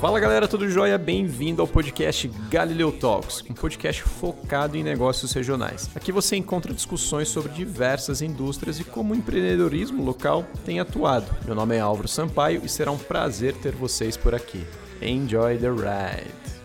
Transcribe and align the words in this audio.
Fala 0.00 0.18
galera, 0.18 0.48
tudo 0.48 0.66
jóia? 0.66 0.96
Bem-vindo 0.96 1.60
ao 1.60 1.68
podcast 1.68 2.26
Galileu 2.48 2.90
Talks, 2.90 3.44
um 3.50 3.52
podcast 3.52 4.02
focado 4.02 4.74
em 4.74 4.82
negócios 4.82 5.30
regionais. 5.30 5.90
Aqui 5.94 6.10
você 6.10 6.36
encontra 6.36 6.72
discussões 6.72 7.28
sobre 7.28 7.52
diversas 7.52 8.22
indústrias 8.22 8.80
e 8.80 8.84
como 8.84 9.12
o 9.12 9.16
empreendedorismo 9.16 10.02
local 10.02 10.46
tem 10.64 10.80
atuado. 10.80 11.26
Meu 11.44 11.54
nome 11.54 11.76
é 11.76 11.80
Álvaro 11.80 12.08
Sampaio 12.08 12.62
e 12.64 12.68
será 12.68 12.90
um 12.90 12.96
prazer 12.96 13.54
ter 13.56 13.74
vocês 13.74 14.16
por 14.16 14.34
aqui. 14.34 14.66
Enjoy 15.02 15.58
the 15.58 15.68
ride! 15.68 16.59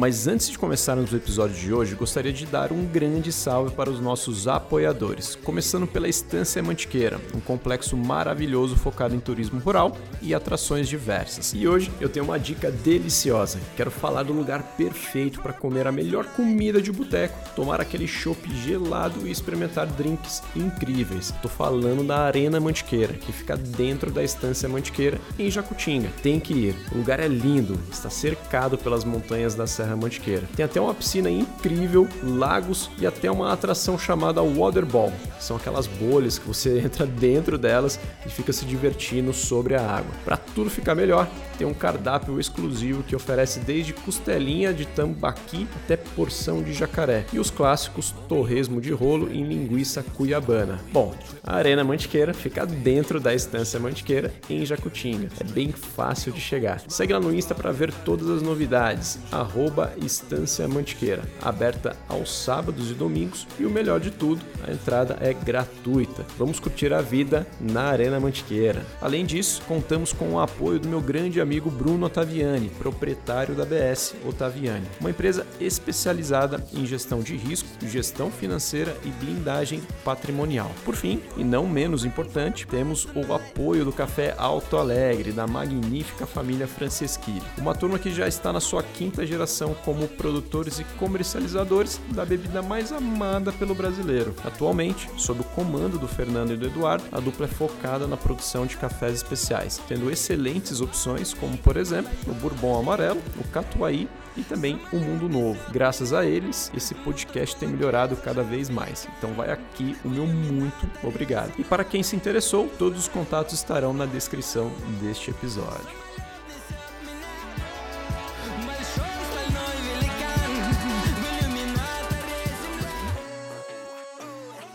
Mas 0.00 0.26
antes 0.26 0.48
de 0.48 0.58
começarmos 0.58 1.12
o 1.12 1.16
episódio 1.16 1.54
de 1.54 1.74
hoje, 1.74 1.94
gostaria 1.94 2.32
de 2.32 2.46
dar 2.46 2.72
um 2.72 2.86
grande 2.86 3.30
salve 3.30 3.74
para 3.74 3.90
os 3.90 4.00
nossos 4.00 4.48
apoiadores, 4.48 5.36
começando 5.36 5.86
pela 5.86 6.08
Estância 6.08 6.62
Mantiqueira, 6.62 7.20
um 7.34 7.40
complexo 7.40 7.98
maravilhoso 7.98 8.76
focado 8.76 9.14
em 9.14 9.20
turismo 9.20 9.60
rural 9.60 9.94
e 10.22 10.34
atrações 10.34 10.88
diversas. 10.88 11.52
E 11.52 11.68
hoje 11.68 11.92
eu 12.00 12.08
tenho 12.08 12.24
uma 12.24 12.38
dica 12.38 12.70
deliciosa. 12.70 13.58
Quero 13.76 13.90
falar 13.90 14.22
do 14.22 14.32
lugar 14.32 14.62
perfeito 14.74 15.42
para 15.42 15.52
comer 15.52 15.86
a 15.86 15.92
melhor 15.92 16.24
comida 16.28 16.80
de 16.80 16.90
boteco, 16.90 17.38
tomar 17.54 17.78
aquele 17.78 18.08
chopp 18.08 18.40
gelado 18.64 19.28
e 19.28 19.30
experimentar 19.30 19.86
drinks 19.86 20.42
incríveis. 20.56 21.28
Estou 21.28 21.50
falando 21.50 22.02
da 22.06 22.20
Arena 22.20 22.58
Mantiqueira, 22.58 23.12
que 23.12 23.32
fica 23.32 23.54
dentro 23.54 24.10
da 24.10 24.24
Estância 24.24 24.66
Mantiqueira, 24.66 25.20
em 25.38 25.50
Jacutinga. 25.50 26.08
Tem 26.22 26.40
que 26.40 26.54
ir. 26.54 26.74
O 26.90 26.96
lugar 26.96 27.20
é 27.20 27.28
lindo, 27.28 27.78
está 27.92 28.08
cercado 28.08 28.78
pelas 28.78 29.04
montanhas 29.04 29.54
da 29.54 29.66
Serra 29.66 29.89
Serra 29.90 29.96
Mantiqueira. 29.96 30.42
Tem 30.54 30.64
até 30.64 30.80
uma 30.80 30.94
piscina 30.94 31.30
incrível, 31.30 32.08
lagos 32.22 32.90
e 32.98 33.06
até 33.06 33.30
uma 33.30 33.52
atração 33.52 33.98
chamada 33.98 34.42
Waterball. 34.42 35.12
São 35.38 35.56
aquelas 35.56 35.86
bolhas 35.86 36.38
que 36.38 36.46
você 36.46 36.78
entra 36.84 37.06
dentro 37.06 37.58
delas 37.58 37.98
e 38.24 38.28
fica 38.28 38.52
se 38.52 38.64
divertindo 38.64 39.32
sobre 39.32 39.74
a 39.74 39.82
água. 39.82 40.12
Para 40.24 40.36
tudo 40.36 40.70
ficar 40.70 40.94
melhor, 40.94 41.28
tem 41.60 41.66
um 41.66 41.74
cardápio 41.74 42.40
exclusivo 42.40 43.02
que 43.02 43.14
oferece 43.14 43.60
desde 43.60 43.92
costelinha 43.92 44.72
de 44.72 44.86
tambaqui 44.86 45.68
até 45.76 45.94
porção 45.94 46.62
de 46.62 46.72
jacaré 46.72 47.26
e 47.34 47.38
os 47.38 47.50
clássicos 47.50 48.14
torresmo 48.26 48.80
de 48.80 48.90
rolo 48.92 49.30
em 49.30 49.44
linguiça 49.44 50.02
cuiabana. 50.02 50.80
Bom, 50.90 51.14
a 51.44 51.56
Arena 51.56 51.84
Mantiqueira 51.84 52.32
fica 52.32 52.64
dentro 52.64 53.20
da 53.20 53.34
Estância 53.34 53.78
Mantiqueira 53.78 54.32
em 54.48 54.64
Jacutinga. 54.64 55.28
É 55.38 55.44
bem 55.44 55.70
fácil 55.70 56.32
de 56.32 56.40
chegar. 56.40 56.80
Segue 56.88 57.12
lá 57.12 57.20
no 57.20 57.34
Insta 57.34 57.54
para 57.54 57.72
ver 57.72 57.92
todas 57.92 58.30
as 58.30 58.40
novidades. 58.40 59.18
Arroba 59.30 59.92
Estância 60.02 60.66
Mantiqueira, 60.66 61.24
aberta 61.42 61.94
aos 62.08 62.42
sábados 62.42 62.90
e 62.90 62.94
domingos 62.94 63.46
e 63.58 63.66
o 63.66 63.70
melhor 63.70 64.00
de 64.00 64.10
tudo, 64.10 64.40
a 64.66 64.72
entrada 64.72 65.18
é 65.20 65.34
gratuita. 65.34 66.24
Vamos 66.38 66.58
curtir 66.58 66.94
a 66.94 67.02
vida 67.02 67.46
na 67.60 67.82
Arena 67.82 68.18
Mantiqueira. 68.18 68.82
Além 69.02 69.26
disso, 69.26 69.60
contamos 69.68 70.10
com 70.10 70.30
o 70.30 70.40
apoio 70.40 70.78
do 70.78 70.88
meu 70.88 71.02
grande 71.02 71.38
amigo 71.38 71.49
Bruno 71.58 72.06
Ottaviani, 72.06 72.68
proprietário 72.78 73.54
da 73.54 73.64
BS 73.64 74.14
Ottaviani, 74.26 74.86
uma 75.00 75.10
empresa 75.10 75.46
especializada 75.58 76.62
em 76.72 76.84
gestão 76.84 77.20
de 77.20 77.34
risco, 77.34 77.66
gestão 77.86 78.30
financeira 78.30 78.94
e 79.04 79.08
blindagem 79.08 79.82
patrimonial. 80.04 80.70
Por 80.84 80.94
fim, 80.94 81.20
e 81.36 81.42
não 81.42 81.66
menos 81.66 82.04
importante, 82.04 82.66
temos 82.66 83.08
o 83.14 83.32
apoio 83.32 83.84
do 83.84 83.92
Café 83.92 84.34
Alto 84.36 84.76
Alegre, 84.76 85.32
da 85.32 85.46
magnífica 85.46 86.26
família 86.26 86.68
Franceschini, 86.68 87.42
uma 87.56 87.74
turma 87.74 87.98
que 87.98 88.12
já 88.12 88.28
está 88.28 88.52
na 88.52 88.60
sua 88.60 88.82
quinta 88.82 89.26
geração 89.26 89.74
como 89.84 90.06
produtores 90.06 90.78
e 90.78 90.84
comercializadores 90.98 91.98
da 92.10 92.26
bebida 92.26 92.60
mais 92.60 92.92
amada 92.92 93.50
pelo 93.52 93.74
brasileiro. 93.74 94.34
Atualmente, 94.44 95.08
sob 95.16 95.40
o 95.40 95.44
comando 95.44 95.98
do 95.98 96.06
Fernando 96.06 96.52
e 96.52 96.56
do 96.56 96.66
Eduardo, 96.66 97.04
a 97.10 97.18
dupla 97.18 97.46
é 97.46 97.48
focada 97.48 98.06
na 98.06 98.16
produção 98.16 98.66
de 98.66 98.76
cafés 98.76 99.14
especiais, 99.14 99.80
tendo 99.88 100.10
excelentes 100.10 100.82
opções 100.82 101.32
como, 101.40 101.56
por 101.58 101.76
exemplo, 101.76 102.10
o 102.26 102.34
Bourbon 102.34 102.78
Amarelo, 102.78 103.20
o 103.38 103.44
Catuaí 103.48 104.06
e 104.36 104.42
também 104.42 104.80
o 104.92 104.96
Mundo 104.96 105.28
Novo. 105.28 105.58
Graças 105.72 106.12
a 106.12 106.24
eles, 106.24 106.70
esse 106.76 106.94
podcast 106.94 107.56
tem 107.56 107.68
melhorado 107.68 108.14
cada 108.16 108.42
vez 108.42 108.68
mais. 108.68 109.08
Então 109.18 109.32
vai 109.32 109.50
aqui 109.50 109.96
o 110.04 110.08
meu 110.08 110.26
muito 110.26 110.88
obrigado. 111.02 111.52
E 111.58 111.64
para 111.64 111.82
quem 111.82 112.02
se 112.02 112.14
interessou, 112.14 112.68
todos 112.78 113.00
os 113.00 113.08
contatos 113.08 113.54
estarão 113.54 113.92
na 113.92 114.06
descrição 114.06 114.70
deste 115.00 115.30
episódio. 115.30 116.00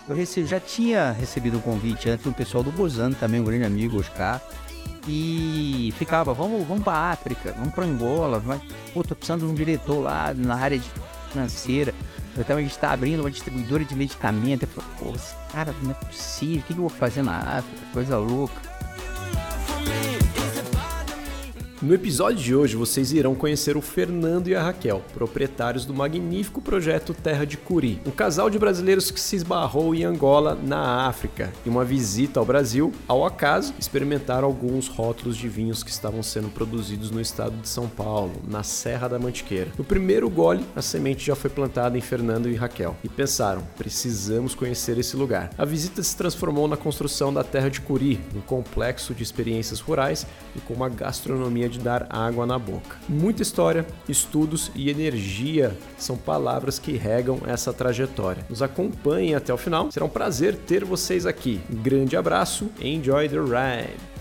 Eu 0.07 0.45
já 0.45 0.59
tinha 0.59 1.11
recebido 1.11 1.57
um 1.57 1.61
convite 1.61 2.09
antes 2.09 2.23
do 2.23 2.31
pessoal 2.31 2.63
do 2.63 2.71
Bozano, 2.71 3.15
também 3.15 3.39
um 3.39 3.43
grande 3.43 3.65
amigo, 3.65 3.99
Oscar. 3.99 4.39
E 5.07 5.93
ficava, 5.97 6.33
vamos, 6.33 6.67
vamos 6.67 6.83
para 6.83 7.11
África, 7.11 7.53
vamos 7.57 7.73
para 7.73 7.85
Angola, 7.85 8.39
vai, 8.39 8.59
pô, 8.93 9.03
tô 9.03 9.15
precisando 9.15 9.45
de 9.45 9.51
um 9.51 9.53
diretor 9.53 9.99
lá 9.99 10.33
na 10.33 10.55
área 10.55 10.81
financeira. 11.31 11.93
Eu 12.35 12.43
também 12.43 12.65
está 12.65 12.91
abrindo 12.91 13.21
uma 13.21 13.31
distribuidora 13.31 13.85
de 13.85 13.95
medicamento. 13.95 14.63
Eu 14.63 14.67
falei, 14.67 14.89
pô, 14.99 15.13
cara, 15.51 15.73
não 15.81 15.91
é 15.91 15.93
possível, 15.93 16.59
o 16.59 16.63
que 16.63 16.73
eu 16.73 16.77
vou 16.77 16.89
fazer 16.89 17.23
na 17.23 17.37
África? 17.37 17.81
Coisa 17.93 18.17
louca. 18.17 18.75
No 21.81 21.93
episódio 21.93 22.41
de 22.41 22.55
hoje, 22.55 22.77
vocês 22.77 23.11
irão 23.11 23.35
conhecer 23.35 23.75
o 23.75 23.81
Fernando 23.81 24.47
e 24.47 24.55
a 24.55 24.63
Raquel, 24.63 25.03
proprietários 25.13 25.83
do 25.83 25.93
magnífico 25.93 26.61
projeto 26.61 27.13
Terra 27.13 27.43
de 27.43 27.57
Curi, 27.57 28.01
um 28.05 28.11
casal 28.11 28.49
de 28.49 28.57
brasileiros 28.57 29.11
que 29.11 29.19
se 29.19 29.35
esbarrou 29.35 29.93
em 29.93 30.05
Angola, 30.05 30.57
na 30.63 31.05
África. 31.05 31.51
Em 31.65 31.69
uma 31.69 31.83
visita 31.83 32.39
ao 32.39 32.45
Brasil, 32.45 32.93
ao 33.05 33.25
acaso, 33.25 33.73
experimentaram 33.77 34.47
alguns 34.47 34.87
rótulos 34.87 35.35
de 35.35 35.49
vinhos 35.49 35.83
que 35.83 35.89
estavam 35.91 36.23
sendo 36.23 36.47
produzidos 36.47 37.11
no 37.11 37.19
estado 37.19 37.57
de 37.57 37.67
São 37.67 37.89
Paulo, 37.89 38.41
na 38.47 38.63
Serra 38.63 39.09
da 39.09 39.19
Mantiqueira. 39.19 39.71
No 39.77 39.83
primeiro 39.83 40.29
gole, 40.29 40.65
a 40.77 40.81
semente 40.81 41.25
já 41.25 41.35
foi 41.35 41.49
plantada 41.49 41.97
em 41.97 42.01
Fernando 42.01 42.47
e 42.47 42.55
Raquel 42.55 42.95
e 43.03 43.09
pensaram: 43.09 43.61
precisamos 43.77 44.55
conhecer 44.55 44.97
esse 44.97 45.17
lugar. 45.17 45.49
A 45.57 45.65
visita 45.65 46.01
se 46.01 46.15
transformou 46.15 46.69
na 46.69 46.77
construção 46.77 47.33
da 47.33 47.43
Terra 47.43 47.69
de 47.69 47.81
Curi, 47.81 48.21
um 48.33 48.39
complexo 48.39 49.13
de 49.13 49.23
experiências 49.23 49.81
rurais 49.81 50.25
e 50.55 50.61
com 50.61 50.73
uma 50.73 50.87
gastronomia 50.87 51.64
de 51.69 51.75
de 51.75 51.83
dar 51.83 52.07
água 52.09 52.45
na 52.45 52.57
boca. 52.57 52.97
Muita 53.07 53.41
história, 53.41 53.85
estudos 54.07 54.71
e 54.73 54.89
energia 54.89 55.77
são 55.97 56.17
palavras 56.17 56.79
que 56.79 56.93
regam 56.93 57.41
essa 57.45 57.73
trajetória. 57.73 58.45
Nos 58.49 58.61
acompanhem 58.61 59.35
até 59.35 59.53
o 59.53 59.57
final, 59.57 59.91
será 59.91 60.05
um 60.05 60.09
prazer 60.09 60.55
ter 60.55 60.83
vocês 60.83 61.25
aqui. 61.25 61.61
Um 61.69 61.75
grande 61.75 62.15
abraço, 62.15 62.71
enjoy 62.79 63.29
the 63.29 63.37
ride! 63.37 64.15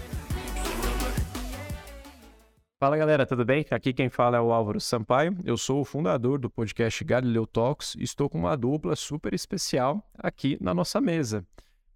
Fala 2.80 2.98
galera, 2.98 3.24
tudo 3.24 3.46
bem? 3.46 3.64
Aqui 3.70 3.94
quem 3.94 4.10
fala 4.10 4.36
é 4.36 4.40
o 4.40 4.52
Álvaro 4.52 4.78
Sampaio. 4.78 5.38
Eu 5.42 5.56
sou 5.56 5.80
o 5.80 5.84
fundador 5.84 6.38
do 6.38 6.50
podcast 6.50 7.02
Galileu 7.02 7.46
Talks 7.46 7.94
e 7.94 8.02
estou 8.02 8.28
com 8.28 8.38
uma 8.38 8.56
dupla 8.56 8.94
super 8.94 9.32
especial 9.32 10.06
aqui 10.18 10.58
na 10.60 10.74
nossa 10.74 11.00
mesa. 11.00 11.46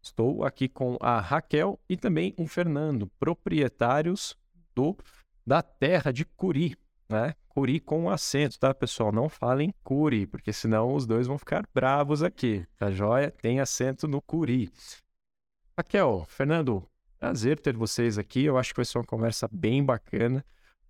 Estou 0.01 0.45
aqui 0.45 0.67
com 0.67 0.97
a 1.01 1.21
Raquel 1.21 1.79
e 1.91 1.97
também 1.97 2.33
o 2.39 2.47
Fernando, 2.47 3.11
proprietários 3.19 4.35
do 4.75 4.97
da 5.49 5.63
terra 5.63 6.13
de 6.13 6.27
Curi, 6.27 6.77
né? 7.09 7.35
Curi 7.49 7.81
com 7.81 8.11
acento, 8.11 8.59
tá, 8.59 8.75
pessoal? 8.75 9.11
Não 9.11 9.31
falem 9.31 9.73
Curi, 9.83 10.27
porque 10.27 10.53
senão 10.53 10.95
os 10.95 11.07
dois 11.07 11.27
vão 11.27 11.39
ficar 11.39 11.67
bravos 11.75 12.23
aqui. 12.23 12.67
Tá 12.77 12.91
joia? 12.91 13.31
Tem 13.31 13.59
acento 13.59 14.07
no 14.07 14.21
Curi. 14.21 14.71
Raquel, 15.77 16.27
Fernando, 16.29 16.87
prazer 17.19 17.59
ter 17.59 17.75
vocês 17.75 18.19
aqui. 18.19 18.45
Eu 18.45 18.59
acho 18.59 18.75
que 18.75 18.77
vai 18.77 18.85
ser 18.85 18.99
uma 18.99 19.07
conversa 19.07 19.49
bem 19.51 19.83
bacana. 19.83 20.45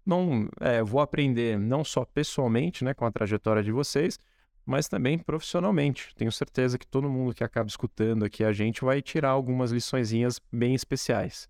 Não, 0.04 0.48
é, 0.60 0.82
vou 0.82 1.00
aprender 1.00 1.56
não 1.56 1.84
só 1.84 2.04
pessoalmente, 2.04 2.84
né, 2.84 2.92
com 2.94 3.06
a 3.06 3.12
trajetória 3.12 3.62
de 3.62 3.70
vocês, 3.70 4.18
mas 4.66 4.88
também 4.88 5.20
profissionalmente. 5.20 6.12
Tenho 6.16 6.32
certeza 6.32 6.76
que 6.76 6.86
todo 6.86 7.08
mundo 7.08 7.32
que 7.32 7.44
acaba 7.44 7.68
escutando 7.68 8.24
aqui 8.24 8.42
a 8.42 8.52
gente 8.52 8.84
vai 8.84 9.00
tirar 9.02 9.30
algumas 9.30 9.70
liçõezinhas 9.70 10.40
bem 10.50 10.74
especiais. 10.74 11.48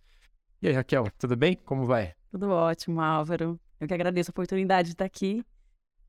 E 0.60 0.68
aí, 0.68 0.74
Raquel, 0.74 1.06
tudo 1.18 1.34
bem? 1.36 1.54
Como 1.54 1.86
vai? 1.86 2.17
Tudo 2.30 2.50
ótimo, 2.50 3.00
Álvaro. 3.00 3.58
Eu 3.80 3.88
que 3.88 3.94
agradeço 3.94 4.30
a 4.30 4.32
oportunidade 4.32 4.88
de 4.88 4.94
estar 4.94 5.04
aqui. 5.04 5.42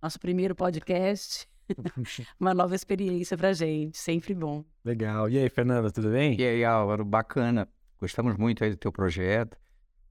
Nosso 0.01 0.19
primeiro 0.19 0.53
podcast. 0.53 1.47
Uma 2.39 2.53
nova 2.53 2.75
experiência 2.75 3.37
pra 3.37 3.53
gente, 3.53 3.97
sempre 3.97 4.33
bom. 4.33 4.65
Legal. 4.83 5.29
E 5.29 5.37
aí, 5.37 5.49
Fernanda, 5.49 5.91
tudo 5.91 6.09
bem? 6.11 6.39
E 6.39 6.43
aí, 6.43 6.65
Álvaro, 6.65 7.05
bacana. 7.05 7.67
Gostamos 7.99 8.35
muito 8.37 8.63
aí 8.63 8.71
do 8.71 8.77
teu 8.77 8.91
projeto. 8.91 9.57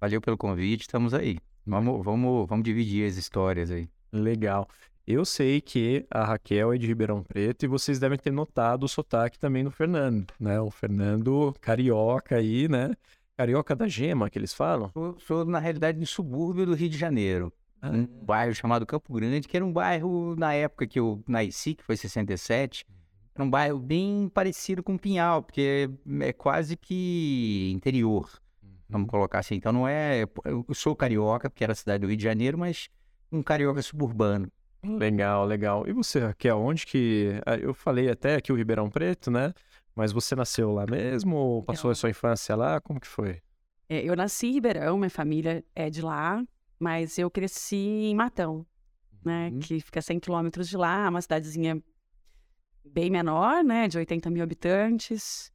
Valeu 0.01 0.21
pelo 0.21 0.39
convite, 0.39 0.83
estamos 0.83 1.13
aí. 1.13 1.39
Vamos, 1.67 2.03
vamos, 2.05 2.49
vamos 2.49 2.65
dividir 2.65 3.07
as 3.07 3.17
histórias 3.17 3.71
aí. 3.71 3.89
Legal. 4.13 4.69
Eu 5.07 5.25
sei 5.25 5.61
que 5.61 6.07
a 6.11 6.25
Raquel 6.25 6.73
é 6.73 6.79
de 6.79 6.87
Ribeirão 6.87 7.23
Preto 7.23 7.65
e 7.65 7.69
vocês 7.69 7.99
devem 7.99 8.19
ter 8.19 8.31
notado 8.31 8.85
o 8.85 8.89
sotaque 8.89 9.39
também 9.39 9.65
do 9.65 9.71
Fernando, 9.71 10.33
né? 10.39 10.61
O 10.61 10.71
Fernando 10.71 11.55
carioca 11.61 12.37
aí, 12.37 12.69
né? 12.69 12.95
Carioca 13.39 13.77
da 13.77 13.87
Gema, 13.87 14.29
que 14.29 14.37
eles 14.37 14.53
falam? 14.53 14.91
Sou, 14.93 15.17
sou 15.21 15.45
na 15.45 15.61
realidade, 15.61 15.97
no 15.97 16.05
subúrbio 16.05 16.67
do 16.67 16.75
Rio 16.75 16.89
de 16.89 16.99
Janeiro. 16.99 17.53
Ah. 17.81 17.91
Um 17.91 18.05
bairro 18.05 18.53
chamado 18.53 18.85
Campo 18.85 19.13
Grande, 19.15 19.47
que 19.47 19.57
era 19.57 19.65
um 19.65 19.73
bairro, 19.73 20.35
na 20.37 20.53
época 20.55 20.89
que 20.89 20.99
eu 20.99 21.23
nasci, 21.29 21.77
que 21.77 21.85
foi 21.85 21.97
67, 21.97 22.85
era 23.33 23.45
um 23.45 23.49
bairro 23.49 23.79
bem 23.79 24.29
parecido 24.29 24.83
com 24.83 24.99
Pinhal, 24.99 25.45
porque 25.45 25.89
é 26.21 26.33
quase 26.33 26.77
que 26.77 27.71
interior. 27.73 28.29
vamos 28.89 29.09
colocar 29.09 29.39
assim. 29.39 29.55
Então 29.55 29.73
não 29.73 29.87
é. 29.87 30.25
Eu 30.45 30.67
sou 30.75 30.97
carioca, 30.97 31.49
porque 31.49 31.63
era 31.63 31.73
a 31.73 31.77
cidade 31.77 32.01
do 32.01 32.09
Rio 32.09 32.17
de 32.17 32.25
Janeiro, 32.25 32.59
mas 32.59 32.89
um 33.31 33.41
carioca 33.41 33.81
suburbano. 33.83 34.51
Legal, 34.83 35.45
legal. 35.45 35.87
E 35.87 35.93
você, 35.93 36.19
Raquel, 36.19 36.59
onde 36.59 36.85
que. 36.85 37.41
ah, 37.47 37.55
Eu 37.57 37.73
falei 37.73 38.11
até 38.11 38.35
aqui 38.35 38.53
o 38.53 38.57
Ribeirão 38.57 38.91
Preto, 38.91 39.31
né? 39.31 39.55
Mas 39.99 40.13
você 40.13 40.37
nasceu 40.37 40.71
lá 40.71 40.87
mesmo 40.87 41.35
ou 41.35 41.61
passou 41.61 41.91
a 41.91 41.95
sua 41.97 42.09
infância 42.09 42.55
lá? 42.55 42.81
Como 42.81 43.01
que 43.01 43.07
foi? 43.09 43.43
É, 43.89 44.01
eu 44.01 44.15
nasci 44.15 44.47
em 44.47 44.53
Ribeirão, 44.53 44.97
minha 44.97 45.11
família 45.11 45.65
é 45.75 45.91
de 45.91 46.01
lá, 46.01 46.41
mas 46.79 47.19
eu 47.19 47.29
cresci 47.29 48.05
em 48.05 48.15
Matão, 48.15 48.65
né? 49.25 49.51
Uhum. 49.53 49.59
Que 49.59 49.81
fica 49.81 49.99
a 49.99 50.03
100 50.03 50.21
quilômetros 50.21 50.69
de 50.69 50.77
lá, 50.77 51.09
uma 51.09 51.21
cidadezinha 51.21 51.83
bem 52.85 53.11
menor, 53.11 53.65
né? 53.65 53.89
De 53.89 53.99
80 53.99 54.31
mil 54.31 54.41
habitantes. 54.41 55.53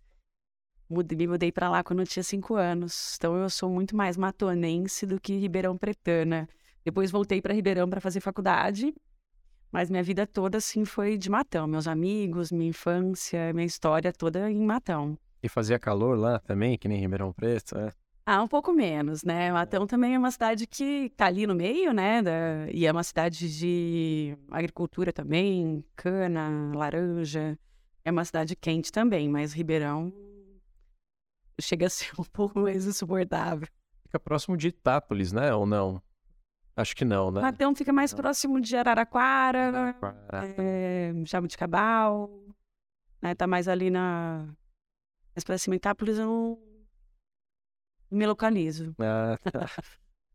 Mudei, 0.89 1.17
me 1.17 1.25
mudei 1.25 1.49
para 1.49 1.69
lá 1.69 1.81
quando 1.81 2.01
eu 2.01 2.05
tinha 2.05 2.21
5 2.21 2.55
anos. 2.55 3.15
Então 3.15 3.37
eu 3.37 3.49
sou 3.49 3.69
muito 3.69 3.95
mais 3.95 4.17
matonense 4.17 5.05
do 5.05 5.21
que 5.21 5.37
Ribeirão 5.37 5.77
Pretana. 5.77 6.49
Depois 6.83 7.09
voltei 7.11 7.41
para 7.41 7.53
Ribeirão 7.53 7.89
para 7.89 8.01
fazer 8.01 8.19
faculdade, 8.19 8.93
mas 9.73 9.89
minha 9.89 10.03
vida 10.03 10.25
toda 10.27 10.59
assim 10.59 10.85
foi 10.85 11.17
de 11.17 11.29
Matão. 11.29 11.65
Meus 11.67 11.87
amigos, 11.87 12.51
minha 12.51 12.69
infância, 12.69 13.51
minha 13.53 13.65
história 13.65 14.13
toda 14.13 14.49
em 14.49 14.63
Matão. 14.63 15.17
E 15.41 15.49
fazia 15.49 15.79
calor 15.79 16.17
lá 16.17 16.39
também, 16.39 16.77
que 16.77 16.87
nem 16.87 16.99
Ribeirão 16.99 17.33
Preto? 17.33 17.75
É. 17.77 17.91
Ah, 18.25 18.41
um 18.41 18.47
pouco 18.47 18.71
menos, 18.71 19.23
né? 19.23 19.51
Matão 19.51 19.85
também 19.85 20.15
é 20.15 20.17
uma 20.19 20.31
cidade 20.31 20.65
que 20.65 21.09
tá 21.17 21.25
ali 21.25 21.45
no 21.45 21.53
meio, 21.55 21.91
né? 21.91 22.21
da- 22.21 22.67
E 22.71 22.85
é 22.85 22.91
uma 22.91 23.03
cidade 23.03 23.53
de 23.57 24.37
agricultura 24.49 25.11
também, 25.11 25.83
cana, 25.95 26.71
laranja. 26.73 27.59
É 28.05 28.11
uma 28.11 28.23
cidade 28.23 28.55
quente 28.55 28.91
também, 28.91 29.27
mas 29.27 29.51
Ribeirão 29.51 30.13
chega 31.59 31.87
a 31.87 31.89
ser 31.89 32.11
um 32.19 32.23
pouco 32.23 32.59
mais 32.59 32.85
insuportável. 32.85 33.67
Fica 34.03 34.19
próximo 34.19 34.55
de 34.55 34.67
Itápolis, 34.69 35.31
né? 35.33 35.53
Ou 35.53 35.65
não? 35.65 36.01
Acho 36.75 36.95
que 36.95 37.05
não, 37.05 37.29
né? 37.31 37.41
Matão 37.41 37.75
fica 37.75 37.93
mais 37.93 38.13
próximo 38.13 38.59
de 38.59 38.75
Araraquara, 38.75 39.67
Araraquara. 39.67 40.55
é, 40.57 41.13
Jabuticabal, 41.25 42.29
né? 43.21 43.35
Tá 43.35 43.45
mais 43.45 43.67
ali 43.67 43.89
na... 43.89 44.47
Mais 45.35 45.43
pra 45.43 45.57
cima, 45.57 45.75
Itápolis 45.75 46.17
eu 46.17 46.25
não 46.25 46.59
não 48.09 48.17
me 48.19 48.25
localizo. 48.27 48.95
Ah, 48.99 49.37
tá. 49.51 49.67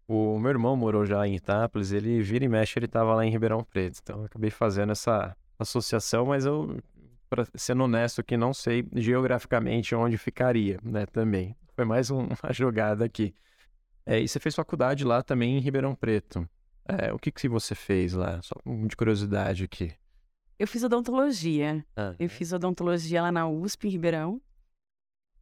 O 0.08 0.38
meu 0.38 0.50
irmão 0.50 0.74
morou 0.76 1.04
já 1.04 1.26
em 1.26 1.36
Itápolis, 1.36 1.92
ele 1.92 2.20
vira 2.22 2.44
e 2.44 2.48
mexe, 2.48 2.78
ele 2.78 2.88
tava 2.88 3.14
lá 3.14 3.24
em 3.24 3.30
Ribeirão 3.30 3.62
Preto. 3.62 4.00
Então 4.02 4.20
eu 4.20 4.24
acabei 4.24 4.50
fazendo 4.50 4.90
essa 4.92 5.36
associação, 5.58 6.26
mas 6.26 6.44
eu, 6.46 6.80
pra 7.28 7.44
sendo 7.54 7.84
honesto 7.84 8.20
aqui, 8.20 8.36
não 8.36 8.54
sei 8.54 8.84
geograficamente 8.94 9.94
onde 9.94 10.16
ficaria, 10.16 10.78
né, 10.82 11.04
também. 11.06 11.54
Foi 11.76 11.84
mais 11.84 12.10
um- 12.10 12.26
uma 12.42 12.52
jogada 12.52 13.04
aqui. 13.04 13.34
É, 14.10 14.18
e 14.18 14.26
você 14.26 14.40
fez 14.40 14.54
faculdade 14.54 15.04
lá 15.04 15.22
também 15.22 15.58
em 15.58 15.60
Ribeirão 15.60 15.94
Preto. 15.94 16.48
É, 16.86 17.12
o 17.12 17.18
que 17.18 17.30
que 17.30 17.46
você 17.46 17.74
fez 17.74 18.14
lá? 18.14 18.40
Só 18.40 18.54
de 18.86 18.96
curiosidade 18.96 19.64
aqui. 19.64 19.92
Eu 20.58 20.66
fiz 20.66 20.82
odontologia. 20.82 21.84
Eu 22.18 22.30
fiz 22.30 22.50
odontologia 22.50 23.20
lá 23.20 23.30
na 23.30 23.46
USP, 23.46 23.86
em 23.86 23.90
Ribeirão. 23.90 24.40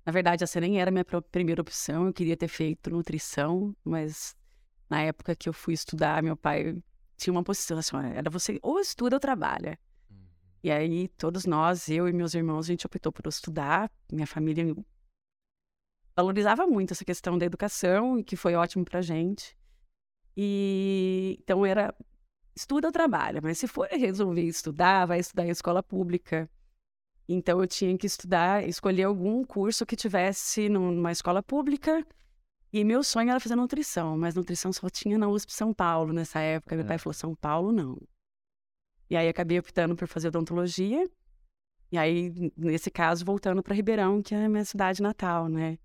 Na 0.04 0.10
verdade, 0.10 0.42
essa 0.42 0.60
nem 0.60 0.80
era 0.80 0.90
a 0.90 0.92
minha 0.92 1.04
primeira 1.30 1.62
opção. 1.62 2.06
Eu 2.06 2.12
queria 2.12 2.36
ter 2.36 2.48
feito 2.48 2.90
nutrição, 2.90 3.72
mas 3.84 4.36
na 4.90 5.00
época 5.00 5.36
que 5.36 5.48
eu 5.48 5.52
fui 5.52 5.72
estudar, 5.72 6.20
meu 6.20 6.36
pai 6.36 6.76
tinha 7.16 7.32
uma 7.32 7.44
posição 7.44 7.78
assim: 7.78 7.96
era 8.16 8.28
você 8.28 8.58
ou 8.62 8.80
estuda 8.80 9.14
ou 9.14 9.20
trabalha. 9.20 9.78
E 10.60 10.72
aí, 10.72 11.06
todos 11.16 11.46
nós, 11.46 11.88
eu 11.88 12.08
e 12.08 12.12
meus 12.12 12.34
irmãos, 12.34 12.66
a 12.66 12.72
gente 12.72 12.84
optou 12.84 13.12
por 13.12 13.28
estudar. 13.28 13.88
Minha 14.12 14.26
família 14.26 14.74
valorizava 16.16 16.66
muito 16.66 16.92
essa 16.92 17.04
questão 17.04 17.36
da 17.36 17.44
educação, 17.44 18.18
e 18.18 18.24
que 18.24 18.36
foi 18.36 18.54
ótimo 18.54 18.84
pra 18.84 19.02
gente. 19.02 19.56
E 20.36 21.38
então 21.40 21.64
era 21.64 21.94
estuda 22.56 22.88
ou 22.88 22.92
trabalha, 22.92 23.40
mas 23.42 23.58
se 23.58 23.66
for 23.66 23.86
resolver 23.90 24.42
estudar, 24.42 25.06
vai 25.06 25.20
estudar 25.20 25.46
em 25.46 25.50
escola 25.50 25.82
pública. 25.82 26.48
Então 27.28 27.60
eu 27.60 27.66
tinha 27.66 27.96
que 27.98 28.06
estudar, 28.06 28.66
escolher 28.66 29.04
algum 29.04 29.44
curso 29.44 29.84
que 29.84 29.96
tivesse 29.96 30.68
numa 30.68 31.12
escola 31.12 31.42
pública. 31.42 32.06
E 32.72 32.84
meu 32.84 33.02
sonho 33.02 33.30
era 33.30 33.40
fazer 33.40 33.56
nutrição, 33.56 34.16
mas 34.18 34.34
nutrição 34.34 34.72
só 34.72 34.88
tinha 34.88 35.18
na 35.18 35.28
USP 35.28 35.52
São 35.52 35.72
Paulo 35.72 36.12
nessa 36.12 36.40
época. 36.40 36.76
Meu 36.76 36.84
pai 36.84 36.98
falou: 36.98 37.14
São 37.14 37.34
Paulo 37.34 37.72
não. 37.72 37.98
E 39.08 39.16
aí 39.16 39.28
acabei 39.28 39.58
optando 39.58 39.94
por 39.94 40.08
fazer 40.08 40.28
odontologia. 40.28 41.08
E 41.90 41.96
aí, 41.96 42.32
nesse 42.56 42.90
caso, 42.90 43.24
voltando 43.24 43.62
para 43.62 43.74
Ribeirão, 43.74 44.20
que 44.20 44.34
é 44.34 44.44
a 44.44 44.48
minha 44.48 44.64
cidade 44.64 45.00
natal, 45.00 45.48
né? 45.48 45.78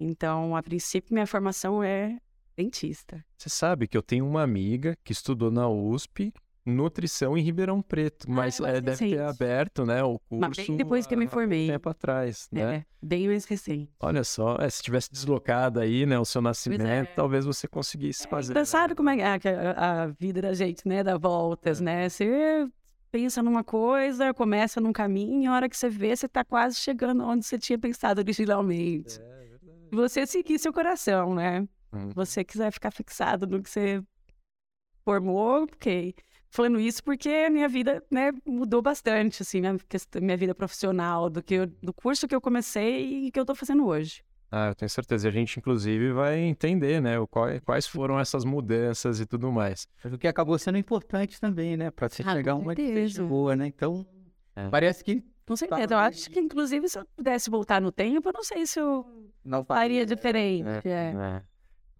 Então, 0.00 0.56
a 0.56 0.62
princípio, 0.62 1.12
minha 1.12 1.26
formação 1.26 1.84
é 1.84 2.18
dentista. 2.56 3.24
Você 3.36 3.50
sabe 3.50 3.86
que 3.86 3.96
eu 3.96 4.02
tenho 4.02 4.26
uma 4.26 4.42
amiga 4.42 4.96
que 5.04 5.12
estudou 5.12 5.50
na 5.50 5.68
USP 5.68 6.32
nutrição 6.64 7.36
em 7.36 7.42
Ribeirão 7.42 7.80
Preto, 7.82 8.30
mas 8.30 8.60
é 8.60 8.62
mais 8.62 8.76
é, 8.76 8.80
deve 8.80 9.10
ter 9.10 9.20
aberto, 9.22 9.84
né, 9.84 10.02
o 10.02 10.18
curso 10.18 10.40
Mas 10.40 10.56
bem 10.56 10.76
depois 10.76 11.06
que 11.06 11.14
eu 11.14 11.18
me 11.18 11.26
formei. 11.26 11.66
tempo 11.66 11.88
atrás, 11.88 12.48
né? 12.52 12.76
É, 12.76 12.84
bem 13.02 13.28
mais 13.28 13.44
recente. 13.44 13.90
Olha 13.98 14.22
só, 14.22 14.56
é, 14.56 14.68
se 14.68 14.82
tivesse 14.82 15.10
deslocado 15.10 15.80
aí, 15.80 16.04
né, 16.06 16.18
o 16.18 16.24
seu 16.24 16.40
nascimento, 16.40 16.86
é. 16.86 17.04
talvez 17.04 17.44
você 17.44 17.66
conseguisse 17.66 18.28
fazer. 18.28 18.52
Você 18.52 18.64
sabe 18.66 18.94
como 18.94 19.08
é 19.08 19.20
é 19.20 19.24
a, 19.76 20.02
a 20.02 20.06
vida 20.06 20.42
da 20.42 20.52
gente, 20.52 20.86
né? 20.86 21.02
Dá 21.02 21.16
voltas, 21.16 21.80
né? 21.80 22.08
Você 22.08 22.68
pensa 23.10 23.42
numa 23.42 23.64
coisa, 23.64 24.32
começa 24.32 24.80
num 24.80 24.92
caminho, 24.92 25.42
e 25.42 25.46
a 25.46 25.52
hora 25.52 25.68
que 25.68 25.76
você 25.76 25.88
vê, 25.88 26.14
você 26.14 26.28
tá 26.28 26.44
quase 26.44 26.76
chegando 26.76 27.24
onde 27.24 27.44
você 27.44 27.58
tinha 27.58 27.78
pensado 27.78 28.20
originalmente. 28.20 29.18
E 29.18 29.49
Você 29.92 30.26
seguir 30.26 30.58
seu 30.58 30.72
coração, 30.72 31.34
né? 31.34 31.66
Hum. 31.92 32.08
Você 32.14 32.44
quiser 32.44 32.70
ficar 32.72 32.90
fixado 32.90 33.46
no 33.46 33.62
que 33.62 33.68
você 33.70 34.02
formou, 35.04 35.64
ok. 35.64 36.14
Falando 36.52 36.80
isso 36.80 37.02
porque 37.04 37.28
a 37.28 37.50
minha 37.50 37.68
vida, 37.68 38.04
né, 38.10 38.32
mudou 38.44 38.82
bastante, 38.82 39.42
assim, 39.42 39.60
minha, 39.60 39.76
quest- 39.88 40.16
minha 40.20 40.36
vida 40.36 40.54
profissional, 40.54 41.30
do, 41.30 41.42
que 41.42 41.54
eu- 41.54 41.66
do 41.66 41.92
curso 41.92 42.26
que 42.26 42.34
eu 42.34 42.40
comecei 42.40 43.26
e 43.26 43.30
que 43.30 43.38
eu 43.38 43.44
tô 43.44 43.54
fazendo 43.54 43.86
hoje. 43.86 44.22
Ah, 44.50 44.68
eu 44.70 44.74
tenho 44.74 44.88
certeza. 44.88 45.28
E 45.28 45.30
a 45.30 45.32
gente, 45.32 45.58
inclusive, 45.60 46.12
vai 46.12 46.38
entender, 46.40 47.00
né, 47.00 47.20
o 47.20 47.26
qual- 47.28 47.48
quais 47.64 47.86
foram 47.86 48.18
essas 48.18 48.44
mudanças 48.44 49.20
e 49.20 49.26
tudo 49.26 49.50
mais. 49.52 49.86
Mas 50.02 50.12
o 50.12 50.18
que 50.18 50.26
acabou 50.26 50.58
sendo 50.58 50.76
importante 50.76 51.40
também, 51.40 51.76
né? 51.76 51.92
Pra 51.92 52.08
você 52.08 52.22
Ah, 52.26 52.32
chegar 52.34 52.52
a 52.52 52.56
uma 52.56 52.74
boa, 53.28 53.54
né? 53.54 53.68
Então, 53.68 54.04
É. 54.56 54.68
parece 54.68 55.04
que 55.04 55.22
Com 55.50 55.56
certeza. 55.56 55.94
Eu 55.94 55.98
acho 55.98 56.30
que, 56.30 56.38
inclusive, 56.38 56.88
se 56.88 56.96
eu 56.96 57.04
pudesse 57.16 57.50
voltar 57.50 57.80
no 57.80 57.90
tempo, 57.90 58.28
eu 58.28 58.32
não 58.32 58.44
sei 58.44 58.64
se 58.66 58.78
eu 58.78 59.04
não 59.44 59.64
faria 59.64 60.06
diferente. 60.06 60.86
É, 60.86 60.88
é. 60.88 61.12
é. 61.12 61.42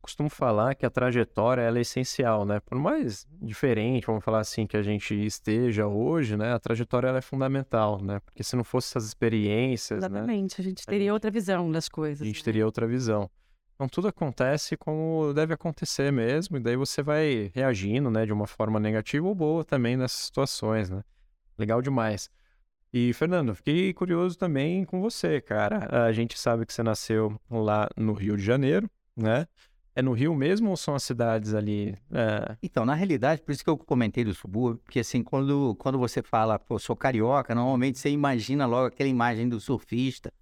Costumo 0.00 0.30
falar 0.30 0.76
que 0.76 0.86
a 0.86 0.90
trajetória 0.90 1.60
ela 1.60 1.78
é 1.78 1.80
essencial, 1.80 2.44
né? 2.44 2.60
Por 2.60 2.78
mais 2.78 3.26
diferente, 3.42 4.06
vamos 4.06 4.22
falar 4.24 4.38
assim, 4.38 4.68
que 4.68 4.76
a 4.76 4.82
gente 4.82 5.14
esteja 5.26 5.88
hoje, 5.88 6.36
né? 6.36 6.52
A 6.52 6.60
trajetória 6.60 7.08
ela 7.08 7.18
é 7.18 7.20
fundamental, 7.20 8.00
né? 8.00 8.20
Porque 8.20 8.44
se 8.44 8.54
não 8.54 8.62
fosse 8.62 8.92
essas 8.92 9.08
experiências, 9.08 9.98
né? 9.98 10.06
Exatamente. 10.06 10.60
A 10.60 10.62
gente 10.62 10.86
teria 10.86 11.12
outra 11.12 11.28
visão 11.28 11.72
das 11.72 11.88
coisas. 11.88 12.22
A 12.22 12.24
gente 12.24 12.38
né? 12.38 12.44
teria 12.44 12.64
outra 12.64 12.86
visão. 12.86 13.28
Então 13.74 13.88
tudo 13.88 14.06
acontece 14.06 14.76
como 14.76 15.32
deve 15.34 15.54
acontecer 15.54 16.12
mesmo, 16.12 16.56
e 16.56 16.60
daí 16.60 16.76
você 16.76 17.02
vai 17.02 17.50
reagindo, 17.52 18.12
né, 18.12 18.24
de 18.24 18.32
uma 18.32 18.46
forma 18.46 18.78
negativa 18.78 19.26
ou 19.26 19.34
boa 19.34 19.64
também 19.64 19.96
nessas 19.96 20.20
situações, 20.20 20.88
né? 20.88 21.02
Legal 21.58 21.82
demais. 21.82 22.30
E 22.92 23.12
Fernando, 23.12 23.54
fiquei 23.54 23.92
curioso 23.92 24.36
também 24.36 24.84
com 24.84 25.00
você, 25.00 25.40
cara. 25.40 26.06
A 26.06 26.12
gente 26.12 26.36
sabe 26.38 26.66
que 26.66 26.72
você 26.72 26.82
nasceu 26.82 27.40
lá 27.48 27.88
no 27.96 28.12
Rio 28.12 28.36
de 28.36 28.42
Janeiro, 28.42 28.90
né? 29.16 29.46
É 29.94 30.02
no 30.02 30.12
Rio 30.12 30.34
mesmo 30.34 30.70
ou 30.70 30.76
são 30.76 30.94
as 30.94 31.02
cidades 31.02 31.54
ali? 31.54 31.94
é, 32.12 32.56
Então, 32.62 32.84
na 32.84 32.94
realidade, 32.94 33.42
por 33.42 33.52
isso 33.52 33.62
que 33.62 33.70
eu 33.70 33.76
comentei 33.76 34.24
do 34.24 34.34
subúrbio, 34.34 34.80
porque 34.84 35.00
assim, 35.00 35.22
quando, 35.22 35.74
quando 35.76 35.98
você 35.98 36.22
fala, 36.22 36.58
pô, 36.58 36.78
sou 36.78 36.96
carioca, 36.96 37.54
normalmente 37.54 37.98
você 37.98 38.10
imagina 38.10 38.66
logo 38.66 38.86
aquela 38.86 39.08
imagem 39.08 39.48
do 39.48 39.60
surfista 39.60 40.32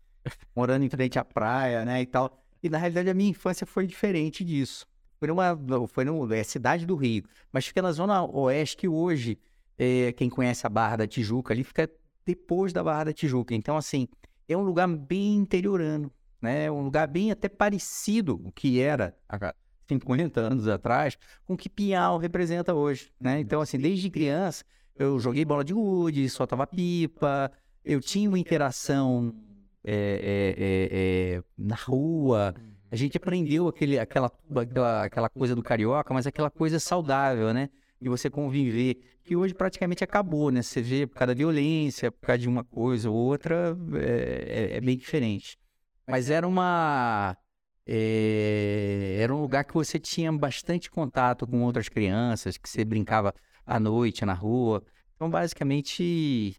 morando 0.54 0.84
em 0.84 0.88
frente 0.88 1.18
à 1.18 1.24
praia, 1.24 1.84
né, 1.84 2.02
e 2.02 2.06
tal. 2.06 2.38
E 2.62 2.68
na 2.68 2.78
realidade 2.78 3.08
a 3.08 3.14
minha 3.14 3.30
infância 3.30 3.66
foi 3.66 3.86
diferente 3.86 4.44
disso. 4.44 4.86
Foi 5.18 5.28
numa, 5.28 5.58
foi 5.88 6.04
no, 6.04 6.32
é 6.32 6.42
cidade 6.44 6.86
do 6.86 6.94
Rio, 6.94 7.24
mas 7.52 7.66
fica 7.66 7.82
na 7.82 7.92
zona 7.92 8.22
oeste 8.22 8.76
que 8.76 8.88
hoje, 8.88 9.38
é, 9.76 10.12
quem 10.12 10.28
conhece 10.30 10.66
a 10.66 10.70
Barra 10.70 10.96
da 10.96 11.06
Tijuca 11.06 11.52
ali, 11.52 11.64
fica 11.64 11.90
depois 12.28 12.74
da 12.74 12.84
Barra 12.84 13.04
da 13.04 13.12
Tijuca. 13.12 13.54
Então, 13.54 13.74
assim, 13.74 14.06
é 14.46 14.54
um 14.54 14.60
lugar 14.60 14.86
bem 14.86 15.36
interiorano, 15.36 16.12
né, 16.42 16.70
um 16.70 16.82
lugar 16.82 17.08
bem 17.08 17.30
até 17.30 17.48
parecido 17.48 18.40
o 18.44 18.52
que 18.52 18.80
era 18.80 19.16
há 19.26 19.54
50 19.88 20.38
anos 20.38 20.68
atrás, 20.68 21.16
com 21.46 21.54
o 21.54 21.56
que 21.56 21.70
Pinhal 21.70 22.18
representa 22.18 22.74
hoje, 22.74 23.10
né? 23.18 23.40
Então, 23.40 23.62
assim, 23.62 23.78
desde 23.78 24.10
criança, 24.10 24.62
eu 24.94 25.18
joguei 25.18 25.42
bola 25.42 25.64
de 25.64 25.72
gude, 25.72 26.28
soltava 26.28 26.66
pipa, 26.66 27.50
eu 27.82 27.98
tinha 27.98 28.28
uma 28.28 28.38
interação 28.38 29.34
é, 29.82 29.94
é, 29.94 30.54
é, 30.58 31.36
é, 31.38 31.42
na 31.56 31.76
rua, 31.76 32.54
a 32.90 32.96
gente 32.96 33.16
aprendeu 33.16 33.68
aquele, 33.68 33.98
aquela, 33.98 34.30
aquela, 34.54 35.04
aquela 35.04 35.28
coisa 35.30 35.54
do 35.56 35.62
carioca, 35.62 36.12
mas 36.12 36.26
aquela 36.26 36.50
coisa 36.50 36.78
saudável, 36.78 37.54
né? 37.54 37.70
De 38.00 38.08
você 38.08 38.30
conviver, 38.30 39.00
que 39.24 39.34
hoje 39.34 39.52
praticamente 39.54 40.04
acabou, 40.04 40.50
né? 40.50 40.62
Você 40.62 40.80
vê 40.80 41.06
por 41.06 41.16
causa 41.16 41.34
da 41.34 41.38
violência, 41.38 42.12
por 42.12 42.26
causa 42.26 42.38
de 42.38 42.48
uma 42.48 42.62
coisa 42.62 43.10
ou 43.10 43.16
outra, 43.16 43.76
é, 43.94 44.70
é- 44.72 44.76
é 44.76 44.80
bem 44.80 44.96
diferente. 44.96 45.58
Mas 46.06 46.30
era 46.30 46.46
uma 46.46 47.36
é, 47.90 49.18
era 49.20 49.34
um 49.34 49.40
lugar 49.40 49.64
que 49.64 49.74
você 49.74 49.98
tinha 49.98 50.30
bastante 50.32 50.90
contato 50.90 51.46
com 51.46 51.62
outras 51.62 51.88
crianças, 51.88 52.56
que 52.58 52.68
você 52.68 52.84
brincava 52.84 53.34
à 53.66 53.80
noite 53.80 54.24
na 54.24 54.34
rua. 54.34 54.82
Então, 55.16 55.28
basicamente, 55.28 56.54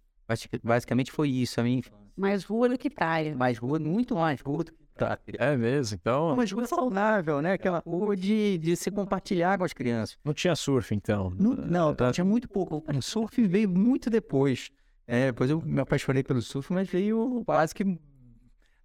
basicamente 0.63 1.12
foi 1.12 1.29
isso 1.29 1.60
a 1.60 1.63
minha 1.63 1.77
infância. 1.79 2.00
Mais 2.17 2.43
rua 2.43 2.67
do 2.67 2.77
que 2.77 2.89
praia. 2.89 3.36
Mais 3.36 3.58
rua, 3.58 3.79
muito 3.79 4.15
mais 4.15 4.41
rua 4.41 4.63
do 4.63 4.72
que 4.74 4.84
praia. 5.06 5.20
É 5.38 5.58
mesmo, 5.58 5.98
então. 6.00 6.34
Uma 6.34 6.46
rua 6.46 6.65
saudável, 6.68 7.41
né? 7.41 7.53
Aquela 7.53 7.79
rua 7.86 8.15
de, 8.15 8.58
de 8.58 8.75
se 8.75 8.91
compartilhar 8.91 9.58
com 9.58 9.63
as 9.63 9.74
crianças. 9.74 10.18
Não 10.24 10.34
tinha 10.34 10.56
surf, 10.56 10.94
então? 10.94 11.34
Não, 11.38 11.56
não 11.56 11.94
Tá. 11.96 12.12
tinha 12.12 12.25
muito 12.25 12.48
pouco. 12.48 12.84
O 12.96 13.01
surf 13.01 13.41
veio 13.48 13.70
muito 13.70 14.10
depois. 14.10 14.70
É, 15.08 15.27
depois 15.27 15.50
eu 15.50 15.62
me 15.62 15.79
apaixonei 15.82 16.24
pelo 16.24 16.41
surf, 16.41 16.72
mas 16.72 16.88
veio 16.88 17.41
quase 17.46 17.74
que 17.74 17.84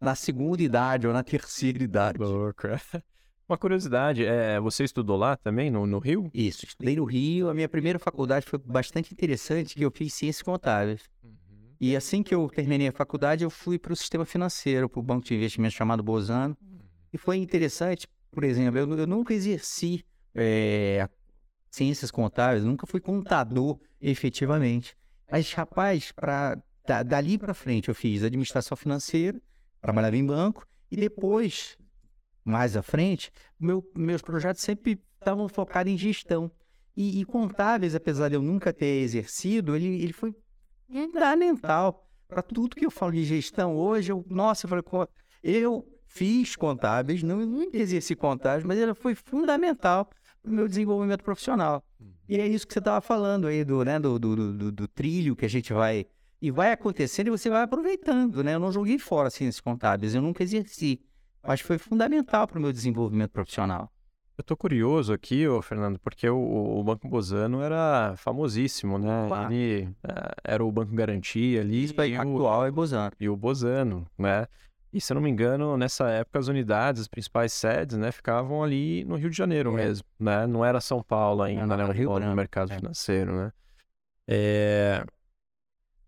na 0.00 0.14
segunda 0.14 0.62
idade 0.62 1.06
ou 1.06 1.12
na 1.12 1.22
terceira 1.22 1.82
idade. 1.82 2.18
Louco. 2.18 2.62
Uma 3.46 3.58
curiosidade, 3.58 4.24
é, 4.24 4.58
você 4.58 4.84
estudou 4.84 5.18
lá 5.18 5.36
também, 5.36 5.70
no, 5.70 5.86
no 5.86 5.98
Rio? 5.98 6.30
Isso, 6.32 6.64
estudei 6.64 6.96
no 6.96 7.04
Rio. 7.04 7.50
A 7.50 7.54
minha 7.54 7.68
primeira 7.68 7.98
faculdade 7.98 8.46
foi 8.46 8.58
bastante 8.58 9.12
interessante, 9.12 9.74
que 9.74 9.84
eu 9.84 9.90
fiz 9.90 10.14
ciências 10.14 10.42
contábeis. 10.42 11.02
E 11.86 11.94
assim 11.94 12.22
que 12.22 12.34
eu 12.34 12.48
terminei 12.48 12.88
a 12.88 12.92
faculdade, 12.92 13.44
eu 13.44 13.50
fui 13.50 13.78
para 13.78 13.92
o 13.92 13.96
sistema 13.96 14.24
financeiro, 14.24 14.88
para 14.88 15.00
o 15.00 15.02
banco 15.02 15.26
de 15.26 15.34
investimento 15.34 15.74
chamado 15.74 16.02
Bozano. 16.02 16.56
E 17.12 17.18
foi 17.18 17.36
interessante, 17.36 18.08
por 18.32 18.42
exemplo, 18.42 18.78
eu, 18.78 18.90
eu 19.00 19.06
nunca 19.06 19.34
exerci 19.34 20.02
eh, 20.34 21.06
ciências 21.70 22.10
contábeis, 22.10 22.64
nunca 22.64 22.86
fui 22.86 23.00
contador 23.00 23.78
efetivamente. 24.00 24.96
Mas, 25.30 25.52
rapaz, 25.52 26.10
pra, 26.10 26.56
da- 26.86 27.02
dali 27.02 27.36
para 27.36 27.52
frente 27.52 27.90
eu 27.90 27.94
fiz 27.94 28.22
administração 28.22 28.78
financeira, 28.78 29.38
trabalhava 29.82 30.16
em 30.16 30.24
banco, 30.24 30.66
e 30.90 30.96
depois, 30.96 31.76
mais 32.42 32.78
à 32.78 32.82
frente, 32.82 33.30
meu- 33.60 33.84
meus 33.94 34.22
projetos 34.22 34.62
sempre 34.62 34.98
estavam 35.20 35.50
focados 35.50 35.92
em 35.92 35.98
gestão. 35.98 36.50
E, 36.96 37.20
e 37.20 37.26
contábeis, 37.26 37.94
apesar 37.94 38.30
de 38.30 38.36
eu 38.36 38.42
nunca 38.42 38.72
ter 38.72 39.02
exercido, 39.02 39.76
ele, 39.76 40.02
ele 40.02 40.14
foi 40.14 40.34
fundamental 40.90 42.06
para 42.28 42.42
tudo 42.42 42.76
que 42.76 42.86
eu 42.86 42.90
falo 42.90 43.12
de 43.12 43.24
gestão 43.24 43.76
hoje. 43.76 44.10
Eu, 44.12 44.24
nossa, 44.28 44.66
eu 44.66 44.68
falei, 44.68 44.82
"Co- 44.82 45.08
eu 45.42 45.86
fiz 46.06 46.56
contábeis, 46.56 47.22
não 47.22 47.44
nunca 47.44 47.76
exerci 47.76 48.14
contábeis, 48.14 48.64
mas 48.64 48.78
ele 48.78 48.94
foi 48.94 49.14
fundamental 49.14 50.06
para 50.42 50.50
o 50.50 50.54
meu 50.54 50.68
desenvolvimento 50.68 51.22
profissional. 51.22 51.82
E 52.28 52.36
é 52.36 52.46
isso 52.46 52.66
que 52.66 52.72
você 52.72 52.78
estava 52.78 53.00
falando 53.00 53.46
aí 53.46 53.64
do, 53.64 53.84
né, 53.84 53.98
do, 53.98 54.18
do, 54.18 54.52
do, 54.52 54.72
do 54.72 54.88
trilho 54.88 55.34
que 55.36 55.44
a 55.44 55.48
gente 55.48 55.72
vai. 55.72 56.06
E 56.40 56.50
vai 56.50 56.72
acontecendo 56.72 57.28
e 57.28 57.30
você 57.30 57.48
vai 57.48 57.62
aproveitando, 57.62 58.44
né? 58.44 58.54
Eu 58.54 58.60
não 58.60 58.70
joguei 58.70 58.98
fora 58.98 59.30
ciências 59.30 59.60
contábeis, 59.60 60.14
eu 60.14 60.20
nunca 60.20 60.42
exerci. 60.42 61.00
Mas 61.42 61.60
foi 61.60 61.78
fundamental 61.78 62.46
para 62.46 62.58
o 62.58 62.62
meu 62.62 62.72
desenvolvimento 62.72 63.30
profissional. 63.30 63.90
Eu 64.36 64.42
tô 64.42 64.56
curioso 64.56 65.12
aqui, 65.12 65.46
ô 65.46 65.62
Fernando, 65.62 65.98
porque 66.00 66.28
o, 66.28 66.78
o 66.78 66.82
Banco 66.82 67.08
Bozano 67.08 67.62
era 67.62 68.14
famosíssimo, 68.16 68.98
né? 68.98 69.26
Opa. 69.26 69.44
Ele 69.44 69.88
eh, 70.02 70.34
era 70.42 70.64
o 70.64 70.72
Banco 70.72 70.92
Garantia 70.92 71.60
ali 71.60 71.84
Isso 71.84 71.94
e, 72.02 72.16
o, 72.18 72.20
atual 72.20 72.66
é 72.66 72.70
Bozano. 72.70 73.12
e 73.20 73.28
o 73.28 73.36
Bozano, 73.36 74.06
né? 74.18 74.46
E 74.92 75.00
se 75.00 75.12
eu 75.12 75.14
não 75.16 75.22
me 75.22 75.30
engano, 75.30 75.76
nessa 75.76 76.08
época 76.10 76.38
as 76.40 76.48
unidades, 76.48 77.02
as 77.02 77.08
principais 77.08 77.52
sedes, 77.52 77.96
né, 77.96 78.12
ficavam 78.12 78.62
ali 78.62 79.04
no 79.04 79.16
Rio 79.16 79.30
de 79.30 79.36
Janeiro 79.36 79.70
É. 79.72 79.84
mesmo, 79.84 80.06
né? 80.18 80.46
Não 80.46 80.64
era 80.64 80.80
São 80.80 81.02
Paulo 81.02 81.42
ainda, 81.42 81.66
não, 81.66 81.76
né? 81.76 81.82
era 81.84 81.92
O 81.92 81.94
Rio 81.94 82.14
Branco, 82.14 82.34
mercado 82.36 82.72
é. 82.72 82.76
financeiro, 82.76 83.36
né? 83.36 83.52
É, 84.26 85.04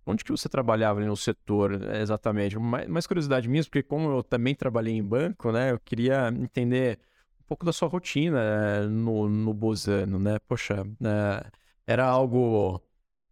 Onde 0.08 0.22
que 0.22 0.30
você 0.30 0.48
trabalhava 0.48 1.00
ali 1.00 1.08
no 1.08 1.16
setor, 1.16 1.82
exatamente? 1.96 2.56
Mais, 2.56 2.86
mais 2.86 3.06
curiosidade 3.08 3.48
minha, 3.48 3.62
porque 3.64 3.82
como 3.82 4.08
eu 4.18 4.22
também 4.22 4.54
trabalhei 4.54 4.94
em 4.94 5.02
banco, 5.02 5.50
né? 5.50 5.72
Eu 5.72 5.80
queria 5.80 6.28
entender 6.28 7.00
pouco 7.46 7.64
da 7.64 7.72
sua 7.72 7.88
rotina 7.88 8.38
eh, 8.40 8.86
no, 8.86 9.28
no 9.28 9.54
Bozano, 9.54 10.18
né? 10.18 10.38
Poxa, 10.48 10.84
eh, 11.02 11.50
era 11.86 12.06
algo 12.06 12.82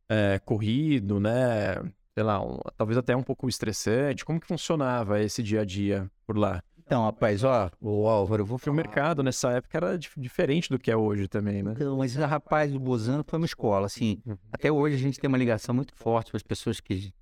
eh, 0.09 0.39
corrido, 0.45 1.21
né? 1.21 1.77
Sei 2.15 2.23
lá, 2.23 2.41
um- 2.45 2.59
talvez 2.77 2.97
até 2.99 3.17
um 3.17 3.23
pouco 3.23 3.49
estressante. 3.49 4.25
Como 4.25 4.41
que 4.41 4.47
funcionava 4.47 5.21
esse 5.21 5.43
dia 5.43 5.63
a 5.63 5.65
dia 5.65 6.11
por 6.27 6.37
lá? 6.39 6.63
Então, 6.79 7.03
rapaz, 7.05 7.43
ó, 7.43 7.71
o 7.81 8.07
Álvaro, 8.07 8.43
eu 8.43 8.47
vou 8.47 8.59
Porque 8.59 8.69
o 8.71 8.75
falar. 8.75 8.87
mercado 8.87 9.23
nessa 9.23 9.53
época 9.53 9.79
era 9.79 9.99
dif- 9.99 10.21
diferente 10.21 10.69
do 10.69 10.79
que 10.79 10.91
é 10.91 10.97
hoje 10.97 11.27
também, 11.27 11.63
né? 11.63 11.73
Então, 11.73 11.97
mas 11.97 12.15
rapaz, 12.15 12.75
o 12.75 12.79
Bozano 12.79 13.25
foi 13.27 13.39
uma 13.39 13.47
escola, 13.47 13.87
assim. 13.87 14.21
Uhum. 14.27 14.37
Até 14.53 14.71
hoje 14.71 14.97
a 14.97 14.99
gente 14.99 15.19
tem 15.19 15.29
uma 15.29 15.39
ligação 15.39 15.75
muito 15.75 15.95
forte 15.97 16.31
com 16.31 16.37
as 16.37 16.43
pessoas 16.43 16.81
que 16.81 17.13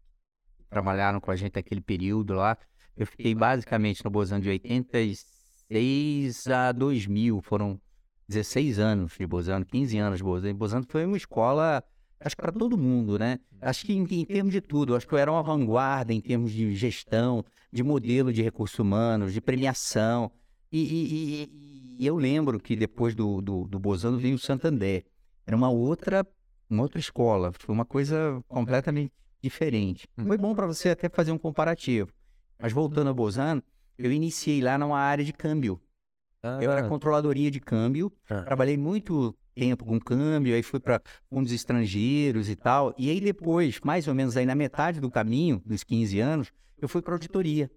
trabalharam 0.68 1.20
com 1.20 1.30
a 1.30 1.36
gente 1.36 1.54
naquele 1.54 1.80
período 1.80 2.34
lá. 2.34 2.56
Eu 2.96 3.06
fiquei 3.06 3.34
basicamente 3.34 4.04
no 4.04 4.10
Bozano 4.10 4.42
de 4.42 4.48
86 4.50 5.24
a 6.50 6.72
2000, 6.72 7.40
foram 7.42 7.80
16 8.28 8.78
anos 8.78 9.14
de 9.18 9.26
Bozano, 9.26 9.64
15 9.64 9.98
anos 9.98 10.18
de 10.18 10.24
Bozano. 10.24 10.54
Bozano 10.54 10.86
foi 10.88 11.04
uma 11.04 11.16
escola, 11.16 11.82
acho 12.20 12.36
que 12.36 12.42
para 12.42 12.52
todo 12.52 12.78
mundo, 12.78 13.18
né? 13.18 13.38
Acho 13.60 13.84
que 13.84 13.92
em, 13.92 14.02
em 14.10 14.24
termos 14.24 14.52
de 14.52 14.60
tudo, 14.60 14.94
acho 14.96 15.06
que 15.06 15.14
eu 15.14 15.18
era 15.18 15.30
uma 15.30 15.42
vanguarda 15.42 16.12
em 16.12 16.20
termos 16.20 16.52
de 16.52 16.74
gestão, 16.74 17.44
de 17.72 17.82
modelo 17.82 18.32
de 18.32 18.42
recursos 18.42 18.78
humanos, 18.78 19.32
de 19.32 19.40
premiação. 19.40 20.30
E, 20.70 20.78
e- 20.80 21.42
e- 21.44 21.96
e 21.98 22.06
eu 22.06 22.16
lembro 22.16 22.58
que 22.58 22.74
depois 22.74 23.14
do, 23.14 23.40
do, 23.40 23.68
do 23.68 23.78
Bozano 23.78 24.18
veio 24.18 24.34
o 24.36 24.38
Santander. 24.38 25.04
Era 25.46 25.56
uma 25.56 25.68
outra, 25.70 26.26
uma 26.68 26.82
outra 26.82 26.98
escola. 26.98 27.52
Foi 27.52 27.74
uma 27.74 27.84
coisa 27.84 28.42
completamente 28.48 29.12
diferente. 29.42 30.08
Foi 30.26 30.38
bom 30.38 30.54
para 30.54 30.66
você 30.66 30.90
até 30.90 31.08
fazer 31.08 31.32
um 31.32 31.38
comparativo. 31.38 32.10
Mas 32.58 32.72
voltando 32.72 33.08
ao 33.08 33.14
Bozano, 33.14 33.62
eu 33.98 34.10
iniciei 34.12 34.60
lá 34.60 34.76
numa 34.78 34.98
área 34.98 35.24
de 35.24 35.32
câmbio. 35.32 35.80
Eu 36.60 36.70
era 36.72 36.88
controladoria 36.88 37.50
de 37.50 37.60
câmbio. 37.60 38.12
Ah. 38.28 38.42
Trabalhei 38.42 38.76
muito 38.76 39.34
tempo 39.54 39.84
com 39.84 40.00
câmbio, 40.00 40.54
aí 40.54 40.62
fui 40.62 40.80
para 40.80 41.00
fundos 41.28 41.52
estrangeiros 41.52 42.48
e 42.48 42.56
tal. 42.56 42.94
E 42.98 43.10
aí 43.10 43.20
depois, 43.20 43.78
mais 43.84 44.08
ou 44.08 44.14
menos 44.14 44.36
aí 44.36 44.44
na 44.46 44.54
metade 44.54 45.00
do 45.00 45.10
caminho, 45.10 45.62
dos 45.64 45.84
15 45.84 46.18
anos, 46.20 46.52
eu 46.80 46.88
fui 46.88 47.00
para 47.02 47.14
auditoria. 47.14 47.70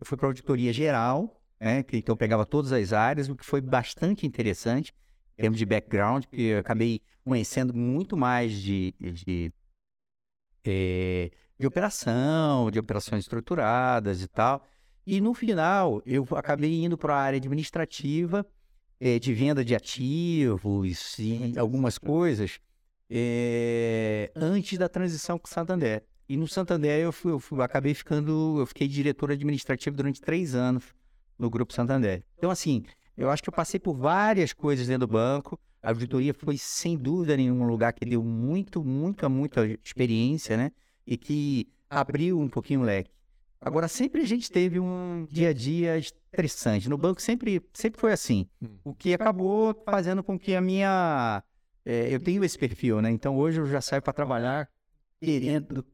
Eu 0.00 0.06
fui 0.06 0.16
para 0.16 0.26
auditoria 0.28 0.72
geral, 0.72 1.40
né? 1.58 1.82
que- 1.82 1.96
Então 1.96 2.12
eu 2.12 2.16
pegava 2.16 2.46
todas 2.46 2.70
as 2.72 2.92
áreas, 2.92 3.28
o 3.28 3.34
que 3.36 3.44
foi 3.44 3.60
bastante 3.60 4.26
interessante 4.26 4.92
em 5.36 5.42
termos 5.42 5.58
de 5.58 5.66
background, 5.66 6.24
que 6.26 6.42
eu 6.42 6.58
acabei 6.60 7.00
conhecendo 7.24 7.74
muito 7.74 8.16
mais 8.16 8.52
de, 8.52 8.94
de, 9.00 9.52
eh, 10.64 11.30
de 11.58 11.66
operação, 11.66 12.70
de 12.70 12.78
operações 12.78 13.24
estruturadas 13.24 14.22
e 14.22 14.28
tal. 14.28 14.64
E 15.06 15.20
no 15.20 15.34
final, 15.34 16.02
eu 16.06 16.26
acabei 16.32 16.84
indo 16.84 16.96
para 16.96 17.14
a 17.14 17.18
área 17.20 17.36
administrativa, 17.38 18.46
eh, 19.00 19.18
de 19.18 19.32
venda 19.32 19.64
de 19.64 19.74
ativos 19.74 21.18
e 21.18 21.58
algumas 21.58 21.98
coisas, 21.98 22.60
eh, 23.08 24.30
antes 24.36 24.78
da 24.78 24.88
transição 24.88 25.38
com 25.38 25.46
o 25.46 25.50
Santander. 25.50 26.04
E 26.28 26.36
no 26.36 26.46
Santander 26.46 27.00
eu, 27.00 27.10
fui, 27.12 27.32
eu 27.32 27.40
fui- 27.40 27.60
acabei 27.62 27.92
ficando, 27.92 28.56
eu 28.60 28.66
fiquei 28.66 28.86
diretor 28.86 29.32
administrativo 29.32 29.96
durante 29.96 30.20
três 30.20 30.54
anos 30.54 30.84
no 31.38 31.50
Grupo 31.50 31.72
Santander. 31.72 32.22
Então, 32.38 32.50
assim, 32.50 32.84
eu 33.16 33.28
acho 33.30 33.42
que 33.42 33.48
eu 33.48 33.52
passei 33.52 33.80
por 33.80 33.94
várias 33.94 34.52
coisas 34.52 34.86
dentro 34.86 35.06
do 35.06 35.12
banco. 35.12 35.58
A 35.82 35.88
auditoria 35.88 36.32
foi, 36.32 36.56
sem 36.56 36.96
dúvida 36.96 37.36
nenhuma, 37.36 37.64
um 37.64 37.68
lugar 37.68 37.92
que 37.92 38.04
deu 38.04 38.22
muito, 38.22 38.84
muita, 38.84 39.28
muita 39.28 39.66
experiência, 39.82 40.56
né? 40.56 40.70
E 41.06 41.16
que 41.16 41.66
abriu 41.88 42.38
um 42.38 42.48
pouquinho 42.48 42.80
o 42.80 42.84
leque. 42.84 43.10
Agora, 43.60 43.88
sempre 43.88 44.22
a 44.22 44.26
gente 44.26 44.50
teve 44.50 44.80
um 44.80 45.26
dia 45.30 45.50
a 45.50 45.52
dia 45.52 45.98
estressante. 45.98 46.88
No 46.88 46.96
banco 46.96 47.20
sempre, 47.20 47.62
sempre 47.74 48.00
foi 48.00 48.12
assim. 48.12 48.48
O 48.82 48.94
que 48.94 49.12
acabou 49.12 49.74
fazendo 49.84 50.22
com 50.22 50.38
que 50.38 50.54
a 50.54 50.60
minha... 50.60 51.42
eh, 51.84 52.08
eu 52.10 52.18
tenho 52.20 52.42
esse 52.42 52.58
perfil, 52.58 53.02
né? 53.02 53.10
Então, 53.10 53.36
hoje 53.36 53.60
eu 53.60 53.66
já 53.66 53.80
saio 53.80 54.00
para 54.00 54.12
trabalhar 54.12 54.68
querendo... 55.20 55.84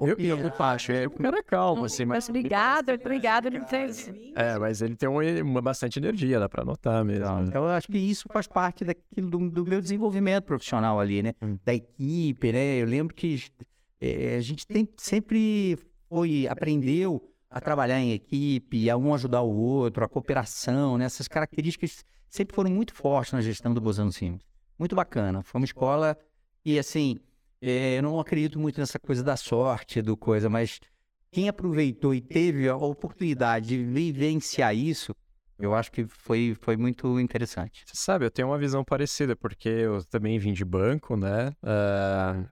Eu, 0.00 0.16
eu 0.16 0.52
acho, 0.60 0.92
é, 0.92 1.08
o 1.08 1.10
cara 1.10 1.38
é 1.38 1.42
calmo, 1.42 1.84
assim, 1.84 2.04
mas... 2.04 2.18
Mas 2.18 2.28
obrigado, 2.28 2.90
obrigado, 2.90 3.46
ele 3.46 3.60
fez. 3.62 4.08
É, 4.36 4.56
mas 4.56 4.80
ele 4.80 4.94
tem 4.94 5.08
uma, 5.08 5.22
uma 5.42 5.60
bastante 5.60 5.98
energia, 5.98 6.38
dá 6.38 6.48
pra 6.48 6.64
notar 6.64 7.04
mesmo. 7.04 7.24
né? 7.24 7.46
Então, 7.48 7.64
eu 7.64 7.70
acho 7.70 7.88
que 7.88 7.98
isso 7.98 8.28
faz 8.32 8.46
parte 8.46 8.84
daquilo 8.84 9.28
do, 9.28 9.50
do 9.50 9.66
meu 9.66 9.80
desenvolvimento 9.80 10.44
profissional 10.44 11.00
ali, 11.00 11.20
né? 11.20 11.34
Hum. 11.42 11.58
Da 11.64 11.74
equipe, 11.74 12.52
né? 12.52 12.76
Eu 12.76 12.86
lembro 12.86 13.12
que 13.12 13.42
eh, 14.00 14.36
a 14.36 14.40
gente 14.40 14.64
tem, 14.64 14.88
sempre 14.96 15.76
foi, 16.08 16.46
aprendeu 16.48 17.22
a 17.50 17.60
trabalhar 17.60 18.00
em 18.00 18.12
equipe, 18.12 18.90
a 18.90 18.96
um 18.96 19.14
ajudar 19.14 19.42
o 19.42 19.54
outro, 19.54 20.04
a 20.04 20.08
cooperação, 20.08 20.98
né? 20.98 21.04
Essas 21.04 21.28
características 21.28 22.04
sempre 22.28 22.54
foram 22.54 22.70
muito 22.70 22.94
fortes 22.94 23.32
na 23.32 23.40
gestão 23.40 23.72
do 23.72 23.80
Bozano 23.80 24.12
Sims. 24.12 24.42
Muito 24.78 24.94
bacana. 24.94 25.42
Foi 25.42 25.60
uma 25.60 25.64
escola 25.64 26.16
e, 26.64 26.78
assim, 26.78 27.16
eh, 27.60 27.98
eu 27.98 28.02
não 28.02 28.20
acredito 28.20 28.58
muito 28.58 28.78
nessa 28.78 28.98
coisa 28.98 29.22
da 29.22 29.36
sorte, 29.36 30.02
do 30.02 30.16
coisa, 30.16 30.48
mas 30.48 30.78
quem 31.30 31.48
aproveitou 31.48 32.14
e 32.14 32.20
teve 32.20 32.68
a 32.68 32.76
oportunidade 32.76 33.68
de 33.68 33.84
vivenciar 33.84 34.74
isso, 34.74 35.14
eu 35.58 35.74
acho 35.74 35.90
que 35.90 36.06
foi, 36.06 36.56
foi 36.60 36.76
muito 36.76 37.18
interessante. 37.18 37.82
Você 37.86 37.96
sabe, 37.96 38.24
eu 38.24 38.30
tenho 38.30 38.48
uma 38.48 38.58
visão 38.58 38.84
parecida, 38.84 39.34
porque 39.34 39.68
eu 39.68 40.04
também 40.04 40.38
vim 40.38 40.52
de 40.52 40.64
banco, 40.64 41.16
né? 41.16 41.52
Ah, 41.62 42.44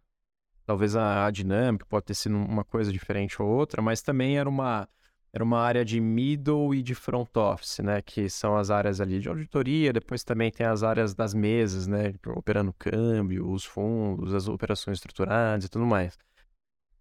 talvez 0.66 0.96
a, 0.96 1.26
a 1.26 1.30
dinâmica 1.30 1.86
pode 1.88 2.06
ter 2.06 2.14
sido 2.14 2.36
uma 2.36 2.64
coisa 2.64 2.92
diferente 2.92 3.40
ou 3.40 3.48
outra, 3.48 3.80
mas 3.80 4.02
também 4.02 4.36
era 4.38 4.48
uma, 4.48 4.88
era 5.32 5.44
uma 5.44 5.60
área 5.60 5.84
de 5.84 6.00
middle 6.00 6.74
e 6.74 6.82
de 6.82 6.94
front 6.94 7.28
office, 7.36 7.78
né? 7.78 8.02
Que 8.02 8.28
são 8.28 8.56
as 8.56 8.70
áreas 8.70 9.00
ali 9.00 9.20
de 9.20 9.28
auditoria, 9.28 9.92
depois 9.92 10.24
também 10.24 10.50
tem 10.50 10.66
as 10.66 10.82
áreas 10.82 11.14
das 11.14 11.32
mesas, 11.32 11.86
né? 11.86 12.14
Operando 12.28 12.72
câmbio, 12.72 13.50
os 13.50 13.64
fundos, 13.64 14.34
as 14.34 14.48
operações 14.48 14.98
estruturadas 14.98 15.64
e 15.64 15.68
tudo 15.68 15.86
mais. 15.86 16.18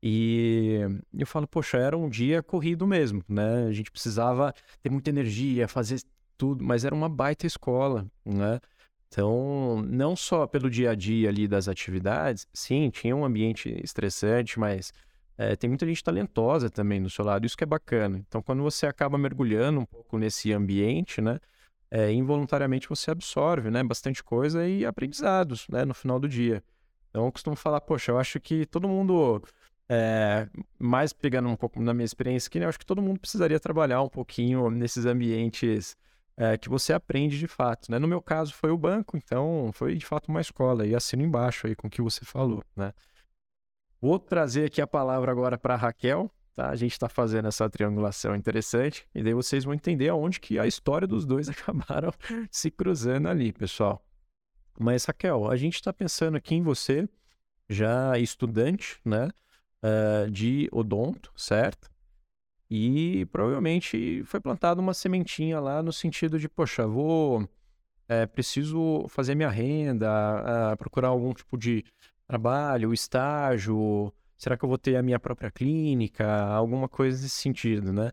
E 0.03 0.79
eu 1.17 1.25
falo, 1.25 1.47
poxa, 1.47 1.77
era 1.77 1.97
um 1.97 2.07
dia 2.07 2.43
corrido 2.43 2.85
mesmo, 2.85 3.23
né? 3.27 3.65
A 3.67 3.71
gente 3.71 3.89
precisava 3.89 4.53
ter 4.83 4.91
muita 4.91 5.09
energia, 5.09 5.67
fazer 5.67 6.01
tudo, 6.37 6.63
mas 6.63 6.85
era 6.85 6.93
uma 6.93 7.09
baita 7.09 7.47
escola, 7.47 8.05
né? 8.23 8.59
Então, 9.07 9.81
não 9.87 10.15
só 10.15 10.45
pelo 10.45 10.69
dia 10.69 10.91
a 10.91 10.95
dia 10.95 11.29
ali 11.29 11.47
das 11.47 11.67
atividades, 11.67 12.47
sim, 12.53 12.89
tinha 12.89 13.15
um 13.15 13.23
ambiente 13.23 13.69
estressante, 13.83 14.59
mas 14.59 14.91
é, 15.37 15.55
tem 15.55 15.69
muita 15.69 15.85
gente 15.85 16.03
talentosa 16.03 16.69
também 16.69 16.99
no 16.99 17.09
seu 17.09 17.23
lado, 17.25 17.45
isso 17.45 17.57
que 17.57 17.63
é 17.63 17.67
bacana. 17.67 18.17
Então, 18.27 18.41
quando 18.41 18.63
você 18.63 18.85
acaba 18.87 19.17
mergulhando 19.17 19.79
um 19.81 19.85
pouco 19.85 20.17
nesse 20.17 20.51
ambiente, 20.53 21.21
né, 21.21 21.39
é, 21.91 22.11
involuntariamente 22.11 22.89
você 22.89 23.11
absorve, 23.11 23.69
né, 23.69 23.83
bastante 23.83 24.23
coisa 24.23 24.67
e 24.67 24.85
aprendizados, 24.85 25.67
né, 25.69 25.85
no 25.85 25.93
final 25.93 26.19
do 26.19 26.27
dia. 26.27 26.63
Então, 27.09 27.25
eu 27.25 27.31
costumo 27.31 27.55
falar, 27.55 27.81
poxa, 27.81 28.11
eu 28.11 28.17
acho 28.19 28.39
que 28.39 28.65
todo 28.65 28.87
mundo, 28.87 29.41
é, 29.89 30.47
mais 30.79 31.13
pegando 31.13 31.47
um 31.49 31.55
pouco 31.55 31.81
na 31.81 31.93
minha 31.93 32.05
experiência 32.05 32.47
aqui, 32.47 32.59
né, 32.59 32.65
eu 32.65 32.69
acho 32.69 32.79
que 32.79 32.85
todo 32.85 33.01
mundo 33.01 33.19
precisaria 33.19 33.59
trabalhar 33.59 34.01
um 34.01 34.09
pouquinho 34.09 34.69
nesses 34.69 35.05
ambientes 35.05 35.95
é, 36.37 36.57
que 36.57 36.69
você 36.69 36.93
aprende 36.93 37.39
de 37.39 37.47
fato, 37.47 37.91
né? 37.91 37.97
No 37.97 38.07
meu 38.07 38.21
caso 38.21 38.53
foi 38.53 38.71
o 38.71 38.77
banco, 38.77 39.17
então 39.17 39.71
foi 39.73 39.95
de 39.95 40.05
fato 40.05 40.29
uma 40.29 40.41
escola, 40.41 40.85
e 40.85 40.95
assino 40.95 41.23
embaixo 41.23 41.67
aí 41.67 41.75
com 41.75 41.87
o 41.87 41.89
que 41.89 42.01
você 42.01 42.25
falou, 42.25 42.63
né? 42.75 42.93
Vou 44.01 44.19
trazer 44.19 44.65
aqui 44.65 44.81
a 44.81 44.87
palavra 44.87 45.31
agora 45.31 45.57
para 45.57 45.75
Raquel, 45.75 46.29
tá? 46.53 46.69
A 46.69 46.75
gente 46.75 46.91
está 46.91 47.07
fazendo 47.07 47.47
essa 47.47 47.69
triangulação 47.69 48.35
interessante 48.35 49.07
e 49.15 49.23
daí 49.23 49.33
vocês 49.33 49.63
vão 49.63 49.73
entender 49.73 50.09
aonde 50.09 50.39
que 50.39 50.59
a 50.59 50.67
história 50.67 51.07
dos 51.07 51.25
dois 51.25 51.47
acabaram 51.49 52.13
se 52.51 52.69
cruzando 52.69 53.29
ali, 53.29 53.51
pessoal. 53.53 54.05
Mas 54.77 55.05
Raquel, 55.05 55.49
a 55.49 55.55
gente 55.55 55.75
está 55.75 55.93
pensando 55.93 56.35
aqui 56.35 56.55
em 56.55 56.61
você, 56.61 57.07
já 57.69 58.19
estudante, 58.19 58.99
né, 59.05 59.29
uh, 59.81 60.29
de 60.29 60.67
odonto, 60.71 61.31
certo? 61.35 61.89
E 62.69 63.25
provavelmente 63.31 64.23
foi 64.25 64.39
plantada 64.39 64.81
uma 64.81 64.93
sementinha 64.93 65.59
lá 65.59 65.83
no 65.83 65.93
sentido 65.93 66.39
de, 66.39 66.49
poxa, 66.49 66.87
vou, 66.87 67.47
é, 68.07 68.25
preciso 68.25 69.05
fazer 69.07 69.35
minha 69.35 69.49
renda, 69.49 70.73
uh, 70.73 70.77
procurar 70.77 71.09
algum 71.09 71.33
tipo 71.33 71.57
de 71.57 71.83
trabalho, 72.27 72.93
estágio, 72.93 74.11
será 74.35 74.57
que 74.57 74.65
eu 74.65 74.69
vou 74.69 74.77
ter 74.77 74.95
a 74.95 75.03
minha 75.03 75.19
própria 75.19 75.51
clínica, 75.51 76.27
alguma 76.45 76.89
coisa 76.89 77.21
nesse 77.21 77.35
sentido, 77.35 77.93
né? 77.93 78.11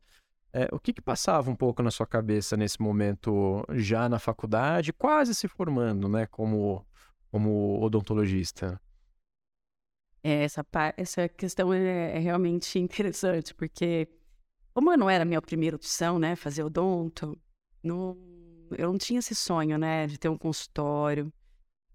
É, 0.54 0.68
o 0.70 0.78
que, 0.78 0.92
que 0.92 1.00
passava 1.00 1.50
um 1.50 1.56
pouco 1.56 1.82
na 1.82 1.90
sua 1.90 2.06
cabeça 2.06 2.58
nesse 2.58 2.80
momento, 2.80 3.64
já 3.70 4.06
na 4.06 4.18
faculdade, 4.18 4.92
quase 4.92 5.34
se 5.34 5.48
formando, 5.48 6.10
né, 6.10 6.26
como, 6.26 6.84
como 7.30 7.82
odontologista? 7.82 8.78
É, 10.22 10.44
essa, 10.44 10.64
essa 10.96 11.26
questão 11.26 11.72
é, 11.72 12.16
é, 12.16 12.18
realmente 12.18 12.78
interessante, 12.78 13.54
porque 13.54 14.06
como 14.74 14.92
eu 14.92 14.98
não 14.98 15.10
era 15.10 15.22
a 15.22 15.26
minha 15.26 15.42
primeira 15.42 15.76
opção, 15.76 16.18
né, 16.18 16.36
fazer 16.36 16.62
odonto, 16.62 17.38
não, 17.82 18.16
eu 18.76 18.90
não 18.90 18.98
tinha 18.98 19.18
esse 19.18 19.34
sonho, 19.34 19.78
né, 19.78 20.06
de 20.06 20.18
ter 20.18 20.28
um 20.28 20.38
consultório, 20.38 21.32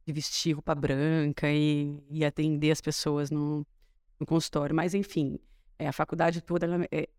de 0.05 0.13
vestir 0.13 0.53
roupa 0.53 0.74
branca 0.74 1.51
e, 1.51 2.01
e 2.10 2.24
atender 2.24 2.72
as 2.72 2.79
pessoas 2.81 3.29
no, 3.29 3.65
no 4.19 4.25
consultório. 4.25 4.75
Mas, 4.75 4.93
enfim, 4.93 5.38
é, 5.77 5.88
a 5.88 5.93
faculdade 5.93 6.41
toda 6.41 6.65
ela, 6.65 6.88
é, 6.91 7.10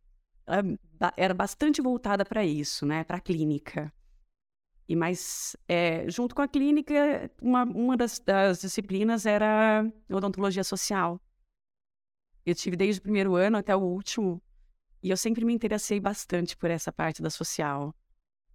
ela 0.47 0.79
era 1.17 1.35
bastante 1.35 1.83
voltada 1.83 2.25
para 2.25 2.45
isso, 2.45 2.87
né? 2.87 3.05
Para 3.05 3.19
a 3.19 3.21
clínica. 3.21 3.93
E 4.89 4.97
mas, 4.97 5.55
é, 5.69 6.09
junto 6.09 6.35
com 6.35 6.41
a 6.41 6.49
clínica, 6.49 7.31
uma, 7.43 7.65
uma 7.65 7.97
das, 7.97 8.19
das 8.19 8.61
disciplinas 8.61 9.27
era 9.27 9.85
odontologia 10.09 10.65
social. 10.65 11.21
Eu 12.47 12.55
tive 12.55 12.75
desde 12.75 13.01
o 13.01 13.03
primeiro 13.03 13.35
ano 13.35 13.59
até 13.59 13.77
o 13.77 13.81
último, 13.81 14.41
e 15.03 15.11
eu 15.11 15.17
sempre 15.17 15.45
me 15.45 15.55
interessei 15.55 16.01
bastante 16.01 16.57
por 16.57 16.71
essa 16.71 16.93
parte 16.93 17.23
da 17.23 17.31
social 17.31 17.95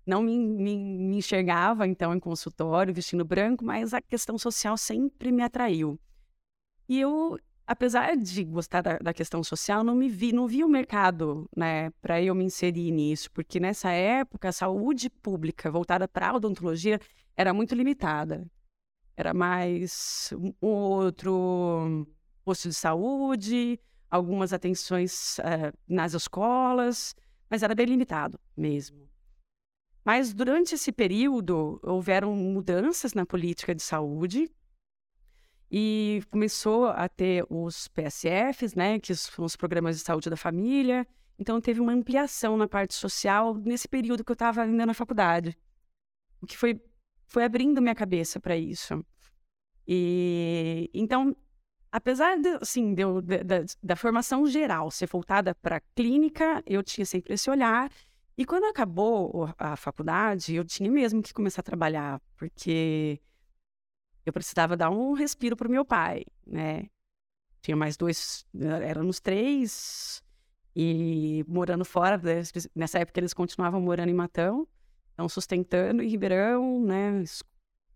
não 0.06 0.22
me, 0.22 0.38
me, 0.38 0.78
me, 0.78 1.18
enxergava, 1.18 1.88
então, 1.88 2.14
em 2.14 2.20
consultório, 2.20 2.94
vestindo 2.94 3.24
branco, 3.24 3.64
mas 3.64 3.94
a 3.94 4.02
questão 4.02 4.38
social 4.38 4.78
sempre 4.78 5.32
me 5.32 5.42
atraiu. 5.42 6.00
E 6.88 7.00
eu, 7.00 7.40
apesar 7.66 8.18
de 8.18 8.44
gostar 8.44 8.82
da, 8.82 8.98
da 8.98 9.14
questão 9.14 9.44
social, 9.44 9.84
não 9.84 9.96
me 9.96 10.10
vi, 10.10 10.34
não 10.34 10.48
vi 10.48 10.64
o 10.64 10.70
mercado, 10.70 11.50
né, 11.56 11.90
para 12.02 12.22
eu 12.22 12.36
me 12.36 12.44
inserir 12.44 12.92
nisso, 12.92 13.32
porque 13.32 13.60
nessa 13.60 13.92
época 13.92 14.50
a 14.50 14.52
saúde 14.52 15.10
pública 15.10 15.72
voltada 15.72 16.08
para 16.08 16.30
a 16.30 16.36
odontologia 16.36 17.00
era 17.36 17.54
muito 17.54 17.74
limitada. 17.74 18.46
Era 19.16 19.34
mais 19.34 20.34
um 20.42 20.54
outro 20.60 22.06
posto 22.44 22.68
de 22.68 22.76
saúde, 22.76 23.80
algumas 24.14 24.54
atenções 24.54 25.40
uh, 25.40 25.76
nas 25.88 26.14
escolas, 26.14 27.16
mas 27.50 27.64
era 27.64 27.74
bem 27.74 27.88
limitado 27.88 28.40
mesmo. 28.56 29.10
Mas 30.06 30.36
durante 30.36 30.76
esse 30.76 30.92
período 30.92 31.80
houveram 31.82 32.36
mudanças 32.36 33.16
na 33.16 33.26
política 33.26 33.74
de 33.74 33.82
saúde 33.82 34.52
e 35.72 36.22
começou 36.30 36.90
a 36.90 37.10
ter 37.10 37.44
os 37.50 37.88
PSFs, 37.88 38.76
né, 38.76 39.00
que 39.00 39.16
são 39.16 39.46
os 39.46 39.56
programas 39.56 39.98
de 39.98 40.04
saúde 40.04 40.30
da 40.30 40.38
família. 40.38 41.08
Então 41.40 41.60
teve 41.60 41.82
uma 41.82 41.94
ampliação 41.94 42.56
na 42.56 42.68
parte 42.68 42.94
social 42.94 43.56
nesse 43.56 43.88
período 43.88 44.24
que 44.24 44.32
eu 44.32 44.36
estava 44.36 44.62
ainda 44.62 44.86
na 44.86 44.94
faculdade, 44.94 45.58
o 46.40 46.46
que 46.46 46.56
foi 46.56 46.80
foi 47.26 47.44
abrindo 47.44 47.82
minha 47.82 47.96
cabeça 47.96 48.40
para 48.40 48.56
isso. 48.56 49.04
E 49.88 50.88
então, 50.94 51.36
apesar 51.94 52.40
de, 52.40 52.50
assim, 52.60 52.96
de, 52.96 53.04
de, 53.22 53.44
da, 53.44 53.64
da 53.82 53.96
formação 53.96 54.48
geral 54.48 54.90
ser 54.90 55.06
voltada 55.06 55.54
para 55.54 55.80
clínica, 55.96 56.64
eu 56.66 56.82
tinha 56.82 57.06
sempre 57.06 57.36
esse 57.36 57.50
olhar 57.52 57.92
e 58.36 58.46
quando 58.46 58.64
acabou 58.64 59.48
a 59.60 59.76
faculdade, 59.76 60.56
eu 60.56 60.66
tinha 60.66 60.90
mesmo 60.90 61.22
que 61.22 61.32
começar 61.32 61.62
a 61.62 61.64
trabalhar, 61.64 62.20
porque 62.36 63.22
eu 64.26 64.34
precisava 64.34 64.76
dar 64.76 64.90
um 64.90 65.14
respiro 65.14 65.56
para 65.56 65.68
o 65.68 65.72
meu 65.72 65.86
pai, 65.86 66.26
né? 66.48 66.88
Tinha 67.62 67.78
mais 67.78 67.96
dois, 67.96 68.44
éramos 68.82 69.20
três, 69.20 70.24
e 70.76 71.46
morando 71.48 71.86
fora, 71.86 72.18
né? 72.18 72.42
nessa 72.76 72.98
época 72.98 73.20
eles 73.20 73.36
continuavam 73.36 73.80
morando 73.80 74.10
em 74.10 74.16
Matão, 74.16 74.68
então 75.14 75.30
sustentando 75.30 76.02
em 76.02 76.08
Ribeirão, 76.08 76.82
né? 76.84 77.24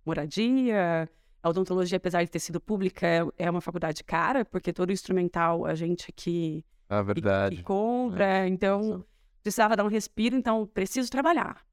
Moradia, 0.05 1.09
a 1.41 1.49
odontologia, 1.49 1.97
apesar 1.97 2.23
de 2.23 2.31
ter 2.31 2.39
sido 2.39 2.59
pública, 2.59 3.05
é, 3.05 3.21
é 3.37 3.49
uma 3.49 3.61
faculdade 3.61 4.03
cara, 4.03 4.43
porque 4.43 4.73
todo 4.73 4.91
instrumental 4.91 5.65
a 5.65 5.75
gente 5.75 6.11
que, 6.11 6.65
ah, 6.89 7.01
verdade. 7.01 7.55
que, 7.55 7.61
que 7.61 7.67
compra, 7.67 8.45
é. 8.45 8.47
então 8.47 9.05
precisava 9.41 9.75
dar 9.75 9.85
um 9.85 9.89
respiro, 9.89 10.35
então 10.35 10.65
preciso 10.67 11.09
trabalhar. 11.09 11.65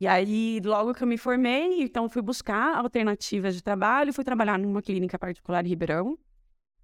E 0.00 0.06
aí, 0.06 0.60
logo 0.64 0.94
que 0.94 1.02
eu 1.02 1.06
me 1.06 1.18
formei, 1.18 1.82
então 1.82 2.08
fui 2.08 2.22
buscar 2.22 2.74
alternativas 2.74 3.54
de 3.54 3.62
trabalho, 3.62 4.14
fui 4.14 4.24
trabalhar 4.24 4.58
numa 4.58 4.80
clínica 4.80 5.18
particular 5.18 5.64
em 5.66 5.68
Ribeirão. 5.68 6.18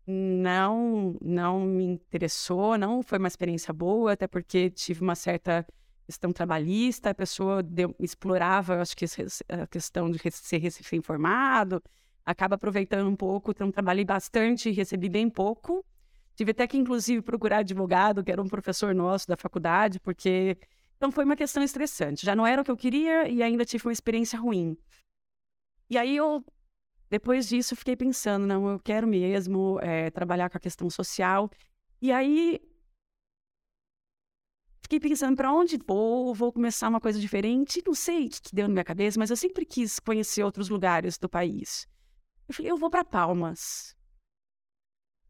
Não, 0.06 1.16
não 1.22 1.60
me 1.60 1.84
interessou, 1.84 2.76
não 2.76 3.02
foi 3.02 3.18
uma 3.18 3.26
experiência 3.26 3.72
boa, 3.72 4.12
até 4.12 4.26
porque 4.26 4.68
tive 4.70 5.00
uma 5.00 5.14
certa 5.14 5.66
questão 6.06 6.32
trabalhista, 6.32 7.10
a 7.10 7.14
pessoa 7.14 7.62
deu, 7.62 7.94
explorava, 7.98 8.80
acho 8.80 8.96
que 8.96 9.04
a 9.48 9.66
questão 9.66 10.10
de 10.10 10.18
ser 10.30 10.58
recém-formado, 10.58 11.82
acaba 12.24 12.54
aproveitando 12.54 13.08
um 13.08 13.16
pouco, 13.16 13.50
então 13.50 13.70
trabalhei 13.70 14.04
bastante 14.04 14.68
e 14.68 14.72
recebi 14.72 15.08
bem 15.08 15.28
pouco. 15.28 15.84
Tive 16.34 16.52
até 16.52 16.66
que, 16.66 16.76
inclusive, 16.76 17.22
procurar 17.22 17.58
advogado, 17.58 18.22
que 18.22 18.30
era 18.30 18.42
um 18.42 18.48
professor 18.48 18.94
nosso 18.94 19.26
da 19.26 19.36
faculdade, 19.36 19.98
porque. 20.00 20.56
Então 20.96 21.12
foi 21.12 21.24
uma 21.24 21.36
questão 21.36 21.62
estressante. 21.62 22.24
Já 22.24 22.34
não 22.34 22.46
era 22.46 22.62
o 22.62 22.64
que 22.64 22.70
eu 22.70 22.76
queria 22.76 23.28
e 23.28 23.42
ainda 23.42 23.64
tive 23.64 23.86
uma 23.86 23.92
experiência 23.92 24.38
ruim. 24.38 24.76
E 25.90 25.98
aí 25.98 26.16
eu, 26.16 26.44
depois 27.10 27.48
disso, 27.48 27.76
fiquei 27.76 27.96
pensando: 27.96 28.46
não, 28.46 28.68
eu 28.68 28.78
quero 28.78 29.06
mesmo 29.06 29.78
é, 29.82 30.10
trabalhar 30.10 30.50
com 30.50 30.56
a 30.56 30.60
questão 30.60 30.88
social. 30.90 31.50
E 32.00 32.12
aí 32.12 32.60
fiquei 34.86 35.00
pensando 35.00 35.36
para 35.36 35.52
onde 35.52 35.78
vou, 35.84 36.32
vou 36.32 36.52
começar 36.52 36.88
uma 36.88 37.00
coisa 37.00 37.18
diferente. 37.18 37.82
Não 37.84 37.94
sei 37.94 38.26
o 38.26 38.30
que 38.30 38.54
deu 38.54 38.68
na 38.68 38.72
minha 38.72 38.84
cabeça, 38.84 39.18
mas 39.18 39.30
eu 39.30 39.36
sempre 39.36 39.64
quis 39.64 39.98
conhecer 39.98 40.44
outros 40.44 40.68
lugares 40.68 41.18
do 41.18 41.28
país. 41.28 41.88
Eu 42.48 42.54
falei, 42.54 42.70
eu 42.70 42.76
vou 42.76 42.88
para 42.88 43.04
Palmas. 43.04 43.96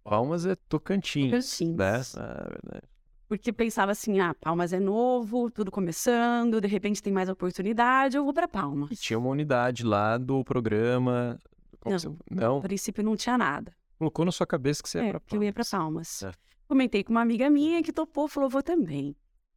Palmas 0.04 0.44
é 0.44 0.54
Tocantins. 0.54 1.30
Tocantins. 1.30 1.76
Né? 1.76 2.22
Ah, 2.22 2.82
Porque 3.26 3.50
pensava 3.50 3.92
assim, 3.92 4.20
ah, 4.20 4.34
Palmas 4.34 4.74
é 4.74 4.78
novo, 4.78 5.50
tudo 5.50 5.70
começando, 5.70 6.60
de 6.60 6.68
repente 6.68 7.02
tem 7.02 7.12
mais 7.12 7.28
oportunidade, 7.28 8.16
eu 8.16 8.24
vou 8.24 8.34
para 8.34 8.46
Palmas. 8.46 8.90
E 8.90 8.96
tinha 8.96 9.18
uma 9.18 9.30
unidade 9.30 9.84
lá 9.84 10.18
do 10.18 10.44
programa. 10.44 11.38
Não, 11.84 11.98
você... 11.98 12.10
não, 12.30 12.58
a 12.58 12.60
princípio 12.60 13.02
não 13.02 13.16
tinha 13.16 13.38
nada. 13.38 13.72
Colocou 13.98 14.24
na 14.26 14.32
sua 14.32 14.46
cabeça 14.46 14.82
que 14.82 14.88
você 14.90 14.98
ia 14.98 15.04
é, 15.04 15.10
para 15.12 15.20
Palmas. 15.20 15.30
que 15.30 15.36
eu 15.36 15.42
ia 15.42 15.52
para 15.52 15.64
Palmas. 15.64 16.22
É. 16.22 16.32
Comentei 16.68 17.02
com 17.02 17.12
uma 17.12 17.22
amiga 17.22 17.48
minha 17.48 17.82
que 17.82 17.92
topou, 17.92 18.28
falou, 18.28 18.50
vou 18.50 18.62
também. 18.62 19.16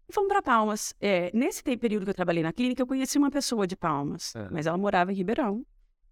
E 0.10 0.14
fomos 0.14 0.28
para 0.28 0.42
Palmas. 0.42 0.94
É, 1.00 1.30
nesse 1.36 1.62
período 1.64 2.04
que 2.06 2.10
eu 2.10 2.16
trabalhei 2.16 2.42
na 2.42 2.52
clínica, 2.52 2.82
eu 2.82 2.88
conheci 2.88 3.18
uma 3.18 3.30
pessoa 3.30 3.68
de 3.68 3.76
Palmas, 3.76 4.36
É. 4.36 4.50
mas 4.50 4.66
ela 4.66 4.78
morava 4.78 5.12
em 5.12 5.16
Ribeirão. 5.16 5.64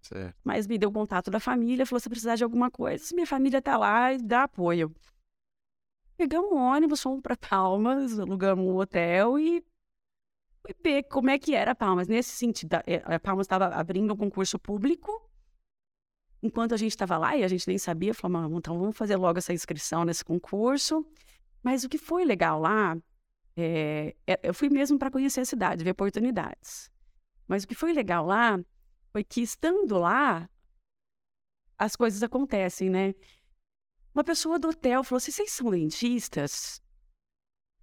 Certo. 0.02 0.38
Mas 0.44 0.68
me 0.68 0.78
deu 0.78 0.92
contato 0.92 1.32
da 1.32 1.40
família, 1.40 1.86
falou, 1.86 2.00
se 2.00 2.08
precisar 2.10 2.36
de 2.36 2.44
alguma 2.44 2.70
coisa, 2.70 3.04
minha 3.16 3.26
família 3.26 3.62
tá 3.62 3.76
lá 3.78 4.14
e 4.14 4.20
dá 4.20 4.44
apoio. 4.44 4.94
Pegamos 6.16 6.52
um 6.52 6.56
ônibus, 6.58 7.02
fomos 7.02 7.22
para 7.22 7.36
Palmas, 7.36 8.20
alugamos 8.20 8.66
um 8.66 8.76
hotel 8.78 9.38
e 9.40 9.64
fui 10.62 10.76
ver 10.84 11.04
como 11.04 11.30
é 11.30 11.38
que 11.40 11.54
era 11.56 11.76
Palmas. 11.76 12.08
Nesse 12.08 12.32
sentido, 12.32 12.76
a- 12.76 12.84
é, 12.86 13.02
a 13.16 13.20
Palmas 13.20 13.46
estava 13.46 13.66
abrindo 13.68 14.14
um 14.14 14.18
concurso 14.18 14.58
público. 14.60 15.12
Enquanto 16.42 16.74
a 16.74 16.78
gente 16.78 16.92
estava 16.92 17.18
lá 17.18 17.36
e 17.36 17.44
a 17.44 17.48
gente 17.48 17.68
nem 17.68 17.78
sabia, 17.80 18.14
falamos, 18.14 18.54
"Ah, 18.54 18.58
então 18.58 18.78
vamos 18.80 18.96
fazer 18.96 19.16
logo 19.16 19.40
essa 19.40 19.54
inscrição 19.54 20.06
nesse 20.06 20.24
concurso. 20.24 21.06
Mas 21.64 21.84
o 21.84 21.90
que 21.90 21.98
foi 21.98 22.24
legal 22.24 22.60
lá, 22.60 22.96
é, 23.58 24.16
eu 24.44 24.54
fui 24.54 24.70
mesmo 24.70 25.00
para 25.00 25.10
conhecer 25.10 25.42
a 25.42 25.46
cidade, 25.46 25.84
ver 25.84 25.92
oportunidades. 25.92 26.92
Mas 27.48 27.64
o 27.64 27.68
que 27.68 27.74
foi 27.74 27.92
legal 27.92 28.26
lá 28.26 28.60
foi 29.12 29.24
que 29.24 29.42
estando 29.42 29.98
lá, 29.98 30.48
as 31.78 31.96
coisas 31.96 32.22
acontecem, 32.22 32.90
né? 32.90 33.16
Uma 34.14 34.24
pessoa 34.24 34.60
do 34.60 34.70
hotel 34.70 35.04
falou 35.04 35.18
assim: 35.18 35.32
vocês 35.32 35.52
são 35.52 35.72
dentistas? 35.72 36.82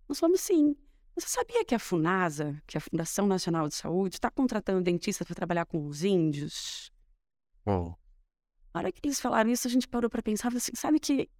Nós 0.08 0.20
falamos 0.20 0.40
sim. 0.40 0.76
Você 1.16 1.28
sabia 1.28 1.64
que 1.64 1.74
a 1.74 1.78
FUNASA, 1.78 2.60
que 2.66 2.76
é 2.76 2.78
a 2.78 2.80
Fundação 2.80 3.26
Nacional 3.26 3.68
de 3.68 3.74
Saúde, 3.74 4.16
está 4.16 4.30
contratando 4.30 4.82
dentistas 4.82 5.24
para 5.26 5.36
trabalhar 5.36 5.64
com 5.64 5.86
os 5.86 6.02
índios? 6.02 6.92
Bom, 7.64 7.96
Na 8.74 8.80
hora 8.80 8.92
que 8.92 9.00
eles 9.04 9.20
falaram 9.20 9.50
isso, 9.50 9.66
a 9.68 9.70
gente 9.70 9.86
parou 9.86 10.10
para 10.10 10.22
pensar, 10.22 10.54
assim, 10.54 10.72
sabe 10.74 10.98
que 10.98 11.30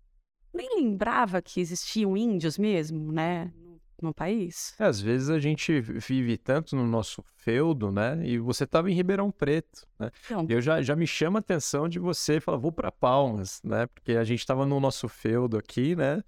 nem 0.53 0.77
lembrava 0.77 1.42
que 1.42 1.61
existiam 1.61 2.16
índios 2.16 2.57
mesmo, 2.57 3.11
né, 3.12 3.53
no, 4.02 4.12
país. 4.14 4.74
às 4.78 5.00
vezes 5.00 5.30
a 5.30 5.38
gente 5.38 5.80
vive 5.80 6.37
tanto 6.37 6.74
no 6.76 6.87
nosso 6.87 7.22
feudo, 7.37 7.90
né? 7.90 8.20
E 8.26 8.38
você 8.38 8.64
estava 8.64 8.90
em 8.90 8.94
Ribeirão 8.94 9.30
Preto, 9.30 9.87
né? 9.98 10.11
Então, 10.26 10.46
Eu 10.48 10.61
já, 10.61 10.80
já 10.83 10.94
me 10.96 11.07
chama 11.07 11.38
a 11.38 11.40
atenção 11.40 11.88
de 11.88 11.98
você 11.98 12.40
falar, 12.40 12.59
vou 12.59 12.72
para 12.72 12.90
Palmas, 12.92 13.61
né? 13.62 13.87
Porque 13.87 14.12
a 14.12 14.24
gente 14.24 14.40
estava 14.40 14.64
no 14.66 14.78
nosso 14.80 15.09
feudo 15.09 15.57
aqui, 15.57 15.94
né? 15.96 16.22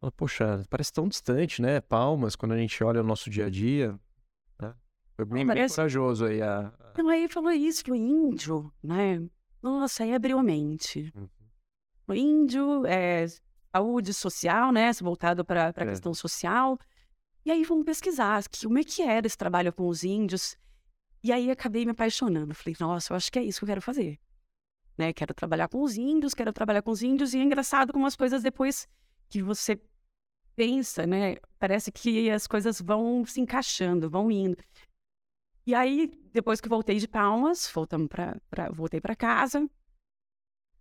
Fala, 0.00 0.12
Poxa, 0.12 0.62
parece 0.68 0.92
tão 0.92 1.08
distante, 1.08 1.62
né? 1.62 1.80
Palmas, 1.80 2.36
quando 2.36 2.52
a 2.52 2.58
gente 2.58 2.82
olha 2.84 3.00
o 3.00 3.04
nosso 3.04 3.30
dia 3.30 3.46
a 3.46 3.50
dia. 3.50 3.98
Né? 4.60 4.74
Foi 5.16 5.24
bem, 5.24 5.36
bem 5.38 5.46
Parece- 5.46 5.76
corajoso 5.76 6.26
aí 6.26 6.42
a. 6.42 6.72
então 6.92 7.08
aí 7.08 7.28
falou 7.28 7.52
isso, 7.52 7.84
que 7.84 7.90
o 7.90 7.94
índio, 7.94 8.72
né, 8.82 9.22
nossa, 9.62 10.02
aí 10.04 10.12
abriu 10.14 10.38
a 10.38 10.42
mente. 10.42 11.12
Uhum. 11.16 11.28
O 12.06 12.12
índio, 12.12 12.84
é, 12.86 13.24
saúde 13.74 14.12
social, 14.12 14.70
né, 14.72 14.90
voltado 15.00 15.42
para 15.44 15.66
a 15.66 15.82
É. 15.82 15.86
questão 15.86 16.12
social. 16.12 16.78
E 17.44 17.50
aí 17.50 17.62
vamos 17.64 17.84
pesquisar 17.84 18.42
como 18.62 18.78
é 18.78 18.84
que 18.84 19.02
era 19.02 19.26
esse 19.26 19.36
trabalho 19.36 19.72
com 19.72 19.86
os 19.88 20.02
índios. 20.02 20.56
E 21.22 21.32
aí 21.32 21.50
acabei 21.50 21.84
me 21.84 21.90
apaixonando. 21.92 22.54
Falei, 22.54 22.76
nossa, 22.80 23.12
eu 23.12 23.16
acho 23.16 23.30
que 23.30 23.38
é 23.38 23.42
isso 23.42 23.60
que 23.60 23.64
eu 23.64 23.68
quero 23.68 23.82
fazer. 23.82 24.18
Né? 24.96 25.12
Quero 25.12 25.34
trabalhar 25.34 25.68
com 25.68 25.82
os 25.82 25.96
índios, 25.96 26.34
quero 26.34 26.52
trabalhar 26.52 26.82
com 26.82 26.90
os 26.90 27.02
índios. 27.02 27.34
E 27.34 27.38
é 27.38 27.42
engraçado 27.42 27.92
como 27.92 28.06
as 28.06 28.16
coisas 28.16 28.42
depois 28.42 28.88
que 29.28 29.42
você 29.42 29.80
pensa, 30.56 31.06
né? 31.06 31.36
Parece 31.58 31.90
que 31.90 32.30
as 32.30 32.46
coisas 32.46 32.80
vão 32.80 33.24
se 33.26 33.40
encaixando, 33.40 34.08
vão 34.08 34.30
indo. 34.30 34.56
E 35.66 35.74
aí, 35.74 36.06
depois 36.32 36.60
que 36.60 36.68
voltei 36.68 36.98
de 36.98 37.08
Palmas, 37.08 37.70
voltamos 37.72 38.08
pra, 38.08 38.36
pra- 38.50 38.70
voltei 38.70 39.00
para 39.00 39.16
casa. 39.16 39.68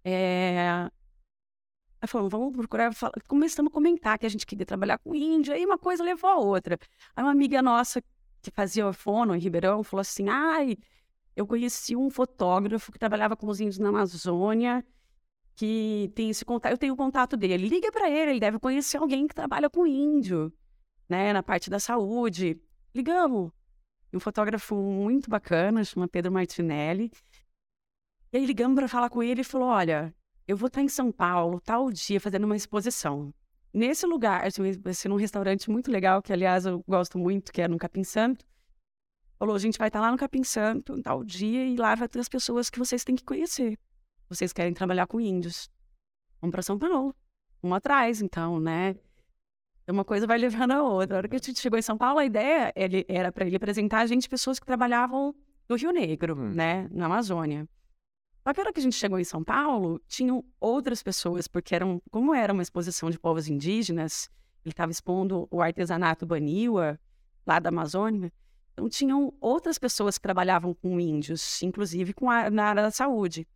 É... 0.04 0.92
Aí 2.04 2.08
falamos, 2.10 2.32
vamos 2.34 2.52
procurar. 2.52 2.94
fala- 2.94 3.14
Começamos 3.30 3.72
a 3.72 3.74
comentar 3.74 4.20
que 4.20 4.26
a 4.26 4.30
gente 4.30 4.46
queria 4.46 4.66
trabalhar 4.66 4.98
com 4.98 5.16
índio, 5.16 5.54
aí 5.54 5.66
uma 5.66 5.78
coisa 5.78 6.04
levou 6.04 6.30
a 6.30 6.36
outra. 6.36 6.78
Aí 7.16 7.24
uma 7.24 7.32
amiga 7.32 7.62
nossa 7.62 8.04
que 8.42 8.52
fazia 8.52 8.92
fono 8.92 9.34
em 9.34 9.40
Ribeirão 9.40 9.82
falou 9.86 10.02
assim: 10.02 10.28
ai, 10.28 10.78
eu 11.34 11.48
conheci 11.48 11.96
um 11.96 12.10
fotógrafo 12.10 12.92
que 12.92 13.00
trabalhava 13.00 13.38
com 13.38 13.48
os 13.48 13.62
índios 13.62 13.78
na 13.78 13.88
Amazônia, 13.88 14.86
que 15.56 16.12
tem 16.14 16.30
esse 16.30 16.44
contato, 16.44 16.74
eu 16.74 16.78
tenho 16.78 16.94
o 16.94 16.98
contato 16.98 17.38
dele. 17.38 17.70
Liga 17.70 17.90
para 17.90 18.10
ele, 18.10 18.32
ele 18.32 18.40
deve 18.42 18.60
conhecer 18.60 18.98
alguém 18.98 19.26
que 19.26 19.34
trabalha 19.34 19.70
com 19.70 19.88
índio, 19.88 20.52
né, 21.08 21.32
na 21.32 21.42
parte 21.42 21.70
da 21.70 21.80
saúde. 21.80 22.62
Ligamos. 22.94 23.50
E 24.12 24.18
um 24.18 24.20
fotógrafo 24.20 24.76
muito 24.76 25.30
bacana, 25.30 25.86
chama 25.86 26.06
Pedro 26.10 26.34
Martinelli. 26.34 27.10
E 28.34 28.38
aí 28.38 28.46
ligamos 28.46 28.76
para 28.76 28.90
falar 28.90 29.10
com 29.10 29.24
ele 29.24 29.40
e 29.40 29.46
falou: 29.46 29.70
olha, 29.70 30.14
eu 30.48 30.58
vou 30.58 30.68
estar 30.68 30.82
em 30.82 30.88
São 30.88 31.12
Paulo, 31.12 31.60
tal 31.62 31.92
dia, 31.92 32.20
fazendo 32.20 32.44
uma 32.46 32.56
exposição. 32.56 33.34
Nesse 33.74 34.06
lugar, 34.06 34.46
assim, 34.46 34.62
ser 34.94 35.10
num 35.10 35.16
restaurante 35.16 35.70
muito 35.70 35.90
legal, 35.90 36.22
que 36.22 36.32
aliás 36.32 36.66
eu 36.66 36.84
gosto 36.88 37.18
muito, 37.18 37.52
que 37.52 37.62
é 37.62 37.68
no 37.68 37.78
Capim 37.78 38.04
Santo. 38.04 38.46
Falou, 39.40 39.56
a 39.56 39.60
gente 39.60 39.78
vai 39.80 39.88
estar 39.88 40.00
lá 40.00 40.12
no 40.12 40.18
Capim 40.18 40.44
Santo, 40.44 41.02
tal 41.02 41.24
dia, 41.24 41.66
e 41.66 41.76
lá 41.76 41.96
vai 41.96 42.08
ter 42.08 42.20
as 42.20 42.30
pessoas 42.30 42.70
que 42.70 42.78
vocês 42.78 43.04
têm 43.04 43.16
que 43.16 43.24
conhecer. 43.24 43.78
Vocês 44.30 44.54
querem 44.54 44.74
trabalhar 44.74 45.08
com 45.08 45.20
índios. 45.20 45.70
Vamos 46.40 46.52
para 46.52 46.62
São 46.62 46.78
Paulo. 46.78 47.16
Vamos 47.62 47.78
atrás, 47.78 48.22
então, 48.22 48.60
né? 48.60 48.96
Uma 49.88 50.06
coisa 50.06 50.26
vai 50.26 50.38
levando 50.38 50.72
a 50.72 50.82
outra. 50.84 51.16
A 51.16 51.20
hora 51.20 51.28
que 51.28 51.36
a 51.36 51.40
gente 51.40 51.60
chegou 51.60 51.78
em 51.78 51.82
São 51.82 51.98
Paulo, 51.98 52.20
a 52.20 52.26
ideia 52.26 52.72
era 53.08 53.32
para 53.32 53.46
ele 53.46 53.56
apresentar 53.56 54.00
a 54.00 54.06
gente 54.06 54.30
pessoas 54.30 54.60
que 54.60 54.66
trabalhavam 54.66 55.36
no 55.68 55.76
Rio 55.76 55.92
Negro, 55.92 56.38
Hum. 56.38 56.54
né? 56.54 56.88
Na 56.92 57.08
Amazônia. 57.08 57.68
Só 58.44 58.54
que 58.54 58.60
a 58.60 58.64
hora 58.64 58.74
que 58.74 58.80
a 58.80 58.84
gente 58.84 58.96
chegou 58.96 59.18
em 59.18 59.24
São 59.24 59.44
Paulo, 59.44 60.02
tinham 60.08 60.44
outras 60.60 61.02
pessoas, 61.02 61.48
porque 61.48 61.74
eram, 61.74 62.02
como 62.12 62.34
era 62.34 62.52
uma 62.52 62.62
exposição 62.62 63.10
de 63.10 63.18
povos 63.18 63.48
indígenas, 63.48 64.30
ele 64.66 64.74
estava 64.74 64.92
expondo 64.92 65.48
o 65.50 65.62
artesanato 65.62 66.26
Baniwa, 66.26 67.00
lá 67.46 67.60
da 67.60 67.70
Amazônia, 67.70 68.32
então 68.74 68.90
tinham 68.90 69.34
outras 69.40 69.78
pessoas 69.78 70.18
que 70.18 70.24
trabalhavam 70.24 70.74
com 70.74 71.00
índios, 71.00 71.62
inclusive 71.62 72.14
com 72.14 72.30
a, 72.30 72.50
na 72.50 72.66
área 72.66 72.84
da 72.84 72.92
saúde. 72.92 73.48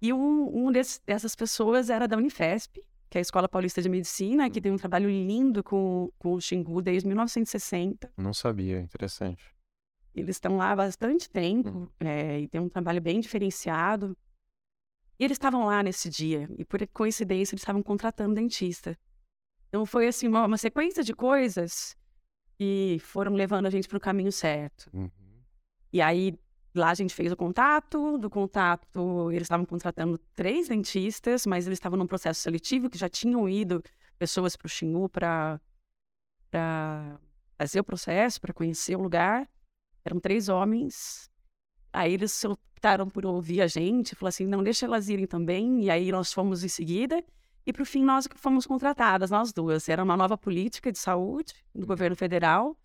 E 0.00 0.12
um, 0.12 0.66
um 0.66 0.72
dessas 0.72 1.34
pessoas 1.34 1.90
era 1.90 2.06
da 2.06 2.16
Unifesp, 2.16 2.82
que 3.08 3.18
é 3.18 3.20
a 3.20 3.22
Escola 3.22 3.48
Paulista 3.48 3.80
de 3.80 3.88
Medicina, 3.88 4.50
que 4.50 4.60
tem 4.60 4.70
um 4.70 4.76
trabalho 4.76 5.08
lindo 5.08 5.62
com, 5.64 6.12
com 6.18 6.34
o 6.34 6.40
Xingu 6.40 6.82
desde 6.82 7.06
1960. 7.08 8.12
Não 8.16 8.34
sabia, 8.34 8.80
interessante. 8.80 9.57
Eles 10.20 10.36
estão 10.36 10.56
lá 10.56 10.72
há 10.72 10.76
bastante 10.76 11.28
tempo 11.28 11.90
é, 12.00 12.40
e 12.40 12.48
tem 12.48 12.60
um 12.60 12.68
trabalho 12.68 13.00
bem 13.00 13.20
diferenciado. 13.20 14.16
E 15.18 15.24
eles 15.24 15.34
estavam 15.34 15.66
lá 15.66 15.82
nesse 15.82 16.08
dia, 16.08 16.48
e 16.56 16.64
por 16.64 16.86
coincidência 16.88 17.54
eles 17.54 17.62
estavam 17.62 17.82
contratando 17.82 18.34
dentista. 18.34 18.96
Então 19.68 19.84
foi 19.84 20.06
assim, 20.06 20.28
uma, 20.28 20.46
uma 20.46 20.56
sequência 20.56 21.02
de 21.02 21.12
coisas 21.12 21.96
que 22.56 22.98
foram 23.00 23.32
levando 23.32 23.66
a 23.66 23.70
gente 23.70 23.88
para 23.88 23.98
o 23.98 24.00
caminho 24.00 24.32
certo. 24.32 24.88
Uhum. 24.92 25.10
E 25.92 26.00
aí 26.00 26.38
lá 26.74 26.90
a 26.90 26.94
gente 26.94 27.14
fez 27.14 27.32
o 27.32 27.36
contato, 27.36 28.18
do 28.18 28.30
contato 28.30 29.30
eles 29.30 29.42
estavam 29.42 29.66
contratando 29.66 30.18
três 30.34 30.68
dentistas, 30.68 31.46
mas 31.46 31.66
eles 31.66 31.78
estavam 31.78 31.98
num 31.98 32.06
processo 32.06 32.40
seletivo 32.40 32.88
que 32.88 32.98
já 32.98 33.08
tinham 33.08 33.48
ido 33.48 33.82
pessoas 34.18 34.56
para 34.56 34.66
o 34.66 34.68
Xingu 34.68 35.08
para 35.08 35.60
fazer 37.58 37.80
o 37.80 37.84
processo, 37.84 38.40
para 38.40 38.52
conhecer 38.52 38.96
o 38.96 39.02
lugar. 39.02 39.48
Eram 40.04 40.20
três 40.20 40.48
homens. 40.48 41.30
Aí 41.92 42.12
eles 42.12 42.44
optaram 42.44 43.08
por 43.08 43.24
ouvir 43.26 43.60
a 43.62 43.66
gente, 43.66 44.14
falou 44.14 44.28
assim, 44.28 44.46
não, 44.46 44.62
deixa 44.62 44.86
elas 44.86 45.08
irem 45.08 45.26
também. 45.26 45.84
E 45.84 45.90
aí 45.90 46.10
nós 46.12 46.32
fomos 46.32 46.62
em 46.64 46.68
seguida. 46.68 47.22
E 47.66 47.72
para 47.72 47.82
o 47.82 47.86
fim 47.86 48.02
nós 48.04 48.26
fomos 48.36 48.66
contratadas, 48.66 49.30
nós 49.30 49.52
duas. 49.52 49.88
Era 49.88 50.02
uma 50.02 50.16
nova 50.16 50.38
política 50.38 50.90
de 50.90 50.98
saúde 50.98 51.54
do 51.74 51.86
governo 51.86 52.16
federal 52.16 52.76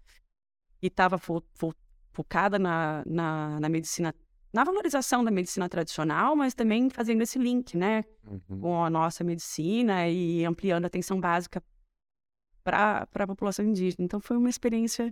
e 0.82 0.88
estava 0.88 1.18
fo 1.18 1.42
fo 1.54 1.74
focada 2.12 2.60
na, 2.60 3.02
na, 3.08 3.60
na 3.60 3.70
medicina, 3.70 4.14
na 4.54 4.64
valorização 4.64 5.24
da 5.24 5.32
medicina 5.32 5.68
tradicional, 5.68 6.36
mas 6.36 6.54
também 6.54 6.88
fazendo 6.90 7.24
esse 7.24 7.40
link, 7.40 7.76
né, 7.76 8.04
Uhum. 8.28 8.60
com 8.62 8.84
a 8.84 8.90
nossa 8.90 9.24
medicina 9.24 10.08
e 10.08 10.46
ampliando 10.46 10.84
a 10.84 10.88
atenção 10.88 11.20
básica 11.20 11.62
para 12.64 13.08
a 13.16 13.28
população 13.28 13.66
indígena. 13.66 14.06
Então 14.06 14.20
foi 14.20 14.38
uma 14.38 14.50
experiência 14.50 15.12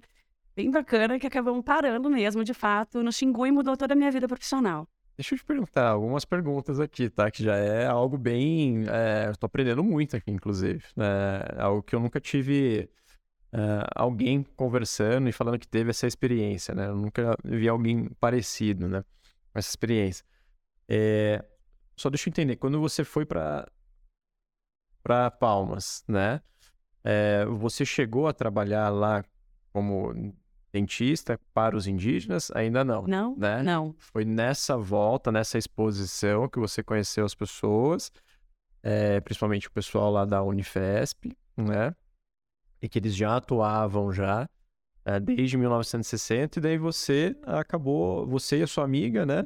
bem 0.62 0.69
bacana 0.69 1.19
que 1.19 1.26
acabamos 1.26 1.63
parando 1.65 2.10
mesmo, 2.10 2.43
de 2.43 2.54
fato, 2.54 3.02
no 3.02 3.12
Xingu 3.12 3.47
e 3.47 3.52
mudou 3.52 3.76
toda 3.76 3.93
a 3.93 3.97
minha 3.97 4.12
vida 4.12 4.28
profissional. 4.28 4.88
Deixa 5.17 5.34
eu 5.34 5.39
te 5.39 5.43
perguntar 5.45 5.89
algumas 5.89 6.24
perguntas 6.24 6.80
aqui, 6.80 7.10
tá? 7.10 7.30
Que 7.30 7.43
já 7.43 7.56
é 7.56 7.86
algo 7.86 8.17
bem. 8.17 8.86
É, 8.88 9.32
tô 9.34 9.45
aprendendo 9.45 9.84
muito 9.84 10.15
aqui, 10.15 10.32
inclusive. 10.32 10.84
É 10.97 11.62
algo 11.62 11.84
que 11.84 11.95
eu 11.95 12.00
nunca 12.00 12.19
tive 12.19 12.89
é, 13.52 13.60
alguém 13.95 14.43
conversando 14.56 15.28
e 15.28 15.32
falando 15.32 15.60
que 15.60 15.67
teve 15.67 15.89
essa 15.89 16.08
experiência, 16.08 16.74
né? 16.74 16.88
Eu 16.88 16.95
nunca 16.95 17.36
vi 17.43 17.67
alguém 17.67 18.10
parecido, 18.19 18.88
né? 18.88 19.04
Com 19.52 19.60
essa 19.60 19.69
experiência. 19.69 20.26
É, 20.88 21.43
só 21.95 22.10
deixa 22.10 22.30
eu 22.30 22.32
entender, 22.32 22.56
quando 22.56 22.80
você 22.80 23.04
foi 23.04 23.26
para 23.26 23.67
para 25.04 25.32
Palmas, 25.32 26.04
né? 26.08 26.41
É, 27.04 27.45
você 27.45 27.84
chegou 27.84 28.28
a 28.28 28.34
trabalhar 28.34 28.89
lá 28.89 29.24
como 29.74 30.13
dentista 30.71 31.39
para 31.53 31.75
os 31.75 31.88
indígenas? 31.88 32.51
Ainda 32.55 32.84
não, 32.84 33.03
Não? 33.03 33.36
né? 33.38 33.62
Não. 33.63 33.93
Foi 33.97 34.23
nessa 34.25 34.77
volta, 34.77 35.31
nessa 35.31 35.57
exposição 35.57 36.47
que 36.47 36.60
você 36.60 36.81
conheceu 36.81 37.25
as 37.25 37.36
pessoas, 37.36 38.12
é, 38.81 39.19
principalmente 39.21 39.67
o 39.67 39.71
pessoal 39.71 40.12
lá 40.12 40.25
da 40.25 40.41
Unifesp, 40.41 41.36
né? 41.57 41.93
E 42.81 42.89
que 42.89 42.97
eles 42.99 43.15
já 43.15 43.36
atuavam 43.38 44.12
já 44.12 44.49
é, 45.05 45.19
desde 45.19 45.57
1960, 45.57 46.60
e 46.60 46.62
daí 46.62 46.77
você 46.77 47.36
acabou, 47.45 48.25
você 48.25 48.60
e 48.60 48.63
a 48.63 48.67
sua 48.67 48.84
amiga, 48.86 49.25
né? 49.25 49.43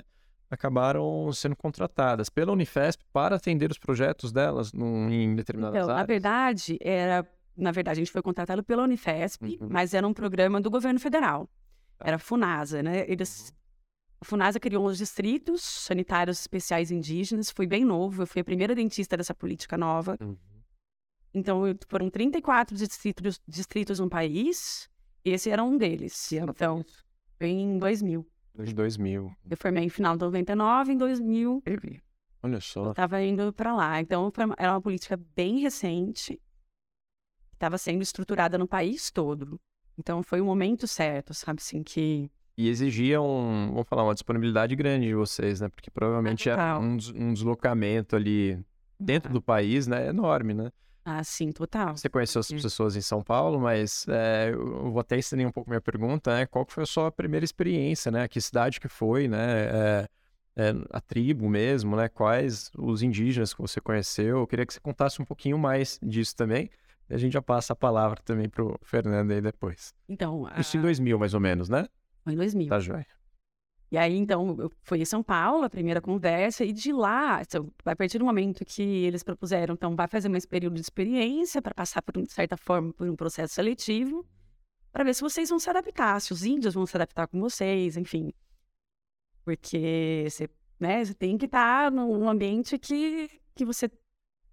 Acabaram 0.50 1.32
sendo 1.34 1.56
contratadas 1.56 2.30
pela 2.30 2.52
Unifesp 2.54 3.04
para 3.12 3.36
atender 3.36 3.72
os 3.72 3.80
projetos 3.80 4.32
delas 4.32 4.72
num, 4.72 5.10
em 5.10 5.36
determinadas 5.36 5.76
Então, 5.76 5.88
na 5.88 5.94
áreas. 5.96 6.08
verdade, 6.08 6.78
era. 6.80 7.28
Na 7.56 7.72
verdade, 7.72 8.00
a 8.00 8.04
gente 8.04 8.12
foi 8.12 8.22
contratado 8.22 8.64
pela 8.64 8.84
Unifesp, 8.84 9.58
Uhum. 9.62 9.68
mas 9.70 9.94
era 9.94 10.06
um 10.08 10.14
programa 10.14 10.60
do 10.60 10.70
governo 10.70 11.00
federal. 11.00 11.48
Tá. 11.98 12.08
Era 12.08 12.16
a 12.18 12.20
FUNASA, 12.20 12.84
né? 12.84 13.06
Eles. 13.10 13.54
A 14.22 14.26
FUNASA 14.26 14.60
criou 14.60 14.88
uns 14.88 14.98
distritos 14.98 15.62
sanitários 15.62 16.40
especiais 16.40 16.92
indígenas. 16.92 17.50
Foi 17.52 17.66
bem 17.68 17.86
novo. 17.86 18.24
Eu 18.24 18.28
fui 18.28 18.42
a 18.42 18.46
primeira 18.46 18.74
dentista 18.76 19.16
dessa 19.16 19.34
política 19.34 19.78
nova. 19.78 20.18
Uhum. 20.22 20.36
Então, 21.34 21.68
eu- 21.68 21.76
foram 21.90 22.10
34 22.10 22.76
distritos, 22.76 23.42
distritos 23.48 24.00
no 24.00 24.10
país. 24.10 24.90
Esse 25.24 25.50
era 25.50 25.64
um 25.64 25.78
deles. 25.78 26.32
Então, 26.32 26.84
foi 27.38 27.48
em 27.50 27.78
2000. 27.78 28.26
De 28.58 28.74
2000. 28.74 29.36
Eu 29.50 29.58
formei 29.58 29.84
em 29.84 29.90
final 29.90 30.16
de 30.16 30.24
99, 30.24 30.94
em 30.94 30.98
2000 30.98 31.62
Olha 32.42 32.62
só. 32.62 32.92
estava 32.92 33.22
indo 33.22 33.52
para 33.52 33.76
lá. 33.76 34.00
Então, 34.00 34.32
era 34.58 34.72
uma 34.74 34.82
política 34.82 35.20
bem 35.36 35.60
recente, 35.60 36.36
que 36.36 36.42
estava 37.66 37.78
sendo 37.78 38.02
estruturada 38.02 38.58
no 38.58 38.68
país 38.68 39.10
todo. 39.10 39.60
Então, 39.98 40.22
foi 40.22 40.40
o 40.42 40.46
momento 40.46 40.88
certo, 40.88 41.34
sabe, 41.34 41.60
assim, 41.62 41.82
que... 41.82 42.30
E 42.58 42.70
exigia 42.70 43.22
um, 43.22 43.72
vamos 43.72 43.88
falar, 43.88 44.04
uma 44.04 44.14
disponibilidade 44.14 44.76
grande 44.76 45.08
de 45.08 45.16
vocês, 45.16 45.60
né? 45.60 45.68
Porque 45.68 45.90
provavelmente 45.92 46.48
era 46.50 46.62
total. 46.76 46.82
um, 46.82 46.98
um 47.16 47.34
deslocamento 47.34 48.16
ali 48.16 48.58
dentro 49.00 49.34
do 49.34 49.42
país, 49.42 49.88
né? 49.88 50.08
Enorme, 50.08 50.54
né? 50.54 50.72
Ah, 51.04 51.24
sim, 51.24 51.52
total. 51.52 51.98
Você 51.98 52.08
conheceu 52.08 52.40
as 52.40 52.50
Hum. 52.50 52.62
pessoas 52.62 52.96
em 52.96 53.02
São 53.02 53.22
Paulo, 53.22 53.60
mas 53.60 54.06
é, 54.08 54.52
eu 54.54 54.90
vou 54.92 55.00
até 55.02 55.18
estender 55.18 55.46
um 55.46 55.52
pouco 55.52 55.70
minha 55.70 55.82
pergunta, 55.82 56.34
né? 56.34 56.46
Qual 56.46 56.66
foi 56.68 56.84
a 56.84 56.88
sua 56.88 57.12
primeira 57.12 57.44
experiência, 57.44 58.10
né? 58.10 58.28
Que 58.28 58.40
cidade 58.40 58.80
que 58.80 58.88
foi, 58.88 59.28
né? 59.28 59.66
É, 59.66 60.08
é, 60.58 60.74
a 60.92 61.02
tribo 61.02 61.50
mesmo, 61.50 61.96
né? 61.98 62.08
Quais 62.08 62.72
os 62.78 63.04
indígenas 63.04 63.54
que 63.54 63.62
você 63.62 63.82
conheceu? 63.82 64.40
Eu 64.40 64.48
queria 64.48 64.66
que 64.66 64.74
você 64.74 64.80
contasse 64.80 65.22
um 65.22 65.26
pouquinho 65.26 65.58
mais 65.60 66.00
disso 66.02 66.36
também. 66.36 66.70
A 67.10 67.18
gente 67.18 67.34
já 67.34 67.42
passa 67.42 67.74
a 67.74 67.76
palavra 67.76 68.20
também 68.24 68.50
pro 68.50 68.80
Fernando 68.84 69.32
aí 69.32 69.42
depois. 69.42 69.94
Então, 70.10 70.48
Isso 70.58 70.76
em 70.76 70.80
a- 70.80 70.84
2000, 70.84 71.20
mais 71.20 71.34
ou 71.34 71.40
menos, 71.40 71.70
né? 71.70 71.88
foi 72.24 72.34
em 72.34 72.38
2000. 72.38 72.68
Tá, 72.68 72.80
joia. 72.80 73.06
E 73.92 73.98
aí, 73.98 74.16
então, 74.18 74.58
eu 74.60 74.72
fui 74.82 75.00
em 75.00 75.06
São 75.06 75.22
Paulo, 75.22 75.64
a 75.64 75.70
primeira 75.70 76.02
conversa, 76.02 76.66
e 76.66 76.74
de 76.74 76.92
lá, 76.92 77.40
então, 77.42 77.72
a 77.86 77.96
partir 77.96 78.18
do 78.18 78.26
momento 78.26 78.66
que 78.66 78.82
eles 78.82 79.22
propuseram, 79.24 79.76
então, 79.76 79.96
vai 79.96 80.08
fazer 80.08 80.28
mais 80.28 80.46
período 80.46 80.74
de 80.74 80.82
experiência 80.82 81.62
para 81.62 81.74
passar, 81.74 82.02
por, 82.02 82.20
de 82.20 82.32
certa 82.34 82.58
forma, 82.58 82.92
por 82.92 83.08
um 83.08 83.16
processo 83.16 83.54
seletivo, 83.54 84.26
para 84.92 85.04
ver 85.04 85.14
se 85.14 85.22
vocês 85.22 85.50
vão 85.50 85.60
se 85.60 85.70
adaptar, 85.70 86.20
se 86.20 86.34
os 86.34 86.44
índios 86.44 86.74
vão 86.74 86.86
se 86.88 86.98
adaptar 86.98 87.28
com 87.28 87.40
vocês, 87.40 87.96
enfim. 87.96 88.34
Porque 89.44 90.26
você, 90.30 90.50
né, 90.80 91.06
você 91.06 91.14
tem 91.14 91.38
que 91.38 91.46
estar 91.46 91.92
num 91.92 92.28
ambiente 92.28 92.80
que, 92.80 93.30
que 93.54 93.64
você 93.64 93.90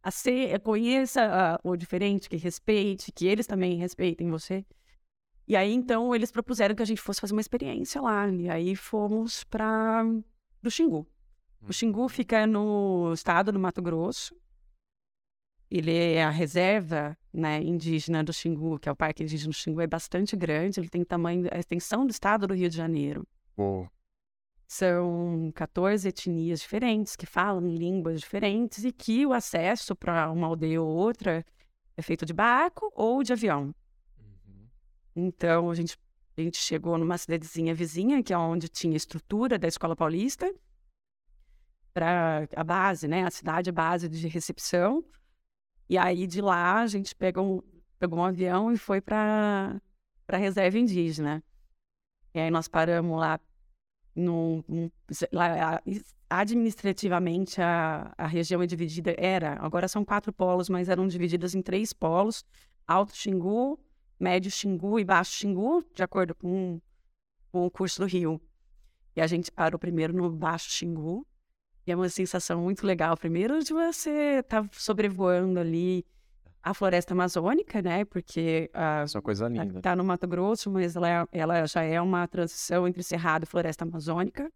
ace- 0.04 0.58
conheça 0.62 1.22
ah, 1.24 1.60
o 1.62 1.76
diferente, 1.76 2.28
que 2.28 2.36
respeite, 2.36 3.12
que 3.12 3.26
eles 3.26 3.46
também 3.46 3.76
respeitem 3.76 4.30
você. 4.30 4.64
E 5.46 5.56
aí, 5.56 5.72
então, 5.72 6.14
eles 6.14 6.30
propuseram 6.30 6.74
que 6.74 6.82
a 6.82 6.86
gente 6.86 7.00
fosse 7.00 7.20
fazer 7.20 7.34
uma 7.34 7.40
experiência 7.40 8.00
lá. 8.00 8.28
E 8.28 8.48
aí 8.48 8.76
fomos 8.76 9.44
para 9.44 10.04
o 10.64 10.70
Xingu. 10.70 11.06
O 11.68 11.72
Xingu 11.72 12.08
fica 12.08 12.46
no 12.46 13.12
estado 13.12 13.52
do 13.52 13.58
Mato 13.58 13.82
Grosso. 13.82 14.34
Ele 15.70 15.94
é 15.96 16.22
a 16.22 16.30
reserva 16.30 17.16
né, 17.32 17.62
indígena 17.62 18.22
do 18.22 18.32
Xingu, 18.32 18.78
que 18.78 18.88
é 18.88 18.92
o 18.92 18.96
Parque 18.96 19.22
Indígena 19.22 19.50
do 19.50 19.56
Xingu, 19.56 19.80
é 19.80 19.86
bastante 19.86 20.36
grande. 20.36 20.78
Ele 20.78 20.88
tem 20.88 21.02
tamanho, 21.04 21.48
a 21.50 21.58
extensão 21.58 22.04
do 22.06 22.10
estado 22.10 22.46
do 22.46 22.54
Rio 22.54 22.68
de 22.68 22.76
Janeiro. 22.76 23.26
Pô, 23.56 23.86
São 24.72 25.52
14 25.54 26.08
etnias 26.08 26.61
diferentes 26.61 27.14
que 27.14 27.26
falam 27.26 27.68
línguas 27.68 28.20
diferentes 28.20 28.85
e 28.85 28.90
que 28.90 29.26
o 29.26 29.35
acesso 29.35 29.94
para 29.94 30.30
uma 30.30 30.46
aldeia 30.46 30.80
ou 30.80 30.88
outra 30.88 31.44
é 31.94 32.00
feito 32.00 32.24
de 32.24 32.32
barco 32.32 32.90
ou 32.94 33.22
de 33.22 33.35
avião. 33.35 33.74
Então, 35.14 35.68
a 35.70 35.74
gente, 35.74 35.98
a 36.38 36.40
gente 36.40 36.56
chegou 36.56 36.96
numa 36.96 37.18
cidadezinha 37.18 37.74
vizinha, 37.74 38.22
que 38.22 38.32
é 38.32 38.38
onde 38.38 38.66
tinha 38.66 38.94
a 38.94 38.96
estrutura 38.96 39.58
da 39.58 39.68
Escola 39.68 39.94
Paulista, 39.94 40.50
para 41.92 42.48
a 42.56 42.64
base, 42.64 43.06
né? 43.06 43.24
A 43.26 43.30
cidade 43.30 43.70
base 43.70 44.08
de 44.08 44.26
recepção. 44.26 45.04
E 45.87 45.98
aí, 45.98 46.26
de 46.26 46.40
lá, 46.40 46.80
a 46.80 46.87
gente 46.87 47.14
pegou 47.14 47.58
um, 47.58 47.62
pegou 47.98 48.20
um 48.20 48.24
avião 48.24 48.72
e 48.72 48.78
foi 48.78 49.02
para 49.02 49.78
a 50.28 50.37
reserva 50.38 50.78
indígena. 50.78 51.44
E 52.32 52.40
aí, 52.40 52.50
nós 52.50 52.68
paramos 52.68 53.20
lá 53.20 53.38
lá, 55.33 55.83
administrativamente 56.29 57.61
a, 57.61 58.12
a 58.16 58.27
região 58.27 58.62
é 58.62 58.66
dividida, 58.66 59.14
era, 59.18 59.59
agora 59.61 59.88
são 59.88 60.05
quatro 60.05 60.33
polos, 60.33 60.68
mas 60.68 60.88
eram 60.88 61.07
divididas 61.07 61.55
em 61.55 61.62
três 61.62 61.92
polos, 61.92 62.44
Alto 62.87 63.16
Xingu, 63.16 63.79
Médio 64.18 64.51
Xingu 64.51 64.98
e 64.98 65.05
Baixo 65.05 65.33
Xingu, 65.33 65.85
de 65.94 66.03
acordo 66.03 66.35
com, 66.35 66.81
com 67.51 67.66
o 67.66 67.70
curso 67.70 68.01
do 68.01 68.07
Rio. 68.07 68.40
E 69.14 69.20
a 69.20 69.27
gente 69.27 69.53
parou 69.53 69.79
primeiro 69.79 70.12
no 70.12 70.31
Baixo 70.31 70.70
Xingu, 70.70 71.27
e 71.87 71.92
é 71.92 71.96
uma 71.96 72.09
sensação 72.09 72.62
muito 72.62 72.87
legal. 72.87 73.16
Primeiro 73.16 73.62
de 73.62 73.72
você 73.72 74.38
estar 74.38 74.68
sobrevoando 74.72 75.59
ali 75.59 76.05
a 76.62 76.72
floresta 76.75 77.12
amazônica, 77.14 77.83
né? 77.83 78.05
Porque 78.05 78.70
a, 78.72 79.05
isso 79.05 79.16
é 79.16 79.18
uma 79.18 79.22
coisa 79.22 79.48
linda. 79.48 79.79
Está 79.79 79.96
no 79.96 80.05
Mato 80.05 80.27
Grosso, 80.29 80.70
mas 80.70 80.94
ela, 80.94 81.09
é- 81.09 81.27
ela 81.33 81.66
já 81.66 81.83
é 81.83 82.01
uma 82.01 82.27
transição 82.29 82.87
entre 82.87 83.03
Cerrado 83.03 83.42
e 83.44 83.46
Floresta 83.46 83.85
Amazônica. 83.85 84.51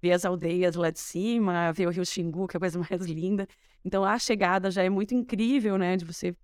Ver 0.00 0.12
as 0.12 0.24
aldeias 0.24 0.74
lá 0.74 0.90
de 0.90 0.98
cima, 0.98 1.72
ver 1.72 1.86
o 1.86 1.90
Rio 1.90 2.04
Xingu, 2.04 2.48
que 2.48 2.56
é 2.56 2.58
a 2.58 2.60
coisa 2.60 2.78
mais 2.90 3.02
linda. 3.06 3.46
Então, 3.84 4.04
a 4.04 4.18
chegada 4.18 4.70
já 4.70 4.82
é 4.82 4.90
muito 4.90 5.14
incrível, 5.14 5.78
né? 5.78 5.96
De 5.96 6.04
você 6.04 6.34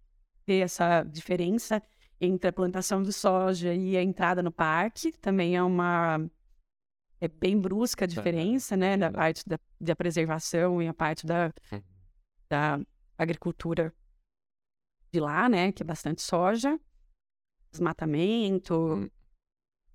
ter 0.46 0.58
essa 0.60 1.02
diferença 1.02 1.82
entre 2.20 2.48
a 2.48 2.52
plantação 2.52 3.02
de 3.02 3.12
soja 3.12 3.74
e 3.74 3.96
a 3.96 4.02
entrada 4.02 4.42
no 4.42 4.52
parque. 4.52 5.12
Também 5.12 5.56
é 5.56 5.62
uma... 5.62 6.24
É 7.20 7.26
bem 7.26 7.60
brusca 7.60 8.04
a 8.04 8.08
diferença, 8.08 8.76
né? 8.76 8.96
Da 8.96 9.10
parte 9.10 9.42
da, 9.48 9.58
da 9.80 9.96
preservação 9.96 10.80
e 10.80 10.86
a 10.86 10.94
parte 10.94 11.26
da, 11.26 11.52
Uhum. 11.72 11.82
da 12.48 12.80
agricultura 13.16 13.92
de 15.12 15.20
lá, 15.20 15.48
né? 15.48 15.72
Que 15.72 15.82
é 15.82 15.86
bastante 15.86 16.22
soja, 16.22 16.78
desmatamento. 17.70 18.74
Hum. 18.74 19.10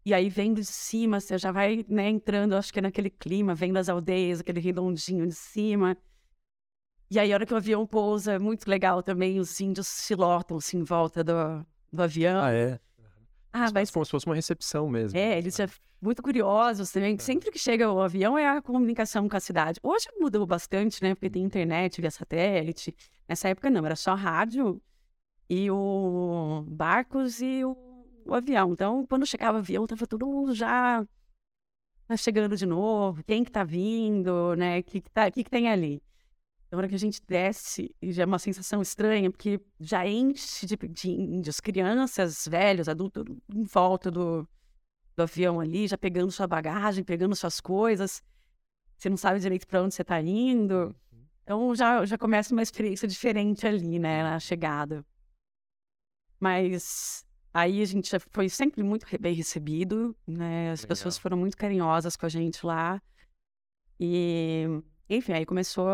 E 0.05 0.13
aí, 0.13 0.29
vendo 0.29 0.59
de 0.59 0.65
cima, 0.65 1.19
você 1.19 1.37
já 1.37 1.51
vai 1.51 1.85
né, 1.87 2.09
entrando, 2.09 2.55
acho 2.55 2.73
que 2.73 2.81
naquele 2.81 3.09
clima, 3.09 3.55
vendo 3.55 3.77
as 3.77 3.87
aldeias, 3.87 4.41
aquele 4.41 4.59
redondinho 4.59 5.25
de 5.25 5.33
cima. 5.33 5.97
E 7.09 7.17
aí, 7.17 7.31
a 7.31 7.35
hora 7.35 7.45
que 7.45 7.53
o 7.53 7.57
avião 7.57 7.87
pousa, 7.87 8.33
é 8.33 8.39
muito 8.39 8.67
legal 8.69 9.01
também, 9.01 9.39
os 9.39 9.59
índios 9.61 9.87
se 9.87 10.13
lotam 10.13 10.57
assim, 10.57 10.79
em 10.79 10.83
volta 10.83 11.23
do, 11.23 11.65
do 11.91 12.03
avião. 12.03 12.43
Ah, 12.43 12.51
é? 12.51 12.79
Ah, 13.53 13.69
vai 13.71 13.85
Como 13.85 14.03
se 14.03 14.11
fosse 14.11 14.25
uma 14.25 14.35
recepção 14.35 14.89
mesmo. 14.89 15.17
é, 15.17 15.37
eles 15.37 15.55
já 15.55 15.69
muito 16.01 16.21
curiosos 16.21 16.91
também. 16.91 17.17
Sempre 17.17 17.49
que 17.49 17.57
chega 17.57 17.89
o 17.89 18.01
avião 18.01 18.37
é 18.37 18.45
a 18.45 18.61
comunicação 18.61 19.29
com 19.29 19.37
a 19.37 19.39
cidade. 19.39 19.79
Hoje 19.81 20.07
mudou 20.19 20.45
bastante, 20.45 21.01
né? 21.01 21.15
Porque 21.15 21.29
tem 21.29 21.43
internet 21.43 22.01
via 22.01 22.11
satélite. 22.11 22.93
Nessa 23.27 23.47
época 23.47 23.69
não, 23.69 23.85
era 23.85 23.95
só 23.95 24.13
rádio 24.13 24.81
e 25.53 25.69
o 25.69 26.63
barcos 26.67 27.39
e 27.41 27.63
o, 27.63 27.77
o 28.25 28.33
avião. 28.33 28.73
Então, 28.73 29.05
quando 29.05 29.25
chegava 29.25 29.57
o 29.57 29.59
avião, 29.59 29.85
tava 29.85 30.07
todo 30.07 30.25
mundo 30.25 30.55
já 30.55 31.05
tá 32.07 32.17
chegando 32.17 32.57
de 32.57 32.65
novo. 32.65 33.23
Quem 33.23 33.43
que 33.43 33.51
tá 33.51 33.63
vindo, 33.63 34.55
né? 34.55 34.79
O 34.79 34.83
que 34.83 35.01
que, 35.01 35.09
tá, 35.11 35.29
que 35.29 35.43
que 35.43 35.49
tem 35.49 35.69
ali? 35.69 36.01
Na 36.71 36.77
hora 36.79 36.89
que 36.89 36.95
a 36.95 36.99
gente 36.99 37.21
desce, 37.27 37.95
já 38.01 38.23
é 38.23 38.25
uma 38.25 38.39
sensação 38.39 38.81
estranha, 38.81 39.29
porque 39.29 39.61
já 39.79 40.07
enche 40.07 40.65
de, 40.65 40.75
de 40.75 41.11
índios, 41.11 41.59
crianças, 41.59 42.47
velhos, 42.47 42.89
adultos, 42.89 43.23
em 43.53 43.63
volta 43.63 44.09
do, 44.09 44.47
do 45.15 45.21
avião 45.21 45.59
ali, 45.59 45.87
já 45.87 45.97
pegando 45.97 46.31
sua 46.31 46.47
bagagem, 46.47 47.03
pegando 47.03 47.35
suas 47.35 47.61
coisas. 47.61 48.23
Você 48.97 49.07
não 49.07 49.17
sabe 49.17 49.39
direito 49.39 49.67
para 49.67 49.83
onde 49.83 49.93
você 49.93 50.01
está 50.01 50.19
indo. 50.19 50.95
Então 51.43 51.75
já, 51.75 52.03
já 52.05 52.17
começa 52.17 52.53
uma 52.53 52.63
experiência 52.63 53.07
diferente 53.07 53.67
ali, 53.67 53.99
né, 53.99 54.23
na 54.23 54.39
chegada. 54.39 55.05
Mas 56.43 57.25
aí 57.53 57.81
a 57.81 57.85
gente 57.85 58.11
foi 58.29 58.49
sempre 58.49 58.83
muito 58.83 59.05
bem 59.17 59.33
recebido, 59.33 60.13
né? 60.27 60.71
As 60.71 60.83
pessoas 60.83 61.15
Legal. 61.15 61.21
foram 61.21 61.37
muito 61.37 61.55
carinhosas 61.55 62.17
com 62.17 62.25
a 62.25 62.29
gente 62.29 62.65
lá. 62.65 63.01
E, 63.97 64.65
enfim, 65.09 65.31
aí 65.31 65.45
começou 65.45 65.87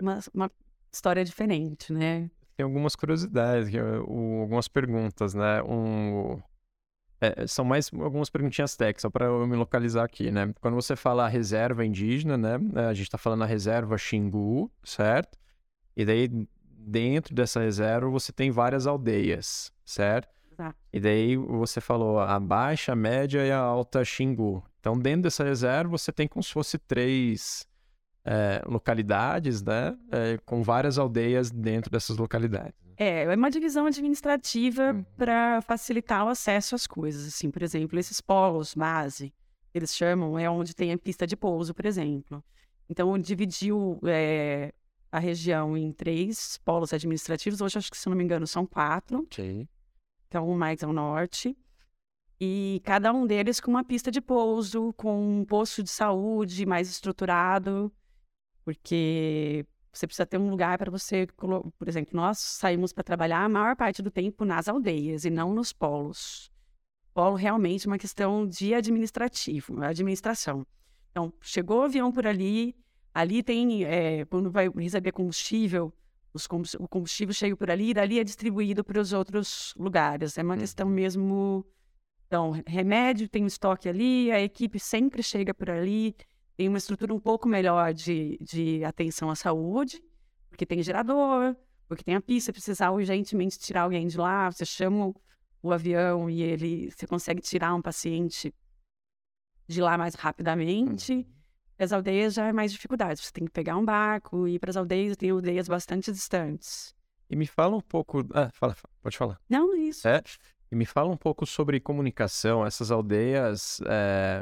uma, 0.00 0.20
uma 0.32 0.48
história 0.92 1.24
diferente, 1.24 1.92
né? 1.92 2.30
Tem 2.56 2.62
algumas 2.62 2.94
curiosidades, 2.94 3.74
algumas 3.74 4.68
perguntas, 4.68 5.34
né? 5.34 5.60
Um, 5.64 6.40
é, 7.20 7.44
são 7.48 7.64
mais 7.64 7.90
algumas 7.92 8.30
perguntinhas 8.30 8.76
técnicas, 8.76 9.02
só 9.02 9.10
para 9.10 9.26
eu 9.26 9.44
me 9.48 9.56
localizar 9.56 10.04
aqui, 10.04 10.30
né? 10.30 10.54
Quando 10.60 10.74
você 10.74 10.94
fala 10.94 11.26
reserva 11.26 11.84
indígena, 11.84 12.38
né? 12.38 12.54
A 12.88 12.94
gente 12.94 13.08
está 13.08 13.18
falando 13.18 13.42
a 13.42 13.46
reserva 13.46 13.98
Xingu, 13.98 14.70
certo? 14.84 15.36
E 15.96 16.04
daí, 16.04 16.30
dentro 16.84 17.34
dessa 17.34 17.60
reserva 17.60 18.08
você 18.10 18.32
tem 18.32 18.50
várias 18.50 18.86
aldeias, 18.86 19.72
certo? 19.84 20.28
Exato. 20.50 20.76
E 20.92 21.00
daí 21.00 21.36
você 21.36 21.80
falou 21.80 22.20
a 22.20 22.38
baixa, 22.38 22.92
a 22.92 22.96
média 22.96 23.44
e 23.44 23.50
a 23.50 23.58
alta 23.58 24.04
Xingu. 24.04 24.62
Então, 24.80 24.98
dentro 24.98 25.22
dessa 25.22 25.44
reserva, 25.44 25.96
você 25.96 26.12
tem 26.12 26.26
como 26.28 26.42
se 26.42 26.52
fosse 26.52 26.76
três 26.76 27.66
é, 28.24 28.62
localidades, 28.66 29.62
né? 29.62 29.96
É, 30.10 30.38
com 30.44 30.62
várias 30.62 30.98
aldeias 30.98 31.50
dentro 31.50 31.90
dessas 31.90 32.16
localidades. 32.16 32.74
É, 32.96 33.24
é 33.24 33.34
uma 33.34 33.50
divisão 33.50 33.86
administrativa 33.86 34.92
Uhum. 34.92 35.04
para 35.16 35.62
facilitar 35.62 36.24
o 36.24 36.28
acesso 36.28 36.74
às 36.74 36.86
coisas. 36.86 37.26
Assim, 37.26 37.50
por 37.50 37.62
exemplo, 37.62 37.98
esses 37.98 38.20
polos 38.20 38.74
base, 38.74 39.32
eles 39.72 39.94
chamam, 39.96 40.38
é 40.38 40.48
onde 40.50 40.74
tem 40.74 40.92
a 40.92 40.98
pista 40.98 41.26
de 41.26 41.36
pouso, 41.36 41.72
por 41.74 41.86
exemplo. 41.86 42.44
Então, 42.88 43.16
dividiu 43.18 43.98
é, 44.04 44.72
a 45.12 45.18
região 45.18 45.76
em 45.76 45.92
três 45.92 46.58
polos 46.64 46.94
administrativos. 46.94 47.60
Hoje, 47.60 47.76
acho 47.76 47.90
que, 47.90 47.98
se 47.98 48.08
não 48.08 48.16
me 48.16 48.24
engano, 48.24 48.46
são 48.46 48.66
quatro. 48.66 49.20
Ok. 49.20 49.68
Então, 50.26 50.48
um 50.48 50.56
mais 50.56 50.82
ao 50.82 50.92
norte. 50.92 51.54
E 52.40 52.80
cada 52.82 53.12
um 53.12 53.26
deles 53.26 53.60
com 53.60 53.70
uma 53.70 53.84
pista 53.84 54.10
de 54.10 54.20
pouso, 54.20 54.92
com 54.94 55.40
um 55.40 55.44
posto 55.44 55.82
de 55.82 55.90
saúde 55.90 56.66
mais 56.66 56.90
estruturado, 56.90 57.92
porque 58.64 59.64
você 59.92 60.06
precisa 60.06 60.26
ter 60.26 60.38
um 60.38 60.50
lugar 60.50 60.78
para 60.78 60.90
você. 60.90 61.26
Por 61.36 61.86
exemplo, 61.86 62.16
nós 62.16 62.38
saímos 62.38 62.92
para 62.92 63.04
trabalhar 63.04 63.44
a 63.44 63.48
maior 63.48 63.76
parte 63.76 64.02
do 64.02 64.10
tempo 64.10 64.44
nas 64.44 64.66
aldeias 64.66 65.24
e 65.24 65.30
não 65.30 65.54
nos 65.54 65.72
polos. 65.72 66.50
Polo 67.12 67.36
realmente 67.36 67.86
é 67.86 67.90
uma 67.90 67.98
questão 67.98 68.46
de 68.46 68.72
administrativo, 68.72 69.82
administração. 69.82 70.66
Então, 71.10 71.30
chegou 71.42 71.80
o 71.80 71.82
avião 71.82 72.10
por 72.10 72.26
ali, 72.26 72.74
ali 73.14 73.42
tem, 73.42 73.84
é, 73.84 74.24
quando 74.24 74.50
vai 74.50 74.68
receber 74.68 75.12
combustível, 75.12 75.92
os 76.34 76.46
combus- 76.46 76.74
o 76.74 76.88
combustível 76.88 77.34
chega 77.34 77.56
por 77.56 77.70
ali, 77.70 77.90
e 77.90 77.94
dali 77.94 78.18
é 78.18 78.24
distribuído 78.24 78.82
para 78.82 79.00
os 79.00 79.12
outros 79.12 79.74
lugares. 79.76 80.38
É 80.38 80.42
uma 80.42 80.56
questão 80.56 80.88
mesmo. 80.88 81.64
Então, 82.26 82.52
remédio 82.66 83.28
tem 83.28 83.44
um 83.44 83.46
estoque 83.46 83.88
ali, 83.88 84.30
a 84.32 84.40
equipe 84.40 84.78
sempre 84.80 85.22
chega 85.22 85.52
por 85.52 85.68
ali, 85.68 86.16
tem 86.56 86.66
uma 86.68 86.78
estrutura 86.78 87.12
um 87.12 87.20
pouco 87.20 87.46
melhor 87.46 87.92
de, 87.92 88.38
de 88.40 88.82
atenção 88.84 89.28
à 89.30 89.34
saúde, 89.34 90.02
porque 90.48 90.64
tem 90.64 90.82
gerador, 90.82 91.54
porque 91.86 92.02
tem 92.02 92.14
a 92.14 92.22
pista, 92.22 92.50
precisar 92.52 92.90
urgentemente 92.90 93.58
tirar 93.58 93.82
alguém 93.82 94.06
de 94.06 94.16
lá, 94.16 94.50
você 94.50 94.64
chama 94.64 95.12
o- 95.62 95.70
avião 95.72 96.28
e 96.30 96.42
ele 96.42 96.90
você 96.90 97.06
consegue 97.06 97.42
tirar 97.42 97.74
um 97.74 97.82
paciente 97.82 98.52
de 99.68 99.80
lá 99.82 99.98
mais 99.98 100.14
rapidamente. 100.14 101.26
As 101.82 101.92
aldeias 101.92 102.34
já 102.34 102.46
é 102.46 102.52
mais 102.52 102.72
dificuldade. 102.72 103.20
Você 103.20 103.32
tem 103.32 103.44
que 103.44 103.50
pegar 103.50 103.76
um 103.76 103.84
barco, 103.84 104.46
ir 104.46 104.58
para 104.58 104.70
as 104.70 104.76
aldeias, 104.76 105.16
tem 105.16 105.30
aldeias 105.30 105.68
bastante 105.68 106.12
distantes. 106.12 106.94
E 107.28 107.36
me 107.36 107.46
fala 107.46 107.76
um 107.76 107.80
pouco. 107.80 108.24
Ah, 108.34 108.50
fala, 108.52 108.76
pode 109.02 109.16
falar. 109.16 109.40
Não, 109.48 109.74
é 109.74 109.78
isso. 109.78 110.06
É. 110.06 110.22
E 110.70 110.76
me 110.76 110.84
fala 110.86 111.10
um 111.10 111.16
pouco 111.16 111.44
sobre 111.46 111.80
comunicação. 111.80 112.64
Essas 112.64 112.90
aldeias, 112.90 113.80
é, 113.86 114.40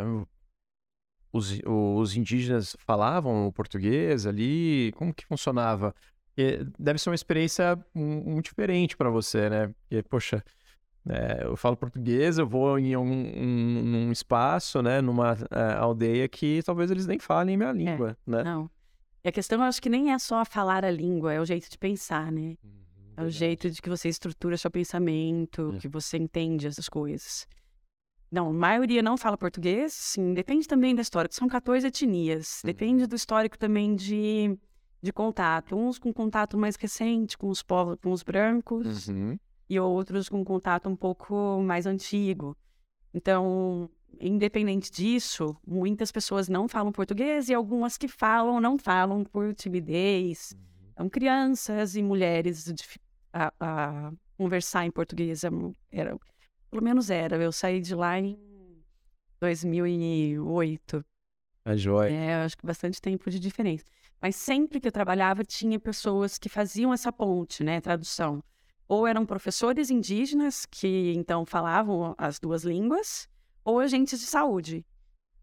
os, 1.33 1.59
os 1.65 2.17
indígenas 2.17 2.77
falavam 2.81 3.47
o 3.47 3.53
português 3.53 4.27
ali? 4.27 4.93
Como 4.97 5.15
que 5.15 5.27
funcionava? 5.27 5.95
E 6.37 6.65
deve 6.79 6.99
ser 6.99 7.11
uma 7.11 7.15
experiência 7.15 7.77
mu- 7.95 8.23
muito 8.25 8.47
diferente 8.47 8.97
para 8.97 9.11
você, 9.11 9.49
né? 9.49 9.69
Porque, 9.89 10.03
poxa, 10.03 10.45
é, 11.11 11.45
eu 11.45 11.57
falo 11.57 11.77
português, 11.77 12.39
eu 12.39 12.47
vou 12.47 12.79
em 12.79 12.97
um, 12.97 13.03
um- 13.03 13.83
num 13.83 14.13
espaço, 14.13 14.81
né? 14.83 15.01
Numa 15.01 15.37
é, 15.51 15.73
aldeia 15.77 16.29
que 16.29 16.63
talvez 16.63 16.91
eles 16.91 17.07
nem 17.07 17.19
falem 17.19 17.57
minha 17.57 17.73
língua, 17.73 18.17
né? 18.27 18.43
Não. 18.45 18.71
E 19.25 19.29
a 19.29 19.33
questão, 19.33 19.59
eu 19.59 19.65
acho 19.65 19.83
que 19.83 19.89
nem 19.91 20.13
é 20.13 20.19
só 20.19 20.45
falar 20.45 20.85
a 20.85 20.91
língua, 20.91 21.33
é 21.33 21.41
o 21.41 21.45
jeito 21.45 21.69
de 21.71 21.77
pensar, 21.77 22.31
né? 22.33 22.57
É 23.17 23.23
o 23.23 23.29
jeito 23.29 23.69
de 23.71 23.83
que 23.83 23.89
você 23.91 24.09
estrutura 24.09 24.57
seu 24.57 24.71
pensamento, 24.71 25.75
É. 25.77 25.79
que 25.81 25.89
você 25.89 26.17
entende 26.17 26.67
essas 26.67 26.89
coisas. 26.89 27.47
Não, 28.33 28.49
a 28.49 28.53
maioria 28.53 29.03
não 29.03 29.17
fala 29.19 29.37
português, 29.37 29.93
sim, 29.93 30.33
depende 30.33 30.67
também 30.67 30.95
da 30.95 31.03
história, 31.03 31.29
são 31.33 31.49
14 31.49 31.87
etnias. 31.89 32.63
Depende 32.65 33.07
do 33.07 33.17
histórico 33.17 33.59
também 33.59 33.95
de, 33.97 34.57
de 35.03 35.13
contato. 35.13 35.75
Uns 35.77 35.99
com 35.99 36.13
contato 36.13 36.57
mais 36.57 36.77
recente 36.77 37.37
com 37.37 37.49
os 37.49 37.61
povos, 37.63 37.97
com 38.01 38.13
os 38.13 38.23
brancos, 38.23 39.09
Uhum. 39.09 39.37
E 39.71 39.79
outros 39.79 40.29
com 40.29 40.45
contato 40.45 40.89
um 40.89 40.97
pouco 40.97 41.63
mais 41.63 41.87
antigo. 41.87 42.57
Então, 43.15 43.89
independente 44.21 44.91
disso, 44.91 45.57
muitas 45.65 46.11
pessoas 46.11 46.49
não 46.49 46.67
falam 46.67 46.91
português 46.91 47.49
e 47.49 47.55
algumas 47.55 47.97
que 47.97 48.09
falam 48.09 48.61
não 48.61 48.77
falam 48.77 49.23
por 49.23 49.55
timidez. 49.55 50.57
Então, 50.93 51.09
crianças 51.09 51.95
e 51.95 52.03
mulheres 52.03 52.67
a, 53.33 53.53
a 53.61 54.13
conversar 54.37 54.87
em 54.87 54.91
português 54.91 55.45
era, 55.93 56.19
pelo 56.69 56.83
menos 56.83 57.09
era. 57.09 57.37
Eu 57.37 57.53
saí 57.53 57.81
de 57.81 57.95
lá 57.95 58.19
em 58.19 58.37
2008. 59.39 61.05
A 61.65 61.77
joia. 61.77 62.11
É, 62.11 62.35
acho 62.43 62.59
que 62.59 62.67
bastante 62.67 63.01
tempo 63.01 63.31
de 63.31 63.39
diferença. 63.39 63.85
Mas 64.21 64.35
sempre 64.35 64.81
que 64.81 64.89
eu 64.89 64.93
trabalhava, 64.93 65.45
tinha 65.45 65.79
pessoas 65.79 66.39
que 66.39 66.49
faziam 66.49 66.93
essa 66.93 67.13
ponte, 67.13 67.63
né, 67.63 67.81
tradução. 67.81 68.43
Ou 68.91 69.07
eram 69.07 69.25
professores 69.25 69.89
indígenas, 69.89 70.67
que 70.67 71.13
então 71.15 71.47
falavam 71.47 72.13
as 72.19 72.41
duas 72.41 72.65
línguas, 72.65 73.29
ou 73.65 73.79
agentes 73.79 74.19
de 74.19 74.27
saúde. 74.27 74.85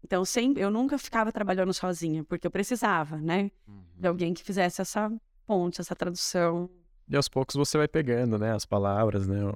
Então, 0.04 0.22
sempre, 0.22 0.62
eu 0.62 0.70
nunca 0.70 0.98
ficava 0.98 1.32
trabalhando 1.32 1.72
sozinha, 1.72 2.22
porque 2.24 2.46
eu 2.46 2.50
precisava, 2.50 3.16
né, 3.16 3.50
de 3.96 4.06
alguém 4.06 4.34
que 4.34 4.44
fizesse 4.44 4.82
essa 4.82 5.10
ponte, 5.46 5.80
essa 5.80 5.96
tradução. 5.96 6.68
E 7.08 7.16
aos 7.16 7.26
poucos 7.26 7.56
você 7.56 7.78
vai 7.78 7.88
pegando, 7.88 8.38
né? 8.38 8.52
As 8.52 8.66
palavras, 8.66 9.26
né? 9.26 9.40
Eu, 9.40 9.54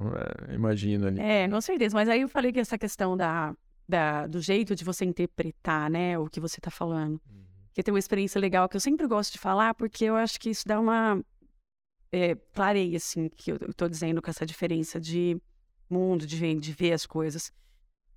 é, 0.48 0.55
imagino 0.55 1.09
ali. 1.09 1.20
É, 1.20 1.46
com 1.46 1.61
certeza. 1.61 1.94
Mas 1.94 2.09
aí 2.09 2.22
eu 2.22 2.28
falei 2.31 2.50
que 2.50 2.61
essa 2.61 2.78
questão 2.78 3.14
da, 3.14 3.55
da, 3.87 4.26
do 4.26 4.40
jeito 4.40 4.74
de 4.74 4.85
você 4.85 5.05
interpretar, 5.05 5.90
né, 5.90 6.18
o 6.18 6.31
que 6.31 6.40
você 6.40 6.59
está 6.59 6.70
falando. 6.70 7.20
Que 7.74 7.83
tem 7.83 7.92
uma 7.92 7.98
experiência 7.98 8.40
legal 8.40 8.70
que 8.70 8.76
eu 8.76 8.81
sempre 8.81 9.07
gosto 9.07 9.33
de 9.33 9.38
falar, 9.38 9.74
porque 9.74 10.07
eu 10.07 10.16
acho 10.16 10.40
que 10.40 10.48
isso 10.48 10.66
dá 10.66 10.81
uma. 10.81 11.22
É, 12.12 12.35
clareia, 12.53 12.98
assim, 12.98 13.29
que 13.31 13.51
eu 13.53 13.57
estou 13.70 13.88
dizendo 13.88 14.20
com 14.20 14.29
essa 14.29 14.44
diferença 14.44 15.01
de 15.01 15.40
mundo, 15.88 16.27
de, 16.27 16.37
ver- 16.37 16.61
de 16.61 16.70
ver 16.72 16.92
as 16.92 17.07
coisas. 17.07 17.51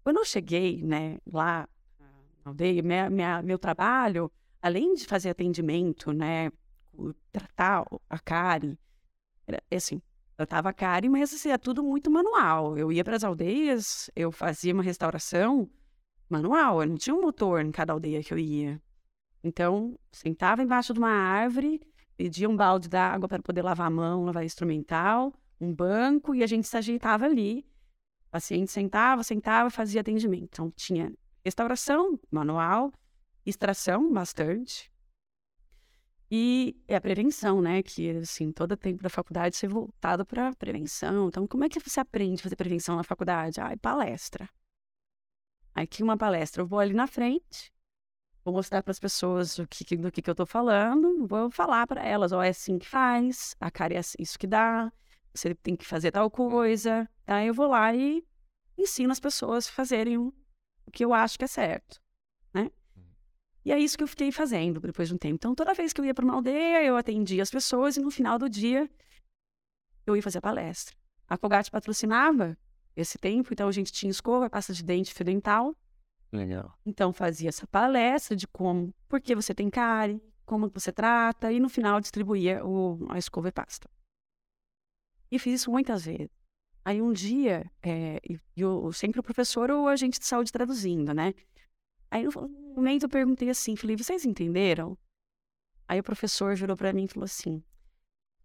Quando 0.04 0.18
eu 0.18 0.26
cheguei, 0.26 0.84
né, 0.84 1.18
lá 1.26 1.68
na 2.44 2.52
aldeia, 2.52 2.84
minha, 2.84 3.10
minha- 3.10 3.42
meu 3.42 3.58
trabalho, 3.58 4.30
além 4.62 4.94
de 4.96 5.06
fazer 5.06 5.30
atendimento, 5.30 6.12
né, 6.12 6.52
tratar 7.32 7.86
a 8.10 8.20
Karen, 8.20 8.78
era 9.48 9.64
assim, 9.72 10.02
tratava 10.36 10.70
a 10.70 10.74
Karen, 10.74 11.10
mas 11.10 11.34
assim, 11.34 11.50
é 11.50 11.58
tudo 11.58 11.82
muito 11.82 12.12
manual. 12.12 12.78
Eu 12.78 12.92
ia 12.92 13.04
para 13.04 13.16
as 13.16 13.24
aldeias, 13.24 14.10
eu 14.16 14.32
fazia 14.32 14.74
uma 14.74 14.84
restauração 14.84 15.70
manual, 16.30 16.82
eu 16.82 16.90
não 16.90 16.98
tinha 16.98 17.16
um 17.16 17.22
motor 17.22 17.62
em 17.62 17.72
cada 17.72 17.94
aldeia 17.94 18.22
que 18.22 18.34
eu 18.34 18.38
ia. 18.38 18.82
Então, 19.44 19.98
sentava 20.12 20.62
embaixo 20.64 20.94
de 20.94 21.00
uma 21.00 21.10
árvore, 21.12 21.80
pedia 22.18 22.50
um 22.50 22.56
balde 22.56 22.90
d'água 22.90 23.28
para 23.28 23.42
poder 23.42 23.62
lavar 23.62 23.88
a 23.88 23.90
mão, 23.90 24.26
lavar 24.26 24.44
instrumental, 24.44 25.34
um 25.60 25.74
banco, 25.74 26.34
e 26.36 26.44
a 26.44 26.48
gente 26.48 26.68
se 26.68 26.78
ajeitava 26.78 27.26
ali. 27.26 27.66
O 28.28 28.32
paciente 28.32 28.72
sentava, 28.72 29.24
sentava, 29.24 29.70
fazia 29.70 30.02
atendimento. 30.02 30.44
Então, 30.44 30.72
tinha 30.72 31.14
restauração 31.44 32.20
manual, 32.32 32.92
extração 33.46 34.12
bastante, 34.12 34.92
e 36.30 36.76
a 36.90 37.00
prevenção, 37.00 37.62
né? 37.62 37.84
Que, 37.84 38.10
assim, 38.18 38.52
todo 38.52 38.76
tempo 38.76 39.04
da 39.04 39.10
faculdade 39.10 39.56
ser 39.56 39.68
voltado 39.68 40.26
para 40.26 40.54
prevenção. 40.56 41.28
Então, 41.28 41.48
como 41.48 41.64
é 41.64 41.70
que 41.70 41.80
você 41.80 42.00
aprende 42.00 42.42
a 42.42 42.44
fazer 42.44 42.56
prevenção 42.56 42.96
na 42.96 43.04
faculdade? 43.04 43.62
Ah, 43.62 43.72
é 43.72 43.78
palestra. 43.78 44.50
Aí, 45.74 45.86
que 45.86 46.02
uma 46.02 46.18
palestra, 46.18 46.62
eu 46.64 46.68
vou 46.68 46.80
ali 46.80 46.94
na 46.94 47.06
frente, 47.06 47.72
vou 48.46 48.54
mostrar 48.54 48.84
para 48.84 48.92
as 48.92 49.00
pessoas 49.00 49.58
o 49.58 49.68
que, 49.68 49.98
do 49.98 50.12
que, 50.12 50.22
que 50.22 50.30
eu 50.30 50.34
estou 50.34 50.46
falando, 50.46 51.26
vou 51.28 51.50
falar 51.50 51.88
para 51.88 52.06
elas, 52.06 52.32
ó, 52.32 52.44
é 52.44 52.50
assim 52.50 52.78
que 52.78 52.88
faz, 52.88 53.56
a 53.60 53.72
cara 53.72 53.96
é 53.96 53.98
assim- 53.98 54.18
isso 54.20 54.38
que 54.38 54.46
dá, 54.46 54.94
você 55.34 55.56
tem 55.56 55.76
que 55.76 55.86
fazer 55.86 56.12
tal 56.12 56.30
coisa. 56.30 57.10
Aí 57.26 57.48
eu 57.48 57.54
vou 57.54 57.68
lá 57.68 57.94
e 57.94 58.24
ensino 58.78 59.12
as 59.12 59.20
pessoas 59.20 59.68
a 59.68 59.72
fazerem 59.72 60.18
o 60.18 60.32
que 60.94 61.04
eu 61.04 61.12
acho 61.12 61.40
que 61.40 61.44
é 61.46 61.48
certo, 61.48 62.00
né? 62.54 62.70
E 63.66 63.72
é 63.72 63.80
isso 63.80 63.98
que 63.98 64.04
eu 64.04 64.08
fiquei 64.08 64.32
fazendo 64.32 64.80
depois 64.80 65.08
de 65.10 65.16
um 65.16 65.18
tempo. 65.18 65.36
Então, 65.36 65.56
toda 65.56 65.74
vez 65.74 65.92
que 65.92 66.00
eu 66.00 66.06
ia 66.06 66.14
para 66.14 66.24
uma 66.24 66.36
aldeia, 66.36 66.84
eu 66.84 66.96
atendia 66.96 67.42
as 67.42 67.50
pessoas 67.50 67.98
e 67.98 68.00
no 68.00 68.12
final 68.12 68.38
do 68.38 68.48
dia 68.48 68.88
eu 70.06 70.16
ia 70.16 70.22
fazer 70.22 70.38
a 70.38 70.42
palestra. 70.42 70.96
A 71.28 71.36
Colgate 71.36 71.72
patrocinava 71.72 72.56
esse 72.96 73.18
tempo, 73.18 73.52
então 73.52 73.68
a 73.68 73.72
gente 73.72 73.92
tinha 73.92 74.12
escova, 74.12 74.52
pasta 74.52 74.72
de 74.72 74.84
dente, 74.84 75.12
fio 75.12 75.26
dental. 75.26 75.76
Legal. 76.36 76.78
Então 76.86 77.14
fazia 77.14 77.50
essa 77.50 77.66
palestra 77.68 78.36
de 78.36 78.48
como, 78.48 78.94
por 79.08 79.22
que 79.22 79.34
você 79.36 79.54
tem 79.54 79.70
cárie, 79.70 80.22
como 80.46 80.70
você 80.70 80.92
trata, 80.92 81.52
e 81.52 81.60
no 81.60 81.70
final 81.70 82.00
distribuía 82.00 82.64
o, 82.66 83.06
a 83.10 83.18
escova 83.18 83.48
e 83.48 83.52
pasta. 83.52 83.90
E 85.32 85.40
fiz 85.40 85.62
isso 85.62 85.72
muitas 85.72 86.06
vezes. 86.06 86.30
Aí 86.84 87.02
um 87.02 87.12
dia, 87.12 87.70
é, 87.82 88.18
e- 88.30 88.40
e 88.56 88.62
eu, 88.62 88.92
sempre 88.94 89.20
o 89.20 89.24
professor 89.24 89.72
ou 89.72 89.86
o 89.86 89.88
agente 89.88 90.20
de 90.20 90.26
saúde 90.26 90.52
traduzindo, 90.52 91.14
né? 91.14 91.34
Aí 92.12 92.24
no 92.26 92.48
momento 92.76 93.04
eu 93.04 93.10
perguntei 93.10 93.50
assim, 93.50 93.76
falei, 93.76 93.96
vocês 93.96 94.24
entenderam? 94.26 94.96
Aí 95.88 96.00
o 96.00 96.04
professor 96.04 96.56
virou 96.56 96.78
para 96.78 96.94
mim 96.94 97.06
e 97.06 97.08
falou 97.08 97.26
assim, 97.26 97.64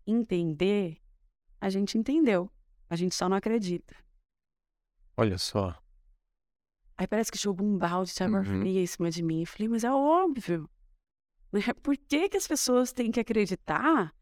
entender, 0.07 0.99
a 1.61 1.69
gente 1.69 1.99
entendeu. 1.99 2.51
A 2.89 2.97
gente 2.97 3.15
só 3.15 3.29
não 3.29 3.37
acredita. 3.37 3.95
Olha 5.17 5.39
só. 5.39 5.81
Aí 7.01 7.07
parece 7.07 7.33
que 7.33 7.39
jogou 7.39 7.67
um 7.67 7.79
balde 7.79 8.13
de 8.15 8.23
água 8.23 8.41
Uhum. 8.41 8.61
fria 8.61 8.83
em 8.83 8.87
cima 8.87 9.11
de 9.11 9.23
mim. 9.23 9.41
Eu 9.41 9.47
falei, 9.47 9.69
mas 9.69 9.85
é 9.85 9.91
óbvio. 9.91 10.69
Né? 11.51 11.63
Por 11.83 11.97
que, 11.97 12.29
que 12.29 12.37
as 12.37 12.47
pessoas 12.47 12.93
têm 12.93 13.11
que 13.11 13.19
acreditar 13.19 14.15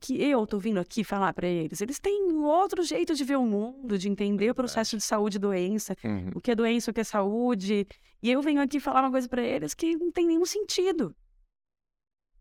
que 0.00 0.20
eu 0.20 0.44
tô 0.44 0.58
vindo 0.58 0.80
aqui 0.80 1.04
falar 1.04 1.32
para 1.32 1.46
eles? 1.46 1.80
Eles 1.80 2.00
têm 2.00 2.32
outro 2.32 2.82
jeito 2.82 3.14
de 3.14 3.22
ver 3.22 3.36
o 3.36 3.46
mundo, 3.46 3.96
de 3.96 4.08
entender 4.08 4.50
o 4.50 4.54
processo 4.56 4.96
de 4.96 5.04
saúde 5.04 5.36
e 5.36 5.38
doença, 5.38 5.94
Uhum. 6.02 6.32
o 6.34 6.40
que 6.40 6.50
é 6.50 6.54
doença, 6.56 6.90
o 6.90 6.94
que 6.94 6.98
é 7.00 7.04
saúde. 7.04 7.86
E 8.20 8.28
eu 8.28 8.42
venho 8.42 8.60
aqui 8.60 8.80
falar 8.80 9.02
uma 9.02 9.10
coisa 9.12 9.28
para 9.28 9.42
eles 9.42 9.72
que 9.72 9.96
não 9.96 10.10
tem 10.10 10.26
nenhum 10.26 10.44
sentido. 10.44 11.14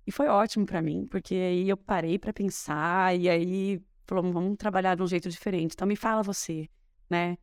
E 0.07 0.11
foi 0.11 0.27
ótimo 0.29 0.65
para 0.65 0.81
mim, 0.81 1.05
porque 1.05 1.35
aí 1.35 1.69
eu 1.69 1.77
parei 1.77 2.17
para 2.17 2.33
pensar 2.33 3.15
e 3.15 3.29
aí 3.29 3.79
falou, 4.07 4.33
vamos 4.33 4.57
trabalhar 4.57 4.95
de 4.95 5.03
um 5.03 5.07
jeito 5.07 5.29
diferente. 5.29 5.73
Então 5.75 5.87
me 5.87 5.95
fala 5.95 6.23
você, 6.23 6.67
né? 7.07 7.37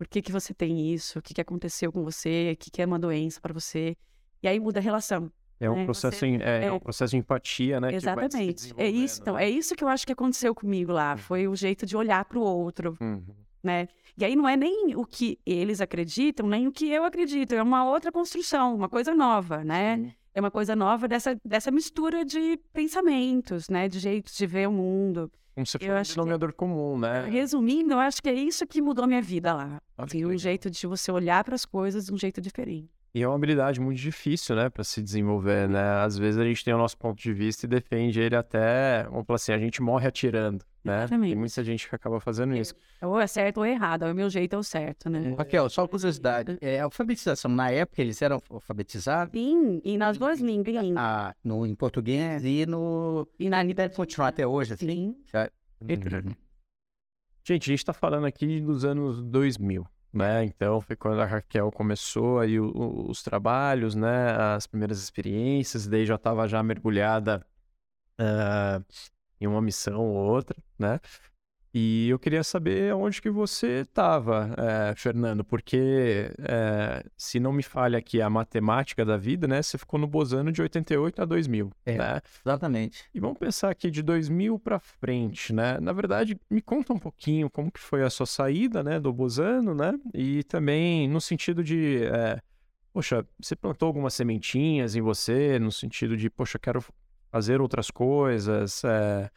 Por 0.00 0.08
que, 0.08 0.22
que 0.22 0.32
você 0.32 0.54
tem 0.54 0.90
isso? 0.94 1.18
O 1.18 1.22
que, 1.22 1.34
que 1.34 1.42
aconteceu 1.42 1.92
com 1.92 2.02
você? 2.02 2.52
O 2.54 2.56
que, 2.56 2.70
que 2.70 2.80
é 2.80 2.86
uma 2.86 2.98
doença 2.98 3.38
para 3.38 3.52
você? 3.52 3.94
E 4.42 4.48
aí 4.48 4.58
muda 4.58 4.80
a 4.80 4.82
relação. 4.82 5.30
É 5.60 5.68
um 5.68 5.76
É, 5.80 5.84
processo, 5.84 6.16
você- 6.20 6.26
em- 6.26 6.40
é, 6.40 6.62
é 6.62 6.64
é 6.68 6.72
um 6.72 6.80
processo 6.80 7.10
de 7.10 7.18
empatia, 7.18 7.78
né? 7.78 7.92
Exatamente. 7.94 8.72
É 8.78 8.88
isso, 8.88 9.20
então, 9.20 9.34
né? 9.34 9.44
é 9.44 9.50
isso 9.50 9.74
que 9.76 9.84
eu 9.84 9.88
acho 9.88 10.06
que 10.06 10.12
aconteceu 10.14 10.54
comigo 10.54 10.90
lá. 10.90 11.18
Foi 11.18 11.46
o 11.46 11.54
jeito 11.54 11.84
de 11.84 11.98
olhar 11.98 12.24
para 12.24 12.38
o 12.38 12.42
outro, 12.42 12.96
Uhum. 12.98 13.22
né? 13.62 13.88
E 14.16 14.24
aí 14.24 14.34
não 14.34 14.48
é 14.48 14.56
nem 14.56 14.96
o 14.96 15.04
que 15.04 15.38
eles 15.44 15.82
acreditam, 15.82 16.48
nem 16.48 16.66
o 16.66 16.72
que 16.72 16.88
eu 16.88 17.04
acredito. 17.04 17.52
É 17.54 17.62
uma 17.62 17.84
outra 17.84 18.10
construção, 18.10 18.74
uma 18.74 18.88
coisa 18.88 19.14
nova, 19.14 19.62
né? 19.62 19.98
Sim. 19.98 20.12
É 20.34 20.40
uma 20.40 20.50
coisa 20.50 20.74
nova 20.74 21.06
dessa, 21.06 21.38
dessa 21.44 21.70
mistura 21.70 22.24
de 22.24 22.56
pensamentos, 22.72 23.68
né? 23.68 23.86
De 23.86 23.98
jeitos 23.98 24.34
de 24.34 24.46
ver 24.46 24.66
o 24.66 24.72
mundo. 24.72 25.30
Como 25.54 25.66
Eu 25.66 25.80
falou, 25.80 25.96
um 25.96 26.00
acho 26.00 26.10
que- 26.10 26.14
denominador 26.16 26.52
comum, 26.52 26.98
né? 26.98 27.24
Resumindo, 27.28 27.92
eu 27.94 27.98
acho 27.98 28.22
que 28.22 28.28
é 28.28 28.34
isso 28.34 28.66
que 28.66 28.80
mudou 28.80 29.06
minha 29.06 29.20
vida 29.22 29.52
lá. 29.54 29.78
Assim, 29.98 30.24
um 30.24 30.28
legal. 30.28 30.38
jeito 30.38 30.70
de 30.70 30.86
você 30.86 31.10
olhar 31.12 31.42
para 31.44 31.54
as 31.54 31.64
coisas 31.66 32.06
de 32.06 32.12
um 32.12 32.16
jeito 32.18 32.40
diferente. 32.40 32.88
E 33.12 33.22
é 33.22 33.26
uma 33.26 33.34
habilidade 33.34 33.80
muito 33.80 33.98
difícil, 33.98 34.54
né, 34.54 34.68
para 34.70 34.84
se 34.84 35.02
desenvolver, 35.02 35.68
né? 35.68 35.82
Às 36.04 36.16
vezes 36.16 36.40
a 36.40 36.44
gente 36.44 36.64
tem 36.64 36.72
o 36.72 36.78
nosso 36.78 36.96
ponto 36.96 37.20
de 37.20 37.32
vista 37.32 37.66
e 37.66 37.68
defende 37.68 38.20
ele 38.20 38.36
até, 38.36 39.02
vamos 39.10 39.26
falar 39.26 39.34
assim, 39.34 39.52
a 39.52 39.58
gente 39.58 39.82
morre 39.82 40.06
atirando, 40.06 40.64
né? 40.84 40.92
Tem 40.94 41.02
Exatamente. 41.04 41.34
muita 41.36 41.64
gente 41.64 41.88
que 41.88 41.94
acaba 41.94 42.20
fazendo 42.20 42.54
isso. 42.56 42.72
Ou 43.02 43.18
é 43.18 43.26
certo 43.26 43.58
ou 43.58 43.64
é 43.64 43.72
errado. 43.72 44.04
O 44.04 44.14
meu 44.14 44.30
jeito 44.30 44.54
é 44.54 44.58
o 44.58 44.62
certo, 44.62 45.10
né? 45.10 45.34
Raquel, 45.36 45.68
só 45.68 45.88
curiosidade. 45.88 46.56
É, 46.60 46.78
alfabetização, 46.78 47.50
na 47.50 47.68
época 47.72 48.00
eles 48.00 48.22
eram 48.22 48.40
alfabetizados 48.48 49.32
Sim, 49.32 49.80
e 49.84 49.98
nas 49.98 50.16
duas 50.16 50.38
línguas. 50.38 50.76
ah, 50.96 51.34
no, 51.42 51.66
em 51.66 51.74
português 51.74 52.44
e 52.44 52.64
no. 52.64 53.26
E 53.40 53.48
na 53.50 53.56
Deve 53.56 53.68
liberdade. 53.70 53.96
continuar 53.96 54.28
até 54.28 54.46
hoje, 54.46 54.74
assim. 54.74 54.86
Sim. 54.86 55.16
Já- 55.32 55.50
Uhum. 55.82 55.88
Gente, 57.42 57.70
a 57.70 57.72
gente 57.74 57.84
tá 57.84 57.92
falando 57.94 58.26
aqui 58.26 58.60
dos 58.60 58.84
anos 58.84 59.22
2000, 59.22 59.84
né? 60.12 60.44
Então 60.44 60.80
foi 60.80 60.96
quando 60.96 61.20
a 61.20 61.26
Raquel 61.26 61.70
começou 61.72 62.40
aí 62.40 62.58
o- 62.60 62.70
o- 62.74 63.10
os 63.10 63.22
trabalhos, 63.22 63.94
né? 63.94 64.32
As 64.56 64.66
primeiras 64.66 65.02
experiências, 65.02 65.86
daí 65.86 66.06
já 66.06 66.16
estava 66.16 66.48
já 66.48 66.62
mergulhada 66.62 67.44
ah, 68.18 68.82
em 69.40 69.46
uma 69.48 69.62
missão 69.62 70.00
ou 70.02 70.16
outra, 70.16 70.56
né? 70.78 71.00
E 71.72 72.08
eu 72.08 72.18
queria 72.18 72.42
saber 72.42 72.92
onde 72.94 73.22
que 73.22 73.30
você 73.30 73.82
estava, 73.82 74.50
Fernando, 74.96 75.44
porque 75.44 76.32
eh, 76.40 77.04
se 77.16 77.38
não 77.38 77.52
me 77.52 77.62
falha 77.62 77.96
aqui 77.96 78.20
a 78.20 78.28
matemática 78.28 79.04
da 79.04 79.16
vida, 79.16 79.46
né? 79.46 79.62
Você 79.62 79.78
ficou 79.78 79.98
no 80.00 80.08
Bozano 80.08 80.50
de 80.50 80.60
88 80.60 81.22
a 81.22 81.24
2000, 81.24 81.70
É. 81.86 81.96
né? 81.96 82.20
Exatamente. 82.44 83.04
E 83.14 83.20
vamos 83.20 83.38
pensar 83.38 83.70
aqui 83.70 83.88
de 83.88 84.02
2000 84.02 84.58
para 84.58 84.80
frente, 84.80 85.52
né? 85.52 85.78
Na 85.80 85.92
verdade, 85.92 86.36
me 86.50 86.60
conta 86.60 86.92
um 86.92 86.98
pouquinho 86.98 87.48
como 87.48 87.70
que 87.70 87.78
foi 87.80 88.02
a 88.02 88.10
sua 88.10 88.26
saída, 88.26 88.82
né, 88.82 88.98
do 88.98 89.12
Bozano, 89.12 89.72
né? 89.72 89.92
E 90.12 90.42
também 90.44 91.08
no 91.08 91.20
sentido 91.20 91.62
de, 91.62 92.02
é, 92.04 92.40
poxa, 92.92 93.24
você 93.40 93.54
plantou 93.54 93.86
algumas 93.86 94.14
sementinhas 94.14 94.96
em 94.96 95.00
você, 95.00 95.56
no 95.60 95.70
sentido 95.70 96.16
de, 96.16 96.28
poxa, 96.28 96.58
quero 96.58 96.84
fazer 97.30 97.60
outras 97.60 97.92
coisas, 97.92 98.82
é, 98.82 99.30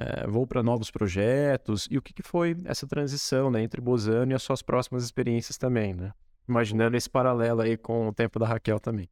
é, 0.00 0.26
vou 0.26 0.46
para 0.46 0.62
novos 0.62 0.90
projetos. 0.90 1.86
E 1.90 1.98
o 1.98 2.02
que 2.02 2.14
que 2.14 2.22
foi 2.22 2.56
essa 2.64 2.86
transição, 2.86 3.50
né, 3.50 3.62
entre 3.62 3.82
Bozano 3.82 4.32
e 4.32 4.34
as 4.34 4.42
suas 4.42 4.62
próximas 4.62 5.04
experiências 5.04 5.58
também, 5.58 5.92
né? 5.92 6.14
Imaginando 6.48 6.96
esse 6.96 7.08
paralelo 7.08 7.60
aí 7.60 7.76
com 7.76 8.08
o 8.08 8.12
tempo 8.14 8.38
da 8.38 8.46
Raquel 8.46 8.80
também. 8.80 9.10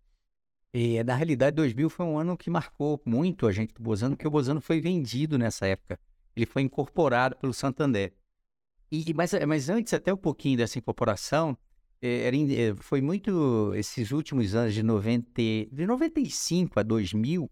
E, 0.73 1.03
na 1.05 1.15
realidade, 1.15 1.57
2000 1.57 1.91
foi 1.91 2.07
um 2.07 2.19
ano 2.19 2.39
que 2.39 2.49
marcou 2.49 3.01
muito 3.05 3.47
a 3.47 3.53
gente 3.53 3.75
do 3.75 3.83
Bozano, 3.83 4.17
porque 4.17 4.27
o 4.27 4.31
Bozano 4.31 4.63
foi 4.63 4.81
vendido 4.81 5.39
nessa 5.39 5.67
época. 5.67 6.01
Ele 6.35 6.47
foi 6.47 6.63
incorporado 6.63 7.37
pelo 7.37 7.53
Santander. 7.53 8.15
E, 8.91 9.13
mas, 9.13 9.33
mas 9.47 9.69
antes, 9.69 9.93
até 9.93 10.13
um 10.13 10.17
pouquinho 10.17 10.57
dessa 10.57 10.79
incorporação, 10.79 11.57
eh, 12.01 12.27
era, 12.27 12.37
eh, 12.37 12.75
foi 12.77 13.03
muito. 13.03 13.75
Esses 13.75 14.11
últimos 14.11 14.55
anos 14.55 14.73
de, 14.73 14.83
90, 14.83 15.31
de 15.71 15.87
95 15.87 16.81
a 16.81 16.83
2000 16.83 17.51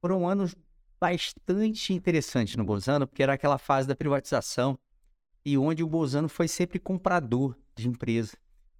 foram 0.00 0.28
anos 0.28 0.54
bastante 1.00 1.92
interessantes 1.92 2.56
no 2.56 2.64
Bozano, 2.64 3.06
porque 3.06 3.22
era 3.22 3.34
aquela 3.34 3.58
fase 3.58 3.86
da 3.86 3.96
privatização 3.96 4.78
e 5.44 5.56
onde 5.56 5.82
o 5.82 5.88
Bozano 5.88 6.28
foi 6.28 6.48
sempre 6.48 6.78
comprador 6.78 7.56
de 7.74 7.88
empresa 7.88 8.36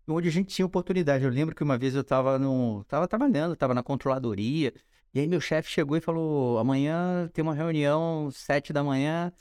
onde 0.09 0.29
a 0.29 0.31
gente 0.31 0.55
tinha 0.55 0.67
oportunidade. 0.67 1.25
Eu 1.25 1.31
lembro 1.31 1.55
que 1.55 1.63
uma 1.63 1.77
vez 1.77 1.95
eu 1.95 2.03
estava 2.03 2.39
tava 2.87 3.09
trabalhando, 3.09 3.55
estava 3.55 3.75
na 3.75 3.83
controladoria, 3.83 4.73
e 5.13 5.21
aí 5.21 5.27
meu 5.27 5.41
chefe 5.41 5.71
chegou 5.71 5.97
e 5.97 6.01
falou: 6.01 6.59
amanhã 6.59 7.29
tem 7.33 7.43
uma 7.43 7.55
reunião, 7.55 8.31
sete 8.31 8.73
da 8.73 8.85
manhã. 8.85 9.33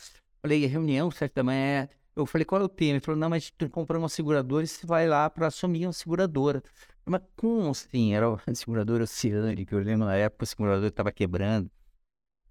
Falei, 0.42 0.66
reunião, 0.66 1.10
sete 1.12 1.34
da 1.36 1.44
manhã. 1.44 1.90
Eu 2.16 2.26
falei, 2.26 2.46
qual 2.46 2.62
é 2.62 2.64
o 2.64 2.70
tema? 2.70 2.92
Ele 2.92 3.00
falou, 3.02 3.20
não, 3.20 3.30
mas 3.30 3.52
tu 3.52 3.70
comprou 3.70 4.00
uma 4.00 4.08
seguradora 4.08 4.64
e 4.64 4.68
você 4.68 4.86
vai 4.88 5.08
lá 5.08 5.30
para 5.30 5.48
assumir 5.48 5.86
uma 5.86 5.92
seguradora. 5.94 6.64
Mas 7.06 7.22
como 7.36 7.72
assim? 7.72 8.14
Era 8.14 8.28
a 8.34 8.40
seguradora 8.56 9.04
Oceânica, 9.04 9.76
eu 9.76 9.80
lembro 9.80 10.06
na 10.06 10.16
época 10.16 10.44
a 10.44 10.48
seguradora 10.48 10.88
estava 10.88 11.12
quebrando. 11.12 11.70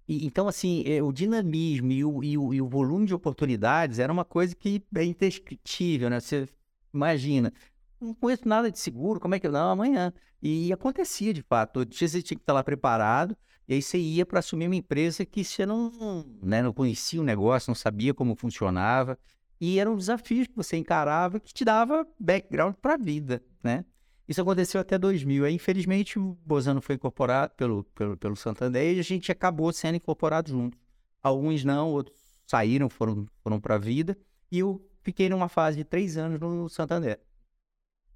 E, 0.07 0.25
então, 0.25 0.47
assim, 0.47 0.83
é, 0.85 1.01
o 1.01 1.11
dinamismo 1.11 1.91
e 1.91 2.05
o, 2.05 2.23
e, 2.23 2.37
o, 2.37 2.53
e 2.53 2.61
o 2.61 2.67
volume 2.67 3.05
de 3.05 3.13
oportunidades 3.13 3.99
era 3.99 4.11
uma 4.11 4.25
coisa 4.25 4.55
que 4.55 4.83
é 4.95 5.03
indescritível, 5.03 6.09
né? 6.09 6.19
Você 6.19 6.47
imagina, 6.93 7.51
não 7.99 8.13
conheço 8.13 8.47
nada 8.47 8.71
de 8.71 8.79
seguro, 8.79 9.19
como 9.19 9.35
é 9.35 9.39
que 9.39 9.47
eu. 9.47 9.51
Não, 9.51 9.71
amanhã. 9.71 10.13
E 10.41 10.71
acontecia 10.71 11.33
de 11.33 11.41
fato. 11.41 11.85
Você 11.91 12.21
tinha 12.21 12.37
que 12.37 12.43
estar 12.43 12.53
lá 12.53 12.63
preparado, 12.63 13.35
e 13.67 13.73
aí 13.73 13.81
você 13.81 13.97
ia 13.97 14.25
para 14.25 14.39
assumir 14.39 14.67
uma 14.67 14.75
empresa 14.75 15.25
que 15.25 15.43
você 15.43 15.65
não, 15.65 15.91
né, 16.41 16.61
não 16.61 16.71
conhecia 16.71 17.19
o 17.19 17.23
negócio, 17.23 17.69
não 17.69 17.75
sabia 17.75 18.13
como 18.13 18.35
funcionava. 18.35 19.17
E 19.59 19.79
eram 19.79 19.95
desafios 19.95 20.47
que 20.47 20.55
você 20.55 20.77
encarava 20.77 21.39
que 21.39 21.53
te 21.53 21.65
dava 21.65 22.05
background 22.19 22.75
para 22.75 22.93
a 22.95 22.97
vida, 22.97 23.41
né? 23.63 23.85
Isso 24.27 24.41
aconteceu 24.41 24.81
até 24.81 24.97
2000. 24.97 25.45
Aí, 25.45 25.53
infelizmente, 25.53 26.17
o 26.17 26.37
Bozano 26.45 26.81
foi 26.81 26.95
incorporado 26.95 27.53
pelo, 27.55 27.83
pelo, 27.95 28.17
pelo 28.17 28.35
Santander 28.35 28.95
e 28.95 28.99
a 28.99 29.03
gente 29.03 29.31
acabou 29.31 29.71
sendo 29.71 29.95
incorporado 29.95 30.49
junto. 30.49 30.77
Alguns 31.21 31.63
não, 31.63 31.91
outros 31.91 32.17
saíram, 32.47 32.89
foram, 32.89 33.27
foram 33.43 33.59
para 33.59 33.75
a 33.75 33.79
vida. 33.79 34.17
E 34.51 34.59
eu 34.59 34.83
fiquei 35.01 35.29
numa 35.29 35.49
fase 35.49 35.77
de 35.77 35.83
três 35.83 36.17
anos 36.17 36.39
no 36.39 36.67
Santander, 36.69 37.19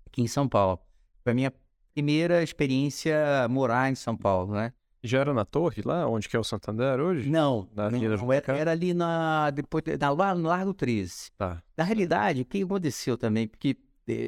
aqui 0.06 0.22
em 0.22 0.28
São 0.28 0.48
Paulo. 0.48 0.80
Foi 1.24 1.32
a 1.32 1.36
minha 1.36 1.54
primeira 1.94 2.42
experiência 2.42 3.48
morar 3.50 3.92
em 3.92 3.96
São 3.96 4.16
Paulo, 4.16 4.54
né? 4.54 4.74
Já 5.02 5.20
era 5.20 5.34
na 5.34 5.46
Torre, 5.46 5.82
lá 5.84 6.08
onde 6.08 6.28
que 6.28 6.36
é 6.36 6.40
o 6.40 6.44
Santander 6.44 7.00
hoje? 7.00 7.30
Não, 7.30 7.70
Na 7.74 7.90
não, 7.90 8.04
era, 8.04 8.16
Ricardo? 8.18 8.60
era 8.60 8.72
ali 8.72 8.94
na, 8.94 9.50
depois, 9.50 9.84
na, 9.98 10.10
lá 10.10 10.36
no 10.36 10.50
Largo 10.50 10.74
13. 10.74 11.32
Tá. 11.38 11.64
Na 11.78 11.86
realidade, 11.86 12.42
o 12.42 12.46
que 12.46 12.62
aconteceu 12.62 13.18
também, 13.18 13.48
porque 13.48 13.78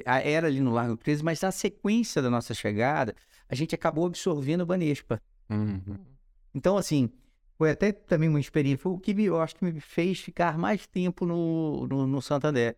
era 0.06 0.48
ali 0.48 0.60
no 0.62 0.72
Largo 0.72 0.98
13, 0.98 1.24
mas 1.24 1.42
na 1.42 1.52
sequência 1.52 2.22
da 2.22 2.30
nossa 2.30 2.54
chegada, 2.54 3.16
a 3.48 3.56
gente 3.56 3.76
acabou 3.76 4.06
absorvendo 4.06 4.62
o 4.62 4.66
Banespa. 4.66 5.22
Uhum. 5.50 5.98
Então, 6.54 6.78
assim, 6.78 7.10
foi 7.58 7.72
até 7.72 7.92
também 7.92 8.30
uma 8.30 8.40
experiência, 8.40 8.80
foi 8.82 8.92
o 8.92 8.98
que 8.98 9.14
me, 9.14 9.26
eu 9.26 9.40
acho 9.40 9.56
que 9.56 9.64
me 9.66 9.80
fez 9.80 10.20
ficar 10.20 10.58
mais 10.58 10.88
tempo 10.88 11.26
no, 11.26 11.86
no, 11.88 12.08
no 12.08 12.22
Santander. 12.22 12.76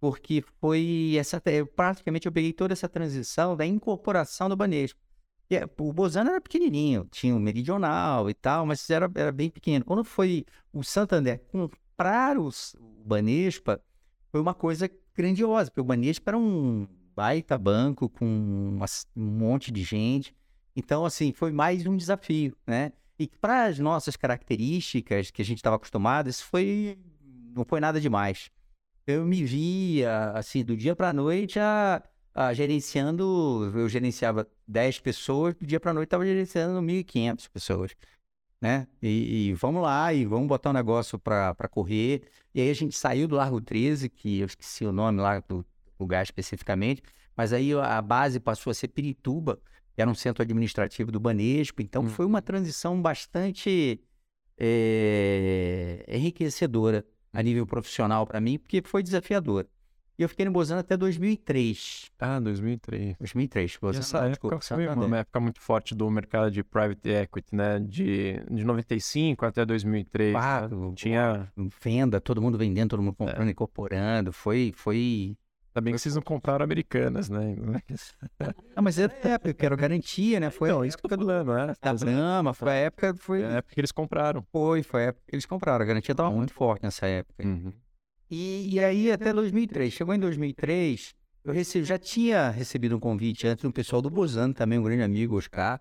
Porque 0.00 0.44
foi 0.60 1.14
essa, 1.18 1.40
eu, 1.46 1.66
praticamente 1.66 2.26
eu 2.26 2.32
peguei 2.32 2.52
toda 2.52 2.74
essa 2.74 2.88
transição 2.88 3.56
da 3.56 3.64
incorporação 3.64 4.48
do 4.48 4.56
Banespa. 4.56 5.00
E, 5.50 5.56
é, 5.56 5.64
o 5.78 5.92
Bozano 5.92 6.30
era 6.30 6.40
pequenininho, 6.40 7.06
tinha 7.10 7.34
o 7.34 7.40
Meridional 7.40 8.28
e 8.28 8.34
tal, 8.34 8.66
mas 8.66 8.88
era, 8.90 9.10
era 9.14 9.32
bem 9.32 9.50
pequeno. 9.50 9.84
Quando 9.84 10.04
foi 10.04 10.44
o 10.72 10.82
Santander 10.82 11.40
comprar 11.50 12.38
os- 12.38 12.74
o 12.74 13.04
Banespa, 13.04 13.80
foi 14.30 14.40
uma 14.40 14.54
coisa 14.54 14.90
grandiosa, 15.14 15.70
porque 15.70 15.80
o 15.80 15.84
Banespa 15.84 16.30
era 16.30 16.38
um 16.38 16.86
baita 17.14 17.56
banco 17.56 18.08
com 18.08 18.24
umas- 18.26 19.06
um 19.16 19.24
monte 19.24 19.70
de 19.70 19.82
gente. 19.82 20.34
Então, 20.76 21.04
assim, 21.04 21.32
foi 21.32 21.52
mais 21.52 21.86
um 21.86 21.96
desafio, 21.96 22.56
né? 22.66 22.92
E 23.18 23.28
para 23.28 23.66
as 23.66 23.78
nossas 23.78 24.16
características 24.16 25.30
que 25.30 25.40
a 25.40 25.44
gente 25.44 25.58
estava 25.58 25.76
acostumado, 25.76 26.28
isso 26.28 26.44
foi 26.44 26.98
não 27.54 27.64
foi 27.64 27.78
nada 27.80 28.00
demais. 28.00 28.50
Eu 29.06 29.24
me 29.24 29.44
via, 29.44 30.30
assim, 30.32 30.64
do 30.64 30.76
dia 30.76 30.96
para 30.96 31.10
a 31.10 31.12
noite, 31.12 31.58
a 31.60 32.02
gerenciando, 32.52 33.70
eu 33.74 33.88
gerenciava 33.88 34.48
10 34.66 34.98
pessoas, 34.98 35.54
do 35.54 35.66
dia 35.66 35.78
para 35.78 35.92
a 35.92 35.94
noite 35.94 36.08
estava 36.08 36.26
gerenciando 36.26 36.82
1.500 36.82 37.46
pessoas. 37.48 37.94
Né? 38.60 38.86
E, 39.02 39.48
e 39.48 39.52
vamos 39.54 39.82
lá, 39.82 40.12
e 40.12 40.24
vamos 40.24 40.48
botar 40.48 40.70
um 40.70 40.74
negócio 40.74 41.18
para 41.18 41.54
correr. 41.70 42.22
E 42.54 42.60
aí 42.60 42.70
a 42.70 42.74
gente 42.74 42.96
saiu 42.96 43.28
do 43.28 43.36
Largo 43.36 43.60
13, 43.60 44.08
que 44.08 44.40
eu 44.40 44.46
esqueci 44.46 44.84
o 44.84 44.92
nome 44.92 45.20
lá 45.20 45.40
do 45.40 45.64
lugar 45.98 46.22
especificamente, 46.22 47.02
mas 47.36 47.52
aí 47.52 47.72
a 47.74 48.00
base 48.00 48.40
passou 48.40 48.70
a 48.70 48.74
ser 48.74 48.88
Pirituba, 48.88 49.60
que 49.94 50.00
era 50.00 50.10
um 50.10 50.14
centro 50.14 50.42
administrativo 50.42 51.12
do 51.12 51.20
Banesco. 51.20 51.82
Então 51.82 52.02
Hum. 52.04 52.08
foi 52.08 52.26
uma 52.26 52.40
transição 52.42 53.00
bastante 53.00 54.00
eh, 54.58 56.04
enriquecedora 56.08 57.04
a 57.32 57.42
nível 57.42 57.66
profissional 57.66 58.26
para 58.26 58.40
mim, 58.40 58.58
porque 58.58 58.82
foi 58.84 59.02
desafiadora. 59.02 59.68
E 60.16 60.22
eu 60.22 60.28
fiquei 60.28 60.44
no 60.44 60.52
Bozano 60.52 60.80
até 60.80 60.96
2003. 60.96 62.10
Ah, 62.20 62.38
2003. 62.38 63.16
2003. 63.18 63.74
E 63.74 63.80
Bozano, 63.80 64.00
essa 64.04 64.20
não, 64.20 64.28
época 64.28 64.60
foi 64.60 64.86
uma 64.86 65.18
época 65.18 65.40
muito 65.40 65.60
forte 65.60 65.94
do 65.94 66.08
mercado 66.10 66.50
de 66.50 66.62
private 66.62 67.08
equity, 67.08 67.54
né? 67.54 67.80
De, 67.80 68.40
de 68.50 68.64
95 68.64 69.44
até 69.44 69.64
2003. 69.64 70.32
né? 70.34 70.38
Claro, 70.38 70.92
Tinha. 70.94 71.52
venda, 71.82 72.20
todo 72.20 72.40
mundo 72.40 72.56
vendendo, 72.56 72.90
todo 72.90 73.02
mundo 73.02 73.16
É. 73.20 73.24
comprando, 73.26 73.50
incorporando. 73.50 74.32
Foi, 74.32 74.72
foi. 74.76 75.36
Ainda 75.76 75.80
bem 75.84 75.92
que 75.94 75.98
vocês 76.00 76.14
não 76.14 76.22
compraram 76.22 76.62
americanas, 76.62 77.28
né? 77.28 77.56
Ah, 78.76 78.82
mas 78.82 78.98
era 78.98 79.12
a 79.24 79.28
época 79.28 79.52
que 79.54 79.66
era 79.66 79.74
garantia, 79.74 80.38
né? 80.38 80.50
Foi 80.50 80.68
Não, 80.68 80.82
a 80.82 80.86
isso 80.86 80.96
que 80.96 81.04
eu 81.04 81.08
época 81.08 81.18
tô 81.24 81.26
falando, 81.26 81.52
né? 81.54 81.74
da 81.82 81.94
Brahma, 81.94 82.54
foi 82.54 82.70
a 82.70 82.74
época, 82.74 83.14
foi, 83.18 83.42
É 83.42 83.46
a 83.46 83.50
época 83.54 83.74
que 83.74 83.80
eles 83.80 83.90
compraram. 83.92 84.44
foi, 84.52 84.82
foi 84.84 85.02
a 85.02 85.06
época 85.08 85.24
que 85.28 85.34
eles 85.34 85.46
compraram. 85.46 85.82
A 85.82 85.86
garantia 85.86 86.12
estava 86.12 86.30
muito 86.30 86.52
forte 86.54 86.84
nessa 86.84 87.06
época. 87.06 87.44
Uhum. 87.44 87.72
E, 88.30 88.74
e 88.74 88.80
aí 88.80 89.10
até 89.10 89.32
2003. 89.32 89.92
Chegou 89.92 90.14
em 90.14 90.18
2003, 90.18 91.14
eu 91.44 91.52
recebi, 91.52 91.84
já 91.84 91.98
tinha 91.98 92.50
recebido 92.50 92.96
um 92.96 93.00
convite 93.00 93.46
antes 93.46 93.62
do 93.62 93.72
pessoal 93.72 94.00
do 94.00 94.10
Bozano, 94.10 94.54
também 94.54 94.78
um 94.78 94.82
grande 94.82 95.02
amigo, 95.02 95.36
Oscar, 95.36 95.80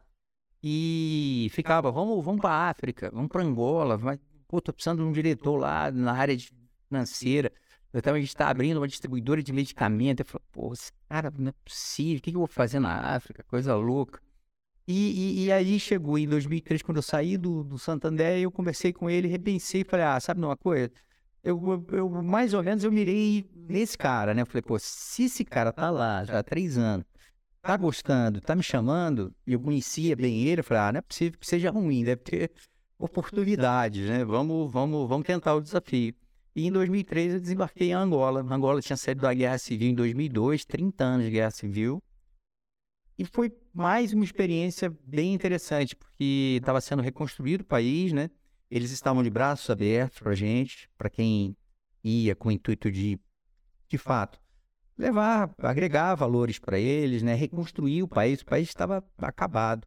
e 0.61 1.47
ficava, 1.51 1.91
vamos, 1.91 2.23
vamos 2.23 2.41
para 2.41 2.69
África, 2.69 3.09
vamos 3.13 3.29
para 3.29 3.43
Angola, 3.43 3.97
vai, 3.97 4.19
pô, 4.47 4.61
tô 4.61 4.71
precisando 4.73 4.99
de 4.99 5.05
um 5.05 5.11
diretor 5.11 5.57
lá 5.57 5.91
na 5.91 6.13
área 6.13 6.35
de 6.35 6.51
financeira. 6.87 7.51
Então 7.93 8.15
a 8.15 8.19
gente 8.19 8.29
está 8.29 8.49
abrindo 8.49 8.77
uma 8.77 8.87
distribuidora 8.87 9.43
de 9.43 9.53
medicamento. 9.53 10.21
Eu 10.21 10.25
falei, 10.25 10.45
pô, 10.51 10.73
esse 10.73 10.91
cara 11.07 11.31
não 11.37 11.49
é 11.49 11.53
possível, 11.63 12.17
o 12.17 12.21
que, 12.21 12.31
que 12.31 12.37
eu 12.37 12.41
vou 12.41 12.47
fazer 12.47 12.79
na 12.79 13.15
África? 13.15 13.43
Coisa 13.43 13.75
louca. 13.75 14.19
E, 14.87 15.41
e, 15.41 15.45
e 15.45 15.51
aí 15.51 15.79
chegou 15.79 16.17
em 16.17 16.27
2003, 16.27 16.81
quando 16.81 16.97
eu 16.97 17.03
saí 17.03 17.37
do, 17.37 17.63
do 17.63 17.77
Santander, 17.77 18.39
eu 18.39 18.51
conversei 18.51 18.91
com 18.91 19.09
ele, 19.09 19.27
repensei 19.27 19.81
e 19.81 19.85
falei, 19.85 20.05
ah, 20.05 20.19
sabe 20.19 20.43
uma 20.43 20.57
coisa? 20.57 20.91
Eu, 21.43 21.85
eu, 21.91 22.09
mais 22.09 22.53
ou 22.53 22.63
menos, 22.63 22.83
eu 22.83 22.91
mirei 22.91 23.49
nesse 23.53 23.97
cara, 23.97 24.33
né? 24.33 24.43
Eu 24.43 24.45
falei, 24.45 24.61
pô, 24.61 24.79
se 24.79 25.25
esse 25.25 25.43
cara 25.43 25.73
tá 25.73 25.89
lá 25.89 26.23
já 26.23 26.39
há 26.39 26.43
três 26.43 26.77
anos, 26.77 27.05
tá 27.61 27.75
gostando, 27.75 28.39
tá 28.39 28.55
me 28.55 28.63
chamando, 28.63 29.33
e 29.45 29.53
eu 29.53 29.59
conhecia 29.59 30.15
bem 30.15 30.43
ele, 30.47 30.61
eu 30.61 30.63
falei, 30.63 30.83
ah, 30.83 30.91
não 30.93 30.99
é 30.99 31.01
possível 31.01 31.37
que 31.37 31.45
seja 31.45 31.69
ruim, 31.69 32.03
deve 32.03 32.21
ter 32.21 32.51
oportunidades, 32.97 34.07
né? 34.07 34.23
Vamos, 34.23 34.71
vamos, 34.71 35.07
vamos 35.09 35.27
tentar 35.27 35.53
o 35.55 35.61
desafio. 35.61 36.15
E 36.55 36.67
em 36.67 36.71
2003 36.71 37.33
eu 37.33 37.39
desembarquei 37.41 37.89
em 37.89 37.93
Angola. 37.93 38.41
Angola 38.41 38.81
tinha 38.81 38.95
saído 38.95 39.21
da 39.21 39.33
Guerra 39.33 39.57
Civil 39.57 39.89
em 39.89 39.95
2002, 39.95 40.65
30 40.65 41.03
anos 41.03 41.25
de 41.25 41.31
Guerra 41.31 41.51
Civil. 41.51 42.01
E 43.17 43.25
foi 43.25 43.51
mais 43.73 44.13
uma 44.13 44.23
experiência 44.23 44.95
bem 45.05 45.33
interessante, 45.33 45.95
porque 45.95 46.57
estava 46.59 46.79
sendo 46.79 47.01
reconstruído 47.01 47.61
o 47.61 47.65
país, 47.65 48.13
né? 48.13 48.29
Eles 48.75 48.89
estavam 48.91 49.21
de 49.21 49.29
braços 49.29 49.69
abertos 49.69 50.19
para 50.19 50.33
gente, 50.33 50.89
para 50.97 51.09
quem 51.09 51.55
ia 52.03 52.35
com 52.35 52.49
o 52.49 52.51
intuito 52.51 52.89
de, 52.91 53.19
de 53.87 53.97
fato, 53.99 54.39
levar, 54.97 55.51
agregar 55.59 56.15
valores 56.15 56.57
para 56.57 56.79
eles, 56.79 57.21
né? 57.21 57.35
Reconstruir 57.35 58.01
o 58.01 58.07
país. 58.07 58.41
O 58.41 58.45
país 58.45 58.67
estava 58.69 59.03
acabado. 59.19 59.85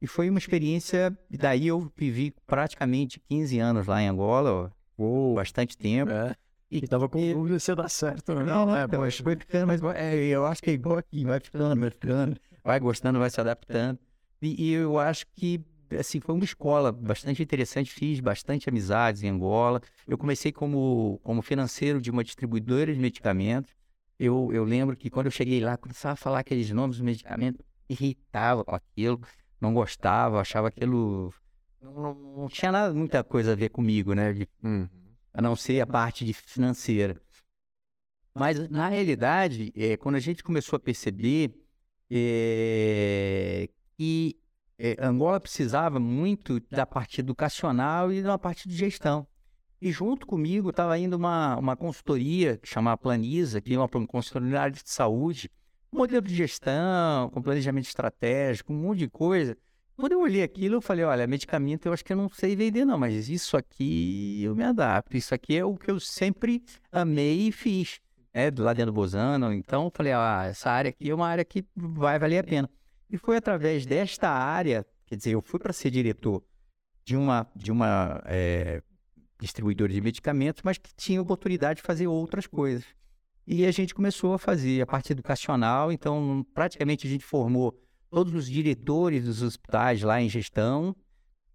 E 0.00 0.06
foi 0.06 0.28
uma 0.28 0.38
experiência, 0.38 1.16
e 1.30 1.38
daí 1.38 1.66
eu 1.68 1.90
vivi 1.96 2.32
praticamente 2.46 3.18
15 3.28 3.58
anos 3.58 3.86
lá 3.86 4.00
em 4.02 4.08
Angola, 4.08 4.70
Uou. 4.98 5.34
bastante 5.34 5.76
tempo. 5.76 6.12
É. 6.12 6.36
E- 6.70 6.78
E 6.84 6.86
tava 6.86 7.08
com 7.08 7.18
e- 7.18 7.32
dúvida 7.32 7.58
se 7.58 7.70
ia 7.70 7.76
dar 7.76 7.88
certo. 7.88 8.28
ou 8.28 8.44
Não, 8.44 8.66
não, 8.66 8.76
é, 8.76 8.84
então, 8.84 9.00
poxa. 9.00 9.22
foi 9.22 9.36
ficando, 9.36 9.66
mas 9.68 9.82
é, 9.96 10.14
eu 10.26 10.44
acho 10.44 10.62
que 10.62 10.68
é 10.68 10.74
igual 10.74 10.98
aqui, 10.98 11.24
vai 11.24 11.40
ficando, 11.40 11.80
vai 11.80 11.90
ficando, 11.90 12.36
vai 12.62 12.78
gostando, 12.78 13.18
vai 13.18 13.30
se 13.30 13.40
adaptando. 13.40 13.98
E, 14.42 14.66
e 14.68 14.72
eu 14.74 14.98
acho 14.98 15.24
que, 15.34 15.64
assim, 15.98 16.20
foi 16.20 16.34
uma 16.34 16.44
escola 16.44 16.90
bastante 16.92 17.42
interessante, 17.42 17.90
fiz 17.92 18.20
bastante 18.20 18.68
amizades 18.68 19.22
em 19.22 19.28
Angola. 19.28 19.80
Eu 20.06 20.18
comecei 20.18 20.52
como, 20.52 21.20
como 21.22 21.42
financeiro 21.42 22.00
de 22.00 22.10
uma 22.10 22.24
distribuidora 22.24 22.92
de 22.92 22.98
medicamentos. 23.00 23.72
Eu, 24.18 24.50
eu 24.52 24.64
lembro 24.64 24.96
que 24.96 25.08
quando 25.10 25.26
eu 25.26 25.32
cheguei 25.32 25.60
lá, 25.60 25.76
começava 25.76 26.14
a 26.14 26.16
falar 26.16 26.40
aqueles 26.40 26.70
nomes 26.70 26.96
dos 26.96 27.04
medicamentos, 27.04 27.64
irritava 27.88 28.64
com 28.64 28.74
aquilo, 28.74 29.20
não 29.60 29.72
gostava, 29.72 30.40
achava 30.40 30.68
aquilo... 30.68 31.32
Não, 31.80 31.92
não- 31.92 32.14
não 32.14 32.48
tinha 32.48 32.72
nada, 32.72 32.92
muita 32.92 33.22
coisa 33.22 33.52
a 33.52 33.54
ver 33.54 33.68
comigo, 33.68 34.12
né? 34.14 34.32
de 34.32 34.48
Uhum. 34.62 34.88
a 35.32 35.40
não 35.40 35.54
ser 35.54 35.80
a 35.80 35.86
parte 35.86 36.24
de 36.24 36.32
financeira. 36.34 37.20
Mas, 38.34 38.68
na 38.68 38.88
realidade, 38.88 39.72
é, 39.76 39.96
quando 39.96 40.14
a 40.16 40.20
gente 40.20 40.42
começou 40.42 40.76
a 40.76 40.80
perceber 40.80 41.52
é, 42.10 43.68
que 43.96 44.36
é, 44.78 44.96
Angola 45.00 45.40
precisava 45.40 45.98
muito 45.98 46.60
da 46.70 46.86
parte 46.86 47.20
educacional 47.20 48.12
e 48.12 48.22
da 48.22 48.38
parte 48.38 48.68
de 48.68 48.76
gestão. 48.76 49.26
E 49.80 49.90
junto 49.90 50.26
comigo 50.26 50.70
estava 50.70 50.98
indo 50.98 51.16
uma, 51.16 51.56
uma 51.56 51.76
consultoria 51.76 52.58
chamada 52.62 52.96
Planisa, 52.96 53.60
que 53.60 53.74
é 53.74 53.78
uma 53.78 53.88
consultoria 53.88 54.68
de 54.70 54.82
saúde, 54.84 55.50
modelo 55.92 56.22
de 56.22 56.34
gestão, 56.34 57.30
com 57.30 57.42
planejamento 57.42 57.86
estratégico, 57.86 58.72
um 58.72 58.76
monte 58.76 58.98
de 58.98 59.08
coisa. 59.08 59.56
Quando 59.96 60.12
eu 60.12 60.20
olhei 60.20 60.44
aquilo, 60.44 60.76
eu 60.76 60.80
falei, 60.80 61.04
olha, 61.04 61.26
medicamento 61.26 61.86
eu 61.86 61.92
acho 61.92 62.04
que 62.04 62.12
eu 62.12 62.16
não 62.16 62.28
sei 62.28 62.54
vender 62.54 62.84
não, 62.84 62.96
mas 62.96 63.28
isso 63.28 63.56
aqui 63.56 64.42
eu 64.44 64.54
me 64.54 64.62
adapto. 64.62 65.16
Isso 65.16 65.34
aqui 65.34 65.56
é 65.56 65.64
o 65.64 65.76
que 65.76 65.90
eu 65.90 65.98
sempre 65.98 66.62
amei 66.92 67.48
e 67.48 67.52
fiz, 67.52 68.00
né, 68.32 68.50
lá 68.56 68.72
dentro 68.72 68.92
do 68.92 68.94
Bozano. 68.94 69.52
Então, 69.52 69.86
eu 69.86 69.92
falei, 69.92 70.12
ah, 70.12 70.44
essa 70.48 70.70
área 70.70 70.90
aqui 70.90 71.10
é 71.10 71.14
uma 71.14 71.26
área 71.26 71.44
que 71.44 71.64
vai 71.74 72.16
valer 72.16 72.38
a 72.38 72.44
pena. 72.44 72.70
E 73.10 73.16
foi 73.16 73.36
através 73.36 73.86
desta 73.86 74.28
área, 74.28 74.86
quer 75.06 75.16
dizer, 75.16 75.30
eu 75.32 75.40
fui 75.40 75.58
para 75.58 75.72
ser 75.72 75.90
diretor 75.90 76.42
de 77.04 77.16
uma, 77.16 77.46
de 77.56 77.72
uma 77.72 78.22
eh, 78.26 78.82
distribuidora 79.40 79.92
de 79.92 80.00
medicamentos, 80.00 80.62
mas 80.62 80.76
que 80.76 80.94
tinha 80.94 81.22
oportunidade 81.22 81.78
de 81.78 81.86
fazer 81.86 82.06
outras 82.06 82.46
coisas. 82.46 82.84
E 83.46 83.64
a 83.64 83.70
gente 83.70 83.94
começou 83.94 84.34
a 84.34 84.38
fazer 84.38 84.82
a 84.82 84.86
parte 84.86 85.12
educacional, 85.12 85.90
então 85.90 86.44
praticamente 86.52 87.06
a 87.06 87.10
gente 87.10 87.24
formou 87.24 87.80
todos 88.10 88.34
os 88.34 88.46
diretores 88.46 89.24
dos 89.24 89.42
hospitais 89.42 90.02
lá 90.02 90.20
em 90.20 90.28
gestão. 90.28 90.94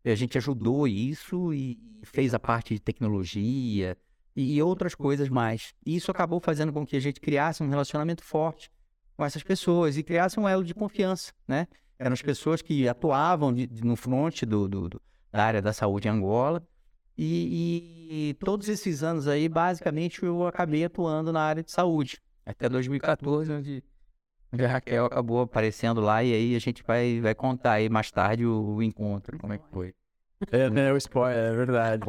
A 0.04 0.16
gente 0.16 0.38
ajudou 0.38 0.88
isso 0.88 1.54
e 1.54 1.80
fez 2.04 2.34
a 2.34 2.40
parte 2.40 2.74
de 2.74 2.80
tecnologia 2.80 3.96
e 4.36 4.60
outras 4.62 4.96
coisas 4.96 5.30
mais. 5.30 5.76
E 5.86 5.96
isso 5.96 6.10
acabou 6.10 6.40
fazendo 6.40 6.74
com 6.74 6.84
que 6.84 6.96
a 6.96 7.00
gente 7.00 7.22
criasse 7.22 7.62
um 7.62 7.70
relacionamento 7.70 8.24
forte 8.24 8.72
com 9.16 9.24
essas 9.26 9.44
pessoas 9.44 9.98
e 9.98 10.04
criasse 10.04 10.40
um 10.40 10.48
elo 10.48 10.64
de 10.64 10.74
confiança, 10.74 11.32
né? 11.48 11.68
Eram 12.00 12.14
as 12.14 12.22
pessoas 12.22 12.62
que 12.62 12.88
atuavam 12.88 13.54
de- 13.54 13.68
de- 13.68 13.84
no 13.86 13.96
front 13.96 14.44
do, 14.44 14.68
do- 14.68 14.90
do- 14.90 15.02
da 15.32 15.44
área 15.46 15.62
da 15.62 15.72
saúde 15.74 16.08
em 16.08 16.12
Angola. 16.12 16.62
E, 17.18 18.30
e 18.30 18.34
todos 18.36 18.68
esses 18.70 19.04
anos 19.04 19.28
aí, 19.28 19.48
basicamente, 19.48 20.24
eu 20.24 20.48
acabei 20.48 20.84
atuando 20.84 21.32
na 21.32 21.42
área 21.42 21.64
de 21.64 21.72
saúde. 21.72 22.20
Até 22.46 22.68
2014, 22.68 23.52
onde 23.52 23.84
onde 24.52 24.66
a 24.66 24.68
Raquel 24.68 25.06
acabou 25.06 25.42
aparecendo 25.42 26.00
lá, 26.00 26.24
e 26.24 26.32
aí 26.32 26.56
a 26.56 26.60
gente 26.60 26.84
vai, 26.84 27.20
vai 27.20 27.34
contar 27.34 27.74
aí 27.74 27.90
mais 27.90 28.12
tarde 28.12 28.46
o, 28.46 28.76
o 28.76 28.84
encontro, 28.84 29.40
como 29.40 29.52
é 29.54 29.58
que 29.58 29.68
foi. 29.72 29.96
É, 30.52 30.70
né, 30.70 30.92
o 30.94 30.98
spoiler, 30.98 31.52
é 31.52 31.56
verdade. 31.56 32.04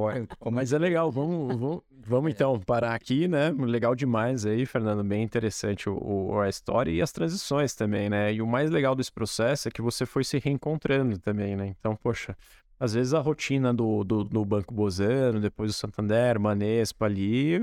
Mas 0.53 0.73
é 0.73 0.79
legal, 0.79 1.11
vamos, 1.11 1.57
vamos, 1.59 1.83
vamos 2.07 2.33
então 2.33 2.59
parar 2.61 2.95
aqui, 2.95 3.27
né? 3.29 3.51
Legal 3.51 3.95
demais 3.95 4.45
aí, 4.45 4.67
Fernando, 4.67 5.03
bem 5.05 5.23
interessante 5.23 5.89
o, 5.89 5.97
o- 6.33 6.41
a 6.41 6.49
história 6.49 6.91
e 6.91 7.01
as 7.01 7.13
transições 7.13 7.75
também, 7.75 8.09
né? 8.11 8.33
E 8.33 8.43
o 8.43 8.47
mais 8.47 8.71
legal 8.71 8.95
desse 8.95 9.13
processo 9.13 9.69
é 9.69 9.71
que 9.71 9.81
você 9.83 10.05
foi 10.05 10.25
se 10.25 10.39
reencontrando 10.39 11.19
também, 11.19 11.57
né? 11.57 11.67
Então, 11.79 11.97
poxa, 11.97 12.37
às 12.79 12.95
vezes 12.95 13.15
a 13.15 13.21
rotina 13.21 13.73
do, 13.73 14.05
do, 14.05 14.25
do 14.25 14.45
Banco 14.45 14.75
Bozano, 14.75 15.41
depois 15.41 15.71
do 15.71 15.75
Santander, 15.75 16.39
Manespa 16.39 17.07
ali, 17.07 17.55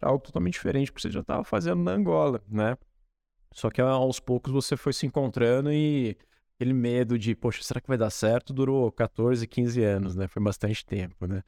era 0.00 0.10
algo 0.10 0.24
totalmente 0.24 0.54
diferente, 0.54 0.90
porque 0.92 1.02
você 1.08 1.12
já 1.12 1.20
estava 1.20 1.44
fazendo 1.44 1.82
na 1.82 1.92
Angola, 1.92 2.40
né? 2.48 2.76
Só 3.52 3.70
que 3.70 3.80
aos 3.80 4.20
poucos 4.20 4.52
você 4.52 4.76
foi 4.76 4.92
se 4.92 5.06
encontrando 5.06 5.72
e 5.72 6.16
aquele 6.56 6.72
medo 6.72 7.18
de, 7.18 7.34
poxa, 7.34 7.62
será 7.62 7.80
que 7.80 7.86
vai 7.88 7.98
dar 7.98 8.10
certo? 8.10 8.52
Durou 8.52 8.90
14, 8.90 9.46
15 9.46 9.82
anos, 9.84 10.16
né? 10.16 10.26
Foi 10.26 10.42
bastante 10.42 10.84
tempo, 10.84 11.26
né? 11.26 11.42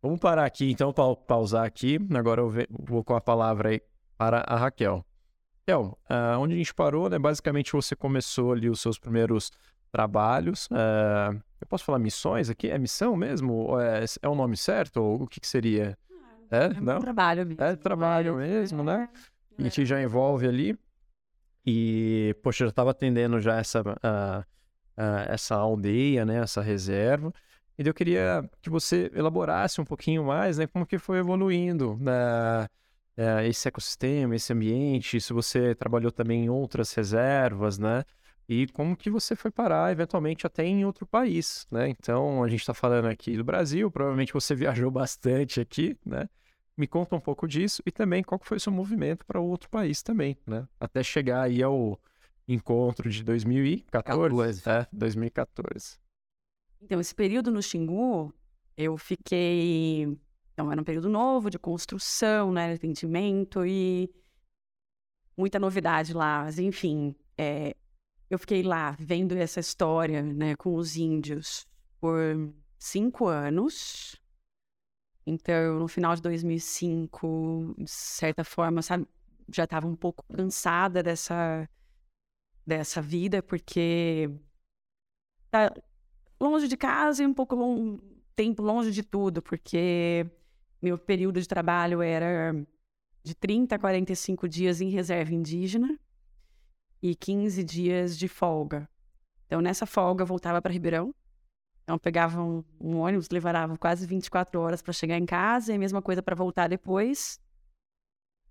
Vamos 0.00 0.18
parar 0.18 0.46
aqui, 0.46 0.70
então, 0.70 0.92
pa 0.92 1.14
pausar 1.14 1.66
aqui. 1.66 1.98
Agora 2.14 2.40
eu 2.40 2.50
vou 2.70 3.04
com 3.04 3.14
a 3.14 3.20
palavra 3.20 3.70
aí 3.70 3.82
para 4.16 4.38
a 4.46 4.56
Raquel. 4.56 5.04
Raquel, 5.60 5.98
ah, 6.08 6.38
onde 6.38 6.54
a 6.54 6.56
gente 6.56 6.72
parou, 6.72 7.10
né? 7.10 7.18
Basicamente 7.18 7.72
você 7.72 7.94
começou 7.94 8.52
ali 8.52 8.70
os 8.70 8.80
seus 8.80 8.98
primeiros 8.98 9.50
trabalhos. 9.92 10.68
ah, 10.70 11.34
eu 11.60 11.66
posso 11.66 11.84
falar 11.84 11.98
missões 11.98 12.48
aqui? 12.48 12.70
É 12.70 12.78
missão 12.78 13.16
mesmo? 13.16 13.78
É, 13.78 14.04
é 14.22 14.28
o 14.28 14.34
nome 14.34 14.56
certo? 14.56 14.98
Ou 15.02 15.22
o 15.24 15.26
que, 15.26 15.40
que 15.40 15.46
seria? 15.46 15.98
É? 16.50 16.68
um 16.68 16.80
Não? 16.80 17.00
trabalho 17.00 17.44
mesmo. 17.44 17.62
É 17.62 17.76
trabalho 17.76 18.36
mesmo, 18.36 18.82
né? 18.82 19.08
A 19.58 19.62
gente 19.62 19.84
já 19.84 20.00
envolve 20.00 20.46
ali. 20.46 20.78
E, 21.72 22.34
poxa, 22.42 22.64
eu 22.64 22.68
já 22.68 22.70
estava 22.70 22.90
atendendo 22.90 23.40
já 23.40 23.58
essa, 23.58 23.82
ah, 24.02 24.44
ah, 24.96 25.26
essa 25.28 25.54
aldeia, 25.56 26.24
né? 26.24 26.38
Essa 26.38 26.60
reserva. 26.60 27.32
E 27.78 27.86
eu 27.86 27.94
queria 27.94 28.48
que 28.60 28.68
você 28.68 29.10
elaborasse 29.14 29.80
um 29.80 29.84
pouquinho 29.84 30.24
mais, 30.24 30.58
né, 30.58 30.66
como 30.66 30.84
que 30.86 30.98
foi 30.98 31.18
evoluindo 31.18 31.96
né, 31.98 32.66
é, 33.16 33.48
esse 33.48 33.68
ecossistema, 33.68 34.36
esse 34.36 34.52
ambiente, 34.52 35.20
se 35.20 35.32
você 35.32 35.74
trabalhou 35.74 36.12
também 36.12 36.44
em 36.44 36.50
outras 36.50 36.92
reservas, 36.92 37.78
né? 37.78 38.04
E 38.48 38.66
como 38.68 38.96
que 38.96 39.08
você 39.10 39.36
foi 39.36 39.50
parar, 39.50 39.92
eventualmente, 39.92 40.46
até 40.46 40.64
em 40.64 40.84
outro 40.84 41.06
país, 41.06 41.66
né? 41.70 41.88
Então, 41.88 42.42
a 42.42 42.48
gente 42.48 42.60
está 42.60 42.74
falando 42.74 43.06
aqui 43.06 43.36
do 43.36 43.44
Brasil, 43.44 43.90
provavelmente 43.90 44.32
você 44.32 44.54
viajou 44.56 44.90
bastante 44.90 45.60
aqui, 45.60 45.96
né? 46.04 46.28
Me 46.80 46.86
conta 46.86 47.14
um 47.14 47.20
pouco 47.20 47.46
disso 47.46 47.82
e 47.84 47.92
também 47.92 48.22
qual 48.22 48.40
foi 48.42 48.56
o 48.56 48.60
seu 48.60 48.72
movimento 48.72 49.26
para 49.26 49.38
outro 49.38 49.68
país 49.68 50.02
também, 50.02 50.34
né? 50.46 50.66
Até 50.80 51.02
chegar 51.02 51.42
aí 51.42 51.62
ao 51.62 52.00
encontro 52.48 53.10
de 53.10 53.22
2014, 53.22 54.62
14. 54.62 54.62
É, 54.66 54.86
2014. 54.90 55.98
Então, 56.80 56.98
esse 56.98 57.14
período 57.14 57.50
no 57.50 57.62
Xingu, 57.62 58.32
eu 58.78 58.96
fiquei... 58.96 60.04
Então, 60.54 60.72
era 60.72 60.80
um 60.80 60.84
período 60.84 61.10
novo 61.10 61.50
de 61.50 61.58
construção, 61.58 62.50
né? 62.50 62.72
Atendimento 62.72 63.66
e 63.66 64.10
muita 65.36 65.58
novidade 65.58 66.14
lá. 66.14 66.44
Mas, 66.44 66.58
enfim, 66.58 67.14
é... 67.36 67.76
eu 68.30 68.38
fiquei 68.38 68.62
lá 68.62 68.96
vendo 68.98 69.36
essa 69.36 69.60
história, 69.60 70.22
né? 70.22 70.56
Com 70.56 70.76
os 70.76 70.96
índios 70.96 71.66
por 72.00 72.18
cinco 72.78 73.26
anos. 73.26 74.18
Então, 75.30 75.78
no 75.78 75.86
final 75.86 76.16
de 76.16 76.22
2005, 76.22 77.76
de 77.78 77.88
certa 77.88 78.42
forma, 78.42 78.82
sabe, 78.82 79.06
já 79.48 79.62
estava 79.62 79.86
um 79.86 79.94
pouco 79.94 80.24
cansada 80.24 81.02
dessa 81.02 81.68
dessa 82.66 83.00
vida, 83.00 83.42
porque 83.42 84.30
tá 85.50 85.72
longe 86.40 86.68
de 86.68 86.76
casa 86.76 87.22
e 87.22 87.26
um 87.26 87.34
pouco 87.34 87.54
long, 87.54 87.98
tempo 88.34 88.62
longe 88.62 88.90
de 88.90 89.02
tudo, 89.02 89.40
porque 89.40 90.26
meu 90.82 90.98
período 90.98 91.40
de 91.40 91.48
trabalho 91.48 92.02
era 92.02 92.54
de 93.22 93.34
30 93.34 93.76
a 93.76 93.78
45 93.78 94.48
dias 94.48 94.80
em 94.80 94.88
reserva 94.90 95.32
indígena 95.32 95.98
e 97.02 97.14
15 97.14 97.62
dias 97.62 98.18
de 98.18 98.28
folga. 98.28 98.88
Então, 99.46 99.60
nessa 99.60 99.86
folga, 99.86 100.22
eu 100.22 100.26
voltava 100.26 100.60
para 100.60 100.72
Ribeirão, 100.72 101.14
então, 101.90 101.98
pegava 101.98 102.40
um, 102.40 102.62
um 102.80 102.98
ônibus, 102.98 103.28
levava 103.30 103.76
quase 103.76 104.06
24 104.06 104.60
horas 104.60 104.80
para 104.80 104.92
chegar 104.92 105.18
em 105.18 105.26
casa, 105.26 105.72
e 105.72 105.74
a 105.74 105.78
mesma 105.78 106.00
coisa 106.00 106.22
para 106.22 106.36
voltar 106.36 106.68
depois. 106.68 107.40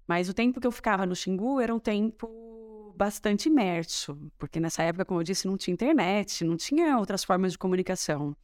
Mas 0.05 0.27
o 0.27 0.33
tempo 0.33 0.59
que 0.59 0.67
eu 0.67 0.71
ficava 0.73 1.05
no 1.05 1.15
Xingu 1.15 1.61
era 1.61 1.73
um 1.73 1.79
tempo 1.79 2.93
bastante 2.97 3.47
imerso, 3.47 4.29
porque 4.37 4.59
nessa 4.59 4.83
época, 4.83 5.05
como 5.05 5.21
eu 5.21 5.23
disse, 5.23 5.47
não 5.47 5.55
tinha 5.55 5.73
internet, 5.73 6.43
não 6.43 6.57
tinha 6.57 6.97
outras 6.97 7.23
formas 7.23 7.53
de 7.53 7.57
comunicação. 7.57 8.35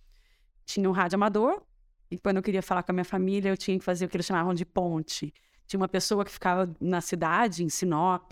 Tinha 0.64 0.89
um 0.89 0.93
rádio 0.93 1.18
amador, 1.18 1.62
e 2.10 2.18
quando 2.18 2.38
eu 2.38 2.43
queria 2.43 2.62
falar 2.62 2.82
com 2.82 2.93
a 2.93 2.93
minha 2.93 3.04
família, 3.04 3.50
eu 3.50 3.58
tinha 3.58 3.78
que 3.78 3.84
fazer 3.84 4.06
o 4.06 4.08
que 4.08 4.16
eles 4.16 4.26
chamavam 4.26 4.54
de 4.54 4.64
ponte. 4.64 5.34
Tinha 5.68 5.78
uma 5.78 5.89
pessoa 5.89 6.24
que 6.24 6.32
ficava 6.32 6.74
na 6.80 7.02
cidade, 7.02 7.66
em 7.66 7.70
Sinop, 7.70 8.32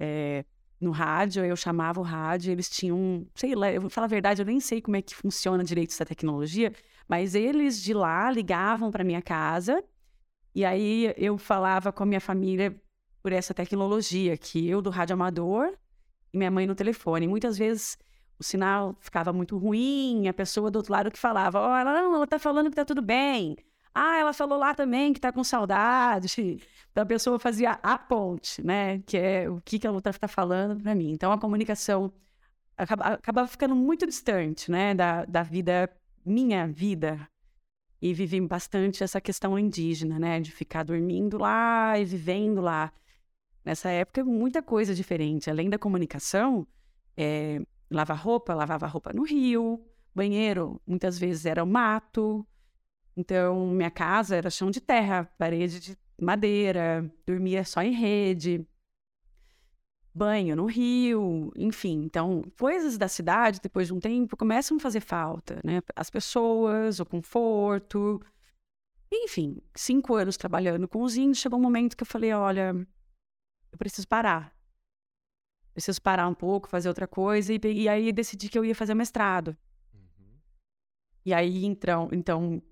é, 0.00 0.46
no 0.80 0.90
rádio, 0.90 1.44
eu 1.44 1.56
chamava 1.56 2.00
o 2.00 2.04
rádio, 2.04 2.52
eles 2.52 2.70
tinham, 2.70 3.26
sei 3.34 3.54
lá, 3.54 3.72
eu 3.72 3.80
vou 3.80 3.90
falar 3.90 4.04
a 4.04 4.08
verdade, 4.08 4.42
eu 4.42 4.46
nem 4.46 4.60
sei 4.60 4.80
como 4.80 4.96
é 4.96 5.02
que 5.02 5.14
funciona 5.14 5.64
direito 5.64 5.90
essa 5.90 6.06
tecnologia, 6.06 6.72
mas 7.08 7.34
eles 7.34 7.82
de 7.82 7.92
lá 7.92 8.30
ligavam 8.30 8.90
para 8.90 9.02
minha 9.02 9.20
casa 9.20 9.82
e 10.54 10.64
aí 10.64 11.12
eu 11.16 11.36
falava 11.38 11.92
com 11.92 12.02
a 12.02 12.06
minha 12.06 12.20
família 12.20 12.74
por 13.22 13.32
essa 13.32 13.52
tecnologia, 13.52 14.36
que 14.36 14.68
eu 14.68 14.80
do 14.80 14.90
rádio 14.90 15.14
amador 15.14 15.72
e 16.32 16.38
minha 16.38 16.50
mãe 16.50 16.66
no 16.66 16.74
telefone. 16.74 17.26
Muitas 17.26 17.58
vezes 17.58 17.98
o 18.38 18.44
sinal 18.44 18.96
ficava 19.00 19.32
muito 19.32 19.58
ruim, 19.58 20.28
a 20.28 20.34
pessoa 20.34 20.70
do 20.70 20.76
outro 20.76 20.92
lado 20.92 21.10
que 21.10 21.18
falava, 21.18 21.60
oh, 21.60 21.74
ela 21.76 21.92
não, 21.92 22.14
ela 22.14 22.26
tá 22.26 22.38
falando 22.38 22.70
que 22.70 22.76
tá 22.76 22.84
tudo 22.84 23.02
bem. 23.02 23.56
Ah, 24.00 24.16
ela 24.18 24.32
falou 24.32 24.58
lá 24.58 24.74
também 24.74 25.12
que 25.12 25.20
tá 25.20 25.32
com 25.32 25.44
saudade. 25.44 26.28
Então 26.90 27.02
a 27.04 27.06
pessoa 27.06 27.38
fazia 27.38 27.72
a 27.82 27.96
ponte, 27.96 28.60
né? 28.64 28.98
Que 29.06 29.16
é 29.16 29.48
o 29.48 29.60
que, 29.60 29.78
que 29.78 29.86
a 29.86 29.92
outra 29.92 30.10
está 30.10 30.26
falando 30.26 30.82
para 30.82 30.96
mim. 30.96 31.12
Então 31.12 31.30
a 31.30 31.38
comunicação 31.38 32.12
acaba, 32.76 33.04
acabava 33.14 33.46
ficando 33.46 33.76
muito 33.76 34.04
distante, 34.06 34.68
né? 34.70 34.94
Da, 34.94 35.24
da 35.24 35.42
vida, 35.44 35.88
minha 36.24 36.66
vida. 36.66 37.28
E 38.02 38.12
vivi 38.14 38.40
bastante 38.40 39.04
essa 39.04 39.20
questão 39.20 39.56
indígena, 39.56 40.18
né? 40.18 40.40
De 40.40 40.50
ficar 40.50 40.82
dormindo 40.82 41.38
lá 41.38 41.96
e 41.98 42.04
vivendo 42.04 42.60
lá. 42.60 42.92
Nessa 43.64 43.90
época, 43.90 44.24
muita 44.24 44.60
coisa 44.62 44.92
diferente. 44.94 45.48
Além 45.48 45.70
da 45.70 45.78
comunicação, 45.78 46.66
é, 47.16 47.60
lavar 47.88 48.18
roupa, 48.18 48.54
lavava 48.54 48.86
roupa 48.88 49.12
no 49.12 49.22
rio, 49.24 49.80
banheiro, 50.14 50.80
muitas 50.86 51.16
vezes 51.16 51.46
era 51.46 51.62
o 51.62 51.66
mato, 51.66 52.44
então, 53.18 53.66
minha 53.66 53.90
casa 53.90 54.36
era 54.36 54.48
chão 54.48 54.70
de 54.70 54.80
terra, 54.80 55.28
parede 55.36 55.80
de 55.80 55.98
madeira, 56.20 57.12
dormia 57.26 57.64
só 57.64 57.82
em 57.82 57.90
rede, 57.90 58.64
banho 60.14 60.54
no 60.54 60.66
rio, 60.66 61.52
enfim. 61.56 62.04
Então, 62.04 62.44
coisas 62.56 62.96
da 62.96 63.08
cidade, 63.08 63.58
depois 63.60 63.88
de 63.88 63.92
um 63.92 63.98
tempo, 63.98 64.36
começam 64.36 64.76
a 64.76 64.80
fazer 64.80 65.00
falta, 65.00 65.60
né? 65.64 65.82
As 65.96 66.08
pessoas, 66.08 67.00
o 67.00 67.04
conforto. 67.04 68.22
Enfim, 69.12 69.60
cinco 69.74 70.14
anos 70.14 70.36
trabalhando 70.36 70.86
com 70.86 71.02
os 71.02 71.16
índios, 71.16 71.38
chegou 71.38 71.58
um 71.58 71.62
momento 71.62 71.96
que 71.96 72.04
eu 72.04 72.06
falei: 72.06 72.32
olha, 72.32 72.72
eu 73.72 73.78
preciso 73.78 74.06
parar. 74.06 74.56
Preciso 75.74 76.00
parar 76.00 76.28
um 76.28 76.34
pouco, 76.34 76.68
fazer 76.68 76.88
outra 76.88 77.08
coisa. 77.08 77.52
E, 77.52 77.58
e 77.64 77.88
aí 77.88 78.12
decidi 78.12 78.48
que 78.48 78.56
eu 78.56 78.64
ia 78.64 78.76
fazer 78.76 78.94
mestrado. 78.94 79.56
Uhum. 79.92 80.38
E 81.24 81.34
aí, 81.34 81.64
então, 81.64 82.08
então 82.12 82.62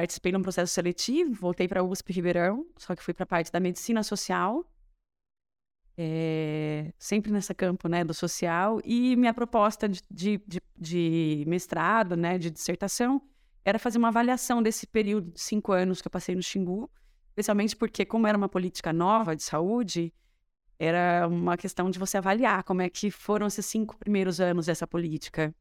Participei 0.00 0.32
num 0.32 0.40
processo 0.40 0.72
seletivo, 0.72 1.34
voltei 1.34 1.68
para 1.68 1.80
a 1.80 1.84
USP 1.84 2.10
Ribeirão, 2.10 2.66
só 2.78 2.96
que 2.96 3.02
fui 3.02 3.12
para 3.12 3.24
a 3.24 3.26
parte 3.26 3.52
da 3.52 3.60
medicina 3.60 4.02
social, 4.02 4.64
é, 5.94 6.90
sempre 6.98 7.30
nessa 7.30 7.54
campo 7.54 7.86
né, 7.86 8.02
do 8.02 8.14
social, 8.14 8.80
e 8.82 9.14
minha 9.14 9.34
proposta 9.34 9.86
de, 9.86 10.00
de, 10.10 10.40
de, 10.46 10.62
de, 10.74 11.44
mestrado, 11.46 12.16
né, 12.16 12.38
de 12.38 12.48
dissertação, 12.50 13.20
era 13.62 13.78
fazer 13.78 13.98
uma 13.98 14.08
avaliação 14.08 14.62
desse 14.62 14.86
período 14.86 15.32
de 15.32 15.40
cinco 15.42 15.70
anos 15.70 16.00
que 16.00 16.08
eu 16.08 16.10
passei 16.10 16.34
no 16.34 16.42
Xingu, 16.42 16.90
especialmente 17.28 17.76
porque, 17.76 18.06
como 18.06 18.26
era 18.26 18.38
uma 18.38 18.48
política 18.48 18.94
nova 18.94 19.36
de 19.36 19.42
saúde, 19.42 20.14
era 20.78 21.28
uma 21.28 21.58
questão 21.58 21.90
de 21.90 21.98
você 21.98 22.16
avaliar 22.16 22.64
como 22.64 22.80
é 22.80 22.88
que 22.88 23.10
foram 23.10 23.46
esses 23.46 23.66
cinco 23.66 23.98
primeiros 23.98 24.40
anos 24.40 24.64
dessa 24.64 24.86
política 24.86 25.54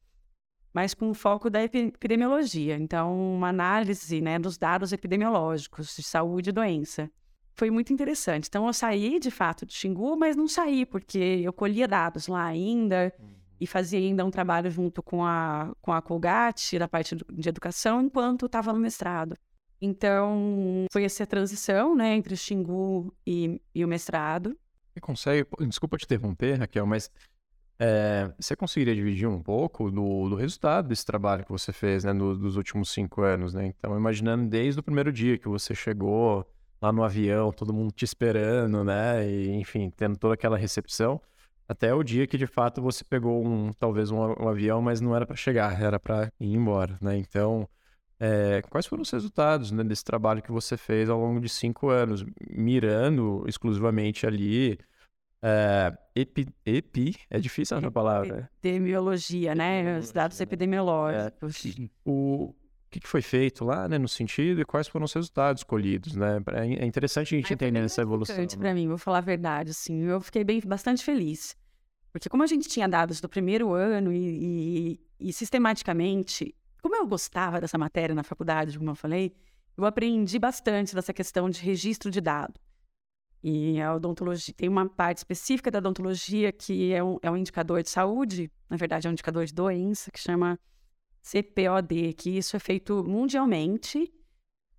mas 0.73 0.93
com 0.93 1.13
foco 1.13 1.49
da 1.49 1.63
epidemiologia. 1.63 2.77
Então, 2.77 3.35
uma 3.35 3.49
análise 3.49 4.21
né, 4.21 4.37
dos 4.37 4.57
dados 4.57 4.91
epidemiológicos 4.91 5.95
de 5.95 6.03
saúde 6.03 6.49
e 6.49 6.53
doença. 6.53 7.09
Foi 7.55 7.69
muito 7.69 7.91
interessante. 7.91 8.47
Então, 8.47 8.67
eu 8.67 8.73
saí 8.73 9.19
de 9.19 9.31
fato 9.31 9.65
do 9.65 9.73
Xingu, 9.73 10.15
mas 10.15 10.35
não 10.35 10.47
saí, 10.47 10.85
porque 10.85 11.41
eu 11.43 11.51
colhia 11.51 11.87
dados 11.87 12.27
lá 12.27 12.45
ainda 12.45 13.13
uhum. 13.19 13.27
e 13.59 13.67
fazia 13.67 13.99
ainda 13.99 14.23
um 14.23 14.31
trabalho 14.31 14.71
junto 14.71 15.03
com 15.03 15.25
a, 15.25 15.73
com 15.81 15.91
a 15.91 16.01
Colgate, 16.01 16.79
da 16.79 16.87
parte 16.87 17.15
de 17.15 17.49
educação, 17.49 18.01
enquanto 18.01 18.45
estava 18.45 18.71
no 18.71 18.79
mestrado. 18.79 19.35
Então, 19.81 20.85
foi 20.91 21.03
essa 21.03 21.25
transição 21.25 21.95
né, 21.95 22.15
entre 22.15 22.33
o 22.33 22.37
Xingu 22.37 23.13
e, 23.25 23.61
e 23.73 23.83
o 23.83 23.87
mestrado. 23.87 24.57
Você 24.93 24.99
consegue, 24.99 25.47
desculpa 25.67 25.97
te 25.97 26.05
interromper, 26.05 26.59
Raquel, 26.59 26.85
mas 26.85 27.09
é, 27.79 28.29
você 28.37 28.57
conseguiria 28.57 28.93
dividir 28.93 29.25
um 29.27 29.41
pouco 29.41 29.89
do, 29.89 30.29
do, 30.29 30.35
resultado 30.35 30.89
desse 30.89 31.05
trabalho 31.05 31.45
que 31.45 31.51
você 31.51 31.71
fez, 31.71 32.03
né, 32.03 32.11
no, 32.11 32.35
dos 32.37 32.57
últimos 32.57 32.91
cinco 32.91 33.21
anos, 33.21 33.53
né? 33.53 33.67
Então, 33.67 33.97
imaginando 33.97 34.49
desde 34.49 34.81
o 34.81 34.83
primeiro 34.83 35.13
dia 35.13 35.37
que 35.37 35.47
você 35.47 35.73
chegou 35.73 36.45
lá 36.81 36.91
no 36.91 37.03
avião, 37.03 37.53
todo 37.53 37.73
mundo 37.73 37.93
te 37.93 38.03
esperando, 38.03 38.83
né? 38.83 39.25
E, 39.29 39.49
enfim, 39.51 39.89
tendo 39.95 40.17
toda 40.17 40.33
aquela 40.33 40.57
recepção, 40.57 41.21
até 41.69 41.93
o 41.93 42.03
dia 42.03 42.27
que 42.27 42.37
de 42.37 42.47
fato 42.47 42.81
você 42.81 43.03
pegou 43.03 43.45
um, 43.45 43.71
talvez 43.73 44.11
um, 44.11 44.17
um 44.17 44.49
avião, 44.49 44.81
mas 44.81 44.99
não 44.99 45.15
era 45.15 45.25
para 45.25 45.35
chegar, 45.37 45.81
era 45.81 45.99
para 45.99 46.31
ir 46.39 46.53
embora, 46.53 46.97
né? 47.01 47.17
Então, 47.17 47.67
é, 48.19 48.61
quais 48.69 48.85
foram 48.85 49.03
os 49.03 49.11
resultados 49.11 49.71
né, 49.71 49.83
desse 49.85 50.03
trabalho 50.03 50.41
que 50.41 50.51
você 50.51 50.75
fez 50.75 51.09
ao 51.09 51.17
longo 51.17 51.39
de 51.39 51.47
cinco 51.47 51.89
anos, 51.89 52.25
mirando 52.49 53.45
exclusivamente 53.47 54.27
ali 54.27 54.77
é, 55.41 55.97
epi, 56.15 56.47
epi, 56.65 57.15
é 57.29 57.39
difícil 57.39 57.77
essa 57.77 57.91
palavra. 57.91 58.49
Epidemiologia, 58.59 59.55
né? 59.55 59.97
Os 59.97 60.11
dados 60.11 60.37
né? 60.39 60.43
epidemiológicos. 60.43 61.65
É, 61.65 61.89
o, 62.05 62.53
que, 62.89 63.07
foi 63.07 63.21
feito 63.21 63.63
lá, 63.63 63.87
né, 63.87 63.97
no 63.97 64.07
sentido, 64.07 64.61
e 64.61 64.65
quais 64.65 64.87
foram 64.87 65.05
os 65.05 65.13
resultados 65.13 65.63
colhidos, 65.63 66.15
né? 66.15 66.41
É, 66.53 66.83
é 66.83 66.85
interessante 66.85 67.35
a 67.35 67.37
gente 67.37 67.53
entender 67.53 67.79
essa 67.79 68.01
evolução. 68.01 68.35
Né? 68.35 68.47
para 68.57 68.73
mim, 68.73 68.87
vou 68.87 68.97
falar 68.97 69.19
a 69.19 69.21
verdade, 69.21 69.71
assim, 69.71 70.03
eu 70.03 70.19
fiquei 70.19 70.43
bem, 70.43 70.59
bastante 70.65 71.03
feliz. 71.03 71.55
Porque 72.11 72.27
como 72.27 72.43
a 72.43 72.47
gente 72.47 72.67
tinha 72.67 72.87
dados 72.87 73.21
do 73.21 73.29
primeiro 73.29 73.71
ano 73.73 74.11
e, 74.11 74.97
e, 75.19 75.27
e 75.29 75.33
sistematicamente, 75.33 76.55
como 76.81 76.95
eu 76.95 77.07
gostava 77.07 77.61
dessa 77.61 77.77
matéria 77.77 78.15
na 78.15 78.23
faculdade, 78.23 78.77
como 78.77 78.89
eu 78.89 78.95
falei, 78.95 79.35
eu 79.77 79.85
aprendi 79.85 80.39
bastante 80.39 80.95
dessa 80.95 81.13
questão 81.13 81.49
de 81.49 81.61
registro 81.61 82.09
de 82.09 82.19
dados. 82.19 82.59
E 83.43 83.81
a 83.81 83.95
odontologia 83.95 84.53
tem 84.55 84.67
uma 84.67 84.87
parte 84.87 85.19
específica 85.19 85.71
da 85.71 85.79
odontologia 85.79 86.51
que 86.51 86.91
é 86.91 87.03
um, 87.03 87.17
é 87.21 87.31
um 87.31 87.37
indicador 87.37 87.81
de 87.81 87.89
saúde, 87.89 88.51
na 88.69 88.75
verdade 88.75 89.07
é 89.07 89.09
um 89.09 89.13
indicador 89.13 89.45
de 89.45 89.53
doença, 89.53 90.11
que 90.11 90.19
chama 90.19 90.59
CPOD, 91.21 92.13
que 92.13 92.37
isso 92.37 92.55
é 92.55 92.59
feito 92.59 93.03
mundialmente 93.03 94.11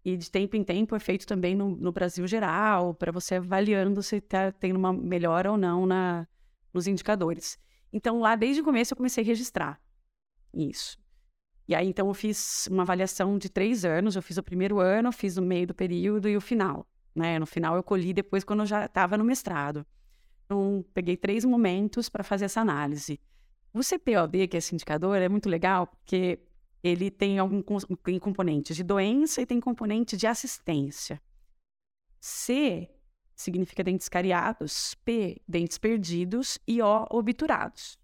e 0.05 0.17
de 0.17 0.31
tempo 0.31 0.57
em 0.57 0.65
tempo 0.65 0.95
é 0.95 0.99
feito 0.99 1.27
também 1.27 1.55
no, 1.55 1.77
no 1.77 1.93
Brasil 1.93 2.27
geral, 2.27 2.95
para 2.95 3.13
você 3.13 3.37
avaliando 3.37 4.03
se 4.03 4.17
está 4.17 4.51
tendo 4.51 4.77
uma 4.77 4.93
melhora 4.93 5.51
ou 5.51 5.59
não 5.59 5.85
na, 5.85 6.27
nos 6.73 6.87
indicadores. 6.87 7.59
Então, 7.93 8.21
lá 8.21 8.35
desde 8.35 8.63
o 8.63 8.65
começo 8.65 8.93
eu 8.93 8.97
comecei 8.97 9.23
a 9.23 9.27
registrar 9.27 9.81
isso. 10.55 10.99
E 11.69 11.75
aí, 11.75 11.87
então, 11.87 12.09
eu 12.09 12.15
fiz 12.15 12.67
uma 12.67 12.83
avaliação 12.83 13.39
de 13.39 13.49
três 13.49 13.85
anos. 13.85 14.17
Eu 14.17 14.23
fiz 14.23 14.37
o 14.37 14.43
primeiro 14.43 14.81
ano, 14.81 15.13
fiz 15.13 15.37
o 15.37 15.43
meio 15.43 15.69
do 15.69 15.75
período 15.75 16.29
e 16.29 16.37
o 16.37 16.41
final. 16.41 16.87
Né? 17.21 17.39
No 17.39 17.45
final, 17.47 17.77
eu 17.77 17.83
colhi 17.83 18.15
depois, 18.15 18.43
quando 18.43 18.61
eu 18.61 18.67
já 18.67 18.87
estava 18.87 19.19
no 19.19 19.25
mestrado. 19.25 19.87
Então, 20.47 20.83
peguei 20.95 21.19
três 21.19 21.45
momentos 21.45 22.09
para 22.09 22.25
fazer 22.25 22.47
essa 22.47 22.63
análise. 22.63 23.21
O 23.75 23.83
CPOD, 23.83 24.49
que 24.49 24.57
é 24.57 24.59
esse 24.59 24.75
indicador, 24.75 25.19
é 25.19 25.29
muito 25.29 25.47
legal, 25.47 25.87
porque 25.87 26.41
ele 26.83 27.11
tem 27.11 27.39
algum 27.39 27.63
tem 28.03 28.19
componentes 28.19 28.75
de 28.75 28.83
doença 28.83 29.43
e 29.43 29.47
tem 29.47 29.61
componente 29.61 30.17
de 30.17 30.27
assistência. 30.27 31.21
C 32.19 32.89
significa 33.37 33.85
dentes 33.85 34.09
cariados, 34.09 34.95
P, 35.05 35.41
dentes 35.47 35.77
perdidos 35.77 36.59
e 36.67 36.81
O, 36.81 37.07
obturados. 37.11 37.99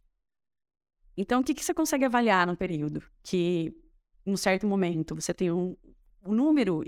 Então, 1.16 1.40
o 1.40 1.44
que, 1.44 1.54
que 1.54 1.64
você 1.64 1.72
consegue 1.72 2.04
avaliar 2.04 2.46
no 2.46 2.56
período? 2.56 3.02
Que, 3.22 3.74
um 4.26 4.36
certo 4.36 4.66
momento, 4.66 5.14
você 5.14 5.32
tem 5.32 5.50
um, 5.50 5.74
um 6.26 6.34
número, 6.34 6.82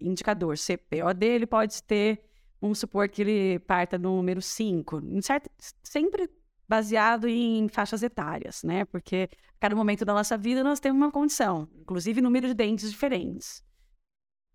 indicador 0.00 0.56
CPOD, 0.56 1.26
ele 1.26 1.46
pode 1.46 1.82
ter, 1.82 2.22
vamos 2.60 2.78
supor 2.78 3.08
que 3.08 3.22
ele 3.22 3.58
parta 3.60 3.98
do 3.98 4.08
número 4.08 4.42
5, 4.42 5.00
certo, 5.22 5.50
sempre 5.82 6.30
baseado 6.68 7.26
em 7.26 7.66
faixas 7.68 8.02
etárias, 8.02 8.62
né? 8.62 8.84
Porque 8.84 9.30
a 9.32 9.60
cada 9.60 9.74
momento 9.74 10.04
da 10.04 10.12
nossa 10.12 10.36
vida 10.36 10.62
nós 10.62 10.78
temos 10.78 11.00
uma 11.00 11.10
condição, 11.10 11.66
inclusive 11.80 12.20
número 12.20 12.46
de 12.46 12.54
dentes 12.54 12.90
diferentes. 12.90 13.64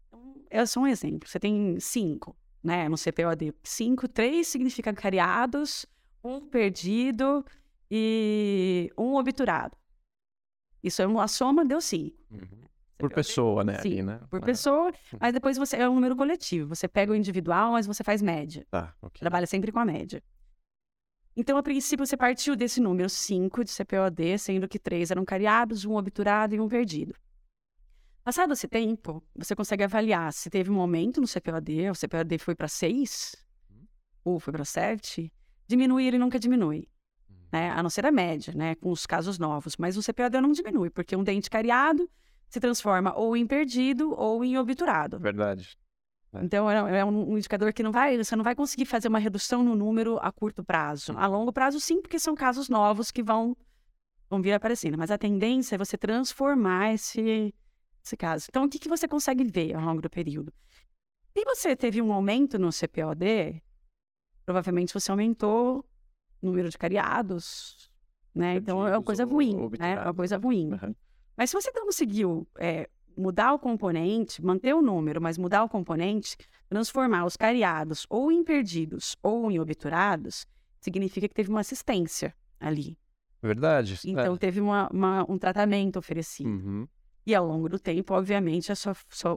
Então, 0.08 0.36
é 0.50 0.66
só 0.66 0.82
um 0.82 0.88
exemplo. 0.88 1.28
Você 1.28 1.40
tem 1.40 1.80
cinco, 1.80 2.36
né? 2.64 2.88
No 2.88 2.98
CPOD. 2.98 3.54
Cinco, 3.64 4.08
três 4.08 4.48
significa 4.48 4.94
cariados, 4.94 5.88
um 6.24 6.40
perdido 6.40 7.44
e 7.90 8.92
um 8.96 9.16
obturado. 9.16 9.76
Isso 10.84 11.02
é 11.02 11.08
uma 11.08 11.28
soma, 11.28 11.66
deu 11.66 11.82
cinco. 11.82 12.16
Uhum. 12.30 12.64
Por 13.10 13.16
pessoa, 13.16 13.64
né? 13.64 13.80
Sim, 13.80 13.94
ali, 13.94 14.04
né? 14.04 14.20
por 14.30 14.42
pessoa, 14.42 14.92
mas 15.20 15.34
depois 15.34 15.58
você 15.58 15.78
é 15.78 15.90
um 15.90 15.96
número 15.96 16.16
coletivo. 16.16 16.76
Você 16.76 16.88
pega 16.88 17.12
o 17.12 17.16
individual, 17.16 17.74
mas 17.74 17.86
você 17.86 18.04
faz 18.04 18.22
média. 18.22 18.66
Tá, 18.70 18.94
ok. 19.02 19.20
Trabalha 19.20 19.46
sempre 19.46 19.72
com 19.72 19.80
a 19.80 19.86
média. 19.86 20.24
Então, 21.36 21.58
a 21.58 21.64
princípio, 21.64 22.06
você 22.06 22.16
partiu 22.16 22.56
desse 22.56 22.80
número 22.80 23.10
5 23.10 23.64
de 23.64 23.72
CPOD, 23.72 24.38
sendo 24.38 24.68
que 24.68 24.78
três 24.78 25.10
eram 25.10 25.26
cariados, 25.26 25.84
um 25.84 25.96
obturado 25.96 26.54
e 26.56 26.60
um 26.60 26.68
perdido. 26.68 27.16
Passado 28.24 28.54
esse 28.54 28.68
tempo, 28.68 29.22
você 29.36 29.56
consegue 29.56 29.84
avaliar 29.84 30.32
se 30.32 30.50
teve 30.50 30.72
um 30.72 30.80
aumento 30.80 31.20
no 31.20 31.28
CPOD, 31.28 31.90
o 31.90 31.96
CPOD 31.96 32.38
foi 32.38 32.56
para 32.56 32.68
6 32.68 33.36
uhum. 33.70 33.88
ou 34.24 34.40
foi 34.40 34.54
para 34.54 34.64
7, 34.64 35.34
diminui 35.68 36.06
ele 36.06 36.18
nunca 36.18 36.40
diminui 36.40 36.88
né? 37.54 37.70
A 37.70 37.84
não 37.84 37.90
ser 37.90 38.04
a 38.04 38.12
média, 38.12 38.52
né? 38.56 38.74
Com 38.74 38.90
os 38.90 39.06
casos 39.06 39.38
novos. 39.38 39.78
Mas 39.78 39.96
o 39.96 40.02
CPOD 40.02 40.42
não 40.42 40.52
diminui, 40.52 40.90
porque 40.90 41.16
um 41.16 41.24
dente 41.24 41.50
cariado 41.52 42.10
se 42.54 42.60
transforma 42.60 43.16
ou 43.16 43.36
em 43.36 43.48
perdido 43.48 44.14
ou 44.16 44.46
em 44.46 44.60
obturado. 44.60 45.18
Verdade. 45.20 45.76
É. 46.32 46.44
Então, 46.44 46.70
é, 46.70 47.00
é 47.00 47.04
um 47.04 47.36
indicador 47.36 47.74
que 47.74 47.82
não 47.82 47.92
vai, 47.92 48.16
você 48.16 48.36
não 48.36 48.44
vai 48.44 48.54
conseguir 48.54 48.86
fazer 48.86 49.08
uma 49.08 49.18
redução 49.18 49.64
no 49.64 49.76
número 49.76 50.20
a 50.22 50.32
curto 50.32 50.64
prazo. 50.64 51.18
A 51.18 51.26
longo 51.26 51.52
prazo, 51.52 51.80
sim, 51.80 52.00
porque 52.00 52.20
são 52.20 52.36
casos 52.36 52.70
novos 52.70 53.10
que 53.10 53.24
vão, 53.24 53.58
vão 54.30 54.40
vir 54.40 54.54
aparecendo. 54.54 55.00
Mas 55.00 55.10
a 55.10 55.18
tendência 55.18 55.74
é 55.74 55.78
você 55.80 55.98
transformar 55.98 56.94
esse, 56.94 57.52
esse 58.06 58.16
caso. 58.16 58.46
Então, 58.50 58.66
o 58.66 58.70
que, 58.70 58.78
que 58.78 58.88
você 58.88 59.08
consegue 59.08 59.44
ver 59.44 59.74
ao 59.74 59.82
longo 59.82 60.02
do 60.02 60.10
período? 60.10 60.54
Se 61.36 61.44
você 61.44 61.76
teve 61.76 62.04
um 62.04 62.14
aumento 62.14 62.60
no 62.60 62.72
CPOD, 62.72 63.64
provavelmente 64.46 64.94
você 64.94 65.10
aumentou 65.10 65.84
número 66.40 66.70
de 66.70 66.78
cariados, 66.78 67.92
né? 68.36 68.58
Então 68.58 68.88
é 68.88 68.96
uma 68.96 69.04
coisa 69.04 69.26
ruim, 69.26 69.56
né? 69.80 69.94
É 69.94 70.02
uma 70.02 70.14
coisa 70.14 70.38
ruim. 70.38 70.74
Uhum. 70.74 70.96
Mas 71.36 71.50
se 71.50 71.56
você 71.56 71.72
conseguiu 71.72 72.48
é, 72.58 72.90
mudar 73.18 73.54
o 73.54 73.60
componente, 73.60 74.44
manter 74.44 74.74
o 74.74 74.82
número, 74.82 75.22
mas 75.22 75.38
mudar 75.38 75.64
o 75.64 75.70
componente, 75.70 76.36
transformar 76.70 77.26
os 77.26 77.36
cariados 77.36 78.06
ou 78.10 78.32
em 78.32 78.44
perdidos 78.44 79.16
ou 79.22 79.52
em 79.52 79.60
obturados, 79.60 80.46
significa 80.82 81.28
que 81.28 81.34
teve 81.34 81.50
uma 81.50 81.62
assistência 81.62 82.36
ali. 82.60 82.98
Verdade. 83.42 84.00
Então 84.06 84.36
é. 84.36 84.38
teve 84.38 84.62
uma, 84.62 84.90
uma, 84.92 85.26
um 85.30 85.38
tratamento 85.38 86.00
oferecido. 86.00 86.50
Uhum. 86.50 86.88
E 87.26 87.34
ao 87.34 87.46
longo 87.46 87.70
do 87.70 87.80
tempo, 87.80 88.14
obviamente, 88.14 88.70
o 88.72 88.76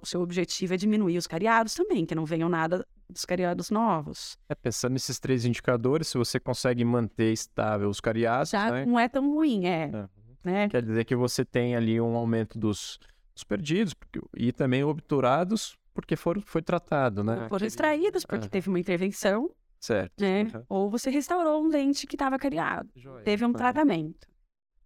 seu 0.05 0.21
objetivo 0.21 0.75
é 0.75 0.77
diminuir 0.77 1.17
os 1.19 1.27
cariados 1.27 1.75
também, 1.75 2.05
que 2.05 2.17
não 2.17 2.25
venham 2.25 2.49
nada 2.49 2.85
dos 3.09 3.25
cariados 3.25 3.71
novos. 3.71 4.37
É, 4.49 4.55
pensando 4.57 4.95
nesses 4.95 5.21
três 5.21 5.45
indicadores, 5.45 6.09
se 6.09 6.19
você 6.19 6.41
consegue 6.41 6.85
manter 6.85 7.33
estável 7.33 7.89
os 7.89 8.01
cariados. 8.01 8.51
Já 8.51 8.73
né? 8.73 8.85
não 8.85 8.99
é 8.99 9.09
tão 9.09 9.33
ruim, 9.33 9.67
é. 9.67 9.91
é. 9.95 10.09
Né? 10.47 10.69
Quer 10.69 10.81
dizer 10.81 11.05
que 11.05 11.17
você 11.17 11.45
tem 11.45 11.75
ali 11.75 12.01
um 12.01 12.15
aumento 12.15 12.57
dos, 12.57 13.01
dos 13.35 13.43
perdidos 13.43 13.93
porque, 13.95 14.21
e 14.37 14.53
também 14.53 14.85
obturados, 14.85 15.77
porque 15.93 16.15
foram, 16.15 16.41
foi 16.41 16.63
tratado, 16.63 17.25
né? 17.25 17.49
Foram 17.49 17.67
extraídos, 17.67 18.25
porque 18.25 18.49
teve 18.49 18.69
uma 18.69 18.79
intervenção. 18.79 19.51
Certo. 19.81 20.21
Né? 20.21 20.45
Uhum. 20.45 20.65
Ou 20.69 20.89
você 20.89 21.11
restaurou 21.11 21.65
um 21.65 21.69
dente 21.69 22.07
que 22.07 22.15
estava 22.15 22.39
cariado. 22.39 22.89
Joia. 22.95 23.25
Teve 23.25 23.45
um 23.45 23.53
tratamento. 23.53 24.29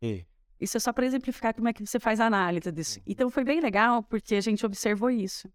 E? 0.00 0.24
Isso 0.58 0.78
é 0.78 0.80
só 0.80 0.94
para 0.94 1.04
exemplificar 1.04 1.54
como 1.54 1.68
é 1.68 1.74
que 1.74 1.84
você 1.84 2.00
faz 2.00 2.20
a 2.20 2.26
análise 2.26 2.72
disso. 2.72 2.98
Uhum. 3.00 3.04
Então 3.06 3.28
foi 3.28 3.44
bem 3.44 3.60
legal 3.60 4.02
porque 4.02 4.36
a 4.36 4.40
gente 4.40 4.64
observou 4.64 5.10
isso. 5.10 5.46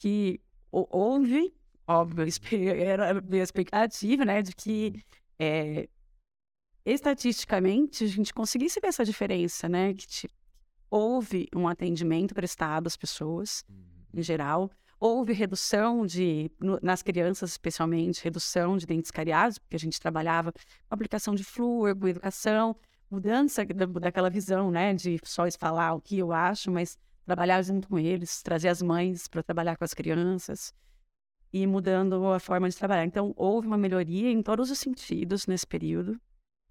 Que 0.00 0.40
houve, 0.72 1.54
óbvio, 1.86 2.26
era 2.76 3.10
a 3.10 3.20
minha 3.20 3.44
expectativa, 3.44 4.24
né, 4.24 4.42
de 4.42 4.52
que 4.52 5.00
é, 5.38 5.88
estatisticamente 6.92 8.04
a 8.04 8.08
gente 8.08 8.32
conseguisse 8.32 8.80
ver 8.80 8.88
essa 8.88 9.04
diferença, 9.04 9.68
né, 9.68 9.94
que 9.94 10.06
tipo, 10.06 10.34
houve 10.90 11.48
um 11.54 11.68
atendimento 11.68 12.34
prestado 12.34 12.86
às 12.86 12.96
pessoas, 12.96 13.64
em 13.68 14.18
uhum. 14.18 14.22
geral, 14.22 14.70
houve 14.98 15.32
redução 15.32 16.04
de, 16.06 16.50
no, 16.58 16.78
nas 16.82 17.02
crianças 17.02 17.50
especialmente, 17.50 18.22
redução 18.22 18.76
de 18.76 18.86
dentes 18.86 19.10
cariados, 19.10 19.58
porque 19.58 19.76
a 19.76 19.78
gente 19.78 20.00
trabalhava 20.00 20.52
com 20.52 20.58
aplicação 20.90 21.34
de 21.34 21.44
flúor, 21.44 21.94
com 21.96 22.08
educação, 22.08 22.76
mudança 23.10 23.64
daquela 23.64 24.28
visão, 24.30 24.70
né, 24.70 24.94
de 24.94 25.18
só 25.24 25.44
falar 25.58 25.94
o 25.94 26.00
que 26.00 26.18
eu 26.18 26.32
acho, 26.32 26.70
mas 26.70 26.98
trabalhar 27.24 27.62
junto 27.62 27.88
com 27.88 27.98
eles, 27.98 28.42
trazer 28.42 28.68
as 28.68 28.82
mães 28.82 29.28
para 29.28 29.42
trabalhar 29.42 29.76
com 29.76 29.84
as 29.84 29.94
crianças 29.94 30.72
e 31.52 31.66
mudando 31.66 32.26
a 32.32 32.40
forma 32.40 32.68
de 32.68 32.76
trabalhar. 32.76 33.04
Então, 33.04 33.32
houve 33.36 33.66
uma 33.66 33.78
melhoria 33.78 34.30
em 34.30 34.42
todos 34.42 34.70
os 34.70 34.78
sentidos 34.78 35.46
nesse 35.46 35.66
período. 35.66 36.20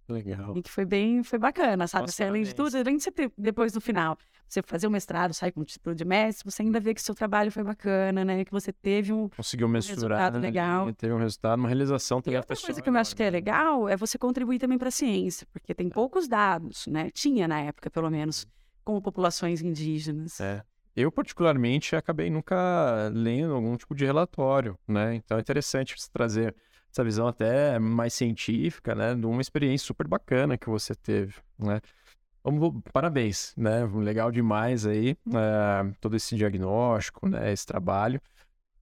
Legal. 0.09 0.57
E 0.57 0.61
que 0.61 0.71
foi 0.71 0.85
bem, 0.85 1.21
foi 1.23 1.37
bacana, 1.37 1.85
sabe? 1.87 2.03
Nossa, 2.03 2.13
você, 2.13 2.23
além 2.23 2.43
de 2.43 2.55
tudo, 2.55 2.75
além 2.77 2.97
de 2.97 3.03
você 3.03 3.11
ter, 3.11 3.31
depois 3.37 3.73
no 3.73 3.81
final, 3.81 4.17
você 4.47 4.61
fazer 4.61 4.87
o 4.87 4.91
mestrado, 4.91 5.33
sair 5.33 5.51
com 5.51 5.61
o 5.61 5.65
título 5.65 5.93
de 5.93 6.05
mestre, 6.05 6.49
você 6.49 6.61
ainda 6.61 6.79
vê 6.79 6.93
que 6.93 7.01
seu 7.01 7.13
trabalho 7.13 7.51
foi 7.51 7.63
bacana, 7.63 8.23
né? 8.23 8.45
Que 8.45 8.51
você 8.51 8.71
teve 8.71 9.11
um, 9.11 9.27
Conseguiu 9.29 9.67
mensurar, 9.67 10.31
um 10.31 10.39
né? 10.39 10.47
legal. 10.47 10.93
Teve 10.93 11.13
um 11.13 11.19
resultado, 11.19 11.59
uma 11.59 11.67
realização 11.67 12.21
também. 12.21 12.37
Outra 12.37 12.55
coisa 12.55 12.81
que 12.81 12.89
eu 12.89 12.95
acho 12.95 13.15
que 13.15 13.23
é 13.23 13.29
legal 13.29 13.89
é 13.89 13.97
você 13.97 14.17
contribuir 14.17 14.59
também 14.59 14.77
para 14.77 14.87
a 14.87 14.91
ciência, 14.91 15.45
porque 15.51 15.73
tem 15.75 15.89
poucos 15.89 16.27
dados, 16.27 16.87
né? 16.87 17.09
Tinha 17.11 17.47
na 17.47 17.59
época, 17.59 17.89
pelo 17.89 18.09
menos, 18.09 18.47
com 18.85 19.01
populações 19.01 19.61
indígenas. 19.61 20.39
É. 20.39 20.63
Eu, 20.95 21.11
particularmente, 21.11 21.95
acabei 21.95 22.27
nunca 22.29 23.11
lendo 23.13 23.53
algum 23.53 23.75
tipo 23.77 23.93
de 23.93 24.03
relatório, 24.03 24.79
né? 24.87 25.13
Então 25.15 25.37
é 25.37 25.41
interessante 25.41 25.93
você 25.95 26.09
trazer 26.11 26.55
essa 26.97 27.03
visão 27.03 27.27
até 27.27 27.77
mais 27.77 28.13
científica, 28.13 28.95
né, 28.95 29.13
de 29.13 29.25
uma 29.25 29.41
experiência 29.41 29.85
super 29.85 30.07
bacana 30.07 30.57
que 30.57 30.67
você 30.67 30.95
teve, 30.95 31.35
né? 31.59 31.79
Vamos, 32.43 32.81
parabéns, 32.93 33.53
né? 33.57 33.85
Legal 33.85 34.31
demais 34.31 34.85
aí 34.85 35.17
é, 35.27 35.93
todo 35.99 36.15
esse 36.15 36.33
diagnóstico, 36.35 37.27
né? 37.27 37.51
Esse 37.51 37.65
trabalho. 37.65 38.21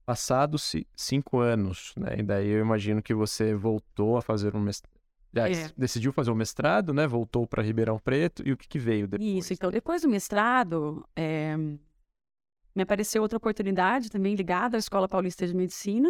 Passados 0.04 0.72
cinco 0.94 1.40
anos, 1.40 1.92
né? 1.96 2.20
E 2.20 2.22
daí 2.22 2.48
eu 2.48 2.60
imagino 2.60 3.02
que 3.02 3.12
você 3.12 3.54
voltou 3.54 4.16
a 4.16 4.22
fazer 4.22 4.54
um 4.54 4.60
mestrado. 4.60 4.92
É. 5.34 5.70
Decidiu 5.76 6.12
fazer 6.12 6.30
o 6.30 6.34
um 6.34 6.36
mestrado, 6.36 6.94
né? 6.94 7.08
Voltou 7.08 7.44
para 7.44 7.60
Ribeirão 7.60 7.98
Preto. 7.98 8.46
E 8.46 8.52
o 8.52 8.56
que, 8.56 8.68
que 8.68 8.78
veio 8.78 9.08
depois? 9.08 9.28
Isso, 9.28 9.52
então, 9.52 9.70
depois 9.70 10.02
do 10.02 10.08
mestrado, 10.08 11.04
é... 11.16 11.56
me 11.56 12.82
apareceu 12.82 13.20
outra 13.20 13.36
oportunidade 13.36 14.10
também 14.10 14.36
ligada 14.36 14.76
à 14.76 14.78
Escola 14.78 15.08
Paulista 15.08 15.44
de 15.44 15.54
Medicina, 15.54 16.08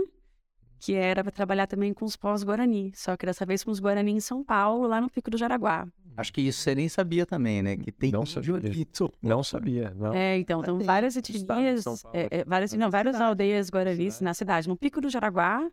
que 0.79 0.95
era 0.95 1.22
para 1.22 1.33
trabalhar 1.33 1.66
também 1.66 1.93
com 1.93 2.05
os 2.05 2.16
pós-Guarani, 2.16 2.93
só 2.95 3.16
que 3.16 3.27
dessa 3.27 3.47
vez 3.47 3.64
com 3.64 3.70
os 3.70 3.81
Guarani 3.81 4.12
em 4.12 4.20
São 4.20 4.45
Paulo, 4.45 4.87
lá 4.87 5.01
no 5.01 5.11
Pico 5.11 5.31
do 5.31 5.39
Jaraguá. 5.39 5.87
Acho 6.16 6.33
que 6.33 6.41
isso 6.41 6.61
você 6.61 6.74
nem 6.74 6.89
sabia 6.89 7.27
também, 7.27 7.62
né? 7.62 7.77
Que 7.77 7.93
tem 7.93 8.11
não 8.11 8.24
sabia. 8.24 8.61
Não 9.22 9.43
sabia, 9.43 9.93
não. 9.95 10.14
É, 10.14 10.39
então, 10.39 10.61
então 10.61 10.79
várias 10.81 11.14
etnias, 11.14 11.85
é, 12.14 12.39
é, 12.39 12.45
várias, 12.45 12.72
não, 12.72 12.91
várias 12.91 13.20
aldeias 13.20 13.68
guaranis 13.68 14.20
na 14.20 14.33
cidade, 14.33 14.68
no 14.68 14.77
Pico 14.77 15.01
do 15.01 15.11
Jaraguá. 15.11 15.70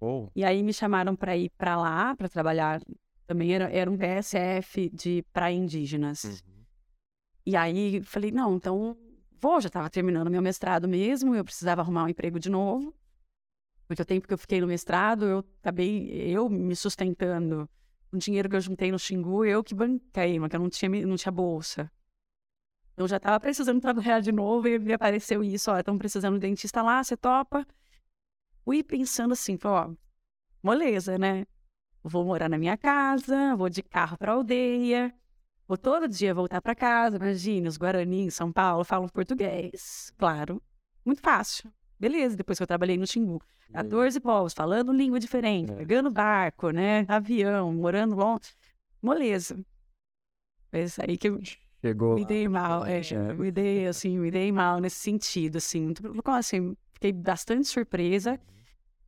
Oh. 0.00 0.28
E 0.34 0.42
aí 0.42 0.62
me 0.62 0.72
chamaram 0.72 1.14
para 1.14 1.36
ir 1.36 1.50
para 1.56 1.76
lá, 1.76 2.16
para 2.16 2.28
trabalhar. 2.28 2.80
Também 3.26 3.54
era, 3.54 3.70
era 3.70 3.88
um 3.88 3.96
PSF 3.96 4.90
de 4.90 5.24
praia 5.32 5.54
indígenas. 5.54 6.24
Uhum. 6.24 6.64
E 7.46 7.54
aí 7.54 8.02
falei, 8.02 8.32
não, 8.32 8.56
então 8.56 8.96
vou, 9.40 9.60
já 9.60 9.68
estava 9.68 9.88
terminando 9.88 10.30
meu 10.30 10.42
mestrado 10.42 10.88
mesmo, 10.88 11.34
eu 11.34 11.44
precisava 11.44 11.80
arrumar 11.80 12.04
um 12.04 12.08
emprego 12.08 12.40
de 12.40 12.50
novo. 12.50 12.92
Porque 13.90 14.02
o 14.02 14.06
tempo 14.06 14.28
que 14.28 14.32
eu 14.32 14.38
fiquei 14.38 14.60
no 14.60 14.68
mestrado, 14.68 15.26
eu 15.26 15.44
acabei 15.60 16.08
eu 16.32 16.48
me 16.48 16.76
sustentando. 16.76 17.68
O 18.12 18.18
dinheiro 18.18 18.48
que 18.48 18.54
eu 18.54 18.60
juntei 18.60 18.92
no 18.92 19.00
Xingu, 19.00 19.44
eu 19.44 19.64
que 19.64 19.74
banquei, 19.74 20.38
mas 20.38 20.48
que 20.48 20.54
eu 20.54 20.60
não 20.60 20.70
tinha, 20.70 21.04
não 21.04 21.16
tinha 21.16 21.32
bolsa. 21.32 21.90
Eu 22.96 23.08
já 23.08 23.16
estava 23.16 23.40
precisando 23.40 23.80
trabalhar 23.80 24.20
de 24.20 24.30
novo 24.30 24.68
e 24.68 24.78
me 24.78 24.92
apareceu 24.92 25.42
isso, 25.42 25.72
ó, 25.72 25.78
estão 25.80 25.98
precisando 25.98 26.34
de 26.34 26.46
dentista 26.46 26.82
lá, 26.82 27.02
você 27.02 27.16
topa? 27.16 27.66
Fui 28.64 28.84
pensando 28.84 29.32
assim, 29.32 29.58
ó, 29.64 29.92
moleza, 30.62 31.18
né? 31.18 31.44
Vou 32.00 32.24
morar 32.24 32.48
na 32.48 32.58
minha 32.58 32.76
casa, 32.76 33.56
vou 33.56 33.68
de 33.68 33.82
carro 33.82 34.16
para 34.16 34.30
aldeia, 34.30 35.12
vou 35.66 35.76
todo 35.76 36.06
dia 36.06 36.32
voltar 36.32 36.62
para 36.62 36.76
casa. 36.76 37.16
Imagine, 37.16 37.66
os 37.66 37.76
Guarani 37.76 38.20
em 38.20 38.30
São 38.30 38.52
Paulo 38.52 38.84
falam 38.84 39.08
português. 39.08 40.12
Claro, 40.16 40.62
muito 41.04 41.20
fácil. 41.20 41.72
Beleza, 42.00 42.34
depois 42.34 42.58
que 42.58 42.62
eu 42.62 42.66
trabalhei 42.66 42.96
no 42.96 43.06
Xingu. 43.06 43.42
14 43.72 44.18
povos, 44.20 44.54
falando 44.54 44.90
língua 44.90 45.20
diferente, 45.20 45.70
é. 45.70 45.76
pegando 45.76 46.10
barco, 46.10 46.70
né? 46.70 47.04
Avião, 47.06 47.72
morando 47.74 48.16
longe. 48.16 48.54
Moleza. 49.02 49.62
Mas 50.72 50.98
aí 50.98 51.18
que 51.18 51.28
eu 51.28 51.38
Chegou 51.82 52.14
me 52.14 52.24
dei 52.24 52.48
mal, 52.48 52.84
é, 52.86 53.00
é. 53.12 53.34
me 53.34 53.50
dei 53.50 53.86
assim, 53.86 54.18
me 54.18 54.30
dei 54.30 54.50
mal 54.50 54.80
nesse 54.80 54.96
sentido, 54.96 55.56
assim, 55.56 55.92
assim, 56.26 56.76
fiquei 56.92 57.12
bastante 57.12 57.68
surpresa 57.68 58.40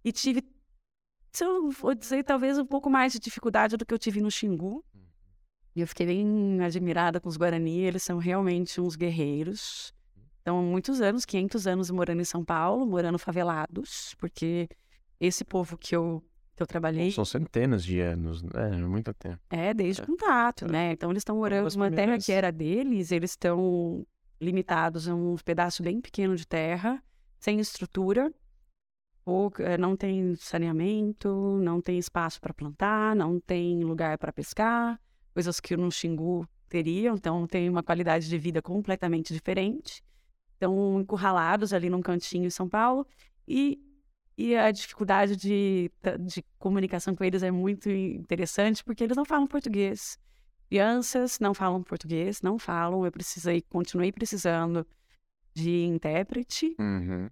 e 0.04 0.12
tive 0.12 0.42
se 1.32 1.44
eu 1.44 1.70
vou 1.70 1.94
dizer, 1.94 2.24
talvez 2.24 2.58
um 2.58 2.66
pouco 2.66 2.90
mais 2.90 3.12
de 3.12 3.18
dificuldade 3.18 3.76
do 3.76 3.86
que 3.86 3.94
eu 3.94 3.98
tive 3.98 4.20
no 4.20 4.30
Xingu. 4.30 4.84
Uhum. 4.94 5.00
E 5.74 5.80
eu 5.80 5.86
fiquei 5.86 6.04
bem 6.04 6.62
admirada 6.62 7.18
com 7.18 7.28
os 7.28 7.38
Guarani, 7.38 7.80
eles 7.80 8.02
são 8.02 8.18
realmente 8.18 8.78
uns 8.80 8.96
guerreiros. 8.96 9.94
Então, 10.42 10.60
muitos 10.60 11.00
anos, 11.00 11.24
500 11.24 11.66
anos 11.68 11.90
morando 11.90 12.20
em 12.20 12.24
São 12.24 12.44
Paulo, 12.44 12.84
morando 12.84 13.18
favelados, 13.18 14.14
porque 14.18 14.68
esse 15.20 15.44
povo 15.44 15.78
que 15.78 15.94
eu, 15.94 16.22
que 16.56 16.62
eu 16.62 16.66
trabalhei... 16.66 17.12
São 17.12 17.24
centenas 17.24 17.84
de 17.84 18.00
anos, 18.00 18.42
né? 18.42 18.70
Muito 18.78 19.14
tempo. 19.14 19.38
É, 19.48 19.72
desde 19.72 20.02
é. 20.02 20.06
contato, 20.06 20.64
é. 20.64 20.68
né? 20.72 20.92
Então, 20.92 21.10
eles 21.10 21.20
estão 21.20 21.36
morando 21.36 21.72
numa 21.74 21.90
terra 21.92 22.18
que 22.18 22.32
era 22.32 22.50
deles, 22.50 23.12
eles 23.12 23.30
estão 23.30 24.04
limitados 24.40 25.08
a 25.08 25.14
um 25.14 25.36
pedaço 25.44 25.80
bem 25.80 26.00
pequeno 26.00 26.34
de 26.34 26.44
terra, 26.44 27.00
sem 27.38 27.60
estrutura, 27.60 28.32
ou 29.24 29.52
eh, 29.60 29.78
não 29.78 29.96
tem 29.96 30.34
saneamento, 30.34 31.28
não 31.62 31.80
tem 31.80 31.98
espaço 31.98 32.40
para 32.40 32.52
plantar, 32.52 33.14
não 33.14 33.38
tem 33.38 33.84
lugar 33.84 34.18
para 34.18 34.32
pescar, 34.32 35.00
coisas 35.32 35.60
que 35.60 35.76
no 35.76 35.92
Xingu 35.92 36.44
teriam, 36.68 37.14
então 37.14 37.46
tem 37.46 37.68
uma 37.68 37.82
qualidade 37.84 38.28
de 38.28 38.38
vida 38.38 38.60
completamente 38.60 39.32
diferente. 39.32 40.02
Estão 40.62 41.00
encurralados 41.00 41.72
ali 41.72 41.90
num 41.90 42.00
cantinho 42.00 42.46
em 42.46 42.50
São 42.50 42.68
Paulo 42.68 43.04
e, 43.48 43.80
e 44.38 44.54
a 44.54 44.70
dificuldade 44.70 45.34
de, 45.34 45.90
de 46.20 46.44
comunicação 46.56 47.16
com 47.16 47.24
eles 47.24 47.42
é 47.42 47.50
muito 47.50 47.90
interessante 47.90 48.84
porque 48.84 49.02
eles 49.02 49.16
não 49.16 49.24
falam 49.24 49.44
português. 49.48 50.16
Crianças 50.68 51.40
não 51.40 51.52
falam 51.52 51.82
português, 51.82 52.42
não 52.42 52.60
falam. 52.60 53.04
Eu 53.04 53.10
precisei, 53.10 53.60
continuei 53.60 54.12
precisando 54.12 54.86
de 55.52 55.82
intérprete. 55.84 56.76
Uhum. 56.78 57.28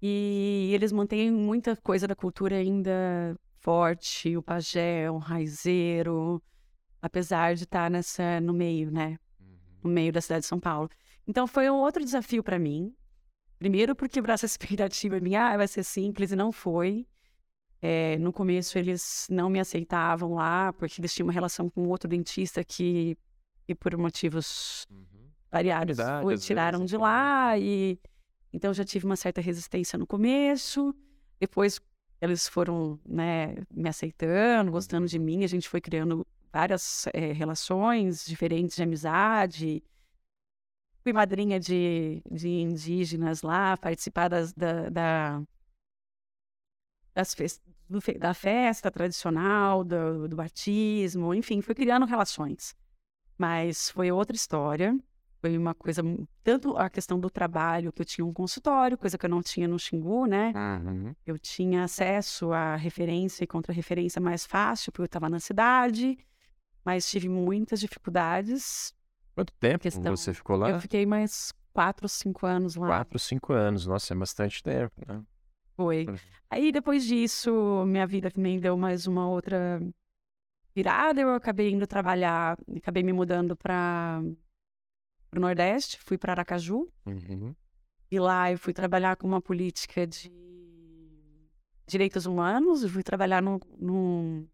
E 0.00 0.70
eles 0.72 0.92
mantêm 0.92 1.30
muita 1.30 1.76
coisa 1.76 2.08
da 2.08 2.16
cultura 2.16 2.56
ainda 2.56 3.38
forte, 3.58 4.34
o 4.34 4.42
pajé, 4.42 5.10
o 5.10 5.18
raizeiro, 5.18 6.42
apesar 7.02 7.54
de 7.54 7.64
estar 7.64 7.90
nessa 7.90 8.40
no 8.40 8.54
meio, 8.54 8.90
né? 8.90 9.18
Uhum. 9.38 9.56
No 9.84 9.90
meio 9.90 10.10
da 10.10 10.22
cidade 10.22 10.40
de 10.40 10.46
São 10.46 10.58
Paulo. 10.58 10.88
Então 11.30 11.46
foi 11.46 11.70
um 11.70 11.76
outro 11.76 12.04
desafio 12.04 12.42
para 12.42 12.58
mim. 12.58 12.92
Primeiro 13.56 13.94
porque 13.94 14.20
essa 14.28 14.46
expectativa 14.46 15.20
minha 15.20 15.52
ah, 15.52 15.56
vai 15.56 15.68
ser 15.68 15.84
simples 15.84 16.32
e 16.32 16.36
não 16.36 16.50
foi. 16.50 17.06
É, 17.80 18.18
no 18.18 18.32
começo 18.32 18.76
eles 18.76 19.28
não 19.30 19.48
me 19.48 19.60
aceitavam 19.60 20.34
lá 20.34 20.72
porque 20.72 21.00
eles 21.00 21.14
tinham 21.14 21.28
uma 21.28 21.32
relação 21.32 21.70
com 21.70 21.86
outro 21.86 22.08
dentista 22.08 22.64
que, 22.64 23.16
que 23.64 23.76
por 23.76 23.96
motivos 23.96 24.86
uhum. 24.90 25.30
variados 25.50 25.96
tiraram 26.44 26.84
de 26.84 26.96
lá 26.96 27.56
e 27.56 27.98
então 28.52 28.74
já 28.74 28.84
tive 28.84 29.06
uma 29.06 29.16
certa 29.16 29.40
resistência 29.40 29.96
no 29.96 30.06
começo, 30.06 30.94
depois 31.38 31.80
eles 32.20 32.48
foram 32.48 33.00
né, 33.06 33.54
me 33.72 33.88
aceitando, 33.88 34.72
gostando 34.72 35.06
de 35.06 35.18
mim, 35.18 35.44
a 35.44 35.46
gente 35.46 35.68
foi 35.68 35.80
criando 35.80 36.26
várias 36.52 37.06
é, 37.14 37.32
relações 37.32 38.26
diferentes 38.26 38.76
de 38.76 38.82
amizade. 38.82 39.82
Fui 41.02 41.12
madrinha 41.12 41.58
de, 41.58 42.22
de 42.30 42.48
indígenas 42.48 43.42
lá, 43.42 43.76
participar 43.76 44.28
das, 44.28 44.52
da, 44.52 44.90
da, 44.90 45.42
das 47.14 47.34
fest, 47.34 47.62
do, 47.88 47.98
da 48.18 48.34
festa 48.34 48.90
tradicional, 48.90 49.82
do, 49.82 50.28
do 50.28 50.36
batismo, 50.36 51.34
enfim, 51.34 51.60
fui 51.62 51.74
criando 51.74 52.06
relações. 52.06 52.74
Mas 53.38 53.90
foi 53.90 54.12
outra 54.12 54.36
história. 54.36 54.96
Foi 55.40 55.56
uma 55.56 55.74
coisa, 55.74 56.02
tanto 56.44 56.76
a 56.76 56.90
questão 56.90 57.18
do 57.18 57.30
trabalho, 57.30 57.90
que 57.90 58.02
eu 58.02 58.06
tinha 58.06 58.26
um 58.26 58.32
consultório, 58.32 58.98
coisa 58.98 59.16
que 59.16 59.24
eu 59.24 59.30
não 59.30 59.40
tinha 59.40 59.66
no 59.66 59.78
Xingu, 59.78 60.26
né? 60.26 60.52
Uhum. 60.54 61.14
Eu 61.26 61.38
tinha 61.38 61.84
acesso 61.84 62.52
à 62.52 62.76
referência 62.76 63.42
e 63.42 63.46
contra-referência 63.46 64.20
mais 64.20 64.44
fácil, 64.44 64.92
porque 64.92 65.00
eu 65.00 65.06
estava 65.06 65.30
na 65.30 65.40
cidade, 65.40 66.18
mas 66.84 67.08
tive 67.08 67.26
muitas 67.26 67.80
dificuldades. 67.80 68.94
Quanto 69.40 69.52
tempo 69.54 69.78
questão... 69.78 70.16
você 70.16 70.34
ficou 70.34 70.56
lá? 70.56 70.70
Eu 70.70 70.80
fiquei 70.80 71.06
mais 71.06 71.52
quatro, 71.72 72.06
cinco 72.08 72.44
anos 72.44 72.76
lá. 72.76 72.86
Quatro, 72.86 73.18
cinco 73.18 73.52
anos, 73.54 73.86
nossa, 73.86 74.12
é 74.12 74.16
bastante 74.16 74.62
tempo, 74.62 74.92
né? 75.06 75.22
Foi. 75.74 76.06
Aí 76.50 76.70
depois 76.70 77.06
disso, 77.06 77.84
minha 77.86 78.06
vida 78.06 78.30
também 78.30 78.60
deu 78.60 78.76
mais 78.76 79.06
uma 79.06 79.26
outra 79.26 79.80
virada. 80.74 81.22
Eu 81.22 81.34
acabei 81.34 81.70
indo 81.70 81.86
trabalhar, 81.86 82.58
acabei 82.76 83.02
me 83.02 83.14
mudando 83.14 83.56
para 83.56 84.22
o 85.34 85.40
Nordeste, 85.40 85.98
fui 86.04 86.18
para 86.18 86.32
Aracaju. 86.32 86.86
Uhum. 87.06 87.54
E 88.10 88.18
lá 88.18 88.52
eu 88.52 88.58
fui 88.58 88.74
trabalhar 88.74 89.16
com 89.16 89.26
uma 89.26 89.40
política 89.40 90.06
de 90.06 90.30
direitos 91.86 92.26
humanos, 92.26 92.82
eu 92.82 92.90
fui 92.90 93.02
trabalhar 93.02 93.40
no, 93.40 93.58
no, 93.78 94.46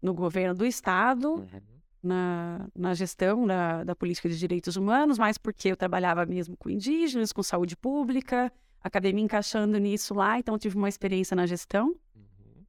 no 0.00 0.14
governo 0.14 0.54
do 0.54 0.64
Estado, 0.64 1.34
uhum. 1.34 1.77
Na, 2.08 2.68
na 2.74 2.94
gestão 2.94 3.46
da, 3.46 3.84
da 3.84 3.94
política 3.94 4.28
de 4.28 4.38
direitos 4.38 4.76
humanos, 4.76 5.18
mas 5.18 5.38
porque 5.38 5.68
eu 5.68 5.76
trabalhava 5.76 6.26
mesmo 6.26 6.56
com 6.56 6.68
indígenas, 6.70 7.32
com 7.32 7.42
saúde 7.42 7.76
pública, 7.76 8.52
acabei 8.82 9.12
me 9.12 9.22
encaixando 9.22 9.78
nisso 9.78 10.14
lá, 10.14 10.38
então 10.38 10.58
tive 10.58 10.76
uma 10.76 10.88
experiência 10.88 11.36
na 11.36 11.46
gestão. 11.46 11.88
Uhum. 12.16 12.64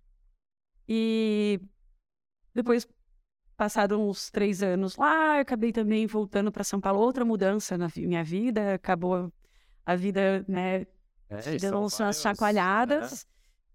E 0.88 1.60
depois 2.54 2.88
Passado 3.60 4.00
uns 4.00 4.32
três 4.32 4.64
anos 4.64 4.96
lá, 4.96 5.36
eu 5.36 5.42
acabei 5.42 5.74
também 5.74 6.08
voltando 6.08 6.50
para 6.50 6.64
São 6.64 6.80
Paulo, 6.80 7.02
outra 7.02 7.26
mudança 7.26 7.78
na 7.78 7.90
minha 7.94 8.24
vida, 8.24 8.76
acabou 8.76 9.30
a 9.86 9.96
vida, 9.98 10.46
né, 10.48 10.88
é, 11.28 11.58
dando 11.60 11.80
umas 11.80 12.22
chacoalhadas. 12.22 13.26
É. 13.26 13.28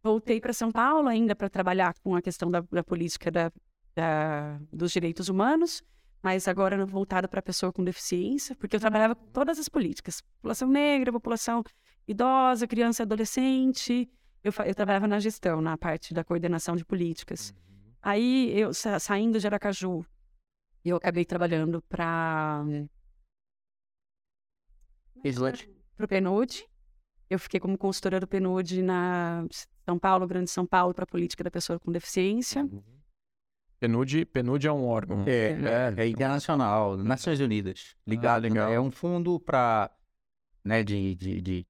Voltei 0.02 0.40
para 0.40 0.54
São 0.54 0.72
Paulo 0.72 1.06
ainda 1.06 1.36
para 1.36 1.50
trabalhar 1.50 1.92
com 2.02 2.16
a 2.16 2.22
questão 2.22 2.50
da, 2.50 2.62
da 2.62 2.82
política 2.82 3.30
da, 3.30 3.52
da, 3.95 4.59
dos 4.72 4.92
direitos 4.92 5.28
humanos, 5.28 5.82
mas 6.22 6.49
agora 6.49 6.84
voltado 6.86 7.28
para 7.28 7.40
a 7.40 7.42
pessoa 7.42 7.72
com 7.72 7.84
deficiência, 7.84 8.57
porque 8.57 8.76
eu 8.76 8.80
trabalhava 8.80 9.14
com 9.14 9.26
todas 9.26 9.59
as 9.59 9.68
políticas: 9.68 10.20
população 10.20 10.68
negra, 10.68 11.12
população 11.12 11.62
idosa, 12.09 12.66
criança 12.66 13.03
e 13.03 13.05
adolescente. 13.05 14.11
Eu, 14.42 14.53
eu 14.66 14.74
trabalhava 14.74 15.07
na 15.07 15.18
gestão, 15.18 15.61
na 15.61 15.76
parte 15.76 16.12
da 16.12 16.24
coordenação 16.24 16.76
de 16.76 16.84
políticas. 16.84 17.51
Uhum. 17.51 17.92
Aí, 18.03 18.59
eu 18.59 18.74
sa 18.74 18.99
saindo 18.99 19.38
de 19.38 19.47
Aracaju, 19.47 20.05
eu 20.84 20.97
acabei 20.97 21.24
trabalhando 21.24 21.80
para 21.82 22.62
para 25.97 26.05
o 26.05 26.09
PNUD. 26.09 26.66
Eu 27.30 27.38
fiquei 27.38 27.59
como 27.59 27.78
consultora 27.78 28.20
do 28.20 28.28
PNUD 28.28 28.82
na 28.82 29.47
São 29.84 29.99
Paulo, 29.99 30.26
Grande 30.26 30.51
São 30.51 30.66
Paulo, 30.66 30.92
para 30.92 31.05
a 31.05 31.07
política 31.07 31.42
da 31.42 31.51
pessoa 31.51 31.78
com 31.78 31.90
deficiência. 31.90 32.62
Uhum. 32.62 32.82
PNUD, 33.87 34.24
PNUD 34.26 34.66
é 34.66 34.72
um 34.72 34.87
órgão. 34.87 35.24
É, 35.26 35.93
é, 35.97 36.03
é 36.03 36.09
internacional, 36.09 36.97
Nações 36.97 37.41
Unidas. 37.41 37.95
Ligado, 38.07 38.45
ah, 38.45 38.49
legal. 38.49 38.72
É 38.72 38.80
um 38.80 38.91
fundo 38.91 39.39
para 39.39 39.91
né, 40.64 40.82
de, 40.82 41.14
de, 41.14 41.41
de 41.41 41.66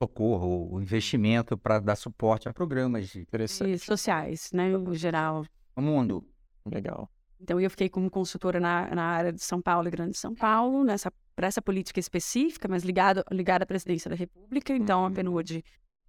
socorro, 0.00 0.80
investimento 0.80 1.56
para 1.56 1.80
dar 1.80 1.96
suporte 1.96 2.48
a 2.48 2.52
programas 2.52 3.08
de... 3.08 3.26
E 3.64 3.78
sociais, 3.78 4.50
né, 4.52 4.68
no 4.68 4.94
geral 4.94 5.44
no 5.76 5.82
mundo. 5.82 6.24
Legal. 6.64 7.10
Então, 7.40 7.60
eu 7.60 7.70
fiquei 7.70 7.88
como 7.88 8.10
consultora 8.10 8.60
na, 8.60 8.94
na 8.94 9.04
área 9.04 9.32
de 9.32 9.42
São 9.42 9.60
Paulo 9.60 9.88
e 9.88 9.90
Grande 9.90 10.16
São 10.16 10.34
Paulo, 10.34 10.84
nessa 10.84 11.12
para 11.34 11.48
essa 11.48 11.60
política 11.60 12.00
específica, 12.00 12.66
mas 12.66 12.82
ligada 12.82 13.22
ligada 13.30 13.64
à 13.64 13.66
presidência 13.66 14.08
da 14.08 14.16
República. 14.16 14.74
Então, 14.74 15.00
uhum. 15.00 15.06
a 15.06 15.10
PNUD 15.10 15.62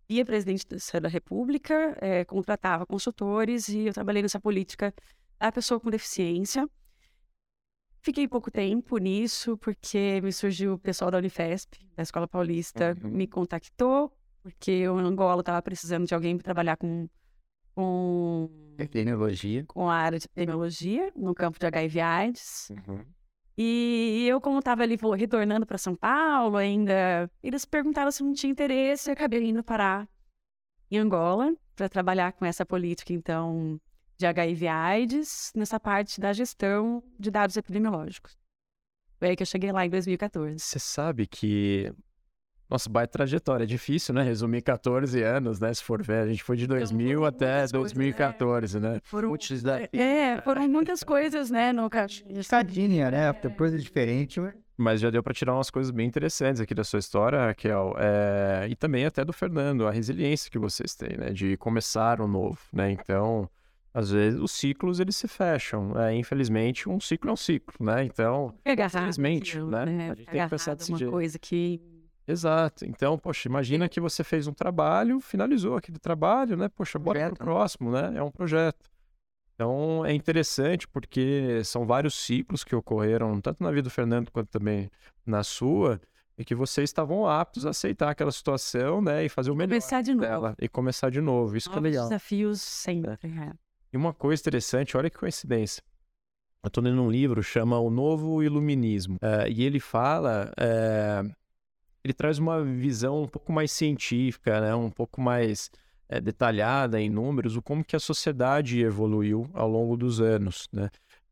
via 0.08 0.26
presidência 0.26 1.02
da 1.02 1.10
República, 1.10 1.98
é, 2.00 2.24
contratava 2.24 2.86
consultores 2.86 3.68
e 3.68 3.88
eu 3.88 3.94
trabalhei 3.94 4.22
nessa 4.22 4.40
política 4.40 4.94
da 5.40 5.52
pessoa 5.52 5.80
com 5.80 5.90
deficiência. 5.90 6.68
Fiquei 8.02 8.28
pouco 8.28 8.50
tempo 8.50 8.98
nisso, 8.98 9.58
porque 9.58 10.22
me 10.22 10.32
surgiu 10.32 10.74
o 10.74 10.80
pessoal 10.80 11.12
da 11.12 11.18
Unifesp, 11.18 11.78
da 11.96 12.04
Escola 12.04 12.28
Paulista, 12.28 12.96
Uhum. 13.04 13.10
me 13.12 13.28
contactou, 13.28 14.16
porque 14.42 14.88
o 14.88 14.98
Angola 14.98 15.42
estava 15.42 15.62
precisando 15.62 16.06
de 16.08 16.14
alguém 16.14 16.38
para 16.38 16.44
trabalhar 16.46 16.78
com, 16.78 17.08
com, 17.76 18.50
Tecnologia. 18.78 19.66
com 19.68 19.90
a 19.90 19.96
área 19.96 20.20
de 20.20 20.26
epidemiologia, 20.26 21.12
no 21.16 21.34
campo 21.36 21.60
de 21.60 21.66
HIV 21.66 22.00
AIDS. 22.00 22.70
Uhum. 22.88 23.04
E 23.58 24.26
eu, 24.30 24.40
como 24.40 24.60
estava 24.60 24.84
ali 24.84 24.96
retornando 25.18 25.66
para 25.66 25.80
São 25.80 25.96
Paulo 25.96 26.56
ainda, 26.58 27.30
eles 27.42 27.66
perguntaram 27.66 28.12
se 28.12 28.24
não 28.24 28.32
tinha 28.32 28.52
interesse, 28.52 29.10
eu 29.10 29.14
acabei 29.14 29.44
indo 29.44 29.64
parar 29.64 30.08
em 30.92 30.98
Angola 30.98 31.54
para 31.76 31.90
trabalhar 31.90 32.32
com 32.34 32.46
essa 32.46 32.66
política, 32.66 33.12
então, 33.12 33.82
de 34.18 34.26
HIV 34.26 34.68
AIDS, 34.68 35.52
nessa 35.56 35.80
parte 35.80 36.20
da 36.20 36.34
gestão 36.34 37.04
de 37.20 37.30
dados 37.30 37.56
epidemiológicos. 37.56 38.36
Foi 39.20 39.30
aí 39.30 39.36
que 39.36 39.44
eu 39.44 39.48
cheguei 39.48 39.72
lá 39.72 39.86
em 39.86 39.90
2014. 39.90 40.60
Você 40.60 40.80
sabe 40.80 41.26
que. 41.28 41.92
Nossa, 42.70 42.90
baita 42.90 43.14
trajetória. 43.14 43.64
É 43.64 43.68
difícil, 43.68 44.14
né? 44.14 44.22
Resumir 44.24 44.62
14 44.62 45.22
anos, 45.24 45.60
né? 45.60 45.74
Se 45.74 45.82
for 45.82 46.04
ver, 46.04 46.24
a 46.24 46.28
gente 46.28 46.44
foi 46.44 46.58
de 46.58 46.68
2000 46.68 47.20
foram 47.20 47.26
até 47.26 47.46
muitas 47.62 47.72
coisas, 47.72 47.94
né? 47.94 48.04
2014, 48.04 48.80
né? 48.80 49.00
Foram, 49.04 49.30
Muitos 49.30 49.50
desafios. 49.50 49.90
é, 49.94 50.42
foram 50.42 50.68
muitas 50.68 51.02
coisas, 51.04 51.50
né, 51.50 51.72
no 51.72 51.90
caso. 51.90 52.24
Escadinha, 52.30 53.10
né? 53.10 53.34
Coisa 53.56 53.78
diferente. 53.80 54.40
mas- 54.42 54.54
Mas 54.80 55.00
já 55.00 55.10
deu 55.10 55.24
para 55.24 55.34
tirar 55.34 55.54
umas 55.56 55.70
coisas 55.72 55.92
bem 55.92 56.06
interessantes 56.06 56.60
aqui 56.62 56.76
da 56.76 56.84
sua 56.84 57.00
história, 57.00 57.40
Raquel. 57.48 57.96
É, 57.98 58.68
E 58.70 58.76
também 58.76 59.06
até 59.06 59.24
do 59.24 59.32
Fernando, 59.32 59.88
a 59.88 59.92
resiliência 59.92 60.52
que 60.52 60.60
vocês 60.60 60.94
têm, 60.94 61.18
né? 61.18 61.30
De 61.32 61.56
começar 61.58 62.20
um 62.22 62.28
novo, 62.28 62.60
né? 62.74 62.92
Então, 62.92 63.50
às 64.00 64.12
vezes, 64.12 64.40
os 64.40 64.52
ciclos, 64.52 65.00
eles 65.00 65.16
se 65.16 65.28
fecham. 65.28 65.90
né? 65.94 66.16
Infelizmente, 66.16 66.88
um 66.88 67.00
ciclo 67.00 67.32
é 67.32 67.34
um 67.34 67.36
ciclo, 67.36 67.74
né? 67.84 68.04
Então, 68.04 68.54
Fica 68.58 68.72
agarrado 68.74 68.96
Infelizmente, 68.98 69.60
né? 69.60 69.86
né? 69.86 70.12
A 70.12 70.16
gente 70.16 70.26
tem 70.30 70.42
que 70.44 70.50
pensar 70.50 70.72
agarrado 70.72 70.78
desse 70.78 70.92
uma 70.92 70.98
jeito. 71.00 71.12
coisa 71.12 71.40
que 71.40 71.82
Exato. 72.28 72.86
Então, 72.86 73.18
poxa, 73.18 73.48
imagina 73.48 73.88
que 73.90 74.00
você 74.00 74.24
fez 74.24 74.46
um 74.48 74.54
trabalho, 74.54 75.20
finalizou 75.20 75.78
aquele 75.78 75.98
trabalho, 75.98 76.56
né? 76.58 76.70
Poxa, 76.70 77.00
bora 77.00 77.20
pro 77.20 77.38
Projeto, 77.38 77.40
né? 77.40 77.46
próximo, 77.46 77.92
né? 77.92 78.14
É 78.18 78.22
um 78.22 78.30
projeto. 78.30 78.90
Então, 79.56 80.06
é 80.06 80.14
interessante 80.14 80.88
porque 80.88 81.64
são 81.64 81.86
vários 81.86 82.14
ciclos 82.14 82.64
que 82.64 82.76
ocorreram, 82.76 83.42
tanto 83.42 83.64
na 83.64 83.72
vida 83.72 83.84
do 83.84 83.90
Fernando 83.90 84.30
quanto 84.30 84.50
também 84.50 84.92
na 85.26 85.42
sua, 85.44 86.00
e 86.38 86.46
que 86.46 86.54
vocês 86.54 86.90
estavam 86.90 87.26
aptos 87.26 87.66
a 87.66 87.72
aceitar 87.72 88.10
aquela 88.12 88.32
situação, 88.32 89.02
né? 89.02 89.26
E 89.26 89.30
fazer 89.30 89.50
o 89.50 89.56
melhor 89.56 89.70
começar 89.70 90.02
de 90.04 90.14
novo. 90.14 90.22
dela. 90.28 90.56
E 90.62 90.68
começar 90.70 91.10
de 91.10 91.20
novo. 91.22 91.58
Isso 91.58 91.68
que 91.70 91.76
é 91.76 91.80
Novos 91.80 91.90
legal. 91.90 92.08
desafios 92.10 92.62
sempre. 92.62 93.12
é. 93.24 93.67
Uma 93.98 94.14
coisa 94.14 94.40
interessante, 94.42 94.96
olha 94.96 95.10
que 95.10 95.18
coincidência. 95.18 95.82
Eu 96.64 96.68
estou 96.68 96.84
lendo 96.84 97.02
um 97.02 97.10
livro, 97.10 97.42
chama 97.42 97.80
O 97.80 97.90
Novo 97.90 98.44
Iluminismo. 98.44 99.18
eh, 99.22 99.50
e 99.50 99.64
ele 99.64 99.80
fala. 99.80 100.52
eh, 100.58 101.24
ele 102.04 102.14
traz 102.14 102.38
uma 102.38 102.64
visão 102.64 103.24
um 103.24 103.28
pouco 103.28 103.52
mais 103.52 103.72
científica, 103.72 104.62
né? 104.62 104.76
um 104.76 104.92
pouco 104.92 105.20
mais 105.20 105.72
eh, 106.08 106.22
detalhada 106.22 107.02
em 107.02 107.10
números, 107.10 107.58
o 107.58 107.62
como 107.62 107.84
que 107.84 107.96
a 107.96 108.00
sociedade 108.00 108.80
evoluiu 108.82 109.50
ao 109.54 109.68
longo 109.68 109.98
dos 109.98 110.22
anos. 110.22 110.70
Né? 110.72 110.90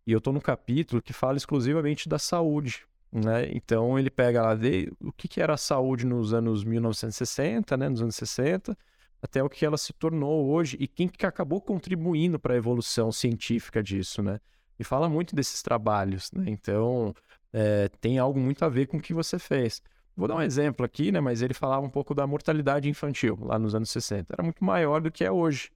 E 0.08 0.12
eu 0.12 0.18
estou 0.18 0.34
no 0.34 0.42
capítulo 0.42 1.02
que 1.02 1.14
fala 1.14 1.38
exclusivamente 1.38 2.10
da 2.10 2.18
saúde. 2.18 2.84
Né? 3.12 3.48
Então 3.54 3.98
ele 3.98 4.10
pega 4.10 4.42
lá 4.42 4.56
de, 4.56 4.92
o 5.00 5.14
que, 5.14 5.28
que 5.28 5.40
era 5.40 5.54
a 5.54 5.58
saúde 5.58 6.06
nos 6.06 6.34
anos 6.34 6.64
1960, 6.64 7.78
né? 7.78 7.88
nos 7.88 8.02
anos 8.02 8.16
60, 8.16 8.76
até 9.22 9.44
o 9.44 9.50
que 9.50 9.66
ela 9.66 9.78
se 9.78 9.94
tornou 9.94 10.48
hoje 10.48 10.78
e 10.80 10.88
quem 10.88 11.08
que 11.08 11.26
acabou 11.26 11.62
contribuindo 11.62 12.40
para 12.40 12.54
a 12.54 12.58
evolução 12.58 13.12
científica 13.12 13.82
disso, 13.82 14.22
né? 14.22 14.40
E 14.78 14.84
fala 14.84 15.10
muito 15.10 15.36
desses 15.36 15.62
trabalhos, 15.62 16.32
né? 16.32 16.46
Então, 16.48 17.14
é, 17.52 17.88
tem 18.02 18.20
algo 18.20 18.40
muito 18.40 18.64
a 18.64 18.70
ver 18.70 18.88
com 18.88 18.98
o 18.98 19.02
que 19.02 19.14
você 19.14 19.40
fez. 19.40 19.82
Vou 20.16 20.28
dar 20.28 20.36
um 20.36 20.42
exemplo 20.42 20.86
aqui, 20.86 21.12
né? 21.12 21.20
Mas 21.20 21.42
ele 21.42 21.54
falava 21.54 21.86
um 21.86 21.90
pouco 21.90 22.14
da 22.14 22.28
mortalidade 22.28 22.90
infantil 22.90 23.38
lá 23.42 23.58
nos 23.58 23.74
anos 23.74 23.90
60. 23.90 24.34
Era 24.34 24.44
muito 24.44 24.64
maior 24.64 25.02
do 25.02 25.12
que 25.12 25.24
é 25.24 25.32
hoje. 25.32 25.72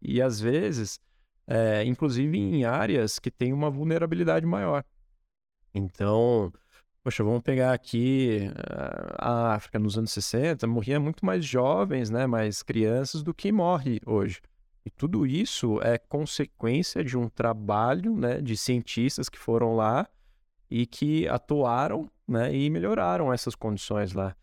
E 0.00 0.20
às 0.20 0.40
vezes, 0.40 1.00
é, 1.46 1.84
inclusive 1.84 2.36
em 2.36 2.64
áreas 2.64 3.18
que 3.18 3.30
têm 3.30 3.52
uma 3.52 3.70
vulnerabilidade 3.70 4.46
maior. 4.46 4.84
Então, 5.74 6.52
poxa, 7.02 7.24
vamos 7.24 7.42
pegar 7.42 7.72
aqui 7.72 8.40
eh, 8.42 9.14
a 9.18 9.54
África 9.54 9.78
nos 9.78 9.98
anos 9.98 10.12
60, 10.12 10.66
morria 10.66 11.00
muito 11.00 11.24
mais 11.26 11.44
jovens, 11.44 12.10
né, 12.10 12.26
mais 12.26 12.62
crianças 12.62 13.22
do 13.22 13.34
que 13.34 13.50
morre 13.50 14.00
hoje. 14.06 14.40
E 14.84 14.90
tudo 14.90 15.26
isso 15.26 15.80
é 15.82 15.98
consequência 15.98 17.04
de 17.04 17.16
um 17.16 17.28
trabalho, 17.28 18.16
né, 18.16 18.40
de 18.40 18.56
cientistas 18.56 19.28
que 19.28 19.38
foram 19.38 19.74
lá 19.76 20.08
e 20.70 20.86
que 20.86 21.28
atuaram, 21.28 22.10
né, 22.26 22.54
e 22.54 22.70
melhoraram 22.70 23.32
essas 23.32 23.54
condições 23.54 24.12
lá. 24.12 24.34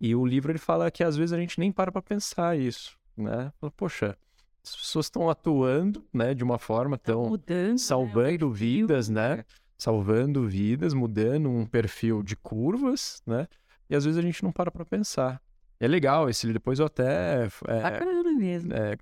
E 0.00 0.14
o 0.14 0.24
livro 0.24 0.50
ele 0.50 0.58
fala 0.58 0.90
que 0.90 1.04
às 1.04 1.16
vezes 1.16 1.32
a 1.32 1.38
gente 1.38 1.58
nem 1.58 1.70
para 1.70 1.92
para 1.92 2.00
pensar 2.00 2.58
isso, 2.58 2.96
né? 3.14 3.52
Poxa, 3.76 4.16
as 4.64 4.74
pessoas 4.74 5.06
estão 5.06 5.28
atuando, 5.28 6.02
né, 6.12 6.32
de 6.34 6.42
uma 6.42 6.58
forma 6.58 6.96
tão 6.96 7.28
Mudando, 7.28 7.72
né, 7.72 7.78
salvando 7.78 8.48
perfil. 8.48 8.52
vidas, 8.52 9.08
né? 9.10 9.44
Salvando 9.80 10.46
vidas, 10.46 10.92
mudando 10.92 11.48
um 11.48 11.64
perfil 11.64 12.22
de 12.22 12.36
curvas, 12.36 13.22
né? 13.26 13.48
E 13.88 13.96
às 13.96 14.04
vezes 14.04 14.18
a 14.18 14.22
gente 14.22 14.44
não 14.44 14.52
para 14.52 14.70
para 14.70 14.84
pensar. 14.84 15.42
É 15.80 15.88
legal 15.88 16.28
esse 16.28 16.46
livro. 16.46 16.60
Depois 16.60 16.78
eu 16.78 16.86
até 16.86 17.46
é, 17.66 17.82
Bacana 17.82 18.32
mesmo. 18.34 18.74
é, 18.74 18.98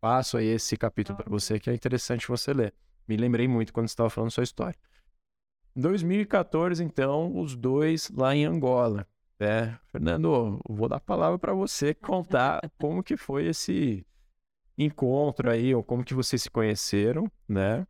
passo 0.00 0.38
aí 0.38 0.46
esse 0.46 0.74
capítulo 0.76 1.18
para 1.18 1.28
você 1.28 1.60
que 1.60 1.68
é 1.68 1.74
interessante 1.74 2.26
você 2.28 2.54
ler. 2.54 2.72
Me 3.06 3.16
lembrei 3.16 3.46
muito 3.46 3.74
quando 3.74 3.88
você 3.88 3.92
estava 3.92 4.08
falando 4.08 4.30
sua 4.30 4.42
história. 4.42 4.78
Em 5.76 5.80
2014, 5.80 6.82
então, 6.82 7.38
os 7.38 7.54
dois 7.54 8.10
lá 8.10 8.34
em 8.34 8.46
Angola. 8.46 9.06
Né? 9.38 9.78
Fernando, 9.86 10.60
vou 10.66 10.88
dar 10.88 10.96
a 10.96 11.00
palavra 11.00 11.38
para 11.38 11.52
você 11.52 11.92
contar 11.92 12.60
como 12.80 13.02
que 13.02 13.16
foi 13.16 13.48
esse 13.48 14.06
encontro 14.78 15.50
aí, 15.50 15.74
ou 15.74 15.84
como 15.84 16.04
que 16.04 16.14
vocês 16.14 16.42
se 16.42 16.50
conheceram, 16.50 17.30
né? 17.46 17.86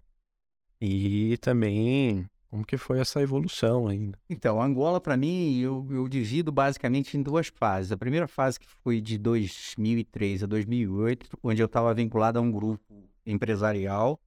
E 0.81 1.37
também 1.39 2.29
como 2.53 2.67
que 2.67 2.77
foi 2.77 3.01
essa 3.01 3.23
evolução 3.23 3.89
ainda. 3.89 4.19
Então, 4.29 4.61
Angola, 4.61 5.01
para 5.01 5.17
mim, 5.17 5.59
eu, 5.59 5.87
eu 5.91 6.07
divido 6.07 6.53
basicamente 6.53 7.17
em 7.17 7.23
duas 7.23 7.47
fases. 7.47 7.91
A 7.91 7.97
primeira 7.97 8.29
fase, 8.29 8.61
que 8.61 8.67
foi 8.69 9.01
de 9.01 9.17
2003 9.17 10.43
a 10.43 10.47
2008, 10.47 11.39
onde 11.43 11.63
eu 11.63 11.67
estava 11.67 11.95
vinculado 11.95 12.39
a 12.39 12.43
um 12.43 12.53
grupo 12.53 13.09
empresarial. 13.25 14.21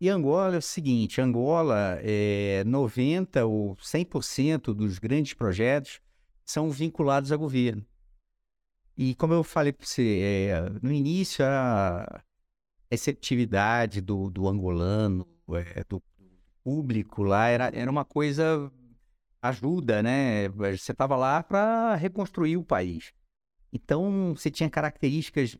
E 0.00 0.08
Angola 0.08 0.56
é 0.56 0.58
o 0.58 0.62
seguinte: 0.62 1.20
Angola, 1.20 1.96
é 2.02 2.64
90% 2.66 3.48
ou 3.48 3.76
100% 3.76 4.74
dos 4.74 4.98
grandes 4.98 5.34
projetos 5.34 6.00
são 6.44 6.70
vinculados 6.70 7.30
a 7.30 7.36
governo. 7.36 7.86
E 8.96 9.14
como 9.14 9.32
eu 9.32 9.44
falei 9.44 9.72
para 9.72 9.86
você, 9.86 10.50
é, 10.50 10.70
no 10.82 10.90
início, 10.90 11.44
a 11.44 12.20
receptividade 12.90 14.00
do, 14.00 14.28
do 14.28 14.48
angolano, 14.48 15.24
é, 15.76 15.84
do 15.88 16.02
público 16.62 17.22
lá, 17.22 17.48
era, 17.48 17.70
era 17.74 17.90
uma 17.90 18.04
coisa 18.04 18.70
ajuda, 19.42 20.02
né? 20.02 20.48
Você 20.48 20.92
estava 20.92 21.16
lá 21.16 21.42
para 21.42 21.94
reconstruir 21.94 22.56
o 22.56 22.64
país. 22.64 23.12
Então, 23.72 24.34
você 24.36 24.50
tinha 24.50 24.68
características 24.68 25.56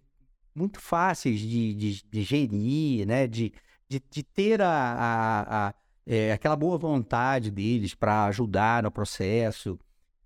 muito 0.54 0.80
fáceis 0.80 1.40
de, 1.40 1.74
de, 1.74 2.02
de 2.02 2.22
gerir, 2.22 3.06
né? 3.06 3.26
De, 3.26 3.52
de, 3.88 4.02
de 4.10 4.22
ter 4.22 4.60
a, 4.60 4.68
a, 4.68 5.68
a, 5.68 5.74
é, 6.06 6.32
aquela 6.32 6.56
boa 6.56 6.76
vontade 6.76 7.50
deles 7.50 7.94
para 7.94 8.26
ajudar 8.26 8.82
no 8.82 8.90
processo. 8.90 9.78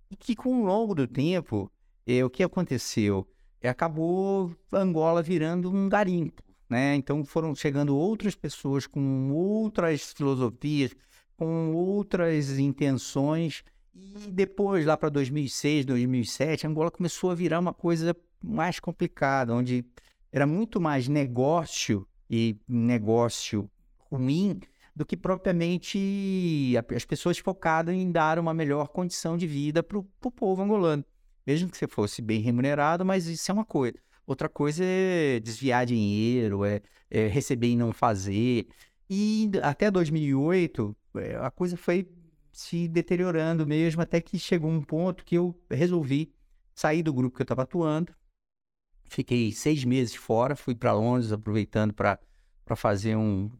E 0.09 0.15
que, 0.15 0.35
com 0.35 0.61
o 0.61 0.65
longo 0.65 0.93
do 0.93 1.07
tempo, 1.07 1.71
é, 2.05 2.23
o 2.23 2.29
que 2.29 2.43
aconteceu? 2.43 3.27
É, 3.61 3.69
acabou 3.69 4.55
Angola 4.71 5.23
virando 5.23 5.71
um 5.71 5.89
garimpo, 5.89 6.43
né? 6.69 6.95
Então, 6.95 7.23
foram 7.23 7.53
chegando 7.55 7.95
outras 7.95 8.35
pessoas 8.35 8.87
com 8.87 9.31
outras 9.31 10.13
filosofias, 10.13 10.95
com 11.37 11.73
outras 11.73 12.57
intenções. 12.57 13.63
E 13.93 14.31
depois, 14.31 14.85
lá 14.85 14.97
para 14.97 15.09
2006, 15.09 15.85
2007, 15.85 16.67
Angola 16.67 16.91
começou 16.91 17.31
a 17.31 17.35
virar 17.35 17.59
uma 17.59 17.73
coisa 17.73 18.15
mais 18.41 18.79
complicada, 18.79 19.53
onde 19.53 19.85
era 20.31 20.45
muito 20.45 20.81
mais 20.81 21.07
negócio 21.07 22.07
e 22.29 22.57
negócio 22.67 23.69
ruim 24.11 24.59
do 24.95 25.05
que 25.05 25.17
propriamente 25.17 26.73
as 26.95 27.05
pessoas 27.05 27.37
focadas 27.37 27.93
em 27.93 28.11
dar 28.11 28.39
uma 28.39 28.53
melhor 28.53 28.87
condição 28.87 29.37
de 29.37 29.45
vida 29.45 29.83
para 29.83 29.97
o 29.97 30.31
povo 30.31 30.61
angolano. 30.61 31.03
Mesmo 31.45 31.69
que 31.69 31.77
você 31.77 31.87
fosse 31.87 32.21
bem 32.21 32.41
remunerado, 32.41 33.05
mas 33.05 33.27
isso 33.27 33.51
é 33.51 33.53
uma 33.53 33.65
coisa. 33.65 33.97
Outra 34.25 34.49
coisa 34.49 34.83
é 34.83 35.39
desviar 35.39 35.85
dinheiro, 35.85 36.65
é, 36.65 36.81
é 37.09 37.27
receber 37.27 37.67
e 37.67 37.75
não 37.75 37.93
fazer. 37.93 38.67
E 39.09 39.51
até 39.61 39.91
2008, 39.91 40.95
é, 41.17 41.35
a 41.35 41.51
coisa 41.51 41.77
foi 41.77 42.09
se 42.51 42.87
deteriorando 42.87 43.67
mesmo, 43.67 44.01
até 44.01 44.19
que 44.19 44.39
chegou 44.39 44.71
um 44.71 44.81
ponto 44.81 45.23
que 45.23 45.35
eu 45.35 45.53
resolvi 45.69 46.33
sair 46.73 47.03
do 47.03 47.13
grupo 47.13 47.35
que 47.35 47.41
eu 47.41 47.45
estava 47.45 47.63
atuando. 47.63 48.13
Fiquei 49.07 49.51
seis 49.51 49.83
meses 49.83 50.15
fora, 50.15 50.55
fui 50.55 50.73
para 50.73 50.93
Londres, 50.93 51.31
aproveitando 51.31 51.93
para 51.93 52.17
fazer 52.75 53.15
um, 53.15 53.51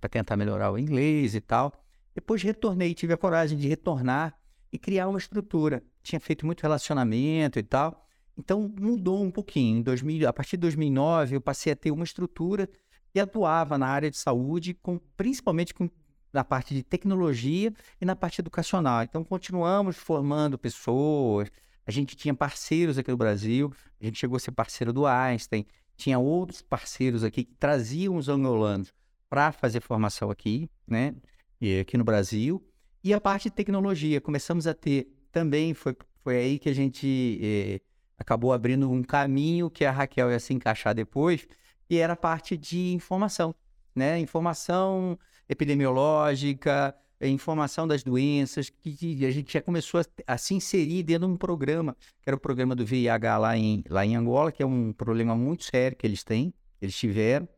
para 0.00 0.08
tentar 0.08 0.36
melhorar 0.36 0.70
o 0.70 0.78
inglês 0.78 1.34
e 1.34 1.40
tal. 1.40 1.72
Depois 2.14 2.42
retornei, 2.42 2.94
tive 2.94 3.12
a 3.12 3.16
coragem 3.16 3.58
de 3.58 3.66
retornar 3.66 4.38
e 4.72 4.78
criar 4.78 5.08
uma 5.08 5.18
estrutura. 5.18 5.82
Tinha 6.02 6.20
feito 6.20 6.46
muito 6.46 6.62
relacionamento 6.62 7.58
e 7.58 7.62
tal. 7.62 8.06
Então 8.36 8.72
mudou 8.78 9.22
um 9.22 9.30
pouquinho. 9.30 9.78
Em 9.78 9.82
2000, 9.82 10.28
a 10.28 10.32
partir 10.32 10.56
de 10.56 10.62
2009, 10.62 11.36
eu 11.36 11.40
passei 11.40 11.72
a 11.72 11.76
ter 11.76 11.90
uma 11.90 12.04
estrutura 12.04 12.68
que 13.12 13.20
atuava 13.20 13.76
na 13.76 13.86
área 13.86 14.10
de 14.10 14.16
saúde, 14.16 14.74
com, 14.74 14.98
principalmente 15.16 15.74
com, 15.74 15.90
na 16.32 16.44
parte 16.44 16.74
de 16.74 16.82
tecnologia 16.82 17.72
e 18.00 18.04
na 18.04 18.14
parte 18.14 18.40
educacional. 18.40 19.02
Então 19.02 19.24
continuamos 19.24 19.96
formando 19.96 20.56
pessoas. 20.56 21.50
A 21.86 21.90
gente 21.90 22.16
tinha 22.16 22.34
parceiros 22.34 22.98
aqui 22.98 23.10
no 23.10 23.16
Brasil. 23.16 23.72
A 24.00 24.04
gente 24.04 24.18
chegou 24.18 24.36
a 24.36 24.40
ser 24.40 24.52
parceiro 24.52 24.92
do 24.92 25.06
Einstein. 25.06 25.66
Tinha 25.96 26.18
outros 26.18 26.62
parceiros 26.62 27.24
aqui 27.24 27.44
que 27.44 27.54
traziam 27.54 28.16
os 28.16 28.28
angolanos 28.28 28.92
para 29.28 29.52
fazer 29.52 29.80
formação 29.80 30.30
aqui, 30.30 30.68
né? 30.86 31.14
E 31.60 31.80
aqui 31.80 31.96
no 31.98 32.04
Brasil. 32.04 32.64
E 33.02 33.12
a 33.14 33.20
parte 33.20 33.44
de 33.44 33.50
tecnologia, 33.50 34.20
começamos 34.20 34.66
a 34.66 34.74
ter 34.74 35.12
também, 35.32 35.72
foi, 35.72 35.96
foi 36.22 36.36
aí 36.36 36.58
que 36.58 36.68
a 36.68 36.74
gente 36.74 37.38
eh, 37.42 37.80
acabou 38.20 38.52
abrindo 38.52 38.90
um 38.90 39.02
caminho 39.02 39.70
que 39.70 39.84
a 39.84 39.90
Raquel 39.90 40.30
ia 40.30 40.38
se 40.38 40.52
encaixar 40.52 40.94
depois, 40.94 41.48
e 41.88 41.96
era 41.96 42.14
parte 42.14 42.56
de 42.56 42.92
informação, 42.92 43.54
né? 43.96 44.20
Informação 44.20 45.18
epidemiológica, 45.48 46.94
informação 47.22 47.88
das 47.88 48.02
doenças, 48.02 48.70
que 48.70 49.24
a 49.24 49.30
gente 49.30 49.54
já 49.54 49.62
começou 49.62 50.00
a, 50.00 50.04
a, 50.34 50.38
se 50.38 50.54
inserir 50.54 51.02
dentro 51.02 51.26
de 51.26 51.34
um 51.34 51.36
programa, 51.36 51.96
que 52.22 52.28
era 52.28 52.36
o 52.36 52.40
programa 52.40 52.76
do 52.76 52.84
VIH 52.84 53.38
lá 53.38 53.56
em, 53.56 53.82
lá 53.88 54.06
em 54.06 54.14
Angola, 54.14 54.52
que 54.52 54.62
é 54.62 54.66
um 54.66 54.92
problema 54.92 55.34
muito 55.34 55.64
sério 55.64 55.96
que 55.96 56.06
eles 56.06 56.22
têm, 56.22 56.54
eles 56.80 56.96
tiveram. 56.96 57.48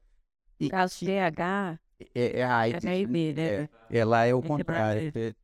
E, 0.59 0.71
caso 0.71 1.05
VIH 1.05 1.79
é, 2.15 2.41
é 2.41 2.45
a 2.45 2.57
AIDS, 2.57 2.85
é, 2.85 3.07
né? 3.07 3.33
é, 3.37 3.69
é, 3.91 4.05
lá 4.05 4.25
é 4.25 4.35
o 4.35 4.43
contrário. 4.43 5.13
É, 5.15 5.35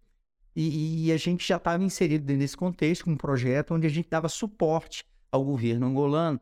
e, 0.56 1.06
e, 1.06 1.12
a 1.12 1.16
gente 1.16 1.46
já 1.46 1.56
estava 1.56 1.84
inserido 1.84 2.32
nesse 2.32 2.56
contexto 2.56 3.04
com 3.04 3.12
um 3.12 3.16
projeto 3.16 3.74
onde 3.74 3.86
a 3.86 3.90
gente 3.90 4.08
dava 4.08 4.28
suporte 4.28 5.04
ao 5.30 5.44
governo 5.44 5.86
angolano 5.86 6.40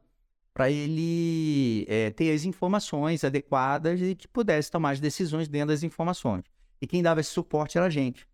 para 0.52 0.70
ele 0.70 1.84
é, 1.86 2.10
ter 2.10 2.32
as 2.32 2.44
informações 2.44 3.22
adequadas 3.22 4.00
e 4.00 4.14
que 4.14 4.26
pudesse 4.26 4.70
tomar 4.70 4.92
as 4.92 5.00
decisões 5.00 5.48
dentro 5.48 5.68
das 5.68 5.82
informações. 5.82 6.44
E 6.80 6.86
quem 6.86 7.02
dava 7.02 7.20
esse 7.20 7.30
suporte 7.30 7.76
era 7.76 7.86
a 7.86 7.90
gente. 7.90 8.26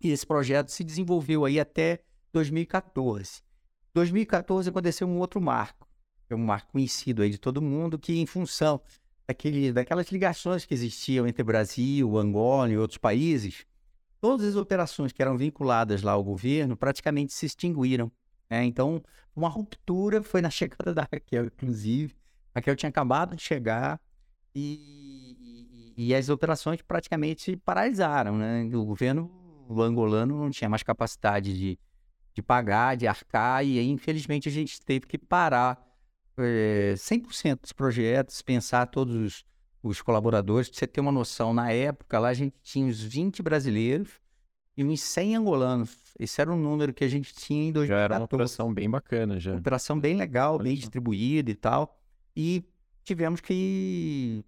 E 0.00 0.10
esse 0.10 0.26
projeto 0.26 0.70
se 0.70 0.82
desenvolveu 0.82 1.44
aí 1.44 1.60
até 1.60 2.00
2014. 2.32 3.42
2014 3.92 4.68
aconteceu 4.68 5.06
um 5.06 5.18
outro 5.18 5.40
marco, 5.40 5.88
é 6.28 6.34
um 6.34 6.38
marco 6.38 6.72
conhecido 6.72 7.22
aí 7.22 7.30
de 7.30 7.38
todo 7.38 7.62
mundo, 7.62 7.98
que 7.98 8.18
em 8.18 8.26
função 8.26 8.80
daquele, 9.26 9.72
daquelas 9.72 10.08
ligações 10.08 10.64
que 10.64 10.74
existiam 10.74 11.26
entre 11.26 11.42
Brasil, 11.42 12.16
Angola 12.16 12.70
e 12.70 12.78
outros 12.78 12.98
países, 12.98 13.66
todas 14.20 14.46
as 14.46 14.56
operações 14.56 15.12
que 15.12 15.22
eram 15.22 15.36
vinculadas 15.36 16.02
lá 16.02 16.12
ao 16.12 16.24
governo 16.24 16.76
praticamente 16.76 17.32
se 17.32 17.46
extinguiram. 17.46 18.10
Né? 18.50 18.64
Então, 18.64 19.02
uma 19.34 19.48
ruptura 19.48 20.22
foi 20.22 20.40
na 20.40 20.50
chegada 20.50 20.94
da 20.94 21.06
Raquel, 21.10 21.46
inclusive. 21.46 22.14
A 22.54 22.58
Raquel 22.58 22.76
tinha 22.76 22.88
acabado 22.88 23.36
de 23.36 23.42
chegar 23.42 24.00
e, 24.54 25.92
e, 25.96 26.08
e 26.08 26.14
as 26.14 26.28
operações 26.28 26.80
praticamente 26.82 27.56
paralisaram. 27.56 28.36
Né? 28.36 28.64
O 28.74 28.84
governo 28.84 29.30
angolano 29.70 30.38
não 30.38 30.50
tinha 30.50 30.70
mais 30.70 30.82
capacidade 30.82 31.56
de, 31.56 31.78
de 32.34 32.42
pagar, 32.42 32.96
de 32.96 33.06
arcar, 33.06 33.64
e 33.64 33.78
aí, 33.78 33.88
infelizmente, 33.88 34.48
a 34.48 34.52
gente 34.52 34.80
teve 34.80 35.06
que 35.06 35.18
parar 35.18 35.84
é, 36.38 36.94
100% 36.96 37.60
dos 37.62 37.72
projetos, 37.72 38.42
pensar 38.42 38.86
todos 38.86 39.14
os, 39.14 39.44
os 39.82 40.02
colaboradores. 40.02 40.68
Para 40.68 40.78
você 40.78 40.86
ter 40.86 41.00
uma 41.00 41.12
noção, 41.12 41.52
na 41.52 41.72
época 41.72 42.18
lá 42.18 42.28
a 42.28 42.34
gente 42.34 42.54
tinha 42.62 42.86
uns 42.86 43.02
20 43.02 43.42
brasileiros 43.42 44.20
e 44.76 44.84
uns 44.84 45.00
100 45.00 45.36
angolanos. 45.36 45.96
Esse 46.18 46.40
era 46.40 46.52
o 46.52 46.56
número 46.56 46.92
que 46.92 47.04
a 47.04 47.08
gente 47.08 47.34
tinha 47.34 47.68
em 47.68 47.72
2014. 47.72 47.88
Já 47.88 48.04
era 48.04 48.18
uma 48.18 48.24
operação 48.24 48.72
bem 48.72 48.88
bacana, 48.88 49.38
já. 49.40 49.52
Uma 49.52 49.60
operação 49.60 49.98
bem 49.98 50.16
legal, 50.16 50.58
bem 50.58 50.74
distribuída 50.74 51.50
e 51.50 51.54
tal. 51.54 51.98
E 52.34 52.64
tivemos 53.04 53.40
que 53.40 54.44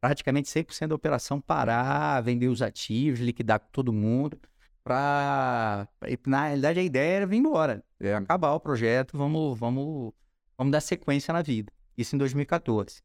praticamente 0.00 0.48
100% 0.48 0.88
da 0.88 0.94
operação 0.94 1.40
parar, 1.40 2.20
vender 2.22 2.48
os 2.48 2.62
ativos, 2.62 3.20
liquidar 3.20 3.60
com 3.60 3.68
todo 3.72 3.92
mundo. 3.92 4.38
Pra... 4.84 5.88
Na 6.26 6.46
realidade, 6.46 6.80
a 6.80 6.82
ideia 6.82 7.16
era 7.16 7.26
vir 7.26 7.36
embora, 7.36 7.84
é 8.00 8.14
acabar 8.14 8.52
o 8.52 8.60
projeto, 8.60 9.18
vamos, 9.18 9.58
vamos 9.58 10.14
Vamos 10.58 10.72
dar 10.72 10.80
sequência 10.80 11.32
na 11.32 11.40
vida. 11.40 11.72
Isso 11.96 12.16
em 12.16 12.18
2014. 12.18 13.00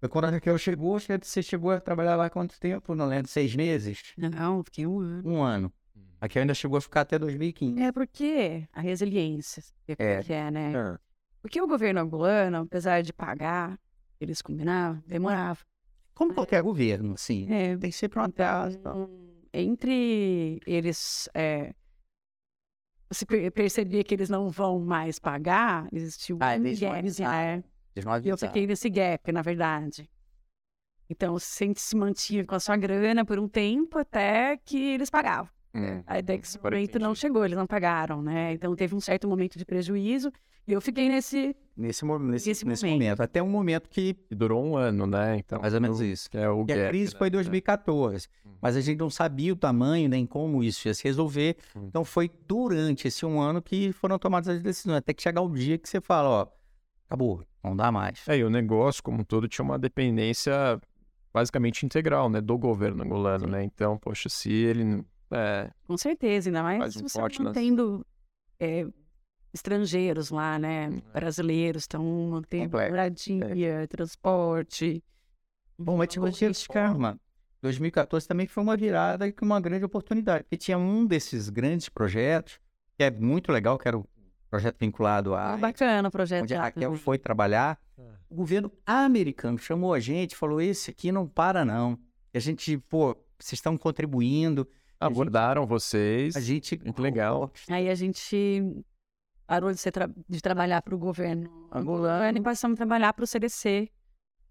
Foi 0.00 0.08
quando 0.08 0.24
a 0.24 0.30
Raquel 0.30 0.56
chegou, 0.56 0.98
você 0.98 1.42
chegou 1.42 1.70
a 1.72 1.80
trabalhar 1.80 2.16
lá 2.16 2.30
quanto 2.30 2.58
tempo? 2.58 2.94
Não 2.94 3.06
lembro, 3.06 3.28
seis 3.28 3.54
meses? 3.54 4.14
Não, 4.16 4.64
fiquei 4.64 4.86
um 4.86 4.98
ano. 4.98 5.30
Um 5.30 5.42
ano. 5.42 5.72
Hum. 5.94 6.00
A 6.18 6.24
Raquel 6.24 6.40
ainda 6.40 6.54
chegou 6.54 6.78
a 6.78 6.80
ficar 6.80 7.02
até 7.02 7.18
2015. 7.18 7.82
É 7.82 7.92
porque 7.92 8.66
a 8.72 8.80
resiliência, 8.80 9.62
é. 9.86 10.22
que 10.22 10.32
é, 10.32 10.50
né? 10.50 10.72
É. 10.74 10.98
Porque 11.42 11.60
o 11.60 11.66
governo 11.66 12.00
angolano, 12.00 12.62
apesar 12.62 13.02
de 13.02 13.12
pagar, 13.12 13.78
eles 14.18 14.40
combinavam, 14.40 15.02
demorava. 15.06 15.60
Como 16.14 16.32
qualquer 16.32 16.62
governo, 16.62 17.12
assim. 17.12 17.46
É, 17.52 17.76
tem 17.76 17.90
sempre 17.90 18.18
uma 18.18 18.26
atraso. 18.26 18.78
Então, 18.78 19.10
entre 19.52 20.60
eles 20.66 21.28
é, 21.34 21.74
você 23.10 23.26
percebia 23.50 24.04
que 24.04 24.14
eles 24.14 24.30
não 24.30 24.48
vão 24.48 24.78
mais 24.78 25.18
pagar, 25.18 25.88
existiu 25.92 26.38
ah, 26.40 26.54
um 26.54 26.62
gap, 26.62 27.62
né? 27.96 28.20
E 28.24 28.28
eu 28.28 28.38
fiquei 28.38 28.66
nesse 28.66 28.88
gap, 28.88 29.30
na 29.32 29.42
verdade. 29.42 30.08
Então, 31.10 31.36
você 31.36 31.72
se 31.74 31.96
mantinha 31.96 32.46
com 32.46 32.54
a 32.54 32.60
sua 32.60 32.76
grana 32.76 33.24
por 33.24 33.38
um 33.38 33.48
tempo 33.48 33.98
até 33.98 34.56
que 34.56 34.78
eles 34.92 35.10
pagavam. 35.10 35.50
Hum, 35.74 36.02
Aí, 36.06 36.22
daí 36.22 36.38
que 36.38 36.46
esse 36.46 36.60
momento 36.62 36.98
não 37.00 37.14
chegou, 37.14 37.44
eles 37.44 37.56
não 37.56 37.66
pagaram, 37.66 38.22
né? 38.22 38.52
Então, 38.52 38.74
teve 38.76 38.94
um 38.94 39.00
certo 39.00 39.28
momento 39.28 39.58
de 39.58 39.64
prejuízo 39.64 40.32
e 40.68 40.72
eu 40.72 40.80
fiquei 40.80 41.08
nesse... 41.08 41.56
Nesse, 41.76 42.04
nesse, 42.04 42.48
nesse, 42.48 42.64
nesse 42.64 42.84
momento. 42.84 43.02
momento. 43.02 43.20
Até 43.22 43.42
um 43.42 43.48
momento 43.48 43.88
que... 43.88 44.16
durou 44.30 44.64
um 44.64 44.76
ano, 44.76 45.04
né? 45.04 45.38
Então, 45.38 45.60
Mais 45.60 45.74
ou 45.74 45.80
menos 45.80 46.00
isso. 46.00 46.30
Que 46.30 46.38
é 46.38 46.48
o 46.48 46.64
gap, 46.64 46.80
a 46.80 46.88
crise 46.88 47.12
né? 47.12 47.18
foi 47.18 47.26
em 47.26 47.30
2014, 47.32 48.28
hum. 48.46 48.50
mas 48.60 48.76
a 48.76 48.80
gente 48.80 48.98
não 48.98 49.10
sabia 49.10 49.52
o 49.52 49.56
tamanho 49.56 50.08
nem 50.08 50.24
como 50.24 50.62
isso 50.62 50.86
ia 50.86 50.94
se 50.94 51.02
resolver. 51.02 51.56
Hum. 51.74 51.86
Então, 51.88 52.04
foi 52.04 52.30
durante 52.46 53.08
esse 53.08 53.26
um 53.26 53.40
ano 53.40 53.60
que 53.60 53.92
foram 53.92 54.16
tomadas 54.16 54.48
as 54.48 54.62
decisões. 54.62 54.98
Até 54.98 55.12
que 55.12 55.22
chegar 55.22 55.40
o 55.40 55.52
dia 55.52 55.76
que 55.76 55.88
você 55.88 56.00
fala, 56.00 56.28
ó, 56.28 56.59
acabou, 57.10 57.44
não 57.62 57.74
dá 57.74 57.90
mais. 57.90 58.26
É, 58.28 58.38
e 58.38 58.44
o 58.44 58.50
negócio 58.50 59.02
como 59.02 59.20
um 59.20 59.24
todo 59.24 59.48
tinha 59.48 59.64
uma 59.64 59.78
dependência 59.78 60.80
basicamente 61.34 61.84
integral, 61.84 62.30
né, 62.30 62.40
do 62.40 62.56
governo 62.56 63.02
angolano, 63.02 63.46
Sim. 63.46 63.50
né? 63.50 63.64
Então, 63.64 63.98
poxa, 63.98 64.28
se 64.28 64.52
ele 64.52 65.04
é, 65.30 65.70
Com 65.86 65.96
certeza, 65.96 66.48
ainda 66.48 66.62
mais 66.62 66.96
um 66.96 67.08
você 67.08 67.20
mantendo 67.20 67.98
nas... 67.98 68.04
é, 68.68 68.86
estrangeiros 69.52 70.30
lá, 70.30 70.58
né? 70.58 70.88
Hum, 70.88 71.00
é. 71.12 71.20
Brasileiros 71.20 71.84
estão 71.84 72.04
mantendo 72.30 72.76
moradia, 72.76 73.44
é. 73.82 73.86
transporte. 73.86 75.02
Bom, 75.78 75.96
mas 75.96 76.08
tipo, 76.08 76.24
mano. 76.98 77.20
2014 77.62 78.26
também 78.26 78.46
foi 78.46 78.62
uma 78.62 78.76
virada 78.76 79.28
e 79.28 79.34
uma 79.42 79.60
grande 79.60 79.84
oportunidade, 79.84 80.44
porque 80.44 80.56
tinha 80.56 80.78
um 80.78 81.04
desses 81.04 81.50
grandes 81.50 81.88
projetos, 81.88 82.58
que 82.96 83.04
é 83.04 83.10
muito 83.10 83.52
legal, 83.52 83.78
que 83.78 83.86
era 83.86 83.98
o 83.98 84.06
projeto 84.50 84.76
vinculado 84.78 85.34
a... 85.34 85.56
Bacana 85.56 86.08
o 86.08 86.10
projeto. 86.10 86.42
Onde 86.42 86.54
a 86.54 86.62
Raquel 86.62 86.94
foi 86.96 87.18
trabalhar. 87.18 87.78
É. 87.96 88.02
O 88.28 88.34
governo 88.34 88.72
americano 88.84 89.58
chamou 89.58 89.94
a 89.94 90.00
gente 90.00 90.36
falou, 90.36 90.60
esse 90.60 90.90
aqui 90.90 91.12
não 91.12 91.26
para 91.26 91.64
não. 91.64 91.98
E 92.34 92.38
a 92.38 92.40
gente, 92.40 92.76
pô, 92.76 93.16
vocês 93.38 93.54
estão 93.54 93.76
contribuindo, 93.78 94.68
Abordaram 95.00 95.62
gente, 95.62 95.68
vocês. 95.70 96.36
A 96.36 96.40
gente. 96.40 96.78
Muito 96.84 97.00
legal. 97.00 97.50
Aí 97.70 97.88
a 97.88 97.94
gente 97.94 98.84
parou 99.46 99.72
de, 99.72 99.90
tra 99.90 100.10
de 100.28 100.40
trabalhar 100.42 100.82
para 100.82 100.94
o 100.94 100.98
governo 100.98 101.68
angolano 101.72 102.36
e 102.36 102.42
passamos 102.42 102.74
a 102.74 102.76
trabalhar 102.76 103.14
para 103.14 103.24
o 103.24 103.26
CDC 103.26 103.90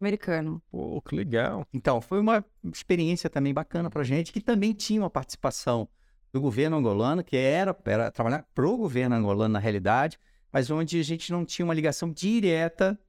americano. 0.01 0.61
Pô, 0.71 0.99
que 1.01 1.15
legal. 1.15 1.67
Então, 1.71 2.01
foi 2.01 2.19
uma 2.19 2.43
experiência 2.73 3.29
também 3.29 3.53
bacana 3.53 3.91
para 3.91 4.03
gente, 4.03 4.33
que 4.33 4.41
também 4.41 4.73
tinha 4.73 5.01
uma 5.01 5.09
participação 5.09 5.87
do 6.31 6.39
governo 6.39 6.77
angolano, 6.77 7.23
que 7.23 7.35
era, 7.35 7.75
era 7.85 8.11
trabalhar 8.11 8.45
para 8.53 8.67
o 8.67 8.77
governo 8.77 9.15
angolano 9.15 9.53
na 9.53 9.59
realidade, 9.59 10.19
mas 10.51 10.69
onde 10.69 10.99
a 10.99 11.03
gente 11.03 11.31
não 11.31 11.45
tinha 11.45 11.65
uma 11.65 11.73
ligação 11.73 12.11
direta 12.11 12.99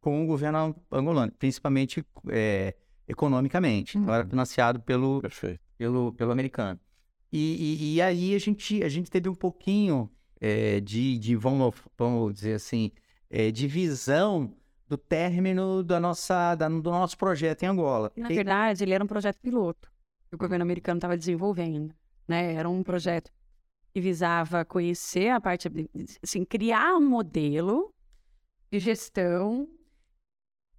com 0.00 0.24
o 0.24 0.26
governo 0.26 0.74
angolano, 0.90 1.32
principalmente 1.32 2.04
é, 2.28 2.74
economicamente. 3.06 3.98
Então, 3.98 4.14
era 4.14 4.26
financiado 4.26 4.80
pelo, 4.80 5.20
Perfeito 5.20 5.70
pelo, 5.80 6.12
pelo 6.12 6.30
americano. 6.30 6.78
E, 7.32 7.38
e, 7.38 7.94
e 7.94 8.02
aí 8.02 8.34
a 8.34 8.38
gente, 8.38 8.82
a 8.84 8.88
gente 8.88 9.10
teve 9.10 9.30
um 9.30 9.34
pouquinho 9.34 10.10
é, 10.38 10.78
de, 10.78 11.16
de, 11.16 11.34
vamos, 11.36 11.74
vamos 11.96 12.34
dizer 12.34 12.54
assim, 12.54 12.90
é, 13.30 13.50
de 13.50 13.66
visão 13.66 14.54
do 14.86 14.98
término 14.98 15.82
da 15.82 15.98
nossa, 15.98 16.54
da, 16.54 16.68
do 16.68 16.90
nosso 16.90 17.16
projeto 17.16 17.62
em 17.62 17.66
Angola. 17.66 18.12
Na 18.14 18.28
verdade, 18.28 18.84
ele 18.84 18.92
era 18.92 19.02
um 19.02 19.06
projeto 19.06 19.38
piloto 19.40 19.90
que 20.28 20.34
o 20.34 20.38
governo 20.38 20.62
americano 20.62 20.98
estava 20.98 21.16
desenvolvendo. 21.16 21.94
Né? 22.30 22.54
Era 22.54 22.70
um 22.70 22.80
projeto 22.84 23.32
que 23.92 24.00
visava 24.00 24.64
conhecer 24.64 25.30
a 25.30 25.40
parte, 25.40 25.68
assim, 26.22 26.44
criar 26.44 26.94
um 26.94 27.08
modelo 27.08 27.92
de 28.70 28.78
gestão 28.78 29.68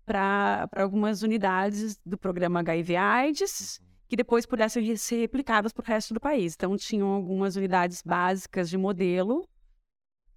para 0.05 0.69
algumas 0.73 1.23
unidades 1.23 1.99
do 2.05 2.17
programa 2.17 2.61
HIV 2.61 2.95
AIDS 2.95 3.81
que 4.07 4.15
depois 4.15 4.45
pudessem 4.45 4.95
ser 4.95 5.19
replicadas 5.19 5.73
para 5.73 5.83
o 5.83 5.85
resto 5.85 6.13
do 6.13 6.21
país. 6.21 6.53
Então, 6.53 6.77
tinham 6.77 7.09
algumas 7.09 7.57
unidades 7.57 8.01
básicas 8.01 8.69
de 8.69 8.77
modelo 8.77 9.45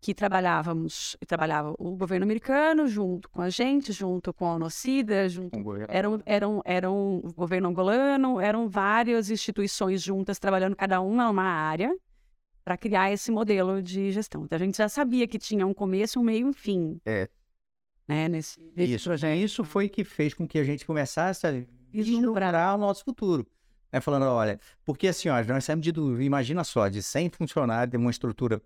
que 0.04 0.12
trabalhávamos, 0.12 1.16
trabalhava 1.26 1.74
o 1.78 1.96
governo 1.96 2.24
americano 2.24 2.86
junto 2.86 3.26
com 3.30 3.40
a 3.40 3.48
gente, 3.48 3.90
junto 3.90 4.34
com 4.34 4.44
a 4.44 4.56
Onocida, 4.56 5.26
junto 5.30 5.58
eram 5.88 6.22
eram 6.26 6.62
eram 6.62 7.22
o 7.24 7.32
governo 7.32 7.70
angolano, 7.70 8.38
eram 8.38 8.68
várias 8.68 9.30
instituições 9.30 10.02
juntas 10.02 10.38
trabalhando 10.38 10.76
cada 10.76 11.00
uma 11.00 11.26
numa 11.26 11.44
área 11.44 11.90
para 12.62 12.76
criar 12.76 13.10
esse 13.12 13.30
modelo 13.30 13.80
de 13.80 14.12
gestão. 14.12 14.44
Então 14.44 14.56
a 14.56 14.58
gente 14.58 14.76
já 14.76 14.90
sabia 14.90 15.26
que 15.26 15.38
tinha 15.38 15.66
um 15.66 15.72
começo, 15.72 16.20
um 16.20 16.22
meio 16.22 16.40
e 16.40 16.50
um 16.50 16.52
fim. 16.52 17.00
É. 17.06 17.26
Né, 18.06 18.28
nesse, 18.28 18.60
isso, 18.76 19.10
isso 19.14 19.64
foi 19.64 19.88
que 19.88 20.04
fez 20.04 20.34
com 20.34 20.46
que 20.46 20.58
a 20.58 20.64
gente 20.64 20.84
começasse 20.84 21.46
a 21.46 21.50
vislumbrar 21.90 22.74
o 22.74 22.78
nosso 22.78 23.02
futuro. 23.02 23.46
Né, 23.90 24.02
falando, 24.02 24.26
olha, 24.26 24.60
porque 24.84 25.08
assim, 25.08 25.30
ó, 25.30 25.42
nós 25.44 25.64
saímos 25.64 25.82
de, 25.82 25.92
imagina 26.22 26.62
só, 26.62 26.90
de 26.90 27.02
100 27.02 27.30
funcionários, 27.30 27.90
de 27.90 27.96
uma 27.96 28.10
estrutura 28.10 28.60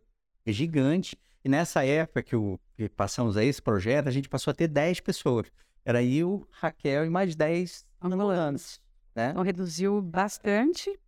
gigante, 0.45 1.17
e 1.45 1.49
nessa 1.49 1.85
época 1.85 2.23
que, 2.23 2.37
o, 2.37 2.59
que 2.77 2.89
passamos 2.89 3.37
a 3.37 3.45
esse 3.45 3.63
projeto, 3.63 4.09
a 4.09 4.13
gente 4.13 4.29
passou 4.29 4.51
a 4.51 4.55
ter 4.55 4.69
10 4.69 5.01
pessoas. 5.01 5.47
Era 5.85 6.03
eu, 6.03 6.47
Raquel 6.51 7.07
e 7.07 7.11
mais 7.11 7.35
10 7.35 7.87
angolanos. 8.03 8.81
Né? 9.15 9.31
Então 9.31 9.43
reduziu 9.43 10.03
bastante. 10.03 10.99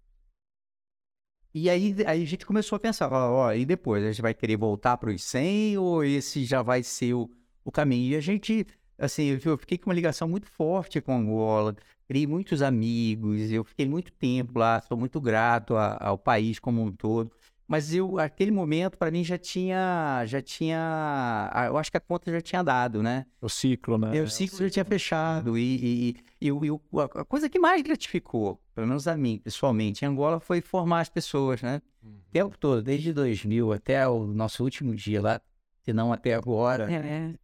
E 1.52 1.68
aí, 1.68 1.96
aí 2.06 2.22
a 2.22 2.26
gente 2.26 2.46
começou 2.46 2.76
a 2.76 2.80
pensar, 2.80 3.12
ó, 3.12 3.46
ó, 3.46 3.52
e 3.52 3.66
depois, 3.66 4.04
a 4.04 4.06
gente 4.06 4.22
vai 4.22 4.32
querer 4.32 4.56
voltar 4.56 4.96
para 4.96 5.10
os 5.10 5.22
100 5.24 5.78
ou 5.78 6.04
esse 6.04 6.44
já 6.44 6.62
vai 6.62 6.82
ser 6.82 7.14
o, 7.14 7.28
o 7.64 7.72
caminho? 7.72 8.12
E 8.12 8.16
a 8.16 8.20
gente, 8.20 8.64
assim, 8.96 9.36
eu 9.44 9.58
fiquei 9.58 9.76
com 9.76 9.90
uma 9.90 9.94
ligação 9.94 10.28
muito 10.28 10.46
forte 10.46 11.00
com 11.00 11.12
Angola, 11.12 11.74
criei 12.06 12.24
muitos 12.24 12.62
amigos, 12.62 13.50
eu 13.50 13.64
fiquei 13.64 13.86
muito 13.86 14.12
tempo 14.12 14.60
lá, 14.60 14.80
sou 14.80 14.96
muito 14.96 15.20
grato 15.20 15.74
a, 15.76 15.96
ao 16.00 16.16
país 16.16 16.60
como 16.60 16.82
um 16.82 16.92
todo. 16.92 17.32
Mas 17.70 17.94
eu, 17.94 18.18
aquele 18.18 18.50
momento, 18.50 18.98
para 18.98 19.12
mim, 19.12 19.22
já 19.22 19.38
tinha, 19.38 20.24
já 20.26 20.42
tinha, 20.42 21.48
eu 21.68 21.78
acho 21.78 21.88
que 21.88 21.96
a 21.96 22.00
conta 22.00 22.28
já 22.28 22.40
tinha 22.40 22.64
dado, 22.64 23.00
né? 23.00 23.26
O 23.40 23.48
ciclo, 23.48 23.96
né? 23.96 24.18
É, 24.18 24.22
o 24.22 24.28
ciclo 24.28 24.58
já 24.58 24.68
tinha 24.68 24.84
fechado 24.84 25.56
e, 25.56 26.16
e, 26.40 26.48
e, 26.48 26.48
e, 26.48 26.80
a 27.16 27.24
coisa 27.24 27.48
que 27.48 27.60
mais 27.60 27.80
gratificou, 27.80 28.60
pelo 28.74 28.88
menos 28.88 29.06
a 29.06 29.16
mim, 29.16 29.38
pessoalmente, 29.38 30.04
em 30.04 30.08
Angola, 30.08 30.40
foi 30.40 30.60
formar 30.60 30.98
as 30.98 31.08
pessoas, 31.08 31.62
né? 31.62 31.80
Uhum. 32.02 32.10
O 32.10 32.32
tempo 32.32 32.58
todo, 32.58 32.82
desde 32.82 33.12
2000 33.12 33.72
até 33.72 34.08
o 34.08 34.26
nosso 34.26 34.64
último 34.64 34.92
dia 34.92 35.22
lá, 35.22 35.40
se 35.84 35.92
não 35.92 36.12
até 36.12 36.34
agora. 36.34 36.92
É. 36.92 37.34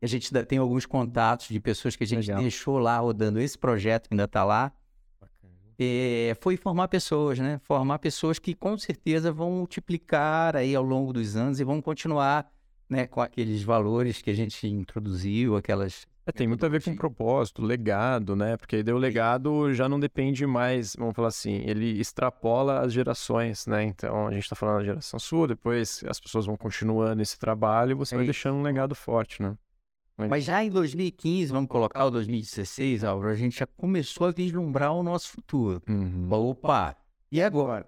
A 0.00 0.06
gente 0.06 0.32
tem 0.46 0.56
alguns 0.56 0.86
contatos 0.86 1.48
de 1.48 1.60
pessoas 1.60 1.94
que 1.94 2.04
a 2.04 2.06
gente 2.06 2.28
Legal. 2.28 2.40
deixou 2.40 2.78
lá 2.78 2.96
rodando 2.96 3.38
esse 3.38 3.58
projeto 3.58 4.08
que 4.08 4.14
ainda 4.14 4.24
está 4.24 4.44
lá 4.44 4.72
é, 5.78 6.36
foi 6.40 6.56
formar 6.56 6.88
pessoas, 6.88 7.38
né? 7.38 7.60
Formar 7.64 7.98
pessoas 7.98 8.38
que 8.38 8.54
com 8.54 8.76
certeza 8.78 9.32
vão 9.32 9.50
multiplicar 9.50 10.56
aí 10.56 10.74
ao 10.74 10.82
longo 10.82 11.12
dos 11.12 11.36
anos 11.36 11.60
e 11.60 11.64
vão 11.64 11.80
continuar 11.80 12.50
né, 12.88 13.06
com 13.06 13.20
aqueles 13.20 13.62
valores 13.62 14.20
que 14.20 14.30
a 14.30 14.34
gente 14.34 14.66
introduziu, 14.66 15.56
aquelas. 15.56 16.06
É, 16.26 16.32
tem 16.32 16.48
muito 16.48 16.64
a 16.64 16.68
ver 16.70 16.82
com 16.82 16.96
propósito, 16.96 17.62
legado, 17.62 18.34
né? 18.34 18.56
Porque 18.56 18.82
daí 18.82 18.94
o 18.94 18.98
legado 18.98 19.74
já 19.74 19.88
não 19.88 20.00
depende 20.00 20.46
mais, 20.46 20.96
vamos 20.96 21.14
falar 21.14 21.28
assim, 21.28 21.62
ele 21.66 22.00
extrapola 22.00 22.80
as 22.80 22.92
gerações, 22.92 23.66
né? 23.66 23.84
Então 23.84 24.26
a 24.28 24.32
gente 24.32 24.44
está 24.44 24.56
falando 24.56 24.78
da 24.78 24.84
geração 24.84 25.18
sua, 25.18 25.48
depois 25.48 26.02
as 26.08 26.18
pessoas 26.18 26.46
vão 26.46 26.56
continuando 26.56 27.20
esse 27.20 27.38
trabalho 27.38 27.90
e 27.90 27.94
você 27.94 28.14
é 28.14 28.18
vai 28.18 28.24
deixando 28.24 28.56
um 28.56 28.62
legado 28.62 28.94
forte, 28.94 29.42
né? 29.42 29.54
Mas 30.16 30.44
já 30.44 30.62
em 30.62 30.70
2015, 30.70 31.52
vamos 31.52 31.68
colocar 31.68 32.04
o 32.04 32.10
2016, 32.10 33.02
Álvaro, 33.02 33.30
a 33.30 33.34
gente 33.34 33.58
já 33.58 33.66
começou 33.66 34.28
a 34.28 34.30
vislumbrar 34.30 34.92
o 34.92 35.02
nosso 35.02 35.30
futuro. 35.30 35.82
Uhum. 35.88 36.28
Opa, 36.30 36.96
e 37.32 37.42
agora? 37.42 37.86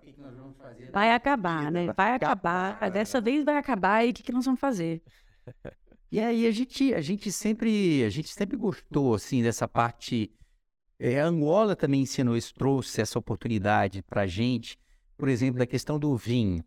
Vai 0.92 1.12
acabar, 1.12 1.70
né? 1.70 1.92
Vai 1.92 2.14
acabar. 2.14 2.90
Dessa 2.90 3.20
vez 3.20 3.44
vai 3.44 3.56
acabar 3.56 4.04
e 4.04 4.10
o 4.10 4.14
que, 4.14 4.24
que 4.24 4.32
nós 4.32 4.44
vamos 4.44 4.60
fazer? 4.60 5.02
E 6.10 6.20
aí 6.20 6.46
a 6.46 6.50
gente, 6.52 6.94
a 6.94 7.00
gente 7.00 7.32
sempre, 7.32 8.04
a 8.04 8.08
gente 8.08 8.28
sempre 8.28 8.56
gostou 8.56 9.14
assim 9.14 9.42
dessa 9.42 9.66
parte. 9.66 10.32
É, 10.98 11.20
a 11.20 11.26
Angola 11.26 11.74
também 11.74 12.02
ensinou 12.02 12.36
isso, 12.36 12.54
trouxe 12.54 13.00
essa 13.00 13.18
oportunidade 13.18 14.02
para 14.02 14.22
a 14.22 14.26
gente, 14.26 14.78
por 15.18 15.28
exemplo, 15.28 15.58
da 15.58 15.66
questão 15.66 15.98
do 15.98 16.16
vinho, 16.16 16.64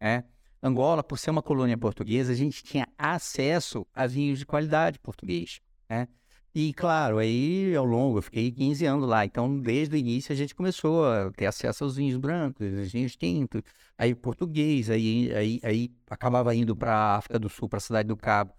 né? 0.00 0.24
Angola, 0.62 1.02
por 1.02 1.18
ser 1.18 1.30
uma 1.30 1.42
colônia 1.42 1.76
portuguesa, 1.76 2.32
a 2.32 2.36
gente 2.36 2.62
tinha 2.62 2.86
acesso 2.96 3.84
a 3.92 4.06
vinhos 4.06 4.38
de 4.38 4.46
qualidade 4.46 4.98
português, 4.98 5.60
né? 5.90 6.06
E, 6.54 6.72
claro, 6.74 7.16
aí 7.16 7.74
ao 7.74 7.84
longo, 7.84 8.18
eu 8.18 8.22
fiquei 8.22 8.52
15 8.52 8.84
anos 8.84 9.08
lá, 9.08 9.24
então 9.24 9.58
desde 9.58 9.96
o 9.96 9.98
início 9.98 10.32
a 10.32 10.36
gente 10.36 10.54
começou 10.54 11.06
a 11.06 11.30
ter 11.32 11.46
acesso 11.46 11.82
aos 11.82 11.96
vinhos 11.96 12.18
brancos, 12.18 12.78
aos 12.78 12.92
vinhos 12.92 13.16
tintos, 13.16 13.62
aí 13.96 14.14
português, 14.14 14.90
aí, 14.90 15.32
aí, 15.34 15.60
aí 15.62 15.90
acabava 16.10 16.54
indo 16.54 16.76
para 16.76 16.94
a 16.94 17.16
África 17.16 17.38
do 17.38 17.48
Sul, 17.48 17.70
para 17.70 17.78
a 17.78 17.80
Cidade 17.80 18.08
do 18.08 18.16
Cabo, 18.16 18.52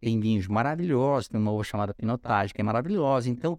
em 0.00 0.18
vinhos 0.20 0.46
maravilhosos, 0.46 1.28
tem 1.28 1.40
uma 1.40 1.64
chamada 1.64 1.92
Pinotage, 1.92 2.54
que 2.54 2.60
é 2.60 2.64
maravilhosa. 2.64 3.28
Então, 3.28 3.58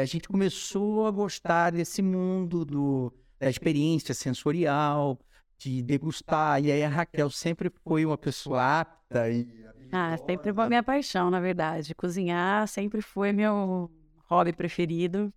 a 0.00 0.04
gente 0.04 0.28
começou 0.28 1.06
a 1.06 1.10
gostar 1.10 1.72
desse 1.72 2.00
mundo 2.02 2.64
do, 2.64 3.12
da 3.38 3.50
experiência 3.50 4.14
sensorial, 4.14 5.18
de 5.64 5.82
degustar. 5.82 6.62
E 6.62 6.70
aí 6.70 6.82
a 6.82 6.88
Raquel 6.88 7.30
sempre 7.30 7.70
foi 7.82 8.04
uma 8.04 8.18
pessoa 8.18 8.80
apta 8.80 9.30
e. 9.30 9.46
Ah, 9.92 10.16
sempre 10.18 10.52
foi 10.52 10.64
a 10.64 10.68
minha 10.68 10.82
paixão, 10.82 11.30
na 11.30 11.40
verdade. 11.40 11.94
Cozinhar 11.94 12.66
sempre 12.66 13.00
foi 13.00 13.32
meu 13.32 13.90
hobby 14.28 14.52
preferido. 14.52 15.32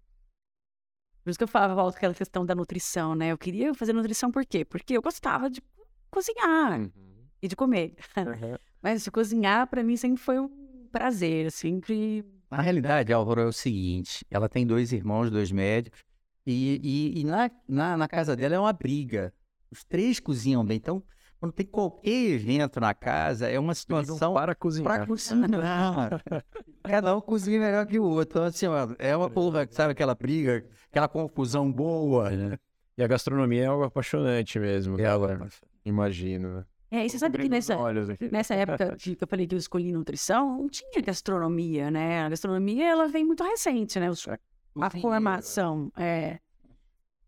Por 1.24 1.30
isso 1.30 1.38
que 1.38 1.44
eu 1.44 1.48
falava, 1.48 1.76
volta 1.76 1.98
aquela 1.98 2.14
questão 2.14 2.46
da 2.46 2.56
nutrição, 2.56 3.14
né? 3.14 3.32
Eu 3.32 3.38
queria 3.38 3.74
fazer 3.74 3.94
nutrição 3.94 4.32
por 4.32 4.46
quê? 4.46 4.64
Porque 4.64 4.94
eu 4.94 5.02
gostava 5.02 5.50
de 5.50 5.62
cozinhar 6.10 6.80
uhum. 6.80 6.92
e 7.42 7.48
de 7.48 7.56
comer. 7.56 7.96
Uhum. 8.16 8.58
Mas 8.82 9.04
de 9.04 9.12
cozinhar, 9.12 9.68
para 9.68 9.84
mim, 9.84 9.98
sempre 9.98 10.24
foi 10.24 10.40
um 10.40 10.50
prazer, 10.92 11.52
sempre... 11.52 12.26
Na 12.50 12.62
realidade, 12.62 13.12
Álvaro, 13.12 13.42
é 13.42 13.46
o 13.46 13.52
seguinte, 13.52 14.26
ela 14.32 14.48
tem 14.48 14.66
dois 14.66 14.94
irmãos, 14.94 15.30
dois 15.30 15.52
médicos, 15.52 16.00
e, 16.46 16.80
e, 16.82 17.20
e 17.20 17.24
na, 17.26 17.52
na, 17.68 17.98
na, 17.98 18.08
casa 18.08 18.34
dela 18.34 18.56
é 18.56 18.60
uma 18.60 18.72
briga. 18.72 19.34
Os 19.72 19.84
três 19.84 20.20
cozinham 20.20 20.66
bem. 20.66 20.78
Então, 20.78 21.04
quando 21.40 21.52
tem 21.52 21.66
qualquer 21.66 22.10
evento 22.10 22.80
na 22.80 22.94
casa, 22.94 23.48
é 23.48 23.60
uma 23.60 23.76
situação. 23.76 24.34
Para 24.34 24.56
cozinhar. 24.56 24.98
Para 24.98 25.08
cozinhar. 25.08 26.24
Cada 26.84 27.16
um 27.16 27.22
cozinha 27.22 27.60
melhor 27.60 27.86
que 27.86 28.00
o 28.00 28.04
outro. 28.04 28.40
Então, 28.40 28.44
assim, 28.44 28.66
é 28.98 29.16
uma 29.16 29.30
porra, 29.30 29.68
sabe, 29.70 29.92
aquela 29.92 30.16
briga, 30.16 30.66
aquela 30.90 31.08
confusão 31.08 31.72
boa, 31.72 32.30
né? 32.30 32.58
E 32.98 33.04
a 33.04 33.08
gastronomia 33.08 33.64
é 33.64 33.66
algo 33.68 33.84
apaixonante 33.84 34.58
mesmo. 34.58 35.00
É 35.00 35.06
algo 35.06 35.28
Imagino, 35.86 36.56
né? 36.58 36.66
É, 36.90 37.06
e 37.06 37.10
você 37.10 37.20
sabe 37.20 37.38
que 37.38 37.50
nessa, 37.50 37.76
nessa 38.32 38.56
época 38.56 38.96
que 38.96 39.18
eu 39.20 39.28
falei 39.28 39.46
que 39.46 39.54
eu 39.54 39.60
escolhi 39.60 39.92
nutrição, 39.92 40.58
não 40.58 40.70
tinha 40.70 41.02
gastronomia, 41.02 41.92
né? 41.92 42.24
A 42.24 42.30
gastronomia, 42.30 42.86
ela 42.86 43.08
vem 43.08 43.26
muito 43.26 43.44
recente, 43.44 44.00
né? 44.00 44.08
A 44.80 44.90
formação, 44.90 45.92
é. 45.98 46.40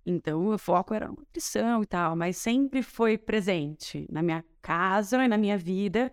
Então, 0.05 0.47
o 0.47 0.57
foco 0.57 0.93
era 0.93 1.07
nutrição 1.07 1.84
e 1.84 1.85
tal, 1.85 2.15
mas 2.15 2.38
sempre 2.38 2.81
foi 2.81 3.17
presente 3.17 4.07
na 4.09 4.23
minha 4.23 4.43
casa, 4.61 5.27
na 5.27 5.38
minha 5.38 5.57
vida 5.57 6.11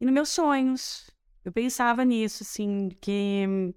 e 0.00 0.04
nos 0.04 0.14
meus 0.14 0.28
sonhos. 0.30 1.10
Eu 1.44 1.52
pensava 1.52 2.04
nisso, 2.04 2.42
assim, 2.42 2.88
que 3.00 3.74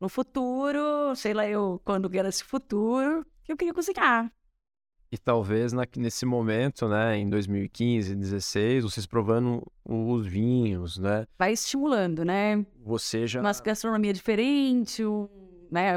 no 0.00 0.08
futuro, 0.08 1.14
sei 1.16 1.34
lá 1.34 1.48
eu, 1.48 1.80
quando 1.84 2.14
era 2.16 2.28
esse 2.28 2.44
futuro, 2.44 3.26
eu 3.48 3.56
queria 3.56 3.74
cozinhar. 3.74 4.30
E 5.10 5.16
talvez 5.16 5.72
na, 5.72 5.84
nesse 5.96 6.26
momento, 6.26 6.88
né, 6.88 7.16
em 7.16 7.28
2015, 7.28 8.08
2016, 8.14 8.84
vocês 8.84 9.06
provando 9.06 9.62
os 9.84 10.26
vinhos, 10.26 10.98
né? 10.98 11.26
Vai 11.38 11.52
estimulando, 11.52 12.24
né? 12.24 12.66
Você 12.84 13.26
já... 13.26 13.40
Uma 13.40 13.52
gastronomia 13.52 14.12
diferente, 14.12 15.04
um, 15.04 15.28
né, 15.70 15.94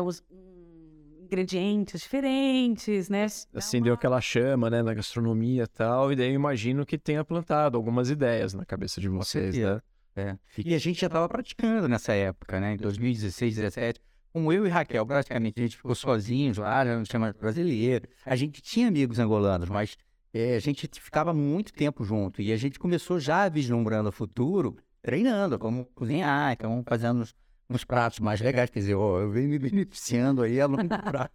ingredientes 1.29 2.01
diferentes, 2.01 3.07
né? 3.07 3.27
Acendeu 3.53 3.93
uma... 3.93 3.97
aquela 3.97 4.19
chama, 4.19 4.69
né, 4.69 4.81
na 4.81 4.93
gastronomia 4.93 5.63
e 5.63 5.67
tal, 5.67 6.11
e 6.11 6.15
daí 6.15 6.29
eu 6.29 6.33
imagino 6.33 6.85
que 6.85 6.97
tenha 6.97 7.23
plantado 7.23 7.77
algumas 7.77 8.09
ideias 8.09 8.53
na 8.53 8.65
cabeça 8.65 8.99
de 8.99 9.07
vocês, 9.07 9.55
né? 9.55 9.81
É. 10.15 10.37
E 10.57 10.73
a 10.73 10.77
gente 10.79 10.99
já 10.99 11.07
estava 11.07 11.29
praticando 11.29 11.87
nessa 11.87 12.13
época, 12.13 12.59
né? 12.59 12.73
Em 12.73 12.77
2016, 12.77 13.55
2017. 13.55 14.01
Como 14.33 14.51
eu 14.51 14.65
e 14.65 14.69
Raquel, 14.69 15.05
praticamente, 15.05 15.59
a 15.59 15.63
gente 15.63 15.77
ficou 15.77 15.95
sozinhos 15.95 16.57
lá, 16.57 16.83
não 16.83 17.05
chama 17.05 17.33
brasileiro. 17.39 18.07
A 18.25 18.35
gente 18.35 18.61
tinha 18.61 18.87
amigos 18.87 19.17
angolanos, 19.17 19.69
mas 19.69 19.97
é, 20.33 20.55
a 20.55 20.59
gente 20.59 20.89
ficava 20.99 21.33
muito 21.33 21.73
tempo 21.73 22.03
junto. 22.03 22.41
E 22.41 22.51
a 22.51 22.57
gente 22.57 22.77
começou 22.77 23.19
já 23.19 23.47
vislumbrando 23.49 24.09
o 24.09 24.11
futuro, 24.11 24.77
treinando 25.01 25.57
como 25.57 25.85
cozinhar, 25.95 26.51
então 26.51 26.83
fazendo 26.85 27.23
uns 27.69 27.83
pratos 27.83 28.19
mais 28.19 28.41
legais. 28.41 28.69
Quer 28.69 28.79
dizer, 28.79 28.95
ó, 28.95 29.19
eu 29.19 29.31
venho 29.31 29.49
me 29.49 29.59
beneficiando 29.59 30.41
aí 30.41 30.59
a 30.59 30.65
longo 30.65 30.87
prazo. 30.87 31.29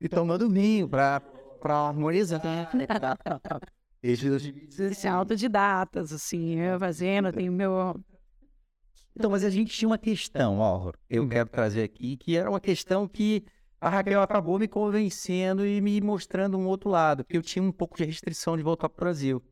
e 0.00 0.08
tomando 0.08 0.48
vinho 0.48 0.88
para 0.88 1.22
harmonizar. 1.62 2.40
Esses 4.02 5.04
autodidatas, 5.04 6.12
assim, 6.12 6.58
eu 6.58 6.78
fazendo, 6.78 7.30
tenho 7.32 7.52
meu. 7.52 7.94
Então, 9.14 9.30
mas 9.30 9.44
a 9.44 9.50
gente 9.50 9.76
tinha 9.76 9.88
uma 9.88 9.98
questão, 9.98 10.58
ó, 10.58 10.92
eu 11.08 11.28
quero 11.28 11.50
trazer 11.50 11.82
aqui, 11.82 12.16
que 12.16 12.36
era 12.36 12.48
uma 12.48 12.60
questão 12.60 13.06
que 13.06 13.44
a 13.78 13.90
Raquel 13.90 14.22
acabou 14.22 14.58
me 14.58 14.68
convencendo 14.68 15.66
e 15.66 15.80
me 15.80 16.00
mostrando 16.00 16.56
um 16.56 16.66
outro 16.66 16.88
lado, 16.88 17.24
porque 17.24 17.36
eu 17.36 17.42
tinha 17.42 17.62
um 17.62 17.72
pouco 17.72 17.96
de 17.98 18.04
restrição 18.04 18.56
de 18.56 18.62
voltar 18.62 18.88
para 18.88 18.96
o 18.96 19.04
Brasil. 19.04 19.42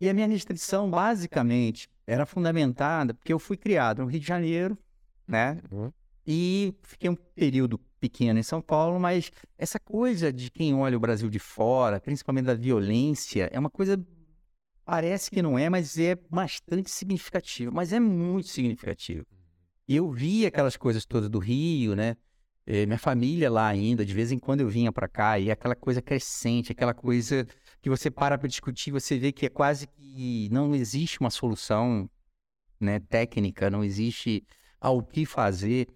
E 0.00 0.08
a 0.08 0.14
minha 0.14 0.26
restrição, 0.28 0.90
basicamente, 0.90 1.88
era 2.06 2.26
fundamentada 2.26 3.14
porque 3.14 3.32
eu 3.32 3.38
fui 3.38 3.56
criado 3.56 4.02
no 4.02 4.08
Rio 4.08 4.20
de 4.20 4.26
Janeiro, 4.26 4.78
né? 5.26 5.60
Uhum. 5.70 5.92
E 6.26 6.74
fiquei 6.82 7.10
um 7.10 7.16
período 7.16 7.78
pequeno 8.00 8.38
em 8.38 8.42
São 8.42 8.60
Paulo, 8.60 8.98
mas 8.98 9.30
essa 9.58 9.78
coisa 9.78 10.32
de 10.32 10.50
quem 10.50 10.74
olha 10.74 10.96
o 10.96 11.00
Brasil 11.00 11.28
de 11.28 11.38
fora, 11.38 12.00
principalmente 12.00 12.46
da 12.46 12.54
violência, 12.54 13.48
é 13.52 13.58
uma 13.58 13.70
coisa. 13.70 14.02
Parece 14.84 15.30
que 15.30 15.40
não 15.40 15.58
é, 15.58 15.70
mas 15.70 15.98
é 15.98 16.14
bastante 16.30 16.90
significativa. 16.90 17.70
Mas 17.70 17.92
é 17.92 18.00
muito 18.00 18.48
significativo. 18.48 19.24
E 19.88 19.96
eu 19.96 20.10
vi 20.10 20.44
aquelas 20.44 20.76
coisas 20.76 21.06
todas 21.06 21.28
do 21.28 21.38
Rio, 21.38 21.94
né? 21.94 22.16
Eh, 22.66 22.86
minha 22.86 22.98
família 22.98 23.50
lá 23.50 23.66
ainda, 23.66 24.04
de 24.04 24.14
vez 24.14 24.32
em 24.32 24.38
quando 24.38 24.60
eu 24.60 24.68
vinha 24.68 24.90
para 24.90 25.08
cá, 25.08 25.38
e 25.38 25.50
aquela 25.50 25.74
coisa 25.74 26.00
crescente, 26.00 26.72
aquela 26.72 26.94
coisa 26.94 27.46
que 27.82 27.90
você 27.90 28.10
para 28.10 28.38
para 28.38 28.48
discutir, 28.48 28.90
você 28.90 29.18
vê 29.18 29.32
que 29.32 29.44
é 29.44 29.50
quase 29.50 29.86
que 29.86 30.48
não 30.50 30.74
existe 30.74 31.20
uma 31.20 31.30
solução 31.30 32.08
né, 32.80 33.00
técnica, 33.00 33.70
não 33.70 33.84
existe 33.84 34.42
ao 34.84 35.02
que 35.02 35.24
fazer. 35.24 35.88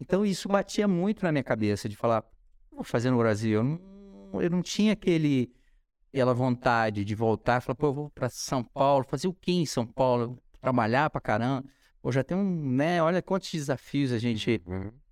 Então 0.00 0.24
isso 0.24 0.48
batia 0.48 0.86
muito 0.86 1.24
na 1.24 1.32
minha 1.32 1.42
cabeça 1.42 1.88
de 1.88 1.96
falar, 1.96 2.24
vou 2.70 2.84
fazer 2.84 3.10
no 3.10 3.18
Brasil. 3.18 3.54
Eu 3.54 3.64
não, 3.64 4.40
eu 4.40 4.48
não 4.48 4.62
tinha 4.62 4.92
aquele 4.92 5.50
aquela 6.12 6.32
vontade 6.32 7.04
de 7.04 7.14
voltar, 7.14 7.60
falar, 7.60 7.74
pô, 7.74 7.88
eu 7.88 7.92
vou 7.92 8.10
para 8.10 8.30
São 8.30 8.62
Paulo, 8.62 9.04
fazer 9.04 9.26
o 9.26 9.34
quê 9.34 9.50
em 9.50 9.66
São 9.66 9.84
Paulo? 9.84 10.38
Trabalhar 10.60 11.10
pra 11.10 11.20
caramba. 11.20 11.64
Pô, 12.00 12.12
já 12.12 12.22
tem 12.22 12.36
um, 12.36 12.70
né, 12.70 13.02
olha 13.02 13.20
quantos 13.20 13.50
desafios 13.50 14.12
a 14.12 14.18
gente 14.18 14.62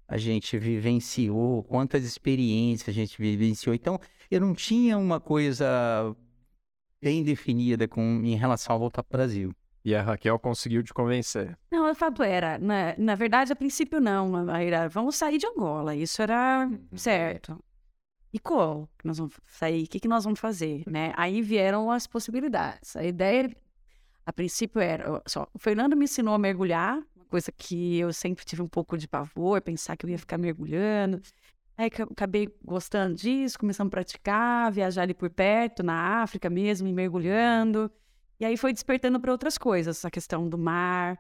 a 0.07 0.17
gente 0.17 0.57
vivenciou, 0.57 1.65
quantas 1.65 2.05
experiências 2.05 2.89
a 2.89 2.93
gente 2.93 3.21
vivenciou. 3.21 3.75
Então, 3.75 3.99
eu 4.31 4.41
não 4.41 4.55
tinha 4.55 4.97
uma 4.97 5.19
coisa 5.19 6.15
bem 7.03 7.25
definida 7.25 7.89
com, 7.89 8.01
em 8.23 8.37
relação 8.37 8.77
a 8.77 8.79
voltar 8.79 9.03
para 9.03 9.17
o 9.17 9.19
Brasil. 9.19 9.55
E 9.85 9.95
a 9.95 10.01
Raquel 10.03 10.39
conseguiu 10.39 10.83
te 10.83 10.95
convencer. 10.95 11.59
Não, 11.71 11.91
o 11.91 11.95
fato 11.95 12.23
era, 12.23 12.59
na, 12.59 12.95
na 12.97 13.15
verdade, 13.15 13.53
a 13.53 13.57
princípio 13.57 14.01
não, 14.01 14.51
era, 14.51 14.89
vamos 14.89 15.17
sair 15.17 15.37
de 15.37 15.47
Angola, 15.47 15.95
isso 15.95 16.23
era 16.23 16.71
certo. 16.97 17.63
E 18.33 18.39
como 18.39 18.89
que 18.99 19.07
nós 19.07 19.19
vamos 19.19 19.35
sair? 19.47 19.85
O 19.85 19.89
que, 19.89 20.01
que 20.01 20.09
nós 20.09 20.25
vamos 20.25 20.41
fazer, 20.41 20.83
né? 20.89 21.13
Aí 21.17 21.43
vieram 21.43 21.91
as 21.91 22.07
possibilidades. 22.07 22.97
A 22.97 23.05
ideia, 23.05 23.55
a 24.25 24.33
princípio 24.33 24.81
era, 24.81 25.23
só, 25.27 25.47
o 25.53 25.59
Fernando 25.59 25.97
me 25.97 26.05
ensinou 26.05 26.35
a 26.35 26.39
mergulhar, 26.39 26.97
uma 27.15 27.27
coisa 27.27 27.53
que 27.53 27.99
eu 27.99 28.13
sempre 28.13 28.45
tive 28.45 28.63
um 28.63 28.69
pouco 28.69 28.97
de 28.97 29.07
pavor, 29.07 29.61
pensar 29.61 29.97
que 29.97 30.07
eu 30.07 30.11
ia 30.11 30.19
ficar 30.19 30.39
mergulhando. 30.39 31.21
Aí 31.77 31.91
ca- 31.91 32.05
acabei 32.05 32.49
gostando 32.65 33.15
disso, 33.17 33.59
começamos 33.59 33.91
a 33.91 33.91
praticar, 33.91 34.73
viajar 34.73 35.03
ali 35.03 35.15
por 35.15 35.29
perto, 35.31 35.83
na 35.83 36.23
África 36.23 36.49
mesmo, 36.49 36.89
e 36.89 36.93
mergulhando. 36.93 37.91
E 38.39 38.45
aí 38.45 38.57
foi 38.57 38.73
despertando 38.73 39.21
para 39.21 39.31
outras 39.33 39.57
coisas, 39.57 40.05
a 40.05 40.11
questão 40.11 40.49
do 40.49 40.59
mar, 40.59 41.19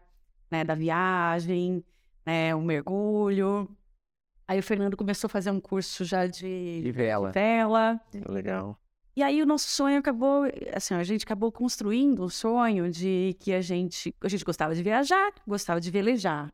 né, 0.51 0.65
da 0.65 0.74
viagem, 0.74 1.85
né, 2.27 2.55
o 2.55 2.61
mergulho. 2.61 3.69
Aí 4.47 4.59
o 4.59 4.62
Fernando 4.62 4.97
começou 4.97 5.28
a 5.28 5.31
fazer 5.31 5.51
um 5.51 5.61
curso 5.61 6.05
já 6.05 6.27
de 6.27 6.82
De 6.82 6.93
vela. 6.93 7.31
vela. 7.31 8.01
Legal. 8.28 8.78
E 9.16 9.23
aí 9.23 9.41
o 9.41 9.47
nosso 9.47 9.69
sonho 9.70 9.99
acabou, 9.99 10.43
assim, 10.74 10.93
a 10.95 11.05
gente 11.05 11.23
acabou 11.23 11.53
construindo 11.53 12.24
um 12.24 12.28
sonho 12.28 12.91
de 12.91 13.36
que 13.39 13.53
a 13.53 13.61
gente, 13.61 14.12
a 14.20 14.28
gente 14.28 14.45
gostava 14.45 14.74
de 14.74 14.82
viajar, 14.82 15.32
gostava 15.47 15.81
de 15.81 15.89
velejar, 15.89 16.53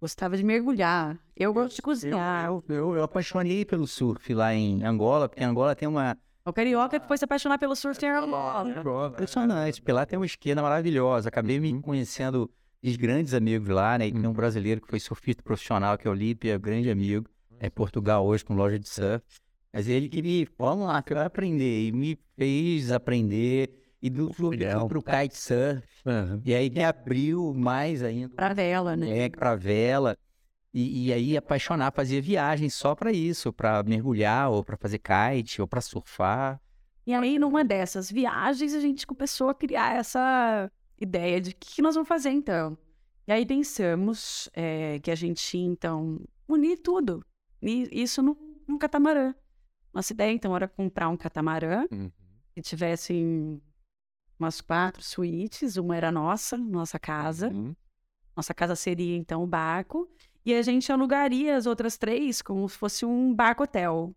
gostava 0.00 0.36
de 0.36 0.42
mergulhar. 0.42 1.16
Eu 1.36 1.54
gosto 1.54 1.76
de 1.76 1.82
cozinhar. 1.82 2.46
Eu, 2.46 2.64
eu, 2.68 2.96
eu 2.96 3.02
apaixonei 3.04 3.64
pelo 3.64 3.86
surf 3.86 4.34
lá 4.34 4.52
em 4.52 4.82
Angola, 4.82 5.28
porque 5.28 5.44
Angola 5.44 5.76
tem 5.76 5.86
uma. 5.86 6.18
O 6.46 6.52
carioca 6.52 7.00
que 7.00 7.08
foi 7.08 7.18
se 7.18 7.24
apaixonar 7.24 7.58
pelo 7.58 7.74
surf 7.74 8.02
em 8.04 8.08
Angola. 8.08 9.08
Impressionante, 9.08 9.80
porque 9.80 9.92
lá 9.92 10.06
tem 10.06 10.16
uma 10.16 10.24
esquina 10.24 10.62
maravilhosa. 10.62 11.28
Acabei 11.28 11.58
me 11.58 11.82
conhecendo 11.82 12.48
os 12.80 12.96
grandes 12.96 13.34
amigos 13.34 13.68
lá, 13.68 13.98
né? 13.98 14.06
E 14.06 14.12
tem 14.12 14.26
um 14.26 14.32
brasileiro 14.32 14.80
que 14.80 14.88
foi 14.88 15.00
surfista 15.00 15.42
profissional, 15.42 15.98
que 15.98 16.06
é 16.06 16.10
o 16.10 16.14
Lipe, 16.14 16.56
grande 16.58 16.88
amigo. 16.88 17.26
É 17.58 17.66
em 17.66 17.70
Portugal 17.70 18.24
hoje, 18.24 18.44
com 18.44 18.54
loja 18.54 18.78
de 18.78 18.88
surf. 18.88 19.24
Mas 19.72 19.88
ele 19.88 20.08
queria, 20.08 20.46
vamos 20.56 20.86
lá, 20.86 21.02
que 21.02 21.12
eu 21.12 21.20
aprender. 21.20 21.88
E 21.88 21.90
me 21.90 22.16
fez 22.36 22.92
aprender. 22.92 23.82
E 24.00 24.08
do 24.08 24.30
Legal. 24.50 24.86
para 24.86 24.98
o 24.98 25.02
kitesurf. 25.02 25.84
E 26.44 26.54
aí 26.54 26.70
me 26.70 26.84
abriu 26.84 27.52
mais 27.54 28.04
ainda. 28.04 28.28
Pra 28.36 28.54
vela, 28.54 28.94
né? 28.96 29.24
É, 29.24 29.28
pra 29.28 29.56
vela. 29.56 30.16
E, 30.78 31.06
e 31.06 31.12
aí 31.14 31.36
apaixonar, 31.38 31.90
fazia 31.90 32.20
viagens 32.20 32.74
só 32.74 32.94
pra 32.94 33.10
isso, 33.10 33.50
pra 33.50 33.82
mergulhar, 33.82 34.50
ou 34.50 34.62
pra 34.62 34.76
fazer 34.76 34.98
kite, 34.98 35.62
ou 35.62 35.66
pra 35.66 35.80
surfar. 35.80 36.60
E 37.06 37.14
aí, 37.14 37.38
numa 37.38 37.64
dessas 37.64 38.10
viagens, 38.10 38.74
a 38.74 38.80
gente 38.80 39.06
começou 39.06 39.48
a 39.48 39.54
criar 39.54 39.96
essa 39.96 40.70
ideia 41.00 41.40
de 41.40 41.50
o 41.52 41.54
que 41.56 41.76
que 41.76 41.80
nós 41.82 41.94
vamos 41.94 42.06
fazer 42.06 42.28
então. 42.28 42.76
E 43.26 43.32
aí 43.32 43.46
pensamos 43.46 44.50
eh, 44.52 44.98
que 45.02 45.10
a 45.10 45.14
gente 45.14 45.56
ia, 45.56 45.64
então, 45.64 46.20
unir 46.46 46.76
tudo. 46.76 47.24
E 47.62 47.88
isso 47.90 48.20
num, 48.22 48.36
num 48.68 48.76
catamarã. 48.76 49.34
Nossa 49.94 50.12
ideia, 50.12 50.30
então, 50.30 50.54
era 50.54 50.68
comprar 50.68 51.08
um 51.08 51.16
catamarã 51.16 51.86
Uhum. 51.90 52.10
que 52.54 52.60
tivesse 52.60 53.14
umas 54.38 54.60
quatro 54.60 55.02
suítes. 55.02 55.78
Uma 55.78 55.96
era 55.96 56.12
nossa, 56.12 56.58
nossa 56.58 56.98
casa. 56.98 57.48
Uhum. 57.48 57.74
Nossa 58.36 58.52
casa 58.52 58.76
seria, 58.76 59.16
então, 59.16 59.42
o 59.42 59.46
barco. 59.46 60.06
E 60.46 60.54
a 60.54 60.62
gente 60.62 60.92
alugaria 60.92 61.56
as 61.56 61.66
outras 61.66 61.98
três 61.98 62.40
como 62.40 62.68
se 62.68 62.78
fosse 62.78 63.04
um 63.04 63.34
barco-hotel. 63.34 64.14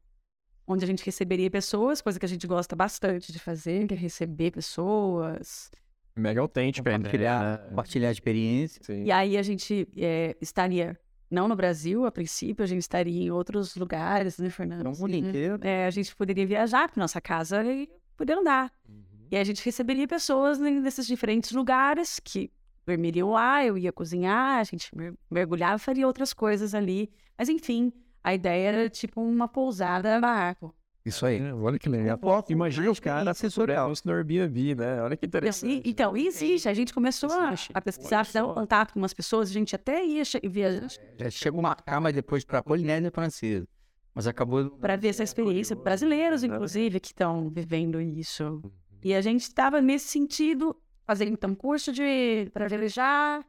Onde 0.68 0.86
a 0.86 0.88
gente 0.88 1.04
receberia 1.04 1.50
pessoas, 1.50 2.00
coisa 2.00 2.20
que 2.20 2.26
a 2.26 2.30
gente 2.30 2.46
gosta 2.46 2.76
bastante 2.76 3.34
de 3.34 3.40
fazer, 3.40 3.88
que 3.88 3.96
é 3.96 3.98
receber 3.98 4.52
pessoas. 4.52 5.72
Mega 6.16 6.40
autêntica, 6.40 6.92
Compartilhar, 6.92 7.58
né? 7.58 7.70
compartilhar 7.70 8.12
experiência. 8.12 8.80
Sim. 8.84 9.06
E 9.06 9.12
aí 9.12 9.36
a 9.38 9.42
gente 9.42 9.88
eh, 9.98 10.38
estaria, 10.40 10.96
não 11.32 11.48
no 11.48 11.56
Brasil, 11.56 12.06
a 12.06 12.12
princípio, 12.12 12.64
a 12.64 12.68
gente 12.68 12.82
estaria 12.82 13.24
em 13.24 13.32
outros 13.32 13.76
lugares, 13.76 14.38
né, 14.38 14.52
Fernando? 14.52 14.84
No 14.84 14.92
mundo 14.92 15.16
inteiro. 15.16 15.58
É, 15.62 15.88
a 15.88 15.90
gente 15.90 16.16
poderia 16.16 16.46
viajar 16.46 16.88
para 16.90 17.02
nossa 17.02 17.20
casa 17.20 17.64
e 17.66 17.90
poder 18.16 18.34
andar. 18.34 18.72
Uhum. 18.88 19.02
E 19.32 19.38
a 19.38 19.44
gente 19.44 19.66
receberia 19.66 20.08
pessoas 20.08 20.60
ne- 20.60 20.80
nesses 20.80 21.08
diferentes 21.08 21.52
lugares 21.52 22.20
que 22.24 22.52
dormiriam 22.86 23.30
lá, 23.32 23.64
eu 23.66 23.78
ia 23.78 23.92
cozinhar, 23.92 24.60
a 24.60 24.64
gente 24.64 24.96
mer- 24.96 25.14
mergulhava, 25.30 25.78
faria 25.78 26.06
outras 26.08 26.34
coisas 26.34 26.74
ali. 26.74 27.12
Mas 27.38 27.50
enfim, 27.50 27.92
a 28.24 28.34
ideia 28.34 28.70
era 28.70 28.90
tipo 28.90 29.22
uma 29.22 29.48
pousada 29.48 30.20
barco. 30.20 30.76
Isso 31.06 31.26
aí. 31.26 31.40
É, 31.40 31.54
olha 31.54 31.80
que 31.80 31.88
legal. 31.88 32.18
foco 32.20 32.52
Imagina 32.52 32.86
na 32.86 32.92
os 32.92 33.00
caras 33.00 33.38
sensorial. 33.38 33.92
no 34.06 34.12
Airbnb, 34.14 34.76
né? 34.76 35.02
Olha 35.02 35.16
que 35.16 35.26
Então, 35.26 35.40
interessante. 35.40 35.82
e- 35.86 35.90
Então, 35.90 36.16
existe. 36.18 36.68
A 36.68 36.74
gente 36.74 36.94
começou 36.94 37.32
a, 37.32 37.54
a 37.74 37.82
pesquisar, 37.82 38.26
fizer 38.26 38.44
um 38.44 38.54
contato 38.54 38.92
com 38.94 39.00
umas 39.00 39.14
pessoas, 39.14 39.50
a 39.50 39.54
gente 39.54 39.74
até 39.76 40.06
ia 40.06 40.24
viajar 40.44 40.88
Já 41.18 41.30
chegou 41.32 41.60
a 41.62 41.64
marcar, 41.64 42.02
mas 42.02 42.14
depois 42.14 42.44
pra 42.44 42.62
Polinésia 42.62 43.10
Francesa. 43.12 43.66
Mas 44.14 44.28
acabou. 44.28 44.72
para 44.72 44.98
ver 44.98 45.08
essa 45.08 45.24
experiência. 45.24 45.76
Brasileiros, 45.76 46.44
inclusive, 46.44 47.00
que 47.00 47.08
estão 47.08 47.50
vivendo 47.50 48.02
isso. 48.02 48.62
E 49.02 49.14
a 49.14 49.22
gente 49.22 49.44
estava 49.44 49.82
nesse 49.82 50.10
sentido, 50.10 50.76
fazendo 51.10 51.32
então 51.32 51.56
curso 51.56 51.92
de 51.92 52.48
para 52.54 52.68
velejar. 52.68 53.44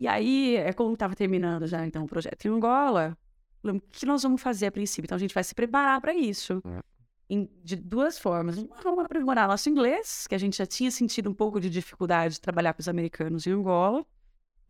E 0.00 0.08
aí, 0.08 0.56
é 0.56 0.72
como 0.72 0.94
estava 0.94 1.14
terminando 1.14 1.66
já 1.66 1.84
então 1.86 2.04
o 2.04 2.06
projeto 2.06 2.46
em 2.46 2.48
Angola, 2.48 3.18
falamos, 3.60 3.82
o 3.82 3.90
que 3.90 4.06
nós 4.06 4.22
vamos 4.22 4.40
fazer 4.40 4.66
a 4.68 4.72
princípio? 4.72 5.04
Então 5.06 5.16
a 5.16 5.18
gente 5.18 5.34
vai 5.34 5.44
se 5.44 5.54
preparar 5.54 6.00
para 6.00 6.14
isso. 6.14 6.62
É. 6.64 6.80
Em- 7.28 7.50
de 7.62 7.76
duas 7.76 8.18
formas. 8.18 8.56
Uma, 8.56 8.76
Vamos 8.82 9.04
aprimorar 9.04 9.46
nosso 9.46 9.68
inglês, 9.68 10.26
que 10.26 10.34
a 10.34 10.38
gente 10.38 10.56
já 10.56 10.64
tinha 10.64 10.90
sentido 10.90 11.28
um 11.28 11.34
pouco 11.34 11.60
de 11.60 11.68
dificuldade 11.68 12.34
de 12.34 12.40
trabalhar 12.40 12.72
com 12.72 12.80
os 12.80 12.88
americanos 12.88 13.46
em 13.46 13.50
Angola. 13.52 14.06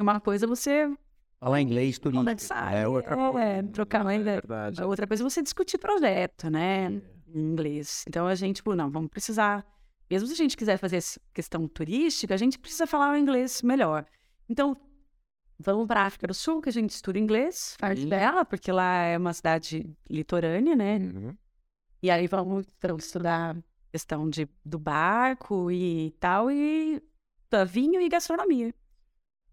Uma 0.01 0.19
coisa 0.19 0.47
é 0.47 0.49
você 0.49 0.93
Falar 1.39 1.61
inglês, 1.61 1.97
turismo. 2.01 2.23
conversar, 2.25 2.75
É 2.75 2.89
outra 2.89 3.15
coisa. 3.15 3.41
é, 3.41 3.63
trocar 3.63 4.01
uma 4.03 4.15
É 4.15 4.19
ideia. 4.19 4.37
verdade. 4.41 4.83
A 4.83 4.87
outra 4.87 5.07
coisa 5.07 5.23
é 5.23 5.29
você 5.31 5.41
discutir 5.43 5.79
projeto, 5.79 6.51
né? 6.51 6.87
Em 7.33 7.39
inglês. 7.39 8.05
Então 8.09 8.27
a 8.27 8.35
gente, 8.35 8.57
tipo, 8.57 8.75
não, 8.75 8.91
vamos 8.91 9.09
precisar. 9.11 9.65
Mesmo 10.11 10.27
se 10.27 10.33
a 10.33 10.37
gente 10.37 10.57
quiser 10.57 10.79
fazer 10.79 11.03
questão 11.35 11.67
turística, 11.69 12.35
a 12.35 12.39
gente 12.39 12.59
precisa 12.59 12.87
falar 12.87 13.13
o 13.13 13.17
inglês 13.17 13.63
melhor. 13.63 14.07
Então, 14.49 14.77
vamos 15.59 15.87
para 15.87 16.03
a 16.03 16.07
África 16.07 16.27
do 16.27 16.35
Sul, 16.35 16.63
que 16.63 16.69
a 16.69 16.73
gente 16.73 16.91
estuda 16.91 17.19
inglês, 17.19 17.77
parte 17.79 18.03
Sim. 18.03 18.09
dela, 18.09 18.45
porque 18.45 18.73
lá 18.73 19.03
é 19.03 19.19
uma 19.19 19.33
cidade 19.33 19.91
litorânea, 20.09 20.75
né? 20.75 20.97
Uhum. 20.97 21.37
E 22.03 22.11
aí 22.11 22.27
vamos 22.27 22.65
então, 22.79 22.97
estudar 22.97 23.57
questão 23.91 24.29
de, 24.29 24.49
do 24.65 24.79
barco 24.79 25.71
e 25.71 26.15
tal, 26.21 26.51
e 26.51 27.03
da 27.51 27.65
vinho 27.65 28.01
e 28.01 28.09
gastronomia. 28.09 28.75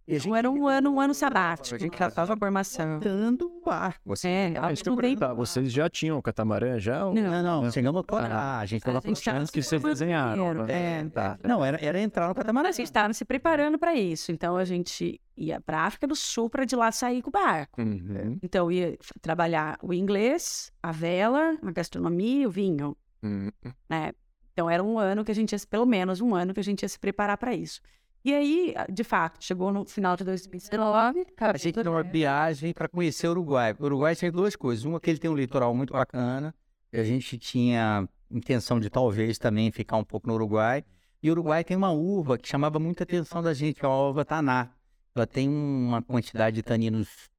E 0.07 0.11
a 0.11 0.19
gente 0.19 0.25
Então 0.27 0.35
era 0.35 0.51
um 0.51 0.67
ano, 0.67 0.91
um 0.91 0.99
ano 0.99 1.13
sabático. 1.15 1.75
A 1.75 1.79
gente 1.79 1.97
já 1.97 2.07
estava 2.09 2.37
formação. 2.37 2.99
dando 2.99 3.61
barco. 3.65 4.13
Assim. 4.13 4.27
É, 4.29 4.53
Ah, 4.61 4.71
isso 4.71 4.83
que 4.83 4.89
eu 4.89 4.91
não 4.93 5.01
tem 5.01 5.09
perguntar, 5.17 5.33
vocês 5.33 5.71
já 5.71 5.89
tinham 5.89 6.21
catamarã 6.21 6.77
já? 6.79 7.05
ou- 7.07 7.13
Não. 7.15 7.23
Não, 7.43 7.61
não, 7.63 7.71
chegamos 7.71 7.99
a 8.01 8.03
torar. 8.03 8.59
A 8.61 8.65
gente 8.67 8.83
A 8.83 8.85
tava 8.85 9.01
gente 9.07 9.23
tava 9.23 9.39
puxando. 9.39 9.51
que 9.51 9.61
vocês 9.63 9.81
desenharam. 9.81 10.65
É, 10.67 11.03
Tá. 11.05 11.39
Não, 11.43 11.65
era, 11.65 11.83
era 11.83 11.99
entrar 11.99 12.27
no 12.27 12.35
catamarã. 12.35 12.69
a 12.69 12.71
gente 12.71 12.85
estava 12.85 13.11
se 13.13 13.25
preparando 13.25 13.79
para 13.79 13.95
isso. 13.95 14.31
Então 14.31 14.55
a 14.57 14.63
gente 14.63 15.19
ia 15.35 15.59
para 15.59 15.79
a 15.79 15.85
África 15.85 16.05
do 16.07 16.15
Sul 16.15 16.49
para 16.51 16.65
de 16.65 16.75
lá 16.75 16.91
sair 16.91 17.23
com 17.23 17.29
o 17.29 17.33
barco. 17.33 17.81
Uhum. 17.81 18.37
Então 18.43 18.71
ia 18.71 18.95
trabalhar 19.21 19.77
o 19.81 19.91
inglês, 19.93 20.71
a 20.83 20.91
vela, 20.91 21.57
a 21.63 21.71
gastronomia 21.71 22.43
e 22.43 22.45
o 22.47 22.51
vinho. 22.51 22.95
Uhum. 23.23 23.49
né? 23.89 24.11
Então 24.53 24.69
era 24.69 24.83
um 24.83 24.99
ano 24.99 25.25
que 25.25 25.31
a 25.31 25.35
gente 25.35 25.51
ia, 25.51 25.59
pelo 25.67 25.85
menos 25.85 26.21
um 26.21 26.35
ano 26.35 26.53
que 26.53 26.59
a 26.59 26.63
gente 26.63 26.83
ia 26.83 26.87
se 26.89 26.99
preparar 26.99 27.37
para 27.37 27.55
isso. 27.55 27.81
E 28.25 28.33
aí, 28.33 28.73
de 28.91 29.03
fato, 29.03 29.37
chegou 29.39 29.71
no 29.71 29.85
final 29.85 30.17
de 30.17 30.23
2019, 30.23 31.27
A 31.37 31.57
gente 31.57 31.83
deu 31.83 31.91
uma 31.91 32.01
viagem 32.01 32.73
para 32.73 32.89
conhecer 32.89 33.27
o 33.27 33.31
Uruguai. 33.31 33.75
O 33.79 33.85
Uruguai 33.85 34.15
tem 34.15 34.31
duas 34.31 34.55
coisas. 34.55 34.83
Uma 34.83 34.99
que 34.99 35.11
ele 35.11 35.19
tem 35.19 35.29
um 35.29 35.35
litoral 35.35 35.75
muito 35.75 35.93
bacana. 35.93 36.51
A 36.91 37.03
gente 37.03 37.37
tinha 37.37 38.09
intenção 38.31 38.79
de 38.79 38.89
talvez 38.89 39.37
também 39.37 39.71
ficar 39.71 39.97
um 39.97 40.03
pouco 40.03 40.27
no 40.27 40.33
Uruguai. 40.33 40.83
E 41.21 41.29
o 41.29 41.33
Uruguai 41.33 41.63
tem 41.63 41.77
uma 41.77 41.91
uva 41.91 42.35
que 42.35 42.47
chamava 42.47 42.79
muita 42.79 43.03
atenção 43.03 43.43
da 43.43 43.53
gente, 43.53 43.79
que 43.79 43.85
é 43.85 43.87
a 43.87 43.91
uva 43.91 44.25
Taná. 44.25 44.71
Ela 45.15 45.27
tem 45.27 45.47
uma 45.47 46.01
quantidade 46.01 46.55
de 46.55 46.63
taninos 46.63 47.29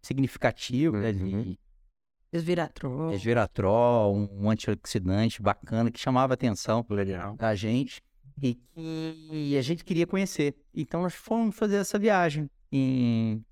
significativa, 0.00 0.98
né, 0.98 1.10
Uhum. 1.10 1.42
de 1.42 1.58
Resveratrol. 2.32 3.10
resveratrol, 3.10 4.14
um 4.16 4.48
antioxidante 4.48 5.42
bacana 5.42 5.90
que 5.90 6.00
chamava 6.00 6.32
a 6.32 6.34
atenção 6.34 6.84
Legal. 6.88 7.36
da 7.36 7.54
gente 7.54 8.02
e 8.40 8.54
que 8.54 9.56
a 9.58 9.62
gente 9.62 9.84
queria 9.84 10.06
conhecer. 10.06 10.54
Então 10.74 11.02
nós 11.02 11.14
fomos 11.14 11.56
fazer 11.56 11.76
essa 11.76 11.98
viagem 11.98 12.48
em, 12.70 13.44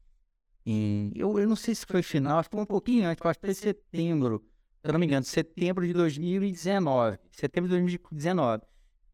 em 0.64 1.12
eu, 1.14 1.38
eu 1.38 1.48
não 1.48 1.56
sei 1.56 1.74
se 1.74 1.84
foi 1.86 2.02
final, 2.02 2.38
acho 2.38 2.48
que 2.48 2.56
foi 2.56 2.62
um 2.62 2.66
pouquinho 2.66 3.06
antes, 3.06 3.24
acho 3.24 3.38
que 3.38 3.46
foi 3.46 3.54
setembro, 3.54 4.44
se 4.82 4.88
eu 4.88 4.92
não 4.92 5.00
me 5.00 5.06
engano, 5.06 5.24
setembro 5.24 5.86
de 5.86 5.92
2019, 5.92 7.18
setembro 7.32 7.68
de 7.68 7.76
2019. 7.76 8.62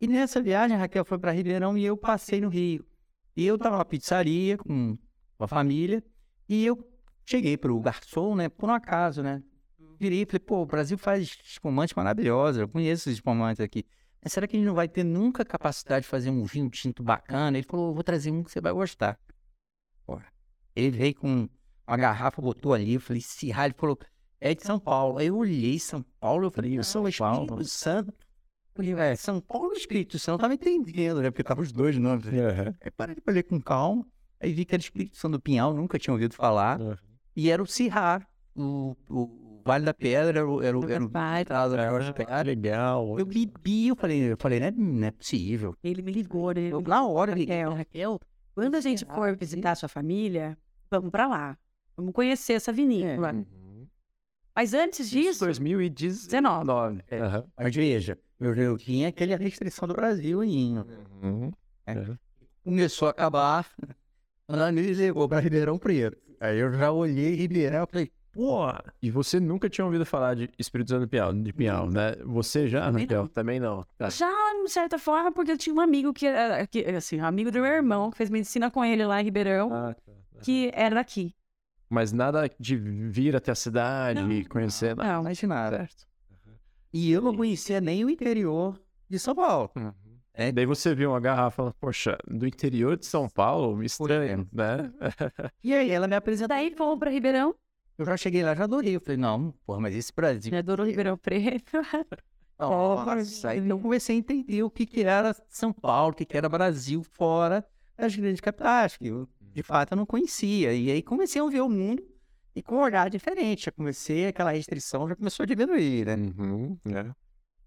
E 0.00 0.06
nessa 0.06 0.42
viagem 0.42 0.76
a 0.76 0.80
Raquel 0.80 1.04
foi 1.04 1.18
para 1.18 1.32
Ribeirão 1.32 1.76
e 1.76 1.84
eu 1.84 1.96
passei 1.96 2.40
no 2.40 2.48
Rio. 2.48 2.84
E 3.34 3.46
eu 3.46 3.56
estava 3.56 3.78
na 3.78 3.84
pizzaria 3.84 4.56
com 4.58 4.96
a 5.38 5.46
família 5.46 6.02
e 6.48 6.64
eu 6.64 6.78
cheguei 7.24 7.56
pro 7.56 7.78
garçom, 7.80 8.34
né, 8.36 8.48
por 8.48 8.68
um 8.68 8.72
acaso, 8.72 9.22
né? 9.22 9.42
Virei 9.98 10.22
e 10.22 10.26
falei, 10.26 10.40
pô, 10.40 10.62
o 10.62 10.66
Brasil 10.66 10.98
faz 10.98 11.38
espumante 11.42 11.96
maravilhoso, 11.96 12.60
eu 12.60 12.68
conheço 12.68 13.08
esses 13.08 13.14
espumantes 13.14 13.60
aqui. 13.60 13.84
Mas 14.22 14.32
será 14.32 14.46
que 14.46 14.56
a 14.56 14.58
gente 14.58 14.66
não 14.66 14.74
vai 14.74 14.88
ter 14.88 15.04
nunca 15.04 15.44
capacidade 15.44 16.04
de 16.04 16.08
fazer 16.08 16.30
um 16.30 16.44
vinho 16.44 16.68
tinto 16.68 17.02
bacana? 17.02 17.56
Ele 17.56 17.66
falou, 17.66 17.94
vou 17.94 18.02
trazer 18.02 18.30
um 18.30 18.42
que 18.42 18.50
você 18.50 18.60
vai 18.60 18.72
gostar. 18.72 19.18
Ele 20.74 20.90
veio 20.90 21.14
com 21.14 21.48
uma 21.86 21.96
garrafa, 21.96 22.42
botou 22.42 22.74
ali, 22.74 22.94
eu 22.94 23.00
falei, 23.00 23.22
raio, 23.50 23.68
ele 23.68 23.74
falou, 23.78 23.98
é 24.38 24.54
de 24.54 24.62
São 24.62 24.78
Paulo. 24.78 25.18
Aí 25.18 25.28
eu 25.28 25.36
olhei 25.36 25.78
São 25.78 26.04
Paulo, 26.20 26.46
eu 26.46 26.50
falei, 26.50 26.78
eu 26.78 26.84
sou 26.84 27.08
Espírito 27.08 27.64
Santo. 27.64 28.12
Eu 28.12 28.84
falei, 28.84 28.92
é, 28.92 29.16
São 29.16 29.40
Paulo 29.40 29.72
e 29.72 29.78
Espírito 29.78 30.18
Santo, 30.18 30.34
eu 30.34 30.40
tava 30.40 30.54
entendendo, 30.54 31.22
né? 31.22 31.30
Porque 31.30 31.42
tava 31.42 31.62
os 31.62 31.72
dois 31.72 31.96
nomes. 31.96 32.26
Aí 32.82 32.90
parei 32.90 33.14
pra 33.16 33.32
ler 33.32 33.44
com 33.44 33.58
calma, 33.58 34.06
aí 34.38 34.52
vi 34.52 34.66
que 34.66 34.74
era 34.74 34.82
Espírito 34.82 35.16
Santo 35.16 35.32
do 35.32 35.40
Pinhal, 35.40 35.72
nunca 35.72 35.98
tinha 35.98 36.12
ouvido 36.12 36.34
falar. 36.34 36.78
Uhum. 36.78 36.94
E 37.34 37.50
era 37.50 37.62
o 37.62 37.66
Cirrar, 37.66 38.28
o, 38.54 38.94
o 39.08 39.45
Vale 39.66 39.84
da 39.84 39.92
Pedra, 39.92 40.38
era 40.38 40.48
o, 40.48 40.62
era 40.62 40.78
o, 40.78 40.88
era 40.88 41.04
o 41.04 41.08
da 41.08 41.38
Ah, 41.38 42.12
Pedra. 42.14 42.42
legal. 42.42 43.18
Eu 43.18 43.26
bebi, 43.26 43.88
eu 43.88 43.96
falei, 43.96 44.32
eu 44.32 44.36
falei, 44.38 44.60
não 44.60 44.66
é, 44.68 44.70
não 44.70 45.06
é 45.08 45.10
possível. 45.10 45.74
Ele 45.82 46.02
me 46.02 46.12
ligou, 46.12 46.52
né? 46.52 46.68
Eu, 46.72 46.80
na 46.80 47.04
hora, 47.04 47.34
Raquel, 47.34 47.74
Raquel, 47.74 48.20
quando 48.54 48.76
a 48.76 48.80
gente 48.80 49.04
for 49.04 49.36
visitar 49.36 49.72
a 49.72 49.74
sua 49.74 49.88
família, 49.88 50.56
vamos 50.90 51.10
para 51.10 51.26
lá. 51.26 51.58
Vamos 51.96 52.12
conhecer 52.12 52.52
essa 52.52 52.72
vinícola. 52.72 53.32
Uhum. 53.32 53.88
Mas 54.54 54.72
antes 54.72 55.10
disso, 55.10 55.44
2019. 55.44 57.02
É. 57.08 57.18
Aham. 57.18 57.44
Mas 57.58 57.74
veja, 57.74 58.18
eu, 58.38 58.54
eu 58.54 58.78
tinha 58.78 59.08
aquela 59.08 59.36
restrição 59.36 59.88
do 59.88 59.94
Brasil 59.94 60.40
ainda. 60.40 60.86
Uhum. 61.22 61.52
Começou 62.62 63.08
a 63.08 63.10
acabar, 63.10 63.68
ela 64.48 64.70
me 64.72 64.82
levou 64.94 65.28
para 65.28 65.40
Ribeirão 65.40 65.78
Preto. 65.78 66.16
Aí 66.40 66.58
eu 66.58 66.72
já 66.72 66.92
olhei 66.92 67.34
Ribeirão 67.34 67.84
e 67.84 67.86
falei, 67.90 68.12
pô, 68.36 68.66
E 69.02 69.10
você 69.10 69.40
nunca 69.40 69.68
tinha 69.68 69.84
ouvido 69.84 70.04
falar 70.06 70.34
de 70.34 70.50
Espírito 70.58 70.90
Santo 70.90 71.00
de 71.02 71.06
Pinhal, 71.08 71.32
de 71.32 71.52
Pinhal 71.52 71.90
né? 71.90 72.14
Você 72.24 72.68
já, 72.68 72.86
Também 72.86 73.02
Raquel? 73.02 73.22
não. 73.22 73.28
Também 73.28 73.60
não. 73.60 73.84
Tá. 73.98 74.08
já 74.10 74.30
de 74.64 74.70
certa 74.70 74.98
forma, 74.98 75.32
porque 75.32 75.52
eu 75.52 75.58
tinha 75.58 75.74
um 75.74 75.80
amigo 75.80 76.12
que 76.12 76.26
era, 76.26 76.66
que, 76.66 76.80
assim, 76.86 77.20
um 77.20 77.24
amigo 77.24 77.50
do 77.50 77.60
meu 77.60 77.66
irmão, 77.72 78.10
que 78.10 78.16
fez 78.16 78.30
medicina 78.30 78.70
com 78.70 78.84
ele 78.84 79.04
lá 79.04 79.20
em 79.20 79.24
Ribeirão, 79.24 79.72
Ah, 79.72 79.94
tá. 79.94 80.12
que 80.42 80.70
era 80.74 80.94
daqui. 80.96 81.34
Mas 81.88 82.12
nada 82.12 82.50
de 82.58 82.76
vir 82.76 83.36
até 83.36 83.52
a 83.52 83.54
cidade 83.54 84.20
Não. 84.20 84.32
e 84.32 84.44
conhecer. 84.44 84.96
nada. 84.96 85.12
Não, 85.12 85.20
imaginava. 85.22 85.76
Certo. 85.76 86.06
E 86.92 87.12
eu 87.12 87.20
não 87.20 87.36
conhecia 87.36 87.80
nem 87.80 88.04
o 88.04 88.10
interior 88.10 88.80
de 89.08 89.18
São 89.18 89.34
Paulo. 89.34 89.70
É, 90.34 90.50
daí 90.52 90.66
você 90.66 90.94
viu 90.94 91.10
uma 91.10 91.20
garrafa 91.20 91.54
e 91.54 91.56
falou, 91.56 91.74
poxa, 91.80 92.18
do 92.26 92.46
interior 92.46 92.96
de 92.96 93.06
São 93.06 93.28
Paulo, 93.28 93.82
estranho, 93.82 94.46
né? 94.52 94.92
E 95.62 95.72
aí 95.74 95.90
ela 95.90 96.06
me 96.08 96.14
apresentou. 96.16 96.48
Daí 96.48 96.74
fomos 96.74 96.98
para 96.98 97.10
Ribeirão, 97.10 97.54
Eu 97.98 98.04
já 98.04 98.16
cheguei 98.16 98.42
lá, 98.42 98.54
já 98.54 98.64
adorei. 98.64 98.96
Eu 98.96 99.00
falei, 99.00 99.16
não, 99.16 99.52
porra, 99.64 99.80
mas 99.80 99.94
esse 99.94 100.12
Brasil. 100.14 100.50
já 100.50 100.58
adorou 100.58 100.86
Ribeirão 100.86 101.16
Preto. 101.16 101.78
Nossa, 102.58 103.50
aí 103.50 103.68
eu 103.68 103.78
comecei 103.78 104.16
a 104.16 104.18
entender 104.18 104.62
o 104.62 104.70
que, 104.70 104.86
que 104.86 105.02
era 105.02 105.34
São 105.48 105.72
Paulo, 105.72 106.12
o 106.12 106.16
que, 106.16 106.24
que 106.24 106.36
era 106.36 106.48
Brasil 106.48 107.02
fora 107.02 107.66
das 107.96 108.16
grandes 108.16 108.40
capitais, 108.40 108.96
que 108.96 109.08
eu, 109.08 109.28
de 109.40 109.62
fato 109.62 109.92
eu 109.92 109.96
não 109.96 110.06
conhecia. 110.06 110.72
E 110.72 110.90
aí 110.90 111.02
comecei 111.02 111.40
a 111.40 111.46
ver 111.46 111.60
o 111.60 111.68
mundo 111.68 112.02
e 112.54 112.62
com 112.62 112.76
um 112.76 112.80
olhar 112.80 113.10
diferente. 113.10 113.66
Já 113.66 113.72
comecei, 113.72 114.26
aquela 114.26 114.52
restrição 114.52 115.06
já 115.08 115.14
começou 115.14 115.44
a 115.44 115.46
diminuir, 115.46 116.06
né? 116.06 116.14
Uhum, 116.14 116.78
é. 116.86 117.14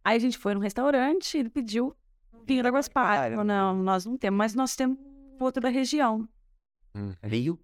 Aí 0.03 0.15
a 0.15 0.19
gente 0.19 0.37
foi 0.37 0.55
num 0.55 0.59
restaurante, 0.59 1.37
ele 1.37 1.49
pediu 1.49 1.95
vinho 2.45 2.63
da 2.63 2.69
Guaspar. 2.69 3.29
Falou, 3.29 3.45
não, 3.45 3.75
nós 3.75 4.05
não 4.05 4.17
temos, 4.17 4.37
mas 4.37 4.55
nós 4.55 4.75
temos 4.75 4.97
outro 5.39 5.61
da 5.61 5.69
região. 5.69 6.27
Veio 7.21 7.59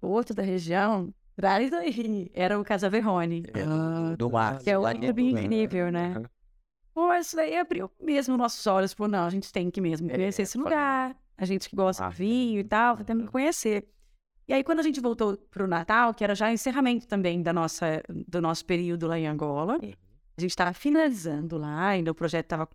Outro 0.00 0.34
da 0.34 0.42
região, 0.42 1.12
traz 1.38 1.72
aí. 1.72 2.28
Era 2.34 2.58
o 2.58 2.64
Casa 2.64 2.90
Verrone, 2.90 3.44
Ah, 3.64 4.16
do 4.16 4.28
mar. 4.28 4.58
que 4.58 4.68
é 4.68 4.76
outro 4.76 5.00
né? 5.00 5.08
incrível, 5.08 5.92
né? 5.92 6.20
Pô, 6.92 7.14
isso 7.14 7.36
daí 7.36 7.56
abriu 7.56 7.88
mesmo 8.02 8.36
nossos 8.36 8.66
olhos. 8.66 8.92
Falou, 8.92 9.08
não, 9.12 9.24
a 9.24 9.30
gente 9.30 9.52
tem 9.52 9.70
que 9.70 9.80
mesmo 9.80 10.10
conhecer 10.10 10.42
esse 10.42 10.58
lugar. 10.58 11.16
A 11.36 11.44
gente 11.44 11.68
que 11.70 11.76
gosta 11.76 12.04
Ah, 12.04 12.08
de 12.08 12.16
vinho 12.16 12.58
e 12.58 12.64
tal, 12.64 12.96
temos 13.04 13.26
que 13.26 13.30
conhecer. 13.30 13.88
E 14.48 14.52
aí, 14.52 14.64
quando 14.64 14.80
a 14.80 14.82
gente 14.82 15.00
voltou 15.00 15.36
pro 15.36 15.68
Natal, 15.68 16.12
que 16.12 16.24
era 16.24 16.34
já 16.34 16.50
encerramento 16.52 17.06
também 17.06 17.40
da 17.40 17.52
nossa, 17.52 18.02
do 18.26 18.40
nosso 18.40 18.64
período 18.64 19.06
lá 19.06 19.16
em 19.16 19.28
Angola, 19.28 19.78
a 19.80 20.40
gente 20.40 20.50
estava 20.50 20.72
finalizando 20.72 21.56
lá, 21.56 21.86
ainda 21.88 22.10
o 22.10 22.14
projeto 22.14 22.46
estava 22.46 22.68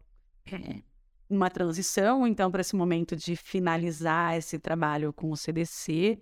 uma 1.29 1.49
transição, 1.49 2.25
então, 2.27 2.49
para 2.51 2.61
esse 2.61 2.75
momento 2.75 3.15
de 3.15 3.35
finalizar 3.35 4.37
esse 4.37 4.57
trabalho 4.59 5.11
com 5.11 5.31
o 5.31 5.35
CDC 5.35 6.19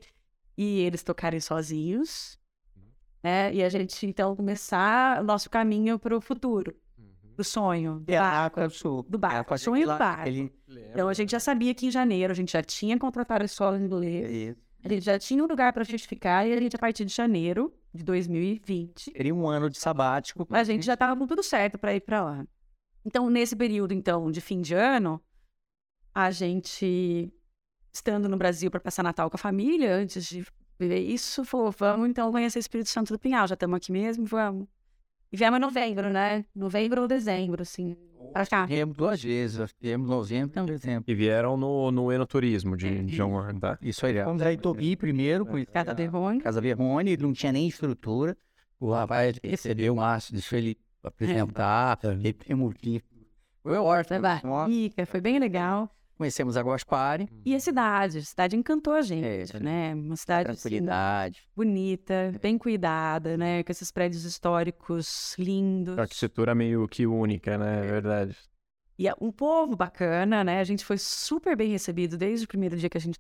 e 0.64 0.80
eles 0.82 1.02
tocarem 1.02 1.40
sozinhos, 1.40 2.40
né? 3.24 3.54
E 3.54 3.64
a 3.64 3.70
gente, 3.70 4.06
então, 4.06 4.36
começar 4.36 5.20
o 5.22 5.24
nosso 5.24 5.50
caminho 5.50 5.98
para 5.98 6.16
o 6.16 6.22
futuro, 6.22 6.76
do 7.36 7.44
sonho, 7.44 8.00
do 8.02 8.12
É 8.12 8.18
a 8.18 8.22
barco. 8.22 8.62
Do 8.62 8.70
Sul. 8.70 9.04
do 9.10 9.18
barco, 9.18 9.54
É, 9.54 9.58
sonho 9.58 9.88
do 9.88 9.98
barco. 9.98 10.28
Ele... 10.28 10.54
Então, 10.94 11.10
a 11.10 11.14
gente 11.14 11.32
já 11.32 11.40
sabia 11.40 11.74
que 11.74 11.88
em 11.88 11.92
janeiro 11.92 12.32
a 12.32 12.36
gente 12.36 12.52
já 12.52 12.62
tinha 12.62 12.98
contratado 13.00 13.42
a 13.44 13.46
escola 13.46 13.78
de 13.80 13.86
inglês, 13.86 14.56
a 14.84 14.90
gente 14.90 15.04
já 15.04 15.18
tinha 15.18 15.44
um 15.44 15.48
lugar 15.48 15.74
para 15.74 15.84
justificar 15.84 16.48
e 16.48 16.54
a 16.54 16.60
gente, 16.60 16.76
a 16.76 16.80
partir 16.80 17.06
de 17.06 17.14
janeiro 17.14 17.74
de 17.94 18.04
2020, 18.04 19.12
Teria 19.12 19.34
um 19.34 19.48
ano 19.48 19.70
de 19.70 19.78
sabático. 19.80 20.48
a 20.50 20.64
gente 20.64 20.86
já 20.86 20.94
estava 20.94 21.18
com 21.20 21.26
tudo 21.28 21.42
certo 21.44 21.78
para 21.78 21.96
ir 21.96 22.02
para 22.02 22.24
lá. 22.24 22.46
Então, 23.04 23.30
nesse 23.30 23.56
período, 23.56 23.94
então, 23.94 24.30
de 24.30 24.40
fim 24.42 24.62
de 24.62 24.76
ano, 24.76 25.20
a 26.14 26.30
gente, 26.30 27.34
estando 27.92 28.30
no 28.30 28.38
Brasil 28.38 28.70
para 28.72 28.80
passar 28.80 29.04
Natal 29.04 29.30
com 29.30 29.36
a 29.36 29.40
família, 29.40 29.96
antes 29.96 30.26
de 30.26 30.46
viver 30.80 31.00
isso, 31.00 31.46
falou, 31.46 31.72
vamos 31.72 32.10
então 32.10 32.32
conhecer 32.32 32.58
o 32.58 32.62
Espírito 32.62 32.90
Santo 32.90 33.14
do 33.14 33.20
Pinhal, 33.20 33.48
já 33.48 33.54
estamos 33.54 33.78
aqui 33.78 33.92
mesmo, 33.92 34.26
vamos. 34.26 34.68
E 35.32 35.38
viemos 35.38 35.58
em 35.58 35.62
novembro, 35.62 36.10
né? 36.10 36.44
Novembro 36.54 37.04
ou 37.04 37.08
dezembro, 37.08 37.62
assim, 37.62 37.96
pra 38.34 38.46
cá. 38.46 38.66
Viemos 38.66 38.98
duas 38.98 39.24
vezes. 39.24 39.74
Viemos 39.80 40.10
novembro 40.10 40.62
e 40.64 40.66
dezembro. 40.66 41.04
E 41.08 41.16
vieram 41.16 41.56
no, 41.56 41.90
no 41.90 42.12
enoturismo 42.12 42.76
de 42.76 43.08
João 43.08 43.32
Warren, 43.32 43.58
tá? 43.58 43.78
Isso 43.82 44.06
aí. 44.06 44.22
Fomos 44.22 44.42
a 44.42 44.52
Itobi 44.52 44.98
primeiro, 44.98 45.46
com 45.46 45.66
Casa 45.68 45.94
Verrone. 45.94 46.42
Casa 46.42 46.60
Verrone, 46.60 47.16
não 47.16 47.32
tinha 47.32 47.54
nem 47.54 47.66
estrutura. 47.66 48.36
O 48.78 48.92
rapaz 48.92 49.40
recebeu 49.42 49.94
o 49.94 49.98
Márcio, 49.98 50.34
deixou 50.34 50.58
ele 50.60 50.78
apresentar, 51.02 51.98
ele 52.04 52.34
permitiu. 52.34 53.02
Foi 53.64 53.78
ótimo. 53.78 54.20
Foi 54.20 54.50
barrica, 54.50 55.06
foi 55.06 55.22
bem 55.22 55.40
legal. 55.40 55.90
Conhecemos 56.22 56.56
a 56.56 56.62
Guaspari, 56.62 57.28
E 57.44 57.56
a 57.56 57.60
cidade, 57.60 58.20
a 58.20 58.22
cidade 58.22 58.56
encantou 58.56 58.94
a 58.94 59.02
gente, 59.02 59.58
É, 59.58 59.60
né? 59.60 59.96
Uma 59.96 60.16
cidade 60.16 60.52
assim, 60.52 60.62
tranquilidade. 60.62 61.42
bonita, 61.56 62.32
bem 62.40 62.60
cuidada, 62.60 63.36
né? 63.36 63.64
Com 63.64 63.72
esses 63.72 63.92
prédios 63.92 64.24
históricos 64.24 65.36
lindos. 65.40 65.98
Arquitetura 65.98 66.54
meio 66.54 66.88
que 66.88 67.08
única, 67.08 67.58
né? 67.58 67.80
É 67.80 67.90
verdade. 67.90 68.38
E 69.00 69.08
é 69.08 69.16
um 69.20 69.32
povo 69.32 69.76
bacana, 69.76 70.44
né? 70.44 70.60
A 70.60 70.64
gente 70.64 70.86
foi 70.86 71.00
super 71.00 71.58
bem 71.58 71.72
recebido 71.72 72.20
desde 72.20 72.46
o 72.46 72.48
primeiro 72.48 72.78
dia 72.78 72.88
que 72.88 73.00
a 73.00 73.02
gente 73.02 73.20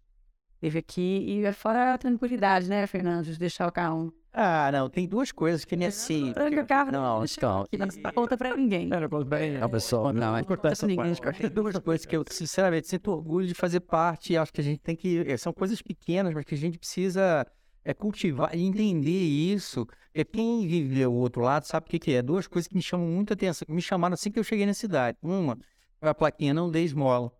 Teve 0.59 0.77
aqui 0.77 1.25
e 1.27 1.43
é 1.43 1.51
fora 1.51 1.95
a 1.95 1.97
tranquilidade, 1.97 2.69
né, 2.69 2.85
Fernando, 2.85 3.25
de 3.25 3.35
deixar 3.39 3.67
o 3.67 3.71
carro. 3.71 4.13
Ah, 4.33 4.71
não, 4.71 4.89
tem 4.89 5.07
duas 5.07 5.31
coisas 5.31 5.65
que 5.65 5.75
nem 5.75 5.87
assim. 5.89 6.31
Tranca 6.31 6.61
o 6.61 6.65
carro, 6.65 6.91
Não, 6.91 7.19
deixa 7.19 7.35
então. 7.37 7.61
aqui, 7.63 7.77
não 7.77 7.87
dá 7.87 8.11
conta 8.13 8.37
pra 8.37 8.55
ninguém. 8.55 8.89
Bem. 9.27 9.57
Não, 9.57 9.69
pessoal, 9.69 10.13
não, 10.13 10.37
é 10.37 10.43
Conta 10.43 10.61
pra 10.73 10.87
ninguém. 10.87 11.13
Tem 11.37 11.49
duas 11.49 11.77
coisas 11.79 12.05
que 12.05 12.15
eu, 12.15 12.23
sinceramente, 12.29 12.87
sinto 12.87 13.11
orgulho 13.11 13.45
de 13.45 13.53
fazer 13.53 13.81
parte 13.81 14.31
e 14.33 14.37
acho 14.37 14.53
que 14.53 14.61
a 14.61 14.63
gente 14.63 14.79
tem 14.79 14.95
que. 14.95 15.19
eh, 15.27 15.35
São 15.35 15.51
coisas 15.51 15.81
pequenas, 15.81 16.33
mas 16.33 16.45
que 16.45 16.55
a 16.55 16.57
gente 16.57 16.79
precisa 16.79 17.45
é, 17.83 17.93
cultivar 17.93 18.55
e 18.55 18.61
entender 18.63 19.11
isso. 19.11 19.85
É, 20.13 20.23
quem 20.23 20.65
vive 20.65 21.05
o 21.05 21.13
outro 21.13 21.41
lado 21.41 21.65
sabe 21.65 21.87
o 21.87 21.89
que, 21.89 21.99
que 21.99 22.13
é. 22.13 22.21
Duas 22.21 22.47
coisas 22.47 22.67
que 22.69 22.75
me 22.75 22.81
chamam 22.81 23.07
muita 23.07 23.33
atenção, 23.33 23.65
que 23.65 23.73
me 23.73 23.81
chamaram 23.81 24.13
assim 24.13 24.31
que 24.31 24.39
eu 24.39 24.43
cheguei 24.45 24.65
na 24.65 24.73
cidade. 24.73 25.17
Uma, 25.21 25.57
a 25.99 26.13
plaquinha 26.13 26.53
não 26.53 26.71
dê 26.71 26.83
esmola. 26.83 27.31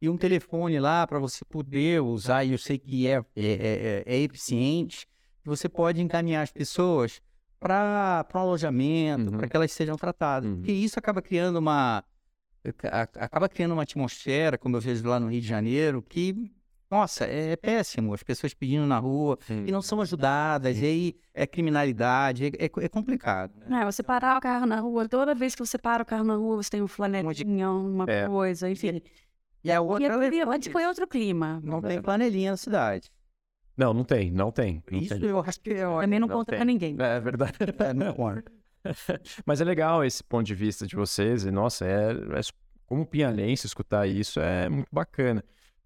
E 0.00 0.10
um 0.10 0.16
telefone 0.18 0.78
lá 0.78 1.06
para 1.06 1.18
você 1.18 1.42
poder 1.46 2.02
usar, 2.02 2.44
e 2.44 2.52
eu 2.52 2.58
sei 2.58 2.78
que 2.78 3.06
é, 3.06 3.14
é, 3.14 3.22
é, 3.36 4.02
é 4.06 4.18
eficiente, 4.18 5.06
que 5.06 5.13
você 5.44 5.68
pode 5.68 6.00
encaminhar 6.00 6.42
as 6.42 6.50
pessoas 6.52 7.20
para 7.60 8.26
um 8.34 8.38
alojamento, 8.38 9.30
Uhum. 9.30 9.38
para 9.38 9.48
que 9.48 9.56
elas 9.56 9.72
sejam 9.72 9.96
tratadas. 9.96 10.48
Uhum. 10.50 10.56
Porque 10.56 10.72
isso 10.72 10.98
acaba 10.98 11.22
criando 11.22 11.56
uma 11.56 12.04
a- 12.90 13.02
acaba 13.26 13.46
criando 13.48 13.72
uma 13.72 13.82
atmosfera, 13.82 14.56
como 14.56 14.76
eu 14.76 14.80
vejo 14.80 15.06
lá 15.06 15.20
no 15.20 15.28
Rio 15.30 15.40
de 15.40 15.46
Janeiro, 15.46 16.00
que, 16.00 16.50
nossa, 16.90 17.26
é 17.26 17.56
péssimo. 17.56 18.14
As 18.14 18.22
pessoas 18.22 18.54
pedindo 18.54 18.86
na 18.86 18.98
rua 18.98 19.38
e 19.66 19.70
não 19.70 19.82
são 19.82 20.00
ajudadas, 20.00 20.78
e 20.78 20.84
aí 20.86 21.16
é 21.34 21.46
criminalidade, 21.46 22.46
é, 22.46 22.48
é- 22.64 22.84
é 22.84 22.88
complicado. 22.88 23.52
né? 23.66 23.82
É, 23.82 23.84
você 23.84 24.02
parar 24.02 24.38
o 24.38 24.40
carro 24.40 24.64
na 24.64 24.80
rua, 24.80 25.06
toda 25.06 25.34
vez 25.34 25.54
que 25.54 25.60
você 25.64 25.76
para 25.76 26.02
o 26.02 26.06
carro 26.06 26.24
na 26.24 26.36
rua, 26.36 26.56
você 26.62 26.70
tem 26.70 26.80
um 26.82 26.88
flanelinha, 26.88 27.70
uma 27.70 28.04
É. 28.08 28.26
coisa, 28.26 28.70
enfim. 28.70 29.02
E 29.62 29.70
a 29.70 29.74
E 29.74 29.78
outra, 29.78 30.26
aqui, 30.26 30.40
antes 30.40 30.72
foi 30.72 30.86
outro 30.86 31.06
clima. 31.06 31.60
não 31.62 31.82
tem 31.82 32.00
panelinha 32.00 32.52
na 32.52 32.56
cidade. 32.56 33.10
Não, 33.76 33.92
não 33.92 34.04
tem, 34.04 34.30
não 34.30 34.50
tem. 34.52 34.82
não 34.90 34.98
Isso 35.00 35.18
tem. 35.18 35.28
eu 35.28 35.40
acho 35.40 35.60
que 35.60 35.70
é. 35.70 35.84
Também 35.84 36.18
não, 36.20 36.28
não 36.28 36.36
conta 36.36 36.50
tem. 36.50 36.58
pra 36.58 36.64
ninguém. 36.64 36.96
É 36.98 37.20
verdade. 37.20 37.54
É, 37.78 37.92
não 37.92 38.12
conta. 38.14 38.44
Mas 39.44 39.60
é 39.60 39.64
legal 39.64 40.04
esse 40.04 40.22
ponto 40.22 40.46
de 40.46 40.54
vista 40.54 40.86
de 40.86 40.94
vocês, 40.94 41.44
e 41.44 41.50
nossa, 41.50 41.86
é, 41.86 42.12
é 42.12 42.40
como 42.86 43.06
pianense 43.06 43.66
escutar 43.66 44.06
isso 44.06 44.40
é 44.40 44.68
muito 44.68 44.88
bacana. 44.92 45.42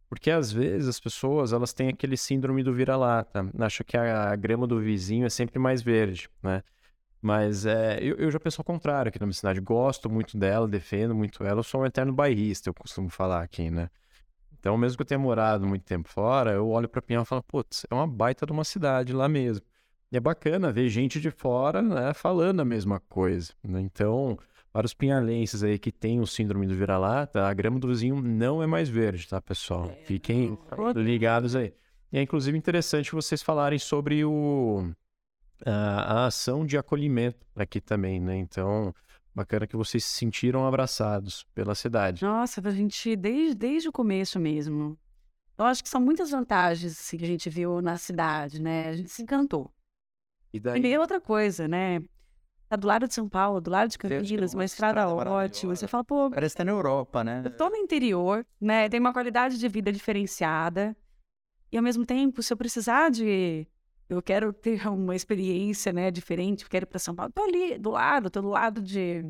Porque 0.08 0.30
às 0.30 0.50
vezes 0.50 0.88
as 0.88 0.98
pessoas 0.98 1.52
elas 1.52 1.72
têm 1.72 1.88
aquele 1.88 2.16
síndrome 2.16 2.62
do 2.62 2.72
vira-lata, 2.72 3.48
acham 3.58 3.84
que 3.86 3.96
a 3.96 4.34
grama 4.36 4.66
do 4.66 4.80
vizinho 4.80 5.26
é 5.26 5.30
sempre 5.30 5.58
mais 5.58 5.82
verde, 5.82 6.28
né? 6.42 6.62
Mas 7.20 7.66
é, 7.66 7.98
eu, 8.00 8.16
eu 8.16 8.30
já 8.30 8.38
penso 8.40 8.60
ao 8.60 8.64
contrário 8.64 9.08
aqui 9.10 9.18
na 9.20 9.26
minha 9.26 9.34
cidade. 9.34 9.60
Gosto 9.60 10.08
muito 10.08 10.38
dela, 10.38 10.66
defendo 10.68 11.14
muito 11.14 11.44
ela. 11.44 11.58
Eu 11.60 11.64
sou 11.64 11.82
um 11.82 11.86
eterno 11.86 12.12
bairrista, 12.12 12.70
eu 12.70 12.74
costumo 12.74 13.10
falar 13.10 13.42
aqui, 13.42 13.70
né? 13.70 13.90
Então, 14.68 14.76
mesmo 14.76 14.98
que 14.98 15.02
eu 15.02 15.06
tenha 15.06 15.18
morado 15.18 15.66
muito 15.66 15.82
tempo 15.82 16.10
fora, 16.10 16.52
eu 16.52 16.68
olho 16.68 16.86
para 16.86 17.00
Pinhal 17.00 17.22
e 17.22 17.26
falo, 17.26 17.42
putz, 17.42 17.86
é 17.90 17.94
uma 17.94 18.06
baita 18.06 18.44
de 18.44 18.52
uma 18.52 18.64
cidade 18.64 19.14
lá 19.14 19.26
mesmo. 19.26 19.64
E 20.12 20.16
é 20.18 20.20
bacana 20.20 20.70
ver 20.70 20.90
gente 20.90 21.18
de 21.18 21.30
fora, 21.30 21.80
né, 21.80 22.12
falando 22.12 22.60
a 22.60 22.66
mesma 22.66 23.00
coisa. 23.08 23.50
né? 23.64 23.80
Então, 23.80 24.38
para 24.70 24.84
os 24.84 24.92
pinhalenses 24.92 25.62
aí 25.62 25.78
que 25.78 25.90
têm 25.90 26.20
o 26.20 26.26
síndrome 26.26 26.66
do 26.66 26.74
vira-lata, 26.74 27.46
a 27.46 27.54
grama 27.54 27.78
do 27.78 27.88
vizinho 27.88 28.20
não 28.20 28.62
é 28.62 28.66
mais 28.66 28.90
verde, 28.90 29.26
tá, 29.26 29.40
pessoal? 29.40 29.90
Fiquem 30.04 30.58
ligados 30.94 31.56
aí. 31.56 31.72
E 32.12 32.18
é 32.18 32.22
inclusive 32.22 32.58
interessante 32.58 33.12
vocês 33.12 33.42
falarem 33.42 33.78
sobre 33.78 34.22
o, 34.22 34.92
a, 35.64 36.24
a 36.24 36.26
ação 36.26 36.66
de 36.66 36.76
acolhimento 36.76 37.38
aqui 37.56 37.80
também, 37.80 38.20
né? 38.20 38.36
Então, 38.36 38.94
bacana 39.38 39.66
que 39.66 39.76
vocês 39.76 40.04
se 40.04 40.14
sentiram 40.14 40.66
abraçados 40.66 41.44
pela 41.54 41.74
cidade. 41.74 42.24
Nossa, 42.24 42.60
a 42.66 42.70
gente, 42.70 43.14
desde, 43.14 43.54
desde 43.54 43.88
o 43.88 43.92
começo 43.92 44.38
mesmo. 44.38 44.98
Eu 45.56 45.64
acho 45.64 45.82
que 45.82 45.88
são 45.88 46.00
muitas 46.00 46.30
vantagens 46.30 46.92
assim, 46.92 47.16
que 47.16 47.24
a 47.24 47.28
gente 47.28 47.48
viu 47.48 47.80
na 47.80 47.96
cidade, 47.96 48.60
né? 48.60 48.88
A 48.88 48.96
gente 48.96 49.10
se 49.10 49.22
encantou. 49.22 49.72
E 50.52 50.58
daí? 50.60 50.84
E 50.84 50.98
outra 50.98 51.20
coisa, 51.20 51.68
né? 51.68 52.00
Tá 52.68 52.76
do 52.76 52.86
lado 52.86 53.08
de 53.08 53.14
São 53.14 53.28
Paulo, 53.28 53.60
do 53.60 53.70
lado 53.70 53.88
de 53.88 53.96
Campinas, 53.96 54.54
uma 54.54 54.64
estrada 54.64 55.00
estrada 55.00 55.14
ótima. 55.14 55.36
maravilhosa. 55.36 55.76
Você 55.76 55.88
fala, 55.88 56.04
pô, 56.04 56.30
Parece 56.30 56.54
que 56.54 56.58
tá 56.58 56.64
na 56.64 56.72
Europa, 56.72 57.24
né? 57.24 57.42
eu 57.44 57.56
tô 57.56 57.70
no 57.70 57.76
interior, 57.76 58.44
né? 58.60 58.88
Tem 58.88 59.00
uma 59.00 59.12
qualidade 59.12 59.58
de 59.58 59.68
vida 59.68 59.90
diferenciada. 59.90 60.96
E 61.72 61.76
ao 61.76 61.82
mesmo 61.82 62.04
tempo, 62.04 62.42
se 62.42 62.52
eu 62.52 62.56
precisar 62.56 63.10
de. 63.10 63.66
Eu 64.08 64.22
quero 64.22 64.52
ter 64.52 64.86
uma 64.88 65.14
experiência, 65.14 65.92
né, 65.92 66.10
diferente, 66.10 66.64
eu 66.64 66.70
quero 66.70 66.84
ir 66.84 66.86
para 66.86 66.98
São 66.98 67.14
Paulo. 67.14 67.30
Tô 67.34 67.42
ali, 67.42 67.78
do 67.78 67.90
lado, 67.90 68.30
tô 68.30 68.40
do 68.40 68.48
lado 68.48 68.80
de. 68.80 69.24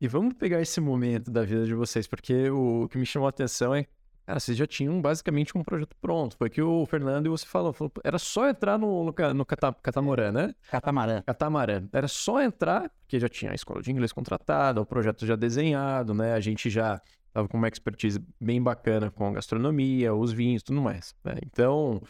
E 0.00 0.06
vamos 0.06 0.34
pegar 0.34 0.60
esse 0.60 0.80
momento 0.80 1.30
da 1.30 1.42
vida 1.42 1.64
de 1.64 1.74
vocês, 1.74 2.06
porque 2.06 2.50
o, 2.50 2.82
o 2.84 2.88
que 2.88 2.98
me 2.98 3.06
chamou 3.06 3.26
a 3.26 3.30
atenção 3.30 3.74
é, 3.74 3.86
cara, 4.26 4.38
vocês 4.38 4.56
já 4.56 4.66
tinham 4.66 5.00
basicamente 5.00 5.56
um 5.56 5.64
projeto 5.64 5.96
pronto. 6.00 6.36
Foi 6.36 6.50
que 6.50 6.60
o 6.60 6.84
Fernando 6.86 7.26
e 7.26 7.28
você 7.30 7.46
falou, 7.46 7.72
falou 7.72 7.90
era 8.04 8.18
só 8.18 8.46
entrar 8.48 8.78
no, 8.78 9.04
no, 9.04 9.34
no 9.34 9.46
cata- 9.46 9.72
catamarã, 9.82 10.30
né? 10.30 10.54
Catamarã. 10.70 11.22
Catamarã. 11.22 11.88
Era 11.92 12.06
só 12.06 12.42
entrar, 12.42 12.90
porque 13.00 13.18
já 13.18 13.28
tinha 13.28 13.52
a 13.52 13.54
escola 13.54 13.82
de 13.82 13.90
inglês 13.90 14.12
contratada, 14.12 14.80
o 14.80 14.86
projeto 14.86 15.26
já 15.26 15.34
desenhado, 15.34 16.12
né? 16.14 16.34
A 16.34 16.40
gente 16.40 16.68
já 16.68 17.00
tava 17.32 17.48
com 17.48 17.56
uma 17.56 17.68
expertise 17.68 18.22
bem 18.40 18.62
bacana 18.62 19.10
com 19.10 19.32
gastronomia, 19.32 20.14
os 20.14 20.30
vinhos, 20.30 20.62
tudo 20.62 20.80
mais. 20.80 21.14
né? 21.24 21.36
Então, 21.44 22.00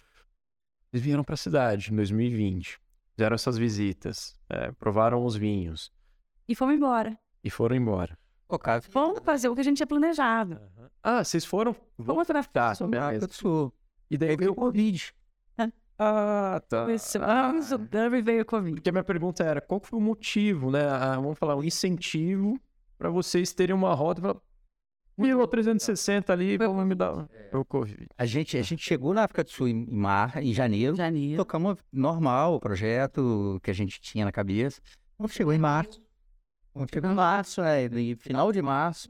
eles 0.92 1.04
vieram 1.04 1.22
para 1.24 1.34
a 1.34 1.36
cidade 1.36 1.92
em 1.92 1.96
2020, 1.96 2.78
fizeram 3.16 3.34
essas 3.34 3.56
visitas, 3.58 4.34
é, 4.48 4.72
provaram 4.72 5.24
os 5.24 5.36
vinhos 5.36 5.92
E 6.48 6.54
fomos 6.54 6.74
embora. 6.74 7.18
e 7.44 7.50
foram 7.50 7.76
embora. 7.76 8.18
Pô, 8.46 8.58
cara, 8.58 8.82
Vamos 8.90 9.20
fazer 9.22 9.48
o 9.48 9.54
que 9.54 9.60
a 9.60 9.64
gente 9.64 9.76
tinha 9.76 9.86
planejado. 9.86 10.58
Ah, 11.02 11.22
vocês 11.22 11.44
foram? 11.44 11.76
Vamos 11.98 12.26
pra 12.26 12.42
Tá, 12.44 12.72
beleza. 12.86 13.26
do 13.26 13.32
Sul. 13.34 13.72
E 14.10 14.16
daí 14.16 14.30
Aí 14.30 14.36
veio 14.36 14.52
o 14.52 14.54
Covid. 14.54 15.12
Ah, 16.00 16.62
tá. 16.68 16.82
Começamos, 16.82 17.72
o 17.72 17.78
Dami 17.78 18.22
veio 18.22 18.42
o 18.42 18.46
Covid. 18.46 18.76
Porque 18.76 18.88
a 18.88 18.92
minha 18.92 19.02
pergunta 19.04 19.42
era, 19.42 19.60
qual 19.60 19.80
foi 19.80 19.98
o 19.98 20.02
motivo, 20.02 20.70
né? 20.70 20.88
Ah, 20.88 21.16
vamos 21.16 21.36
falar, 21.36 21.56
o 21.56 21.64
incentivo 21.64 22.58
para 22.96 23.10
vocês 23.10 23.52
terem 23.52 23.74
uma 23.74 23.92
rota 23.94 24.20
e 24.20 24.22
falar, 24.22 24.36
1360 25.18 26.32
ali, 26.32 26.56
vamos 26.56 26.86
me 26.86 26.94
dar 26.94 27.28
o 27.52 27.64
Covid. 27.64 28.06
A 28.16 28.24
gente, 28.24 28.56
a 28.56 28.62
gente 28.62 28.82
chegou 28.82 29.12
na 29.12 29.24
África 29.24 29.42
do 29.44 29.50
Sul 29.50 29.68
em, 29.68 29.84
em 29.84 29.96
mar, 29.96 30.42
em 30.42 30.52
janeiro. 30.52 30.96
Janeiro. 30.96 31.36
Tocamos 31.36 31.78
normal 31.92 32.54
o 32.54 32.60
projeto 32.60 33.58
que 33.62 33.70
a 33.70 33.74
gente 33.74 34.00
tinha 34.00 34.24
na 34.24 34.32
cabeça. 34.32 34.80
Quando 35.16 35.30
chegou 35.30 35.52
em 35.52 35.58
março, 35.58 36.00
quando 36.72 36.90
chegou 36.92 37.10
em 37.10 37.14
março, 37.14 37.60
é, 37.60 37.88
final 38.18 38.52
de 38.52 38.62
março, 38.62 39.08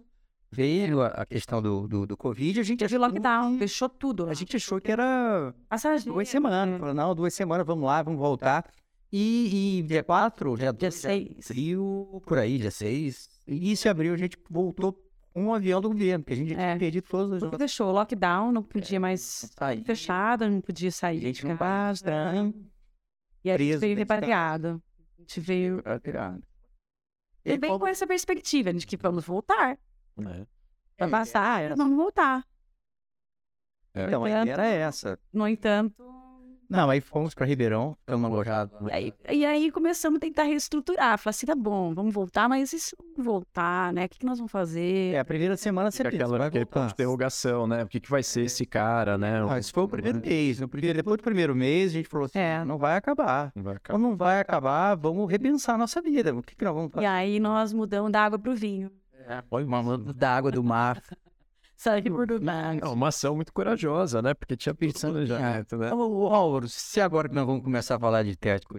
veio 0.51 1.03
a, 1.03 1.27
questão 1.27 1.61
do, 1.61 1.87
do, 1.87 2.07
do 2.07 2.17
Covid. 2.17 2.61
A 2.61 2.63
gente, 2.63 2.79
Teve 2.79 2.97
achou, 2.97 3.07
lockdown, 3.07 3.59
fechou 3.59 3.89
tudo. 3.89 4.29
a 4.29 4.35
gente 4.35 4.57
achou 4.57 4.81
que 4.81 4.91
era 4.91 5.55
Passagem. 5.69 6.11
duas 6.11 6.29
semanas. 6.29 6.79
Falou, 6.81 6.95
não, 6.95 7.15
duas 7.15 7.35
semanas, 7.35 7.67
vamos 7.67 7.85
lá, 7.85 8.03
vamos 8.03 8.19
voltar. 8.19 8.65
E, 9.13 9.79
e 9.79 9.83
dia 9.85 10.03
4, 10.05 10.57
dia, 10.57 10.73
Dia 10.73 10.91
2, 10.91 10.95
seis. 10.95 11.51
abril, 11.51 12.23
por 12.27 12.39
aí, 12.39 12.59
dia 12.59 12.71
6. 12.71 13.29
Início 13.47 13.85
de 13.85 13.89
abril, 13.89 14.15
a 14.15 14.17
gente 14.19 14.37
voltou 14.51 14.93
um 15.35 15.53
avião 15.55 15.81
do 15.81 15.89
governo, 15.89 16.25
porque 16.25 16.33
a 16.35 16.37
gente 16.37 16.49
tinha 16.55 16.61
É. 16.61 16.79
perdido 16.79 17.07
todas 17.09 17.33
as 17.35 17.41
Tudo 17.41 17.59
fechou, 17.59 17.93
lockdown, 17.93 18.53
não 18.53 18.63
É. 18.63 18.65
podia 18.65 18.99
mais 19.01 19.21
sair. 19.21 19.85
fechado, 19.85 20.49
não 20.49 20.61
podia 20.61 20.89
A 20.89 20.93
sair 20.93 21.21
gente 21.21 21.41
de 21.43 21.47
não 21.47 21.55
estranho. 21.93 22.71
E 23.45 23.51
a 23.51 23.57
gente 23.57 23.67
preso 23.69 23.81
veio 23.81 23.97
de 23.97 24.05
casa. 24.05 24.15
repatriado. 24.15 24.83
A 25.17 25.21
gente 25.21 25.41
veio. 25.41 25.83
E 27.45 27.57
bem 27.57 27.79
com 27.79 27.87
essa 27.87 28.07
perspectiva 28.07 28.73
de 28.73 28.87
que 28.87 28.97
vamos 28.97 29.25
voltar. 29.25 29.79
né? 30.17 30.47
Vai 30.99 31.09
passar, 31.11 31.77
vamos 31.77 31.97
voltar. 31.97 32.45
Então, 33.95 34.25
a 34.25 34.29
ideia 34.31 34.53
era 34.53 34.67
essa. 34.67 35.19
No 35.33 35.47
entanto. 35.49 36.05
Não, 36.69 36.91
aí 36.91 37.01
fomos 37.01 37.35
para 37.35 37.47
Ribeirão, 37.47 37.97
ficamos 38.01 38.31
alojados. 38.31 38.75
E 38.89 38.93
aí, 38.93 39.15
e 39.31 39.47
aí 39.47 39.71
começamos 39.73 40.19
a 40.19 40.21
tentar 40.21 40.43
reestruturar. 40.43 41.19
Falar 41.19 41.31
assim, 41.31 41.47
tá 41.47 41.55
bom, 41.55 41.95
vamos 41.95 42.13
voltar, 42.13 42.47
mas 42.47 42.73
e 42.75 42.79
se 42.79 42.95
não 43.17 43.25
voltar, 43.25 43.91
né? 43.95 44.05
O 44.05 44.09
que, 44.11 44.19
que 44.19 44.27
nós 44.27 44.37
vamos 44.39 44.53
fazer? 44.53 45.15
É, 45.15 45.19
a 45.19 45.25
primeira 45.25 45.57
semana 45.57 45.91
você 45.91 46.03
pensa, 46.03 46.17
aquela, 46.17 46.37
vai 46.39 46.49
aquele 46.49 46.67
ponto 46.67 46.89
de 46.89 46.93
interrogação, 46.93 47.67
né? 47.67 47.85
O 47.85 47.89
que, 47.89 47.99
que 47.99 48.11
vai 48.11 48.23
ser 48.23 48.43
esse 48.43 48.67
cara, 48.67 49.17
né? 49.17 49.47
Ah, 49.49 49.59
esse 49.59 49.73
foi 49.73 49.83
o 49.85 49.89
primeiro 49.89 50.21
mês. 50.21 50.61
No 50.61 50.69
primeiro, 50.69 50.97
depois 50.97 51.17
do 51.17 51.23
primeiro 51.23 51.55
mês, 51.55 51.91
a 51.93 51.95
gente 51.95 52.09
falou 52.09 52.27
assim, 52.27 52.39
É. 52.39 52.63
não 52.65 52.77
vai 52.77 52.97
acabar. 52.99 53.51
Não 53.57 53.63
vai 53.63 53.77
acabar. 53.77 53.97
Então 53.99 54.11
não 54.11 54.17
vai 54.17 54.39
acabar, 54.41 54.95
vamos 54.95 55.31
repensar 55.31 55.75
a 55.75 55.79
nossa 55.79 56.03
vida. 56.03 56.35
O 56.35 56.43
que, 56.43 56.55
que 56.55 56.65
nós 56.67 56.75
vamos 56.75 56.91
E 56.91 56.95
fazer? 56.97 57.07
aí 57.07 57.41
nós 57.41 57.73
mudamos 57.73 58.13
da 58.13 58.23
água 58.27 58.39
pro 58.39 58.55
vinho. 58.55 58.91
Olha, 59.51 59.67
uma 59.67 59.99
da 60.15 60.37
água 60.37 60.51
do 60.51 60.63
mar. 60.63 61.03
Saímos 61.79 62.27
do 62.27 62.43
mar. 62.45 62.77
É 62.83 62.87
uma 62.89 63.07
ação 63.07 63.37
muito 63.37 63.53
corajosa, 63.53 64.21
né? 64.21 64.35
Porque 64.35 64.57
tinha 64.57 64.75
pensado 64.75 65.13
planejamento, 65.13 65.77
né? 65.77 65.95
Ô, 65.95 66.27
Álvaro, 66.27 66.69
se 66.69 67.01
agora 67.01 67.29
que 67.29 67.35
nós 67.37 67.47
vamos 67.47 67.63
começar 67.63 67.95
a 67.95 67.99
falar 68.01 68.25
de 68.25 68.35
técnico, 68.35 68.79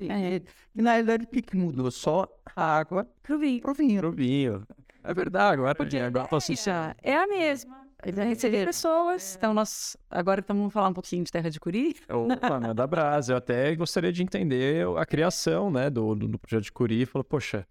É, 0.00 0.40
que 0.74 0.82
na 0.82 0.90
realidade 0.94 1.24
o 1.24 1.26
que 1.28 1.56
mudou? 1.56 1.88
Só 1.92 2.26
a 2.56 2.78
água 2.78 3.06
pro 3.22 3.38
vinho. 3.38 3.62
pro 3.62 3.72
vinho. 3.72 4.00
Pro 4.00 4.10
vinho. 4.10 4.66
É 5.04 5.14
verdade, 5.14 5.54
agora, 5.54 5.74
Porque 5.76 5.96
agora 5.96 6.26
tô 6.26 6.34
a 6.34 6.38
assistindo. 6.38 6.72
ideia 6.74 6.96
é 7.02 7.16
a 7.16 7.26
mesma. 7.28 7.80
A 8.04 8.08
ideia 8.08 8.24
é 8.24 8.28
receber 8.30 8.66
pessoas. 8.66 9.36
Então, 9.36 9.54
nós 9.54 9.96
agora 10.10 10.40
estamos 10.40 10.72
falar 10.72 10.88
um 10.88 10.92
pouquinho 10.92 11.22
de 11.22 11.30
terra 11.30 11.48
de 11.48 11.60
curi. 11.60 11.94
Opa, 12.10 12.58
né, 12.58 12.74
da 12.74 12.84
Brasa. 12.88 13.34
Eu 13.34 13.36
até 13.36 13.72
gostaria 13.76 14.12
de 14.12 14.20
entender 14.20 14.84
a 14.98 15.06
criação, 15.06 15.70
né, 15.70 15.88
do, 15.88 16.16
do, 16.16 16.26
do 16.26 16.38
projeto 16.40 16.64
de 16.64 16.72
Curi. 16.72 17.06
Falou, 17.06 17.22
poxa, 17.24 17.64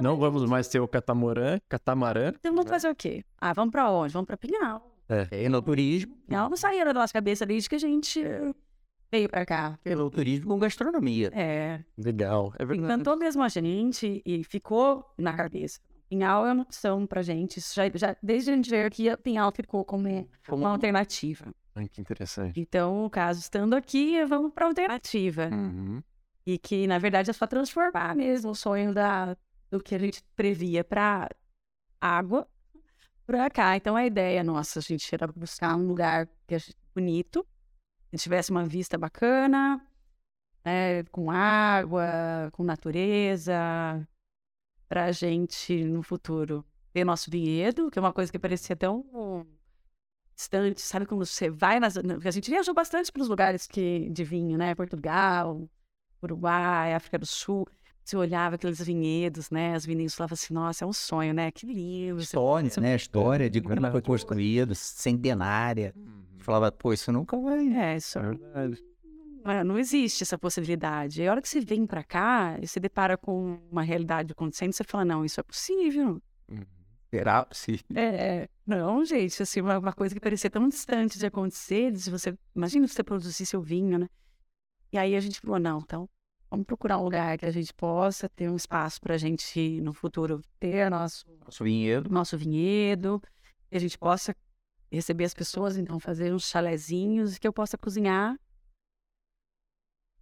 não 0.00 0.16
vamos 0.16 0.44
mais 0.48 0.68
ter 0.68 0.80
o 0.80 0.88
catamarã, 0.88 1.58
catamarã. 1.68 2.28
Então, 2.38 2.54
vamos 2.54 2.68
fazer 2.70 2.88
o 2.90 2.94
quê? 2.94 3.24
Ah, 3.40 3.52
vamos 3.52 3.72
pra 3.72 3.90
onde? 3.90 4.12
Vamos 4.12 4.26
pra 4.26 4.36
Pinhal. 4.36 4.94
É. 5.08 5.26
Enoturismo. 5.44 6.14
Pinhal 6.26 6.48
não 6.50 6.56
saía 6.56 6.84
da 6.84 6.92
nossa 6.92 7.12
cabeça 7.12 7.44
desde 7.46 7.68
que 7.68 7.74
a 7.74 7.78
gente 7.78 8.22
veio 9.10 9.28
pra 9.28 9.46
cá. 9.46 9.78
Pelo 9.82 10.10
turismo 10.10 10.48
com 10.48 10.58
gastronomia. 10.58 11.30
É, 11.34 11.82
Legal. 11.96 12.52
É 12.58 12.64
verdade. 12.64 12.92
encantou 12.92 13.16
mesmo 13.16 13.42
a 13.42 13.48
gente 13.48 14.22
e 14.24 14.44
ficou 14.44 15.04
na 15.16 15.32
cabeça. 15.32 15.80
Pinhal 16.10 16.46
é 16.46 16.52
uma 16.52 16.62
opção 16.62 17.06
pra 17.06 17.22
gente. 17.22 17.58
Isso 17.58 17.74
já, 17.74 17.82
já- 17.94 18.16
desde 18.22 18.50
a 18.50 18.54
gente 18.56 18.70
veio 18.70 18.86
aqui, 18.86 19.08
a 19.10 19.16
Pinhal 19.16 19.50
ficou 19.52 19.84
como 19.84 20.28
uma 20.50 20.70
alternativa. 20.70 21.46
Ai, 21.74 21.88
que 21.88 22.00
interessante. 22.00 22.58
Então, 22.58 23.02
no 23.02 23.10
caso, 23.10 23.40
estando 23.40 23.74
aqui, 23.74 24.24
vamos 24.24 24.52
pra 24.52 24.66
alternativa. 24.66 25.48
Uhum. 25.52 26.02
E 26.46 26.58
que, 26.58 26.86
na 26.86 26.98
verdade, 26.98 27.28
é 27.30 27.32
só 27.32 27.46
transformar 27.46 28.16
mesmo 28.16 28.50
o 28.50 28.54
sonho 28.54 28.92
da, 28.94 29.36
do 29.70 29.80
que 29.80 29.94
a 29.94 29.98
gente 29.98 30.22
previa 30.34 30.82
para 30.82 31.28
água 32.00 32.48
para 33.26 33.50
cá. 33.50 33.76
Então, 33.76 33.94
a 33.94 34.06
ideia 34.06 34.42
nossa, 34.42 34.78
a 34.78 34.82
gente 34.82 35.14
era 35.14 35.26
buscar 35.26 35.76
um 35.76 35.86
lugar 35.86 36.26
que 36.46 36.58
gente- 36.58 36.76
bonito, 36.94 37.46
que 38.10 38.16
tivesse 38.16 38.50
uma 38.50 38.64
vista 38.64 38.96
bacana, 38.96 39.80
né, 40.64 41.04
com 41.04 41.30
água, 41.30 42.50
com 42.52 42.64
natureza, 42.64 43.54
para 44.88 45.04
a 45.04 45.12
gente, 45.12 45.84
no 45.84 46.02
futuro, 46.02 46.64
ter 46.92 47.04
nosso 47.04 47.30
vinhedo, 47.30 47.90
que 47.90 47.98
é 47.98 48.02
uma 48.02 48.12
coisa 48.12 48.32
que 48.32 48.38
parecia 48.38 48.74
tão 48.74 49.46
distante, 50.34 50.80
sabe? 50.80 51.04
Quando 51.04 51.26
você 51.26 51.50
vai 51.50 51.78
nas... 51.78 51.96
A 51.96 52.30
gente 52.30 52.50
viajou 52.50 52.72
bastante 52.72 53.12
para 53.12 53.22
os 53.22 53.28
lugares 53.28 53.66
que, 53.66 54.08
de 54.08 54.24
vinho, 54.24 54.56
né? 54.56 54.74
Portugal, 54.74 55.68
Uruguai, 56.22 56.94
África 56.94 57.18
do 57.18 57.26
Sul. 57.26 57.66
Você 58.08 58.16
olhava 58.16 58.54
aqueles 58.54 58.80
vinhedos, 58.80 59.50
né? 59.50 59.74
As 59.74 59.84
vinícolas 59.84 60.14
falava 60.14 60.32
assim, 60.32 60.54
nossa, 60.54 60.82
é 60.82 60.88
um 60.88 60.94
sonho, 60.94 61.34
né? 61.34 61.50
Que 61.50 61.66
lindo. 61.66 62.18
História, 62.22 62.70
você- 62.70 62.80
né? 62.80 62.96
História 62.96 63.50
de 63.50 63.60
como 63.60 63.90
foi 63.90 64.00
construído, 64.00 64.74
centenária. 64.74 65.94
Falava, 66.38 66.72
pô, 66.72 66.94
isso 66.94 67.12
nunca 67.12 67.36
vai. 67.36 67.68
É, 67.68 67.98
isso 67.98 68.18
É 68.18 68.22
verdade. 68.22 68.82
não, 69.66 69.78
existe 69.78 70.22
essa 70.22 70.38
possibilidade. 70.38 71.20
E 71.20 71.28
a 71.28 71.32
hora 71.32 71.42
que 71.42 71.48
você 71.50 71.60
vem 71.60 71.86
para 71.86 72.02
cá 72.02 72.58
e 72.62 72.66
se 72.66 72.80
depara 72.80 73.18
com 73.18 73.58
uma 73.70 73.82
realidade 73.82 74.32
acontecendo, 74.32 74.72
você 74.72 74.84
fala, 74.84 75.04
não, 75.04 75.22
isso 75.22 75.38
é 75.38 75.42
possível. 75.42 76.18
Uhum. 76.50 76.64
Será 77.10 77.44
possível? 77.44 77.84
É, 77.94 78.48
não, 78.66 79.04
gente, 79.04 79.42
assim, 79.42 79.60
uma, 79.60 79.78
uma 79.78 79.92
coisa 79.92 80.14
que 80.14 80.20
parecia 80.20 80.48
tão 80.48 80.66
distante 80.66 81.18
de 81.18 81.26
acontecer, 81.26 81.94
se 81.94 82.10
você, 82.10 82.34
imagina 82.56 82.88
você 82.88 83.04
produzir 83.04 83.44
seu 83.44 83.60
vinho, 83.60 83.98
né? 83.98 84.08
E 84.90 84.96
aí 84.96 85.14
a 85.14 85.20
gente 85.20 85.40
falou, 85.40 85.58
não, 85.58 85.80
então, 85.80 86.08
vamos 86.50 86.66
procurar 86.66 86.98
um 86.98 87.04
lugar 87.04 87.36
que 87.38 87.44
a 87.46 87.50
gente 87.50 87.72
possa 87.74 88.28
ter 88.28 88.50
um 88.50 88.56
espaço 88.56 89.00
para 89.00 89.14
a 89.14 89.18
gente, 89.18 89.80
no 89.80 89.92
futuro, 89.92 90.40
ter 90.58 90.90
nosso, 90.90 91.26
Nosso 91.44 91.64
vinhedo. 91.64 92.10
nosso 92.10 92.36
vinhedo, 92.38 93.20
que 93.70 93.76
a 93.76 93.80
gente 93.80 93.98
possa 93.98 94.34
receber 94.90 95.24
as 95.24 95.34
pessoas, 95.34 95.76
então, 95.76 96.00
fazer 96.00 96.32
uns 96.32 96.48
chalezinhos, 96.48 97.36
e 97.36 97.40
que 97.40 97.46
eu 97.46 97.52
possa 97.52 97.76
cozinhar. 97.76 98.36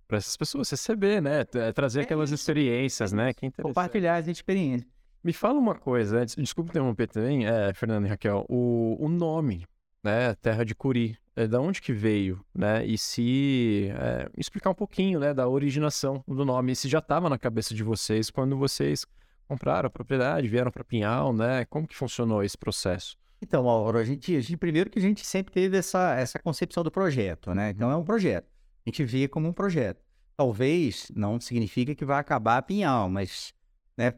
Para 0.09 0.19
essas 0.19 0.37
pessoas 0.37 0.71
receber, 0.71 1.21
né? 1.21 1.45
Tra- 1.45 1.73
Trazer 1.73 2.03
aquelas 2.03 2.31
experiências, 2.31 3.13
né? 3.13 3.33
Que 3.33 3.47
interessante. 3.47 3.75
Compartilhar 3.75 4.17
as 4.17 4.29
experiências. 4.29 4.89
Me 5.23 5.33
fala 5.33 5.59
uma 5.59 5.75
coisa, 5.75 6.21
antes- 6.21 6.37
desculpa 6.37 6.71
interromper 6.71 7.09
também, 7.09 7.47
é, 7.47 7.75
Fernando 7.75 8.07
e 8.07 8.09
Raquel, 8.09 8.47
o, 8.49 8.97
o 9.05 9.09
nome, 9.09 9.67
né, 10.03 10.35
Terra 10.37 10.65
de 10.65 10.73
Curi, 10.77 11.19
é, 11.19 11.26
da 11.45 11.61
onde 11.61 11.83
que 11.83 11.93
veio, 11.93 12.41
né, 12.55 12.87
e 12.87 12.97
se 12.97 13.91
é, 13.95 14.31
explicar 14.39 14.71
um 14.71 14.75
pouquinho, 14.75 15.19
né, 15.21 15.35
da 15.35 15.49
originação 15.49 16.25
do 16.27 16.45
nome, 16.45 16.77
se 16.77 16.89
já 16.89 17.01
estava 17.01 17.29
na 17.29 17.37
cabeça 17.37 17.75
de 17.75 17.83
vocês 17.83 18.31
quando 18.31 18.57
vocês 18.57 19.05
compraram 19.47 19.89
a 19.89 19.91
propriedade, 19.91 20.49
vieram 20.49 20.71
para 20.71 20.83
Pinhal, 20.83 21.33
né, 21.33 21.65
como 21.67 21.87
que 21.87 21.97
funcionou 21.97 22.43
esse 22.43 22.57
processo? 22.57 23.17
Então, 23.43 23.65
Mauro, 23.65 23.99
a 23.99 24.05
gente, 24.05 24.35
a 24.35 24.41
gente- 24.41 24.57
primeiro 24.57 24.89
que 24.89 24.99
a 24.99 25.03
gente 25.03 25.25
sempre 25.27 25.53
teve 25.53 25.77
essa, 25.77 26.15
essa 26.15 26.39
concepção 26.39 26.83
do 26.83 26.91
projeto, 26.91 27.55
né? 27.55 27.71
Então 27.71 27.91
é 27.91 27.97
um 27.97 28.05
projeto. 28.05 28.47
A 28.85 28.89
gente 28.89 29.05
vê 29.05 29.29
como 29.29 29.49
um 29.49 29.53
projeto. 29.53 30.01
Talvez 30.37 31.11
não 31.15 31.39
significa 31.41 31.95
que 31.95 32.05
vai 32.05 32.19
acabar 32.19 32.57
a 32.57 32.63
Pinhal, 32.63 33.09
mas 33.09 33.53
né, 33.97 34.13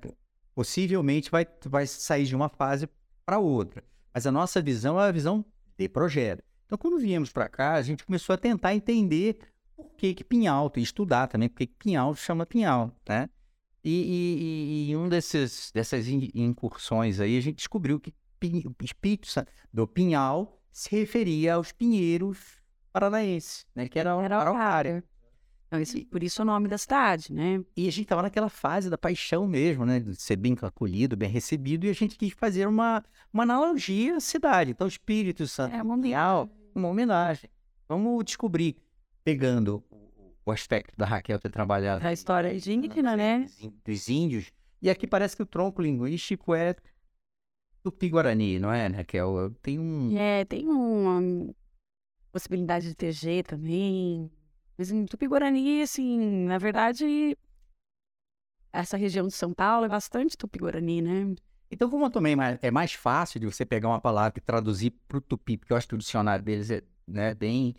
possivelmente 0.54 1.30
vai, 1.30 1.46
vai 1.66 1.86
sair 1.86 2.24
de 2.24 2.34
uma 2.34 2.48
fase 2.48 2.88
para 3.26 3.38
outra. 3.38 3.82
Mas 4.14 4.26
a 4.26 4.32
nossa 4.32 4.62
visão 4.62 5.00
é 5.00 5.08
a 5.08 5.12
visão 5.12 5.44
de 5.76 5.88
projeto. 5.88 6.42
Então, 6.68 6.76
quando 6.76 6.98
viemos 6.98 7.32
para 7.32 7.48
cá, 7.48 7.72
a 7.76 7.82
gente 7.82 8.04
começou 8.04 8.34
a 8.34 8.36
tentar 8.36 8.74
entender 8.74 9.38
por 9.74 9.90
que, 9.96 10.12
que 10.12 10.22
Pinhal, 10.22 10.70
e 10.76 10.82
estudar 10.82 11.26
também 11.26 11.48
por 11.48 11.56
que 11.56 11.66
que 11.66 11.74
Pinhal 11.78 12.14
chama 12.14 12.44
Pinhal, 12.44 12.94
né? 13.08 13.30
E, 13.82 13.90
e- 13.90 14.42
e- 14.42 14.88
e 14.88 14.90
em 14.90 14.96
um 14.96 15.08
desses, 15.08 15.70
dessas 15.72 16.06
in- 16.08 16.28
incursões 16.34 17.20
aí, 17.20 17.38
a 17.38 17.40
gente 17.40 17.56
descobriu 17.56 17.98
que 17.98 18.12
o 18.42 18.84
espírito 18.84 19.28
do 19.72 19.86
Pinhal 19.88 20.60
se 20.70 20.90
referia 20.94 21.54
aos 21.54 21.72
pinheiros 21.72 22.38
paranaenses, 22.92 23.64
né? 23.74 23.88
Que 23.88 23.98
era, 23.98 24.10
Era 24.22 24.38
araucária. 24.38 25.02
Então, 25.68 25.80
isso, 25.80 26.02
por 26.06 26.22
isso 26.22 26.42
o 26.42 26.44
nome 26.44 26.68
da 26.68 26.76
cidade, 26.78 27.32
né? 27.32 27.62
E 27.76 27.88
a 27.88 27.90
gente 27.92 28.02
estava 28.04 28.22
naquela 28.22 28.48
fase 28.48 28.88
da 28.90 28.96
paixão 28.98 29.46
mesmo, 29.46 29.86
né? 29.86 30.00
De 30.00 30.16
ser 30.16 30.36
bem 30.36 30.56
acolhido, 30.60 31.16
bem 31.16 31.30
recebido, 31.30 31.86
e 31.86 31.90
a 31.90 31.94
gente 31.94 32.16
quis 32.16 32.32
fazer 32.32 32.66
uma, 32.66 33.02
uma 33.32 33.42
analogia 33.42 34.16
à 34.16 34.20
cidade. 34.20 34.70
Então, 34.70 34.86
o 34.86 34.88
Espírito 34.88 35.46
Santo 35.46 35.74
É 35.74 35.82
Pinhal, 35.82 36.48
uma 36.74 36.88
homenagem. 36.88 37.50
Vamos 37.88 38.24
descobrir, 38.24 38.76
pegando 39.24 39.82
o- 40.44 40.50
aspecto 40.50 40.96
da 40.96 41.04
Raquel 41.04 41.38
ter 41.38 41.50
trabalhado 41.50 42.06
A 42.06 42.12
história 42.12 42.52
indígena, 42.54 43.14
né? 43.16 43.46
dos 43.84 44.08
índios, 44.08 44.50
e 44.80 44.88
aqui 44.88 45.06
parece 45.06 45.36
que 45.36 45.42
o 45.42 45.46
tronco 45.46 45.82
linguístico 45.82 46.54
é 46.54 46.74
tupi-guarani, 47.82 48.58
não 48.58 48.72
é, 48.72 48.86
Raquel? 48.86 49.50
Tem 49.62 49.78
um... 49.78 50.16
É, 50.16 50.44
tem 50.44 50.66
uma 50.68 51.52
possibilidade 52.32 52.88
de 52.88 52.94
TG 52.94 53.42
também. 53.42 54.30
Mas 54.76 54.90
em 54.90 55.04
Tupi-Guarani, 55.06 55.82
assim, 55.82 56.18
na 56.46 56.56
verdade, 56.56 57.36
essa 58.72 58.96
região 58.96 59.26
de 59.26 59.34
São 59.34 59.52
Paulo 59.52 59.86
é 59.86 59.88
bastante 59.88 60.36
Tupi-Guarani, 60.36 61.02
né? 61.02 61.34
Então, 61.70 61.90
como 61.90 62.08
também 62.10 62.32
é 62.32 62.36
mais- 62.36 62.58
é 62.62 62.70
mais 62.70 62.92
fácil 62.92 63.38
de 63.40 63.46
você 63.46 63.64
pegar 63.64 63.88
uma 63.88 64.00
palavra 64.00 64.38
e 64.38 64.40
traduzir 64.40 64.90
para 65.06 65.18
o 65.18 65.20
tupi, 65.20 65.56
porque 65.56 65.72
eu 65.72 65.76
acho 65.76 65.88
que 65.88 65.94
o 65.94 65.98
dicionário 65.98 66.44
deles 66.44 66.70
é 66.70 66.82
né, 67.06 67.34
bem, 67.34 67.74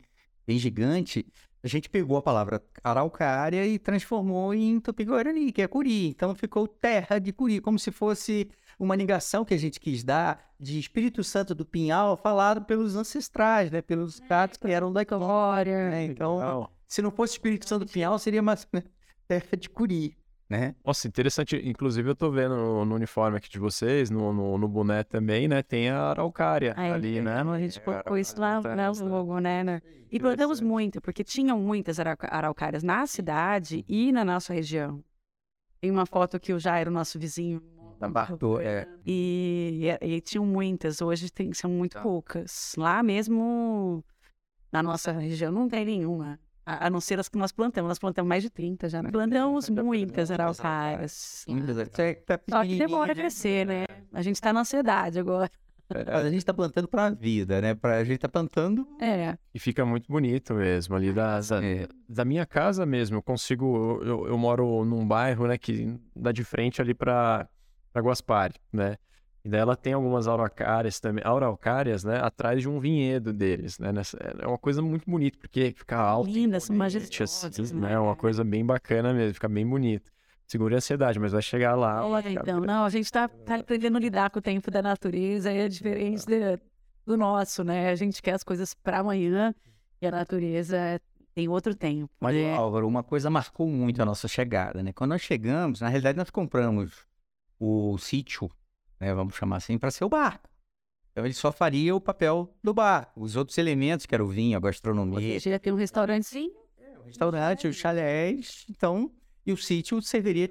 bem 0.46 0.58
gigante, 0.58 1.26
a 1.64 1.68
gente 1.68 1.90
pegou 1.90 2.18
a 2.18 2.22
palavra 2.22 2.64
araucária 2.84 3.66
e 3.68 3.78
transformou 3.78 4.54
em 4.54 4.80
tupi-guarani, 4.80 5.52
que 5.52 5.62
é 5.62 5.68
curi. 5.68 6.08
Então, 6.08 6.34
ficou 6.34 6.68
terra 6.68 7.20
de 7.20 7.32
curi, 7.34 7.60
como 7.60 7.78
se 7.78 7.92
fosse 7.92 8.50
uma 8.80 8.96
ligação 8.96 9.44
que 9.44 9.54
a 9.54 9.58
gente 9.58 9.80
quis 9.80 10.04
dar 10.04 10.52
de 10.60 10.80
Espírito 10.80 11.24
Santo 11.24 11.54
do 11.54 11.66
Pinhal 11.66 12.16
falado 12.16 12.64
pelos 12.64 12.96
ancestrais, 12.96 13.70
né, 13.70 13.82
pelos 13.82 14.20
caras 14.22 14.56
que 14.58 14.68
eram 14.68 14.92
da 14.92 15.04
glória. 15.04 15.90
Né? 15.90 16.06
Então, 16.06 16.40
se 16.88 17.02
não 17.02 17.12
fosse 17.12 17.34
Espírito 17.34 17.68
Santo 17.68 17.86
do 17.86 17.92
Pinhal, 17.92 18.18
seria 18.18 18.42
uma 18.42 18.56
terra 19.28 19.58
de 19.58 19.70
curi, 19.70 20.16
né? 20.50 20.76
Nossa, 20.84 21.08
interessante. 21.08 21.56
Inclusive, 21.64 22.10
eu 22.10 22.16
tô 22.16 22.32
vendo 22.32 22.56
no, 22.56 22.84
no 22.86 22.96
uniforme 22.96 23.38
aqui 23.38 23.50
de 23.50 23.60
vocês, 23.60 24.10
no, 24.10 24.34
no, 24.34 24.58
no 24.58 24.68
boné 24.68 25.04
também, 25.04 25.48
né? 25.48 25.62
Tem 25.62 25.90
a 25.90 26.10
araucária 26.10 26.74
Aí, 26.76 26.92
ali, 26.92 27.22
né? 27.22 27.42
A 27.42 27.60
gente 27.60 27.78
É, 27.78 27.82
colocou 27.82 28.18
isso 28.18 28.40
lá, 28.40 28.60
no 28.60 29.10
logo, 29.10 29.40
né? 29.40 29.64
né? 29.64 29.82
E 30.12 30.20
plantamos 30.20 30.60
muito, 30.60 31.00
porque 31.00 31.24
tinham 31.24 31.60
muitas 31.60 31.98
araucárias 32.00 32.82
na 32.82 33.06
cidade 33.06 33.86
e 33.88 34.12
na 34.12 34.26
nossa 34.26 34.52
região. 34.54 35.04
Tem 35.80 35.92
uma 35.92 36.06
foto 36.06 36.40
que 36.40 36.52
o 36.52 36.60
Jairo, 36.60 36.90
nosso 36.90 37.20
vizinho, 37.20 37.62
Da 38.00 38.10
Bartô, 38.10 38.60
é. 38.60 38.88
E, 39.06 39.88
e, 40.02 40.16
e 40.16 40.22
tinham 40.22 40.46
muitas, 40.46 41.02
hoje 41.02 41.30
tem, 41.32 41.54
são 41.54 41.70
muito 41.70 41.94
Tá. 41.94 42.02
poucas. 42.02 42.74
Lá 42.78 43.04
mesmo, 43.04 44.04
na 44.72 44.82
nossa 44.82 45.12
região, 45.12 45.52
não 45.52 45.68
tem 45.70 45.86
nenhuma. 45.86 46.40
A, 46.70 46.86
a 46.86 46.90
não 46.90 47.02
ser 47.02 47.20
as 47.20 47.28
que 47.28 47.38
nós 47.38 47.52
plantamos. 47.52 47.88
Nós 47.90 47.98
plantamos 48.00 48.30
mais 48.30 48.44
de 48.44 48.50
30 48.50 48.88
já. 48.90 49.02
né? 49.02 49.10
Plantamos 49.12 49.70
muitas 49.70 50.30
araucárias. 50.30 51.46
Só 52.50 52.64
que 52.64 52.78
demora 52.78 53.12
a 53.14 53.16
crescer, 53.16 53.66
né? 53.66 53.86
A 54.14 54.22
gente 54.22 54.40
tá 54.40 54.54
na 54.54 54.62
ansiedade 54.62 55.20
agora. 55.20 55.50
A 56.08 56.24
gente 56.26 56.38
está 56.38 56.54
plantando 56.54 56.88
para 56.88 57.08
a 57.08 57.10
vida, 57.10 57.60
né? 57.60 57.74
Pra, 57.74 57.96
a 57.98 58.04
gente 58.04 58.18
está 58.18 58.30
plantando. 58.30 58.88
É, 59.02 59.36
E 59.52 59.58
fica 59.58 59.84
muito 59.84 60.06
bonito 60.12 60.54
mesmo, 60.54 60.96
ali 60.96 61.12
da, 61.12 61.40
da, 61.40 61.66
É. 61.66 61.88
da 62.08 62.24
minha 62.24 62.46
casa 62.46 62.86
mesmo. 62.86 63.18
Eu 63.18 63.24
consigo. 63.24 64.00
Eu, 64.04 64.28
eu 64.28 64.38
moro 64.38 64.86
num 64.86 65.08
bairro, 65.08 65.48
né, 65.48 65.58
que 65.58 66.00
dá 66.16 66.32
de 66.32 66.44
frente 66.44 66.80
ali 66.80 66.94
pra, 66.94 67.50
pra 67.92 68.04
Guaspari, 68.04 68.54
né? 68.72 68.98
E 69.50 69.52
daí 69.52 69.62
ela 69.62 69.76
tem 69.76 69.94
algumas 69.94 70.28
araucárias 70.28 71.00
também, 71.00 71.24
araucárias, 71.26 72.04
né, 72.04 72.20
atrás 72.22 72.62
de 72.62 72.70
um 72.70 72.80
vinhedo 72.80 73.34
deles, 73.34 73.80
né? 73.80 73.92
Nessa- 73.92 74.16
é 74.38 74.46
uma 74.46 74.60
coisa 74.60 74.80
muito 74.80 75.10
bonita, 75.10 75.40
porque 75.40 75.74
fica 75.76 75.98
alto. 75.98 76.30
lindas, 76.30 76.66
são 76.66 76.76
majestosas, 76.76 77.60
assim, 77.60 77.74
né? 77.74 77.90
né? 77.90 78.00
Uma 78.00 78.16
coisa 78.16 78.44
bem 78.44 78.64
bacana 78.64 79.12
mesmo, 79.12 79.34
fica 79.34 79.50
bem 79.50 79.68
bonito. 79.68 80.12
Segura 80.46 80.76
a 80.76 80.78
ansiedade, 80.78 81.20
mas 81.20 81.32
vai 81.32 81.42
chegar 81.42 81.74
lá. 81.74 82.04
É, 82.20 82.22
ficar 82.22 82.42
então, 82.44 82.60
não, 82.60 82.84
a 82.86 82.90
gente 82.90 83.12
tá, 83.12 83.28
tá 83.28 83.56
aprendendo 83.56 83.98
a 83.98 84.00
lidar 84.00 84.30
com 84.30 84.38
o 84.38 84.42
tempo 84.42 84.70
da 84.70 84.84
natureza, 84.84 85.52
é 85.52 85.68
diferente 85.68 86.28
de- 86.28 86.60
do 87.04 87.18
nosso, 87.18 87.64
né? 87.64 87.90
A 87.90 87.96
gente 87.96 88.22
quer 88.22 88.34
as 88.34 88.44
coisas 88.44 88.76
para 88.76 89.00
amanhã 89.00 89.54
e 90.00 90.06
a 90.06 90.12
natureza 90.12 91.02
tem 91.34 91.48
outro 91.48 91.74
tempo. 91.74 92.12
Mas, 92.20 92.36
né? 92.36 92.56
Álvaro, 92.56 92.88
uma 92.88 93.02
coisa 93.02 93.32
marcou 93.32 93.68
muito 93.68 94.00
a 94.00 94.06
nossa 94.06 94.28
chegada, 94.28 94.84
né? 94.84 94.94
Quando 94.94 95.10
nós 95.10 95.22
chegamos, 95.24 95.82
na 95.82 95.88
realidade, 95.88 96.20
nós 96.20 96.30
compramos 96.30 96.92
o 97.60 97.98
sítio, 97.98 98.50
né? 99.00 99.14
Vamos 99.14 99.36
chamar 99.36 99.58
assim, 99.58 99.78
para 99.78 99.92
ser 99.92 100.04
o 100.06 100.10
barco. 100.10 100.50
Então 101.12 101.26
ele 101.26 101.34
só 101.34 101.52
faria 101.52 101.96
o 101.96 102.00
papel 102.02 102.54
do 102.64 102.74
bar. 102.74 103.12
Os 103.16 103.36
outros 103.36 103.58
elementos, 103.58 104.06
que 104.06 104.14
era 104.14 104.24
o 104.24 104.28
vinho, 104.28 104.58
a 104.58 104.60
gastronomia, 104.60 105.40
Você 105.40 105.50
ia 105.50 105.60
ter 105.60 105.72
um 105.72 105.76
restaurantezinho. 105.76 106.54
o 107.00 107.04
restaurante, 107.04 107.68
os 107.68 107.76
chalés, 107.76 108.66
então, 108.70 109.12
e 109.46 109.52
o 109.52 109.58
sítio 109.58 110.02
serviria 110.02 110.48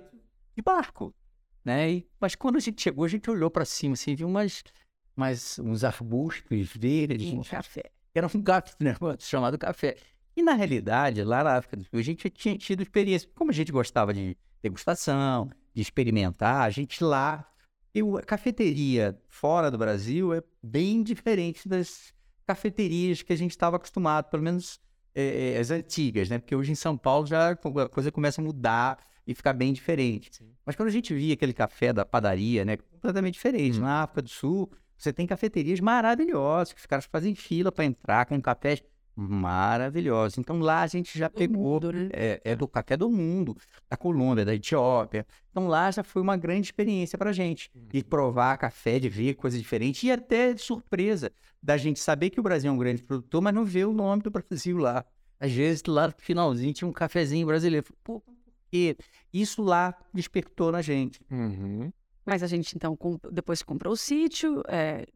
de 0.57 0.63
barco, 0.63 1.15
né? 1.65 1.91
E- 1.91 2.09
mas 2.21 2.35
quando 2.35 2.57
a 2.57 2.61
gente 2.61 2.83
chegou, 2.83 3.05
a 3.05 3.09
gente 3.09 3.31
olhou 3.31 3.51
para 3.51 3.65
cima, 3.65 3.95
assim, 3.95 4.15
viu 4.17 4.27
umas, 4.27 4.65
umas, 5.17 5.59
uns 5.61 5.85
arbustos 5.85 6.73
verdes, 6.75 7.33
Um 7.33 7.43
café. 7.43 7.85
era 8.15 8.27
um 8.27 8.43
café, 8.43 8.75
né, 8.81 8.97
chamado 9.21 9.57
café. 9.57 9.97
E 10.37 10.43
na 10.43 10.55
realidade, 10.55 11.23
lá 11.23 11.43
na 11.45 11.57
África 11.57 11.77
do 11.77 11.85
Sul, 11.85 11.99
a 11.99 12.03
gente 12.03 12.25
já 12.25 12.31
tinha 12.31 12.59
tido 12.59 12.83
experiência. 12.83 13.29
Como 13.35 13.51
a 13.51 13.55
gente 13.55 13.71
gostava 13.73 14.13
de 14.13 14.37
degustação, 14.63 15.51
de 15.75 15.83
experimentar, 15.83 16.63
a 16.63 16.71
gente 16.71 17.03
lá. 17.05 17.45
E 17.95 18.01
a 18.01 18.23
cafeteria 18.23 19.21
fora 19.29 19.71
do 19.71 19.79
Brasil 19.79 20.35
é 20.35 20.43
bem 20.63 21.03
diferente 21.05 21.69
das 21.69 22.13
cafeterias 22.47 23.23
que 23.23 23.33
a 23.33 23.37
gente 23.37 23.51
estava 23.51 23.77
acostumado, 23.77 24.31
pelo 24.31 24.43
menos 24.43 24.81
eh, 25.15 25.57
as 25.61 25.71
antigas, 25.71 26.29
né? 26.29 26.39
Porque 26.39 26.57
hoje 26.57 26.73
em 26.73 26.75
São 26.75 26.97
Paulo 26.97 27.27
já 27.27 27.51
a 27.51 27.89
coisa 27.89 28.11
começa 28.11 28.41
a 28.41 28.45
mudar 28.45 28.99
e 29.27 29.35
ficar 29.35 29.53
bem 29.53 29.73
diferente. 29.73 30.31
Mas 30.65 30.75
quando 30.75 30.89
a 30.89 30.93
gente 30.93 31.15
via 31.15 31.35
aquele 31.35 31.53
café 31.53 31.93
da 31.93 32.05
padaria, 32.05 32.65
né? 32.65 32.77
Completamente 32.77 33.35
diferente. 33.35 33.79
Na 33.79 34.03
África 34.03 34.23
do 34.23 34.29
Sul, 34.31 34.71
você 34.97 35.13
tem 35.13 35.27
cafeterias 35.27 35.81
maravilhosas, 35.81 36.73
que 36.73 36.81
os 36.81 36.87
caras 36.87 37.05
fazem 37.05 37.35
fila 37.35 37.71
para 37.71 37.85
entrar 37.85 38.27
com 38.27 38.41
cafés 38.41 38.83
maravilhosos. 39.19 40.39
Então 40.39 40.61
lá 40.61 40.83
a 40.83 40.87
gente 40.87 41.19
já 41.19 41.29
pegou 41.29 41.75
mundo, 41.75 41.93
né? 41.93 42.09
é, 42.13 42.41
é 42.45 42.57
do 42.57 42.69
café 42.69 42.97
do 42.97 43.11
mundo, 43.11 43.57
da 43.91 43.97
Colômbia, 43.97 44.45
da 44.45 44.55
Etiópia. 44.55 45.27
Então 45.51 45.67
lá 45.67 45.91
já 45.91 46.05
foi 46.05 46.23
uma 46.23 46.37
grande 46.37 46.69
experiência 46.69 47.19
para 47.19 47.33
gente. 47.33 47.71
De 47.75 48.05
provar 48.05 48.57
café, 48.59 48.99
de 48.99 49.09
ver 49.09 49.35
coisas 49.35 49.59
diferentes 49.61 50.03
e 50.05 50.11
até 50.13 50.53
de 50.53 50.63
surpresa 50.63 51.33
da 51.61 51.77
gente 51.77 51.99
saber 51.99 52.31
que 52.31 52.39
o 52.39 52.43
Brasil 52.43 52.71
é 52.71 52.73
um 52.73 52.79
grande 52.79 53.03
produtor, 53.03 53.43
mas 53.43 53.55
não 53.55 53.65
ver 53.65 53.87
o 53.87 53.93
nome 53.93 54.23
do 54.23 54.31
Brasil 54.31 54.79
lá. 54.79 55.05
Às 55.41 55.53
vezes 55.53 55.83
lá 55.87 56.07
no 56.09 56.15
finalzinho 56.19 56.73
tinha 56.73 56.89
um 56.89 56.93
cafezinho 56.93 57.47
brasileiro. 57.47 57.87
Pô, 58.05 58.21
por 58.21 58.35
quê? 58.71 58.97
Isso 59.33 59.63
lá 59.63 59.95
despertou 60.15 60.71
na 60.71 60.81
gente. 60.83 61.21
Uhum. 61.31 61.93
Mas 62.25 62.43
a 62.43 62.47
gente, 62.47 62.77
então, 62.77 62.97
com- 62.97 63.19
depois 63.33 63.61
que 63.61 63.67
comprou 63.67 63.95
o 63.95 63.97
sítio, 63.97 64.63
é, 64.69 65.07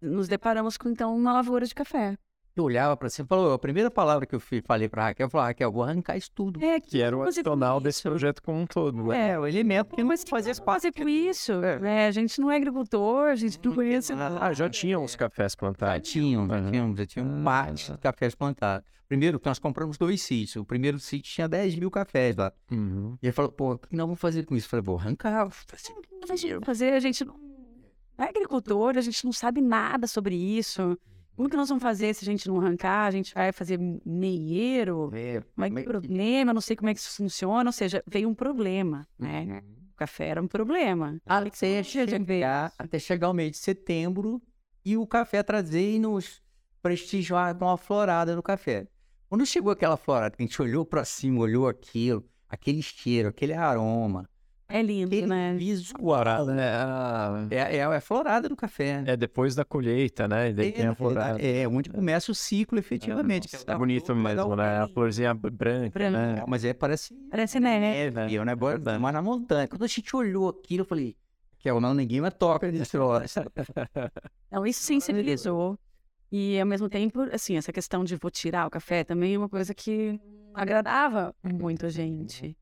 nos 0.00 0.26
deparamos 0.26 0.76
com, 0.76 0.88
então, 0.88 1.14
uma 1.16 1.32
lavoura 1.32 1.66
de 1.66 1.74
café. 1.74 2.16
Eu 2.56 2.62
olhava 2.64 2.96
para 2.96 3.10
cima 3.10 3.26
e 3.26 3.28
falou, 3.28 3.52
a 3.52 3.58
primeira 3.58 3.90
palavra 3.90 4.24
que 4.24 4.34
eu 4.34 4.40
falei 4.64 4.88
para 4.88 5.06
Raquel, 5.06 5.26
eu 5.26 5.30
falei, 5.30 5.48
Raquel, 5.48 5.72
vou 5.72 5.82
arrancar 5.82 6.16
isso 6.16 6.30
tudo. 6.32 6.62
É, 6.62 6.78
Que 6.78 7.02
era 7.02 7.16
o 7.16 7.24
fazer 7.24 7.40
adicional 7.40 7.80
desse 7.80 8.00
projeto 8.02 8.40
como 8.40 8.60
um 8.60 8.66
todo, 8.66 9.02
né? 9.02 9.30
É, 9.30 9.38
o 9.38 9.44
elemento 9.44 9.96
que 9.96 10.04
não 10.04 10.16
fazia 10.16 10.54
fazer 10.54 10.64
fazer 10.64 10.92
com 10.92 11.08
isso? 11.08 11.52
É. 11.52 11.80
né? 11.80 12.06
A 12.06 12.10
gente 12.12 12.40
não 12.40 12.48
é 12.48 12.56
agricultor, 12.56 13.26
a 13.30 13.34
gente 13.34 13.58
não 13.64 13.74
conhece 13.74 14.12
Ah, 14.12 14.52
já 14.52 14.70
tinham 14.70 15.02
os 15.02 15.16
cafés 15.16 15.52
Já 15.52 15.58
plantados. 15.58 16.08
tinham, 16.08 16.46
já 16.46 16.70
tinham, 16.70 16.96
já 16.96 17.06
tinham 17.06 17.26
um 17.26 17.42
mar 17.42 17.72
de 17.72 17.98
cafés 17.98 18.36
plantados. 18.36 18.86
Primeiro, 19.08 19.40
nós 19.44 19.58
compramos 19.58 19.98
dois 19.98 20.22
sítios. 20.22 20.54
O 20.56 20.64
primeiro 20.64 21.00
sítio 21.00 21.32
tinha 21.32 21.48
10 21.48 21.74
mil 21.74 21.90
cafés 21.90 22.36
lá. 22.36 22.52
Uhum. 22.70 23.18
E 23.20 23.26
ele 23.26 23.32
falou, 23.32 23.50
pô, 23.50 23.72
o 23.72 23.78
que 23.78 23.96
nós 23.96 24.06
vamos 24.06 24.20
fazer 24.20 24.46
com 24.46 24.54
isso? 24.54 24.66
Eu 24.66 24.70
falei, 24.70 24.82
vou 24.84 24.96
arrancar. 24.96 25.50
fazer, 26.64 26.92
a 26.92 27.00
gente 27.00 27.24
não 27.24 27.34
é 28.16 28.28
agricultor, 28.28 28.96
a 28.96 29.00
gente 29.00 29.24
não 29.24 29.32
sabe 29.32 29.60
nada 29.60 30.06
sobre 30.06 30.36
isso. 30.36 30.96
Como 31.36 31.48
que 31.48 31.56
nós 31.56 31.68
vamos 31.68 31.82
fazer 31.82 32.14
se 32.14 32.24
a 32.24 32.30
gente 32.30 32.46
não 32.48 32.60
arrancar? 32.60 33.06
A 33.06 33.10
gente 33.10 33.34
vai 33.34 33.50
fazer 33.52 33.78
meieiro? 34.04 35.10
É, 35.12 35.42
Mas 35.56 35.72
que 35.74 35.82
problema? 35.82 36.54
Não 36.54 36.60
sei 36.60 36.76
como 36.76 36.88
é 36.88 36.94
que 36.94 37.00
isso 37.00 37.16
funciona. 37.16 37.68
Ou 37.68 37.72
seja, 37.72 38.02
veio 38.06 38.28
um 38.28 38.34
problema, 38.34 39.06
né? 39.18 39.62
O 39.92 39.96
café 39.96 40.28
era 40.28 40.42
um 40.42 40.48
problema. 40.48 41.20
Até 41.26 41.82
Tinha 41.82 42.06
de 42.06 42.18
ver. 42.18 42.34
chegar, 42.34 42.72
até 42.78 42.98
chegar 42.98 43.30
o 43.30 43.32
mês 43.32 43.52
de 43.52 43.58
setembro 43.58 44.40
e 44.84 44.96
o 44.96 45.06
café 45.06 45.42
trazer 45.42 45.94
e 45.94 45.98
nos 45.98 46.42
prestigiar 46.82 47.54
com 47.56 47.64
uma 47.64 47.76
florada 47.76 48.36
no 48.36 48.42
café. 48.42 48.86
Quando 49.28 49.46
chegou 49.46 49.72
aquela 49.72 49.96
florada, 49.96 50.36
que 50.36 50.42
a 50.42 50.46
gente 50.46 50.60
olhou 50.60 50.84
pra 50.84 51.04
cima, 51.04 51.40
olhou 51.40 51.66
aquilo, 51.66 52.24
aquele 52.48 52.82
cheiro, 52.82 53.28
aquele 53.28 53.52
aroma, 53.54 54.28
É 54.76 54.82
lindo, 54.82 55.06
aquele 55.06 55.26
né? 55.28 55.54
visual, 55.54 56.24
É, 56.50 56.68
a- 56.68 57.46
é, 57.48 57.56
é, 57.56 57.76
é 57.76 57.84
a 57.84 58.00
florada 58.00 58.48
do 58.48 58.56
café. 58.56 59.04
é 59.06 59.16
depois 59.16 59.54
da 59.54 59.64
colheita, 59.64 60.26
né? 60.26 60.50
E 60.50 60.52
daí 60.52 60.72
tem 60.72 60.84
a 60.84 60.88
na 60.88 60.94
florada. 60.96 61.38
verdade, 61.38 61.58
é 61.60 61.68
onde 61.68 61.90
começa 61.90 62.32
o 62.32 62.34
ciclo, 62.34 62.76
efetivamente. 62.80 63.44
Nossa, 63.52 63.64
que 63.64 63.70
é 63.70 63.78
bonito 63.78 64.12
mesmo, 64.16 64.56
né? 64.56 64.78
A 64.80 64.88
florzinha 64.88 65.32
branca, 65.32 65.90
Branca. 65.96 66.10
né? 66.10 66.36
Não, 66.40 66.46
mas 66.48 66.64
é, 66.64 66.74
parece 66.74 67.14
Parece 67.30 67.60
neve. 67.60 68.10
neve, 68.10 68.34
é 68.34 68.40
um 68.40 68.44
negócio 68.44 68.80
mas 69.00 69.12
na 69.14 69.22
montanha. 69.22 69.68
Quando 69.68 69.84
a 69.84 69.86
gente 69.86 70.16
olhou 70.16 70.48
aquilo, 70.48 70.80
eu 70.82 70.86
falei, 70.86 71.16
que 71.60 71.68
é 71.68 71.80
não, 71.80 71.94
ninguém 71.94 72.20
mais 72.20 72.34
toca 72.34 72.68
nesse 72.72 72.96
negócio. 72.96 73.44
Então, 74.48 74.66
isso 74.66 74.82
sensibilizou. 74.82 75.78
E, 76.32 76.58
ao 76.58 76.66
mesmo 76.66 76.88
tempo, 76.88 77.20
assim, 77.32 77.56
essa 77.56 77.72
questão 77.72 78.02
de 78.02 78.16
vou 78.16 78.28
tirar 78.28 78.66
o 78.66 78.70
café 78.70 79.04
também 79.04 79.34
é 79.34 79.38
uma 79.38 79.48
coisa 79.48 79.72
que 79.72 80.18
agradava 80.52 81.32
muito 81.44 81.86
a 81.86 81.88
gente. 81.90 82.56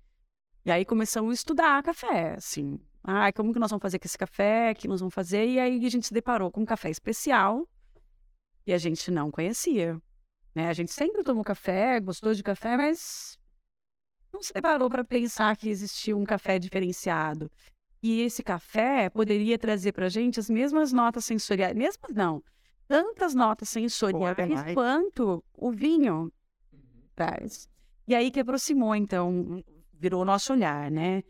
E 0.65 0.71
aí 0.71 0.85
começamos 0.85 1.31
a 1.31 1.35
estudar 1.35 1.83
café, 1.83 2.35
assim. 2.35 2.79
Ah, 3.03 3.33
como 3.33 3.53
que 3.53 3.59
nós 3.59 3.71
vamos 3.71 3.83
fazer 3.83 3.99
com 3.99 4.07
esse 4.07 4.17
café? 4.17 4.71
O 4.71 4.75
que 4.77 4.87
nós 4.87 5.01
vamos 5.01 5.15
fazer? 5.15 5.45
E 5.47 5.59
aí 5.59 5.85
a 5.85 5.91
gente 5.91 6.07
se 6.07 6.15
deparou 6.15 6.51
com 6.53 6.61
um 6.61 6.65
café 6.65 6.89
especial 6.89 7.69
e 8.65 8.73
a 8.73 8.79
gente 8.79 9.11
não 9.11 9.31
conhecia. 9.31 10.01
Né? 10.55 10.69
A 10.69 10.73
gente 10.73 10.93
sempre 10.93 11.25
tomou 11.25 11.43
café, 11.43 11.99
gostou 11.99 12.33
de 12.33 12.43
café, 12.45 12.77
mas 12.77 13.37
não 14.33 14.41
se 14.41 14.53
deparou 14.53 14.89
para 14.89 15.05
pensar 15.05 15.57
que 15.57 15.69
existia 15.69 16.17
um 16.17 16.25
café 16.25 16.61
diferenciado. 16.61 17.51
E 18.01 18.21
esse 18.21 18.43
café 18.43 19.11
poderia 19.11 19.59
trazer 19.59 19.93
para 19.93 20.07
a 20.07 20.09
gente 20.09 20.39
as 20.39 20.49
mesmas 20.49 20.93
notas 20.93 21.25
sensoriais, 21.25 21.75
mesmas 21.75 22.13
não, 22.13 22.43
tantas 22.87 23.35
notas 23.35 23.69
sensoriais 23.69 24.75
quanto 24.75 25.43
o 25.55 25.73
vinho 25.73 26.33
traz. 27.15 27.69
E 28.07 28.15
aí 28.15 28.31
que 28.31 28.41
aproximou, 28.41 28.95
então, 28.95 29.63
virou 30.03 30.21
o 30.23 30.25
nosso 30.25 30.53
olhar, 30.53 30.91
né? 30.91 31.23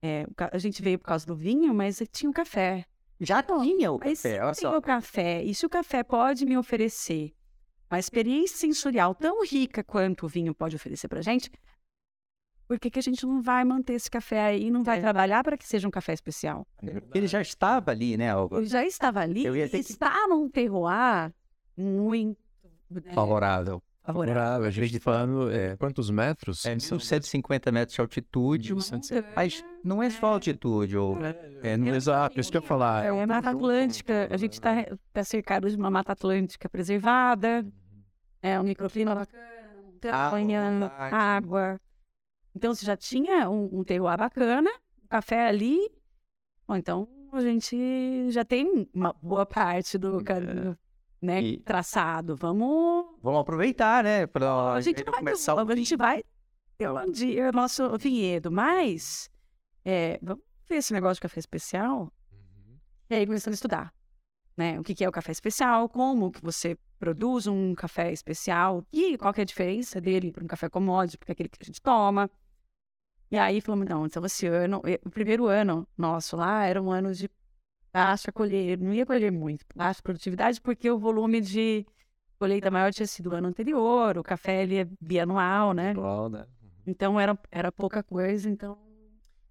É, 0.00 0.24
a 0.52 0.56
gente 0.58 0.80
veio 0.80 0.98
por 0.98 1.06
causa 1.06 1.26
do 1.26 1.34
vinho, 1.34 1.74
mas 1.74 2.00
tinha 2.12 2.30
o 2.30 2.32
café. 2.32 2.86
Já 3.18 3.42
tinha 3.42 3.90
o 3.92 3.98
café, 3.98 4.42
olha 4.42 4.54
só. 4.54 4.78
o 4.78 4.80
café, 4.80 5.42
e 5.42 5.52
se 5.54 5.66
o 5.66 5.68
café 5.68 6.02
pode 6.02 6.46
me 6.46 6.56
oferecer 6.56 7.34
uma 7.90 7.98
experiência 7.98 8.56
sensorial 8.56 9.14
tão 9.14 9.44
rica 9.44 9.82
quanto 9.84 10.24
o 10.24 10.28
vinho 10.28 10.54
pode 10.54 10.76
oferecer 10.76 11.08
pra 11.08 11.20
gente, 11.20 11.50
por 12.68 12.78
que, 12.78 12.88
que 12.88 13.00
a 13.00 13.02
gente 13.02 13.26
não 13.26 13.42
vai 13.42 13.64
manter 13.64 13.94
esse 13.94 14.08
café 14.08 14.40
aí 14.40 14.66
e 14.66 14.70
não 14.70 14.84
vai 14.84 14.98
É. 14.98 15.00
trabalhar 15.00 15.42
para 15.42 15.58
que 15.58 15.66
seja 15.66 15.88
um 15.88 15.90
café 15.90 16.12
especial? 16.14 16.64
Ele 17.12 17.26
já 17.26 17.42
estava 17.42 17.90
ali, 17.90 18.16
né, 18.16 18.30
Alba? 18.30 18.58
Ele 18.58 18.66
já 18.66 18.84
estava 18.86 19.20
ali 19.20 19.44
Eu 19.44 19.56
ia 19.56 19.68
ter 19.68 19.82
que- 19.84 19.90
está 19.92 20.26
num 20.28 20.48
terroir 20.48 21.34
muito 21.76 22.38
né, 22.88 23.12
Favorável. 23.12 23.82
Favorável. 24.12 24.34
Favorável, 24.34 24.68
a 24.68 24.70
gente 24.70 25.00
falando, 25.00 25.50
é, 25.50 25.76
quantos 25.76 26.10
metros? 26.10 26.64
É 26.66 26.78
São 26.78 26.98
1.150 26.98 27.72
metros 27.72 27.94
de 27.94 28.00
altitude, 28.00 28.74
mas 29.34 29.64
não 29.84 30.02
é 30.02 30.10
só 30.10 30.26
altitude, 30.26 30.96
ou... 30.96 31.16
É, 31.62 31.76
não 31.76 31.88
é 31.88 31.96
Exato, 31.96 32.40
isso 32.40 32.50
que 32.50 32.56
eu 32.56 32.62
ia 32.62 32.66
falar. 32.66 33.04
É 33.04 33.12
uma 33.12 33.26
Mata 33.26 33.50
Atlântica, 33.50 34.28
a 34.30 34.36
gente 34.36 34.54
está 34.54 34.86
tá 35.12 35.24
cercado 35.24 35.68
de 35.68 35.76
uma 35.76 35.90
Mata 35.90 36.12
Atlântica 36.12 36.68
preservada, 36.68 37.66
é 38.42 38.58
um 38.58 38.64
microclima 38.64 39.14
bacana, 39.14 39.44
vontade. 40.86 41.14
água. 41.14 41.80
Então, 42.54 42.74
você 42.74 42.84
já 42.84 42.96
tinha 42.96 43.48
um, 43.48 43.80
um 43.80 43.84
terroir 43.84 44.18
bacana, 44.18 44.70
um 45.02 45.08
café 45.08 45.46
ali, 45.46 45.78
bom, 46.66 46.76
então 46.76 47.08
a 47.32 47.40
gente 47.40 48.30
já 48.30 48.44
tem 48.44 48.88
uma 48.92 49.14
boa 49.22 49.46
parte 49.46 49.96
do 49.96 50.22
caminho 50.24 50.76
né, 51.20 51.42
E- 51.42 51.58
traçado. 51.58 52.34
Vamos 52.36 53.06
Vamos 53.22 53.40
aproveitar, 53.40 54.02
né? 54.02 54.26
Pra 54.26 54.72
a 54.72 54.80
gente 54.80 55.04
vai, 55.04 55.14
começar 55.14 55.58
a 55.58 55.76
gente 55.76 55.96
vai 55.96 56.24
o 57.48 57.52
nosso 57.52 57.98
vinhedo, 57.98 58.50
mas 58.50 59.30
é, 59.84 60.18
vamos 60.22 60.42
ver 60.68 60.76
esse 60.76 60.92
negócio 60.92 61.16
de 61.16 61.20
café 61.20 61.38
especial. 61.38 62.10
E 63.10 63.14
aí 63.14 63.26
começamos 63.26 63.54
a 63.54 63.58
estudar, 63.58 63.94
né? 64.56 64.78
O 64.78 64.82
que 64.82 64.94
que 64.94 65.04
é 65.04 65.08
o 65.08 65.12
café 65.12 65.32
especial, 65.32 65.88
como 65.88 66.30
que 66.30 66.40
você 66.40 66.78
produz 66.98 67.46
um 67.46 67.74
café 67.74 68.12
especial 68.12 68.86
e 68.92 69.18
qual 69.18 69.32
que 69.32 69.40
é 69.40 69.42
a 69.42 69.46
diferença 69.46 70.00
dele 70.00 70.30
para 70.30 70.44
um 70.44 70.46
café 70.46 70.68
commodity, 70.68 71.18
porque 71.18 71.32
é 71.32 71.34
aquele 71.34 71.48
que 71.48 71.58
a 71.60 71.64
gente 71.64 71.82
toma. 71.82 72.30
E 73.30 73.38
aí 73.38 73.60
falamos, 73.60 73.86
não, 73.88 74.06
então 74.06 74.24
esse 74.24 74.46
ano, 74.46 74.82
o 75.04 75.10
primeiro 75.10 75.46
ano 75.46 75.86
nosso 75.96 76.36
lá 76.36 76.64
era 76.64 76.80
um 76.82 76.90
ano 76.90 77.12
de 77.14 77.28
baixa 77.92 78.32
colheita, 78.32 78.82
não 78.82 78.92
ia 78.92 79.06
colher 79.06 79.32
muito, 79.32 79.64
baixa 79.74 80.02
produtividade, 80.02 80.60
porque 80.60 80.90
o 80.90 80.98
volume 80.98 81.40
de 81.40 81.86
colheita 82.38 82.70
maior 82.70 82.92
tinha 82.92 83.06
sido 83.06 83.30
o 83.30 83.34
ano 83.34 83.48
anterior, 83.48 84.16
o 84.16 84.22
café 84.22 84.62
ele 84.62 84.76
é 84.76 84.88
bianual, 85.00 85.72
né? 85.72 85.92
Né? 86.30 86.46
Então 86.86 87.20
era, 87.20 87.38
era 87.50 87.70
pouca 87.70 88.02
coisa, 88.02 88.48
então 88.48 88.78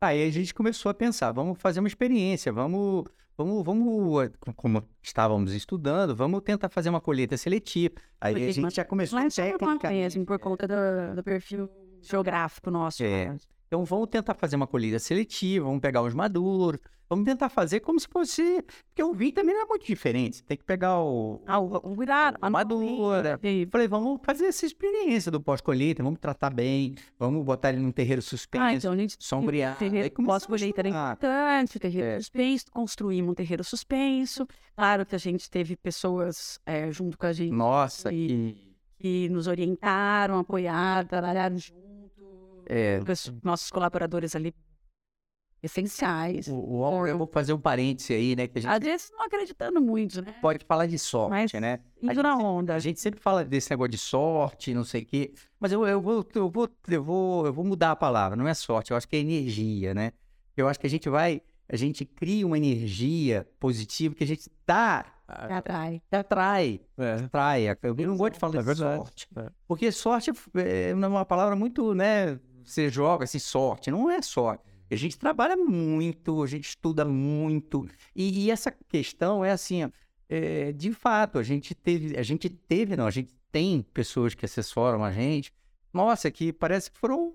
Aí 0.02 0.26
a 0.26 0.32
gente 0.32 0.54
começou 0.54 0.90
a 0.90 0.94
pensar, 0.94 1.32
vamos 1.34 1.60
fazer 1.60 1.82
uma 1.82 1.88
experiência, 1.88 2.54
vamos, 2.54 3.04
vamos, 3.38 3.66
vamos, 3.66 4.30
como 4.56 4.82
estávamos 5.02 5.54
estudando, 5.54 6.16
vamos 6.16 6.42
tentar 6.42 6.70
fazer 6.70 6.90
uma 6.90 7.02
colheita 7.02 7.36
seletiva. 7.36 7.96
Aí 8.22 8.34
Porque 8.34 8.48
a 8.48 8.52
gente 8.54 8.76
já 8.76 8.86
começou 8.86 9.20
São 9.30 9.44
Paulo 9.44 9.60
tecnicamente, 9.60 10.18
mesmo, 10.18 10.26
por 10.26 10.40
conta 10.40 10.66
do, 10.66 11.16
do 11.18 11.24
perfil 11.24 11.70
geográfico 12.02 12.72
nosso. 12.72 13.04
É. 13.04 13.30
né? 13.30 13.38
Então 13.70 13.86
vamos 13.86 14.08
tentar 14.10 14.34
fazer 14.34 14.56
uma 14.56 14.66
colheita 14.66 14.98
seletiva, 14.98 15.64
vamos 15.66 15.80
pegar 15.80 16.02
os 16.02 16.12
maduros, 16.16 16.82
vamos 17.08 17.24
tentar 17.24 17.50
fazer 17.50 17.82
como 17.82 18.00
se 18.00 18.08
fosse. 18.08 18.64
Porque 18.88 19.04
o 19.04 19.14
vinho 19.14 19.32
também 19.32 19.54
não 19.54 19.62
é 19.62 19.66
muito 19.66 19.86
diferente. 19.86 20.38
Você 20.38 20.44
tem 20.44 20.58
que 20.58 20.64
pegar 20.64 21.00
o. 21.00 21.40
Ah, 21.46 21.60
o, 21.60 21.80
o 21.92 21.94
virado, 21.96 22.36
a 22.42 22.50
madura. 22.50 23.40
Falei, 23.72 23.88
vamos 23.88 24.20
fazer 24.24 24.46
essa 24.48 24.66
experiência 24.66 25.32
do 25.32 25.40
pós-colheita, 25.40 26.02
vamos 26.02 26.18
tratar 26.20 26.50
bem, 26.50 26.96
vamos 27.20 27.46
botar 27.46 27.70
ele 27.70 27.78
num 27.80 27.92
terreiro 27.92 28.24
suspenso, 28.24 28.64
Ah, 28.66 28.74
então 28.74 28.92
a 28.92 28.98
gente 28.98 29.16
sombrear. 29.20 29.78
Pós-colheita 30.26 30.82
era 30.82 30.90
importante, 30.90 31.78
o 31.78 31.80
terreiro 31.80 32.08
É. 32.08 32.18
suspenso, 32.20 32.66
construímos 32.72 33.32
um 33.32 33.36
terreiro 33.36 33.64
suspenso. 33.64 34.48
Claro 34.76 35.06
que 35.06 35.14
a 35.14 35.20
gente 35.20 35.48
teve 35.48 35.76
pessoas 35.76 36.60
eh, 36.66 36.92
junto 36.92 37.20
com 37.20 37.28
a 37.28 37.34
gente 37.34 37.52
Nossa, 37.54 38.12
E- 38.12 38.28
que. 38.28 38.70
que 38.98 39.30
nos 39.30 39.46
orientaram, 39.46 40.40
apoiaram, 40.40 41.08
trabalharam 41.08 41.56
junto. 41.56 41.89
É, 42.70 43.00
Nossos 43.44 43.72
colaboradores 43.72 44.36
ali 44.36 44.54
essenciais. 45.62 46.48
o, 46.48 46.54
o- 46.56 47.06
eu 47.08 47.18
vou 47.18 47.28
fazer 47.28 47.52
um 47.52 47.60
parêntese 47.60 48.14
aí, 48.14 48.36
né? 48.36 48.48
Que 48.48 48.60
a 48.60 48.62
gente 48.62 48.72
Às 48.72 48.80
vezes 48.80 49.12
não 49.12 49.24
acreditando 49.26 49.82
muito, 49.82 50.22
né? 50.22 50.34
pode 50.42 50.64
falar 50.66 50.86
de 50.86 50.98
sorte, 50.98 51.30
Mas 51.32 51.52
né? 51.54 51.80
Indo 52.02 52.14
gente 52.14 52.24
na 52.24 52.38
onda. 52.38 52.76
A 52.76 52.80
gente 52.80 53.00
sempre 53.00 53.20
fala 53.20 53.44
desse 53.44 53.70
negócio 53.70 53.92
de 53.92 53.98
sorte, 53.98 54.74
não 54.74 54.86
sei 54.86 55.02
o 55.02 55.06
quê, 55.06 55.34
mas 55.60 55.72
eu, 55.72 55.86
eu, 55.86 56.02
vou, 56.02 56.26
eu, 56.34 56.50
vou, 56.50 56.70
eu, 56.88 57.04
vou, 57.04 57.46
eu 57.48 57.54
vou 57.54 57.66
mudar 57.66 57.92
a 57.92 57.96
palavra, 57.96 58.38
não 58.38 58.48
é 58.48 58.54
sorte, 58.54 58.92
eu 58.92 58.98
acho 58.98 59.08
que 59.08 59.16
é 59.18 59.20
energia, 59.20 59.94
né? 59.94 60.12
Eu 60.56 60.68
acho 60.68 60.80
que 60.80 60.88
a 60.88 60.90
gente 60.90 61.10
vai, 61.10 61.42
a 61.68 61.76
gente 61.76 62.06
cria 62.06 62.46
uma 62.48 62.58
energia 62.58 63.46
positiva 63.60 64.16
que 64.16 64.24
a 64.24 64.28
gente 64.28 64.50
dá, 64.66 65.06
Que 65.28 65.54
atrai. 65.54 66.02
atrai, 66.12 66.82
É. 66.98 67.14
atrai. 67.26 67.64
Eu 67.84 67.96
não 68.08 68.18
gosto 68.18 68.34
de 68.34 68.40
falar 68.40 68.60
É 68.60 68.64
de 68.64 68.76
sorte, 68.76 69.28
É. 69.36 69.50
porque 69.68 69.92
sorte 69.92 70.32
é 70.56 70.94
uma 70.96 71.26
palavra 71.26 71.56
muito, 71.56 71.94
né? 71.94 72.40
Você 72.70 72.90
joga 72.90 73.24
assim, 73.24 73.40
sorte, 73.40 73.90
não 73.90 74.10
é 74.10 74.22
sorte. 74.22 74.64
A 74.92 74.96
gente 74.96 75.18
trabalha 75.18 75.56
muito, 75.56 76.42
a 76.44 76.48
gente 76.48 76.66
estuda 76.70 77.06
muito, 77.06 77.88
e, 78.16 78.46
e 78.46 78.52
essa 78.52 78.72
questão 78.72 79.46
é 79.46 79.52
assim, 79.52 79.90
é, 80.28 80.72
de 80.72 80.92
fato, 80.92 81.38
a 81.38 81.44
gente 81.44 81.76
teve, 81.76 82.18
a 82.18 82.24
gente 82.24 82.50
teve, 82.50 82.96
não, 82.96 83.06
a 83.06 83.12
gente 83.12 83.32
tem 83.52 83.82
pessoas 83.94 84.34
que 84.34 84.46
assessoram 84.46 85.04
a 85.04 85.12
gente, 85.12 85.54
nossa, 85.94 86.30
que 86.32 86.52
parece 86.54 86.92
que 86.92 87.00
foram 87.00 87.34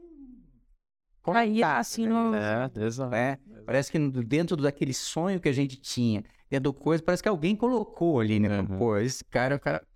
Aí, 1.27 1.63
assim, 1.63 2.07
né? 2.07 2.13
no... 2.13 2.35
É, 2.35 2.71
exato. 2.87 3.11
né? 3.11 3.39
Parece 3.65 3.91
que 3.91 3.99
dentro 3.99 4.57
daquele 4.57 4.93
sonho 4.93 5.41
que 5.41 5.49
a 5.49 5.53
gente 5.53 5.77
tinha, 5.77 6.23
dentro 6.51 6.65
do 6.65 6.75
coisa, 6.75 7.03
parece 7.03 7.23
que 7.23 7.29
alguém 7.29 7.57
colocou 7.57 8.21
ali, 8.21 8.39
né? 8.39 8.61
Uhum. 8.61 8.79
Pô, 8.79 8.97
esse 8.99 9.25
cara 9.25 9.55
é 9.55 9.57
o 9.57 9.61
cara 9.61 9.87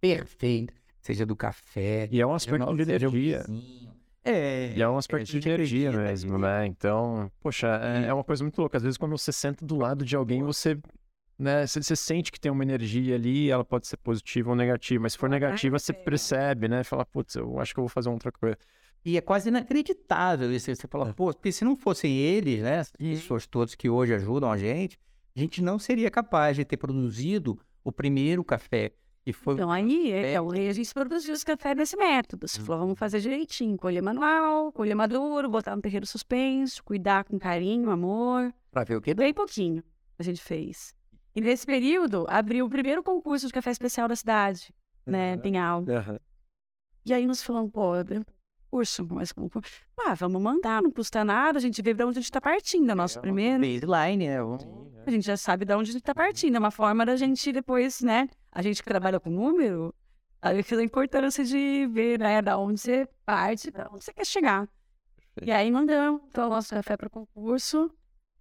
perfeito, 0.00 0.72
seja 1.00 1.26
do 1.26 1.34
café, 1.34 2.08
E 2.12 2.20
é 2.20 2.26
um 2.26 2.38
seja 2.38 2.54
aspecto 2.54 2.76
de 2.76 2.82
energia. 2.82 3.38
vizinho. 3.40 3.95
É, 4.28 4.72
E 4.76 4.82
é 4.82 4.88
um 4.88 4.96
aspecto 4.98 5.26
de 5.38 5.48
energia 5.48 5.90
acredita 5.90 6.10
mesmo, 6.10 6.36
né? 6.38 6.66
Então, 6.66 7.30
poxa, 7.40 7.68
é, 7.82 8.08
é 8.08 8.14
uma 8.14 8.24
coisa 8.24 8.42
muito 8.42 8.60
louca. 8.60 8.76
Às 8.76 8.82
vezes, 8.82 8.98
quando 8.98 9.16
você 9.16 9.32
senta 9.32 9.64
do 9.64 9.76
lado 9.76 10.04
de 10.04 10.16
alguém, 10.16 10.42
você, 10.42 10.76
né, 11.38 11.66
você, 11.66 11.82
você 11.82 11.94
sente 11.94 12.32
que 12.32 12.40
tem 12.40 12.50
uma 12.50 12.64
energia 12.64 13.14
ali, 13.14 13.50
ela 13.50 13.64
pode 13.64 13.86
ser 13.86 13.96
positiva 13.98 14.50
ou 14.50 14.56
negativa, 14.56 15.02
mas 15.02 15.12
se 15.12 15.18
for 15.18 15.28
negativa, 15.30 15.78
você 15.78 15.92
percebe, 15.92 16.66
né? 16.66 16.82
Fala, 16.82 17.04
putz, 17.06 17.36
eu 17.36 17.60
acho 17.60 17.72
que 17.72 17.78
eu 17.78 17.84
vou 17.84 17.88
fazer 17.88 18.08
outra 18.08 18.32
coisa. 18.32 18.58
E 19.04 19.16
é 19.16 19.20
quase 19.20 19.48
inacreditável 19.48 20.52
isso. 20.52 20.74
Você 20.74 20.86
É. 20.86 20.88
fala, 20.88 21.14
pô, 21.14 21.32
porque 21.32 21.52
se 21.52 21.64
não 21.64 21.76
fossem 21.76 22.16
eles, 22.18 22.60
né, 22.62 22.80
as 22.80 22.90
pessoas 22.90 23.46
todas 23.46 23.76
que 23.76 23.88
hoje 23.88 24.12
ajudam 24.14 24.50
a 24.50 24.56
gente, 24.58 24.98
a 25.36 25.38
gente 25.38 25.62
não 25.62 25.78
seria 25.78 26.10
capaz 26.10 26.56
de 26.56 26.64
ter 26.64 26.76
produzido 26.76 27.56
o 27.84 27.92
primeiro 27.92 28.42
café. 28.42 28.90
Que 29.26 29.32
foi 29.32 29.54
Então 29.54 29.72
aí, 29.72 30.12
É. 30.12 30.36
a 30.38 30.72
gente 30.72 30.94
produziu 30.94 31.34
os 31.34 31.42
cafés 31.42 31.76
desse 31.76 31.96
método. 31.96 32.46
Você 32.46 32.60
falou, 32.60 32.82
vamos 32.82 32.96
fazer 32.98 33.18
direitinho. 33.18 33.76
Colher 33.76 34.00
manual, 34.00 34.70
colher 34.70 34.94
maduro, 34.94 35.50
botar 35.50 35.74
no 35.74 35.82
terreiro 35.82 36.06
suspenso, 36.06 36.80
cuidar 36.84 37.24
com 37.24 37.36
carinho, 37.36 37.90
amor. 37.90 38.54
para 38.70 38.84
ver 38.84 38.94
o 38.96 39.00
que 39.02 39.12
Bem 39.14 39.34
pouquinho 39.34 39.82
a 40.16 40.22
gente 40.22 40.40
fez. 40.40 40.94
E 41.34 41.40
nesse 41.40 41.66
período, 41.66 42.24
abriu 42.28 42.66
o 42.66 42.70
primeiro 42.70 43.02
concurso 43.02 43.48
de 43.48 43.52
café 43.52 43.72
especial 43.72 44.06
da 44.06 44.14
cidade, 44.14 44.72
né, 45.04 45.34
Uhum. 45.34 45.40
Pinhal. 45.40 45.84
E 47.04 47.12
aí 47.12 47.26
nós 47.26 47.42
falamos, 47.42 47.72
pô, 47.72 47.94
mas. 49.10 49.32
Ah, 49.98 50.14
vamos 50.14 50.40
mandar, 50.42 50.82
não 50.82 50.90
custa 50.90 51.24
nada, 51.24 51.58
a 51.58 51.60
gente 51.60 51.80
vê 51.82 51.94
de 51.94 52.04
onde 52.04 52.18
a 52.18 52.20
gente 52.22 52.30
tá 52.30 52.40
partindo, 52.40 52.90
é 52.90 52.92
o 52.92 52.96
nosso 52.96 53.20
primeiro. 53.20 53.60
baseline, 53.60 54.26
né? 54.28 54.40
vamos- 54.42 54.66
A 55.06 55.10
gente 55.10 55.24
já 55.26 55.36
sabe 55.36 55.64
de 55.64 55.74
onde 55.74 55.90
a 55.90 55.92
gente 55.92 56.02
tá 56.02 56.14
partindo, 56.14 56.56
é 56.56 56.58
uma 56.58 56.70
forma 56.70 57.06
da 57.06 57.16
gente 57.16 57.52
depois, 57.52 58.00
né, 58.00 58.28
a 58.50 58.60
gente 58.62 58.82
que 58.82 58.88
trabalha 58.88 59.20
com 59.20 59.30
número, 59.30 59.94
aí 60.42 60.58
aquela 60.58 60.82
importância 60.82 61.44
de 61.44 61.86
ver, 61.92 62.18
né, 62.18 62.42
da 62.42 62.58
onde 62.58 62.80
você 62.80 63.08
parte, 63.24 63.70
da 63.70 63.88
onde 63.92 64.04
você 64.04 64.12
quer 64.12 64.26
chegar. 64.26 64.68
E 65.42 65.52
aí 65.52 65.70
mandamos 65.70 66.22
então, 66.28 66.46
o 66.46 66.50
nosso 66.50 66.70
café 66.74 66.96
para 66.96 67.08
concurso 67.10 67.90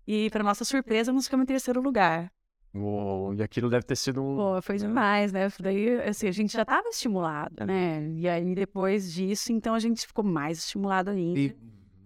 e, 0.08 0.30
para 0.30 0.44
nossa 0.44 0.64
surpresa, 0.66 1.12
nós 1.14 1.26
ficamos 1.26 1.44
em 1.44 1.48
terceiro 1.48 1.82
lugar. 1.82 2.32
Uou, 2.76 3.34
e 3.34 3.42
aquilo 3.42 3.70
deve 3.70 3.84
ter 3.86 3.96
sido 3.96 4.22
um. 4.22 4.36
Pô, 4.36 4.62
foi 4.62 4.78
demais, 4.78 5.32
né? 5.32 5.48
Daí, 5.60 6.02
assim, 6.02 6.28
a 6.28 6.32
gente 6.32 6.52
já 6.52 6.64
estava 6.64 6.88
estimulado, 6.90 7.66
né? 7.66 8.06
E 8.16 8.28
aí, 8.28 8.54
depois 8.54 9.14
disso, 9.14 9.54
então, 9.54 9.74
a 9.74 9.80
gente 9.80 10.06
ficou 10.06 10.26
mais 10.26 10.58
estimulado 10.60 11.10
ainda. 11.12 11.40
E 11.40 11.56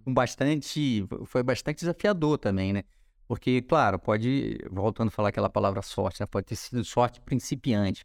com 0.04 0.14
bastante. 0.14 1.04
Foi 1.26 1.42
bastante 1.42 1.80
desafiador 1.80 2.38
também, 2.38 2.72
né? 2.72 2.84
Porque, 3.26 3.60
claro, 3.62 3.98
pode. 3.98 4.58
Voltando 4.70 5.08
a 5.08 5.10
falar 5.10 5.30
aquela 5.30 5.50
palavra 5.50 5.82
sorte, 5.82 6.20
né? 6.20 6.26
Pode 6.26 6.46
ter 6.46 6.56
sido 6.56 6.84
sorte 6.84 7.20
principiante. 7.20 8.04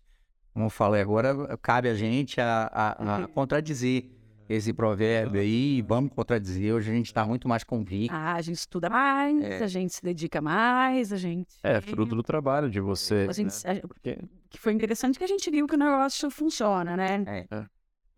Como 0.52 0.66
eu 0.66 0.70
falei, 0.70 1.02
agora 1.02 1.58
cabe 1.62 1.90
a 1.90 1.94
gente 1.94 2.40
a, 2.42 2.70
a- 2.72 3.24
a 3.24 3.28
contradizer 3.28 4.10
esse 4.48 4.72
provérbio 4.74 5.42
aí. 5.42 5.82
Vamos 5.82 6.12
contradizer. 6.14 6.74
Hoje 6.74 6.92
a 6.92 6.94
gente 6.94 7.08
está 7.08 7.26
muito 7.26 7.48
mais 7.48 7.64
convicto. 7.64 8.14
Ah, 8.16 8.34
a 8.34 8.42
gente 8.42 8.58
estuda 8.58 8.90
mais, 8.90 9.44
É. 9.44 9.64
a 9.64 9.68
gente 9.68 9.94
se 9.94 10.04
dedica 10.04 10.42
mais, 10.42 11.12
a 11.12 11.18
gente... 11.18 11.56
É, 11.64 11.82
fruto 11.82 12.16
do 12.16 12.24
trabalho 12.24 12.70
de 12.70 12.80
você. 12.80 13.26
A 13.30 13.34
gente, 13.34 13.54
né? 13.66 13.82
a- 13.84 13.88
Porque- 13.88 14.20
que 14.50 14.60
foi 14.60 14.72
interessante 14.74 15.18
que 15.18 15.24
a 15.24 15.28
gente 15.28 15.50
viu 15.52 15.68
que 15.68 15.76
o 15.76 15.78
negócio 15.78 16.30
funciona, 16.30 16.96
né? 16.96 17.48
É. 17.52 17.66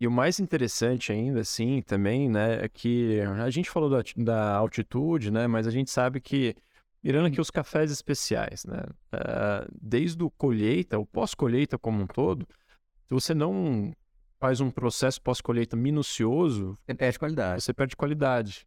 E 0.00 0.06
o 0.06 0.10
mais 0.10 0.38
interessante 0.38 1.10
ainda, 1.10 1.40
assim, 1.40 1.82
também, 1.82 2.28
né, 2.28 2.64
é 2.64 2.68
que 2.68 3.20
a 3.20 3.50
gente 3.50 3.68
falou 3.68 3.90
da, 3.90 4.00
da 4.16 4.54
altitude, 4.54 5.28
né, 5.32 5.48
mas 5.48 5.66
a 5.66 5.72
gente 5.72 5.90
sabe 5.90 6.20
que, 6.20 6.54
mirando 7.02 7.26
aqui 7.26 7.40
os 7.40 7.50
cafés 7.50 7.90
especiais, 7.90 8.64
né, 8.64 8.84
ah, 9.10 9.66
desde 9.82 10.22
o 10.22 10.30
colheita, 10.30 10.96
o 11.00 11.04
pós-colheita 11.04 11.76
como 11.76 12.00
um 12.00 12.06
todo, 12.06 12.46
se 13.08 13.10
você 13.14 13.34
não 13.34 13.92
faz 14.38 14.60
um 14.60 14.70
processo 14.70 15.20
pós-colheita 15.20 15.76
minucioso, 15.76 16.78
Você 16.86 16.94
perde 16.94 17.18
qualidade. 17.18 17.62
você 17.62 17.74
perde 17.74 17.96
qualidade. 17.96 18.66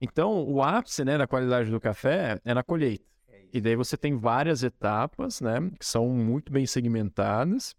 Então, 0.00 0.44
o 0.44 0.62
ápice, 0.62 1.04
né, 1.04 1.16
da 1.16 1.26
qualidade 1.26 1.70
do 1.70 1.80
café 1.80 2.40
é 2.44 2.52
na 2.52 2.62
colheita. 2.62 3.04
E 3.52 3.60
daí 3.60 3.76
você 3.76 3.96
tem 3.96 4.16
várias 4.16 4.62
etapas, 4.64 5.40
né, 5.40 5.70
que 5.78 5.86
são 5.86 6.08
muito 6.08 6.52
bem 6.52 6.66
segmentadas. 6.66 7.74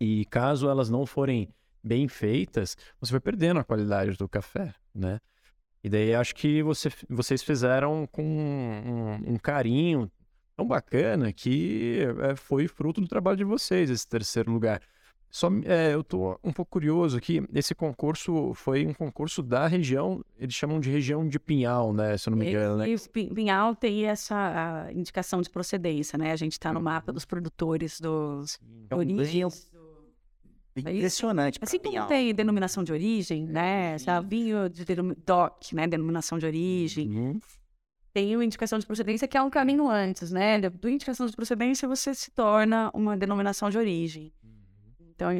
E 0.00 0.24
caso 0.26 0.68
elas 0.68 0.88
não 0.88 1.04
forem 1.04 1.52
bem 1.82 2.08
feitas, 2.08 2.76
você 3.00 3.12
vai 3.12 3.20
perdendo 3.20 3.60
a 3.60 3.64
qualidade 3.64 4.16
do 4.16 4.28
café, 4.28 4.74
né? 4.94 5.20
E 5.82 5.88
daí 5.88 6.14
acho 6.14 6.34
que 6.34 6.62
você, 6.62 6.90
vocês 7.08 7.42
fizeram 7.42 8.06
com 8.06 8.22
um, 8.22 9.34
um 9.34 9.36
carinho 9.38 10.10
tão 10.56 10.66
bacana 10.66 11.32
que 11.32 12.00
é, 12.20 12.34
foi 12.34 12.66
fruto 12.66 13.00
do 13.00 13.08
trabalho 13.08 13.36
de 13.36 13.44
vocês, 13.44 13.90
esse 13.90 14.06
terceiro 14.06 14.50
lugar. 14.50 14.82
Só, 15.30 15.48
é, 15.64 15.92
eu 15.94 16.02
tô 16.02 16.38
um 16.42 16.52
pouco 16.52 16.70
curioso 16.72 17.16
aqui, 17.18 17.42
esse 17.54 17.74
concurso 17.74 18.54
foi 18.54 18.86
um 18.86 18.94
concurso 18.94 19.42
da 19.42 19.66
região, 19.66 20.24
eles 20.38 20.54
chamam 20.54 20.80
de 20.80 20.90
região 20.90 21.28
de 21.28 21.38
Pinhal, 21.38 21.92
né? 21.92 22.16
Se 22.16 22.28
eu 22.28 22.30
não 22.30 22.38
me 22.38 22.48
engano, 22.48 22.78
né? 22.78 22.88
E 22.88 22.98
Pinhal 23.34 23.74
tem 23.76 24.06
essa 24.06 24.86
a 24.86 24.92
indicação 24.92 25.42
de 25.42 25.50
procedência, 25.50 26.16
né? 26.18 26.32
A 26.32 26.36
gente 26.36 26.52
está 26.52 26.72
no 26.72 26.80
mapa 26.80 27.12
dos 27.12 27.26
produtores 27.26 28.00
dos 28.00 28.58
É 28.90 28.94
um 28.94 28.98
origens. 28.98 29.70
É 30.76 30.80
impressionante. 30.92 31.58
Assim 31.60 31.78
como 31.78 31.90
Pinhal. 31.90 32.06
tem 32.06 32.32
denominação 32.34 32.84
de 32.84 32.92
origem, 32.92 33.44
né? 33.46 33.94
Essa 33.94 34.20
vinho 34.20 34.68
de 34.68 34.84
denom- 34.84 35.14
DOC, 35.26 35.74
né? 35.74 35.86
Denominação 35.86 36.38
de 36.38 36.46
origem. 36.46 37.08
Uhum. 37.08 37.40
Tem 38.14 38.36
o 38.36 38.42
indicação 38.42 38.78
de 38.78 38.86
procedência, 38.86 39.28
que 39.28 39.36
é 39.36 39.42
um 39.42 39.50
caminho 39.50 39.88
antes, 39.88 40.30
né? 40.30 40.58
Do 40.70 40.88
indicação 40.88 41.26
de 41.26 41.36
procedência, 41.36 41.86
você 41.86 42.14
se 42.14 42.30
torna 42.30 42.90
uma 42.94 43.16
denominação 43.16 43.68
de 43.70 43.76
origem. 43.76 44.32
Então, 45.18 45.32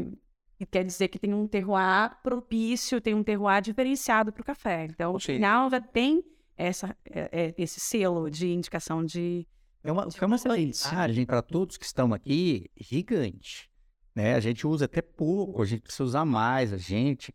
e 0.59 0.67
quer 0.67 0.83
dizer 0.85 1.07
que 1.07 1.21
tem 1.21 1.33
um 1.33 1.47
terroir 1.47 2.17
propício, 2.21 3.01
tem 3.01 3.15
um 3.15 3.23
terroir 3.23 3.63
diferenciado 3.63 4.33
para 4.33 4.43
o 4.43 4.45
café. 4.45 4.87
Então, 4.91 5.15
o 5.15 5.19
final 5.37 5.71
já 5.71 5.81
tem 5.81 6.25
essa, 6.57 6.97
é- 7.05 7.29
é- 7.33 7.55
esse 7.57 7.79
selo 7.79 8.29
de 8.29 8.49
indicação 8.53 9.05
de 9.05 9.47
É 9.85 9.93
uma, 9.93 10.11
foi 10.11 10.27
uma 10.27 10.37
mensagem 10.57 11.25
para 11.25 11.41
todos 11.43 11.77
que 11.77 11.85
estão 11.85 12.13
aqui 12.13 12.69
gigante. 12.77 13.71
Né? 14.17 14.35
A 14.35 14.41
gente 14.41 14.67
usa 14.67 14.87
até 14.87 15.01
pouco, 15.01 15.63
a 15.63 15.65
gente 15.65 15.83
precisa 15.83 16.03
usar 16.03 16.25
mais, 16.25 16.73
a 16.73 16.77
gente 16.77 17.33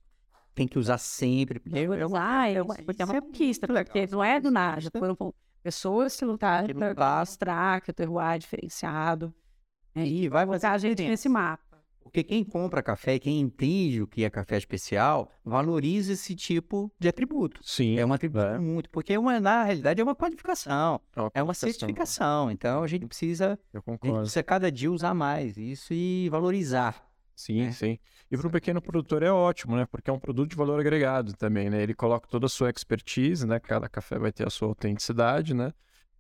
tem 0.53 0.68
que 0.68 0.78
usar 0.78 0.98
sempre. 0.98 1.61
Porque 1.61 1.80
é 1.80 1.88
uma- 1.88 2.07
lá, 2.20 2.49
é 2.49 2.61
uma, 2.61 2.76
porque 2.76 3.02
é 3.02 3.06
uma 3.06 3.15
é 3.15 3.22
conquista, 3.22 3.65
porque 3.65 4.06
não 4.07 4.22
é 4.22 4.41
do 4.41 4.52
nada. 4.52 4.82
Foram 4.99 5.34
pessoas 5.64 6.18
que 6.18 6.26
lutaram 6.26 6.68
para 6.76 7.20
mostrar 7.22 7.80
que 7.80 7.90
o 7.90 7.94
terroir 7.94 8.34
é 8.34 8.38
diferenciado. 8.38 9.34
né, 9.95 10.06
E 10.06 10.28
vai 10.28 10.45
fazer 10.45 10.68
a 10.68 10.78
gente 10.78 11.03
nesse 11.07 11.30
mapa. 11.30 11.62
Porque 12.04 12.24
quem 12.24 12.44
compra 12.44 12.84
café, 12.84 13.18
quem 13.18 13.40
entende 13.40 14.02
o 14.02 14.08
que 14.08 14.24
é 14.24 14.30
café 14.30 14.58
especial, 14.58 15.32
valoriza 15.44 16.14
esse 16.14 16.36
tipo 16.36 16.92
de 17.00 17.08
atributo. 17.08 17.60
Sim. 17.64 17.98
É 17.98 18.06
um 18.06 18.14
atributo 18.14 18.44
É. 18.46 18.60
muito, 18.60 18.90
porque 18.90 19.14
é 19.14 19.20
uma, 19.20 19.40
na 19.40 19.64
realidade 19.64 20.00
é 20.00 20.04
uma 20.04 20.16
qualificação, 20.16 21.00
É 21.16 21.22
uma 21.22 21.32
é 21.34 21.42
uma 21.44 21.54
qualificação. 21.54 21.70
certificação. 21.70 22.52
Então 22.52 22.84
a 22.84 22.88
gente 22.88 23.06
precisa, 23.08 23.58
Eu 23.74 23.82
a 23.88 23.92
gente 23.92 24.20
precisa 24.20 24.44
cada 24.44 24.72
dia 24.72 24.92
usar 24.92 25.14
mais 25.14 25.58
isso 25.58 25.94
e 25.94 26.30
valorizar. 26.30 27.04
Sim, 27.36 27.64
né? 27.64 27.72
sim. 27.72 27.98
E 28.32 28.38
para 28.38 28.48
o 28.48 28.52
pequeno 28.52 28.80
produtor 28.82 29.24
é 29.24 29.32
ótimo, 29.32 29.76
né? 29.76 29.88
Porque 29.90 30.10
é 30.10 30.14
um 30.14 30.20
produto 30.20 30.52
de 30.52 30.56
valor 30.56 30.80
agregado 30.80 31.34
também, 31.34 31.68
né? 31.70 31.82
Ele 31.82 31.94
coloca 31.96 32.28
toda 32.28 32.46
a 32.46 32.50
sua 32.50 32.70
expertise, 32.70 33.46
né? 33.48 33.60
Cada 33.60 33.90
café 33.90 34.20
vai 34.20 34.32
ter 34.32 34.46
a 34.46 34.52
sua 34.52 34.68
autenticidade, 34.68 35.54
né? 35.54 35.74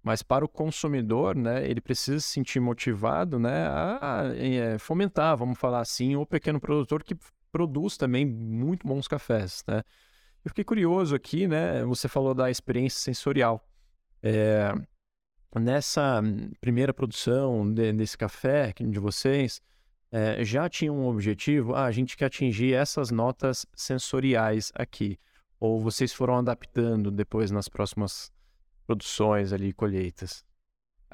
Mas 0.03 0.21
para 0.21 0.43
o 0.43 0.49
consumidor, 0.49 1.33
né? 1.35 1.65
Ele 1.65 1.79
precisa 1.79 2.19
se 2.19 2.27
sentir 2.27 2.59
motivado, 2.59 3.39
né? 3.39 3.67
A 3.67 4.23
eh, 4.35 4.77
fomentar, 4.77 5.37
vamos 5.37 5.57
falar 5.57 5.79
assim, 5.79 6.15
o 6.17 6.25
pequeno 6.25 6.59
produtor 6.59 7.03
que 7.03 7.15
produz 7.51 7.95
também 7.95 8.25
muito 8.25 8.85
bons 8.85 9.07
cafés, 9.07 9.63
né? 9.65 9.81
Eu 10.43 10.49
fiquei 10.49 10.65
curioso 10.65 11.15
aqui, 11.15 11.47
né? 11.47 11.85
Você 11.85 12.09
falou 12.09 12.33
da 12.33 12.51
experiência 12.51 12.99
sensorial. 12.99 13.65
É, 14.21 14.73
nessa 15.57 16.21
primeira 16.59 16.93
produção 16.93 17.71
de- 17.71 17.93
desse 17.93 18.17
café 18.17 18.73
de 18.77 18.99
vocês, 18.99 19.61
é, 20.11 20.43
já 20.43 20.67
tinha 20.67 20.91
um 20.91 21.07
objetivo? 21.07 21.75
Ah, 21.75 21.85
a 21.85 21.91
gente 21.91 22.17
quer 22.17 22.25
atingir 22.25 22.73
essas 22.73 23.09
notas 23.09 23.65
sensoriais 23.73 24.71
aqui. 24.75 25.17
Ou 25.59 25.79
vocês 25.79 26.11
foram 26.11 26.37
adaptando 26.39 27.09
depois 27.09 27.51
nas 27.51 27.69
próximas 27.69 28.32
produções 28.83 29.51
ali, 29.53 29.73
colheitas? 29.73 30.43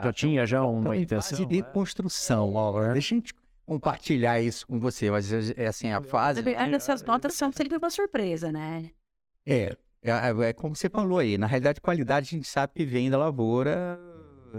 Já 0.01 0.09
Ah, 0.09 0.13
tinha 0.13 0.45
já 0.45 0.59
Então, 0.59 0.73
uma 0.73 0.95
em 0.97 1.01
intenção? 1.01 1.37
fase 1.37 1.45
de 1.45 1.61
construção, 1.63 2.53
ó, 2.55 2.93
deixa 2.93 3.15
a 3.15 3.17
gente 3.17 3.33
compartilhar 3.65 4.39
isso 4.41 4.65
com 4.65 4.79
você, 4.79 5.11
mas 5.11 5.31
é 5.31 5.63
é 5.63 5.67
assim, 5.67 5.91
a 5.91 6.01
fase... 6.01 6.41
Aí 6.57 6.73
Essas 6.73 7.03
notas 7.03 7.33
são 7.35 7.51
sempre 7.51 7.77
uma 7.77 7.89
surpresa, 7.89 8.51
né? 8.51 8.91
É, 9.45 9.75
é, 10.01 10.11
é 10.49 10.53
como 10.53 10.75
você 10.75 10.89
falou 10.89 11.19
aí, 11.19 11.37
na 11.37 11.47
realidade 11.47 11.81
qualidade 11.81 12.27
a 12.27 12.37
gente 12.37 12.47
sabe 12.47 12.73
que 12.73 12.85
vem 12.85 13.09
da 13.09 13.17
lavoura, 13.17 13.99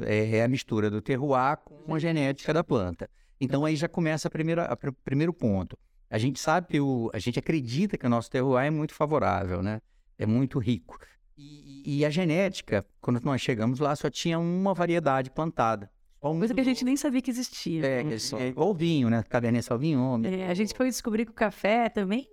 é, 0.03 0.37
é 0.39 0.45
a 0.45 0.49
mistura 0.49 0.91
do 0.91 1.01
terroir 1.01 1.57
com 1.59 1.95
a 1.95 1.99
genética 1.99 2.53
da 2.53 2.63
planta. 2.63 3.09
Então 3.41 3.65
aí 3.65 3.75
já 3.77 3.89
começa 3.89 4.29
a 4.29 4.31
primeira, 4.31 4.65
a 4.65 4.77
pr- 4.77 4.93
primeiro 5.05 5.33
ponto. 5.33 5.77
A 6.11 6.19
gente 6.19 6.39
sabe 6.39 6.67
que 6.69 6.81
o, 6.81 7.11
a 7.15 7.19
gente 7.19 7.39
acredita 7.39 7.97
que 7.97 8.07
o 8.07 8.11
nosso 8.11 8.31
terroir 8.31 8.67
é 8.67 8.71
muito 8.71 8.93
favorável, 8.95 9.63
né? 9.63 9.81
É 10.19 10.27
muito 10.27 10.59
rico. 10.59 10.99
E, 11.41 11.99
e 12.01 12.05
a 12.05 12.11
genética, 12.11 12.85
quando 13.01 13.21
nós 13.25 13.41
chegamos 13.41 13.81
lá, 13.81 13.97
só 13.97 14.11
tinha 14.11 14.39
uma 14.39 14.75
variedade 14.75 15.31
plantada. 15.31 15.91
Um 16.23 16.39
Coisa 16.39 16.53
que 16.53 16.61
a 16.61 16.65
gente 16.65 16.85
nem 16.85 16.97
sabia 16.97 17.23
que 17.23 17.31
existia. 17.31 17.85
É, 17.87 18.05
que 18.05 18.37
é 18.37 18.49
igual 18.49 18.71
o 18.71 18.75
vinho, 18.75 19.09
né? 19.09 19.23
Cabernet 19.23 19.65
Sauvignon. 19.65 20.21
É, 20.25 20.49
a 20.51 20.55
gente 20.55 20.75
foi 20.75 20.87
descobrir 20.89 21.25
que 21.25 21.31
o 21.31 21.35
café 21.35 21.89
também, 21.89 22.29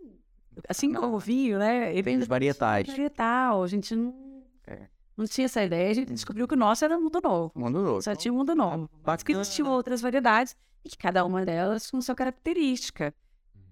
assim 0.68 0.94
como 0.94 1.16
o 1.16 1.20
vinho, 1.20 1.58
né? 1.58 1.92
Ele 1.94 2.02
Vem 2.02 2.20
dos 2.20 2.28
varietais. 2.28 2.86
varietal. 2.88 3.64
A 3.64 3.68
gente 3.68 3.96
não, 3.96 4.44
É. 4.68 4.88
não 5.16 5.26
tinha 5.26 5.46
essa 5.46 5.64
ideia. 5.64 5.90
A 5.90 5.94
gente 5.94 6.12
descobriu 6.12 6.46
que 6.46 6.54
o 6.54 6.58
nosso 6.58 6.84
era 6.84 7.00
mundo 7.00 7.22
novo. 7.24 7.52
Mundo 7.56 7.82
novo. 7.82 8.02
Só 8.02 8.14
tinha 8.14 8.34
um 8.34 8.38
mundo 8.38 8.54
novo. 8.54 8.90
Mas 9.06 9.24
que 9.24 9.32
existiam 9.32 9.70
outras 9.72 10.02
variedades 10.02 10.54
e 10.84 10.90
que 10.90 10.98
cada 10.98 11.24
uma 11.24 11.46
delas 11.46 11.90
com 11.90 12.02
sua 12.02 12.14
característica 12.14 13.14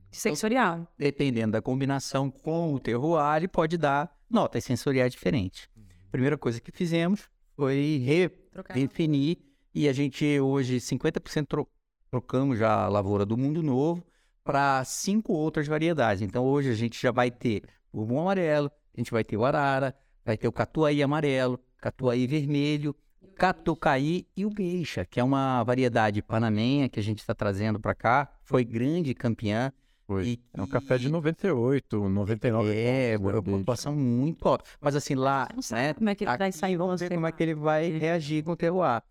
sensorial. 0.09 0.87
dependendo 0.97 1.51
da 1.51 1.61
combinação 1.61 2.31
com 2.31 2.73
o 2.73 2.79
terroir, 2.79 3.35
ele 3.37 3.47
pode 3.49 3.77
dar 3.77 4.14
notas 4.29 4.63
sensoriais 4.63 5.11
diferentes. 5.11 5.67
Primeira 6.11 6.37
coisa 6.37 6.61
que 6.61 6.71
fizemos 6.71 7.29
foi 7.55 8.03
redefinir 8.03 9.37
e 9.73 9.87
a 9.87 9.93
gente 9.93 10.39
hoje 10.39 10.77
50% 10.77 11.45
tro 11.47 11.67
trocamos 12.09 12.57
já 12.57 12.85
a 12.85 12.87
lavoura 12.87 13.25
do 13.25 13.35
Mundo 13.35 13.61
Novo 13.61 14.01
para 14.41 14.83
cinco 14.85 15.33
outras 15.33 15.67
variedades. 15.67 16.21
Então 16.21 16.45
hoje 16.45 16.69
a 16.69 16.75
gente 16.75 17.01
já 17.01 17.11
vai 17.11 17.29
ter 17.29 17.63
o 17.91 18.05
bom 18.05 18.21
amarelo, 18.21 18.71
a 18.95 18.99
gente 18.99 19.11
vai 19.11 19.23
ter 19.23 19.35
o 19.35 19.43
arara, 19.43 19.93
vai 20.23 20.37
ter 20.37 20.47
o 20.47 20.51
catuaí 20.51 21.03
amarelo, 21.03 21.59
catuaí 21.77 22.25
vermelho, 22.25 22.95
catucaí 23.35 24.27
e 24.35 24.45
o 24.45 24.49
geixa, 24.49 25.05
que 25.05 25.19
é 25.19 25.23
uma 25.23 25.63
variedade 25.63 26.21
panamenha 26.21 26.87
que 26.87 26.99
a 26.99 27.03
gente 27.03 27.19
está 27.19 27.35
trazendo 27.35 27.79
para 27.79 27.93
cá. 27.93 28.31
Foi 28.43 28.63
grande 28.63 29.13
campeã. 29.13 29.73
Foi. 30.07 30.27
E- 30.27 30.39
É 30.53 30.61
um 30.61 30.67
café 30.67 30.97
de 30.97 31.09
98, 31.09 32.07
99. 32.09 32.73
É, 32.75 33.17
pontos, 33.17 33.33
uma 33.33 33.41
pontuação 33.43 33.95
muito 33.95 34.47
alta. 34.47 34.63
Mas 34.79 34.95
assim, 34.95 35.15
lá, 35.15 35.47
Não 35.53 35.61
sabe 35.61 35.81
né? 35.81 35.93
como 35.95 36.09
é 36.09 36.15
que 36.15 36.23
ele 36.23 36.37
vai 36.37 36.51
sair 36.51 36.77
vamos 36.77 37.01
ver 37.01 37.09
como 37.09 37.25
é 37.27 37.31
que 37.31 37.43
ele 37.43 37.55
vai 37.55 37.89
reagir 37.91 38.43
com 38.43 38.51
o 38.51 38.55
terroir. 38.55 39.01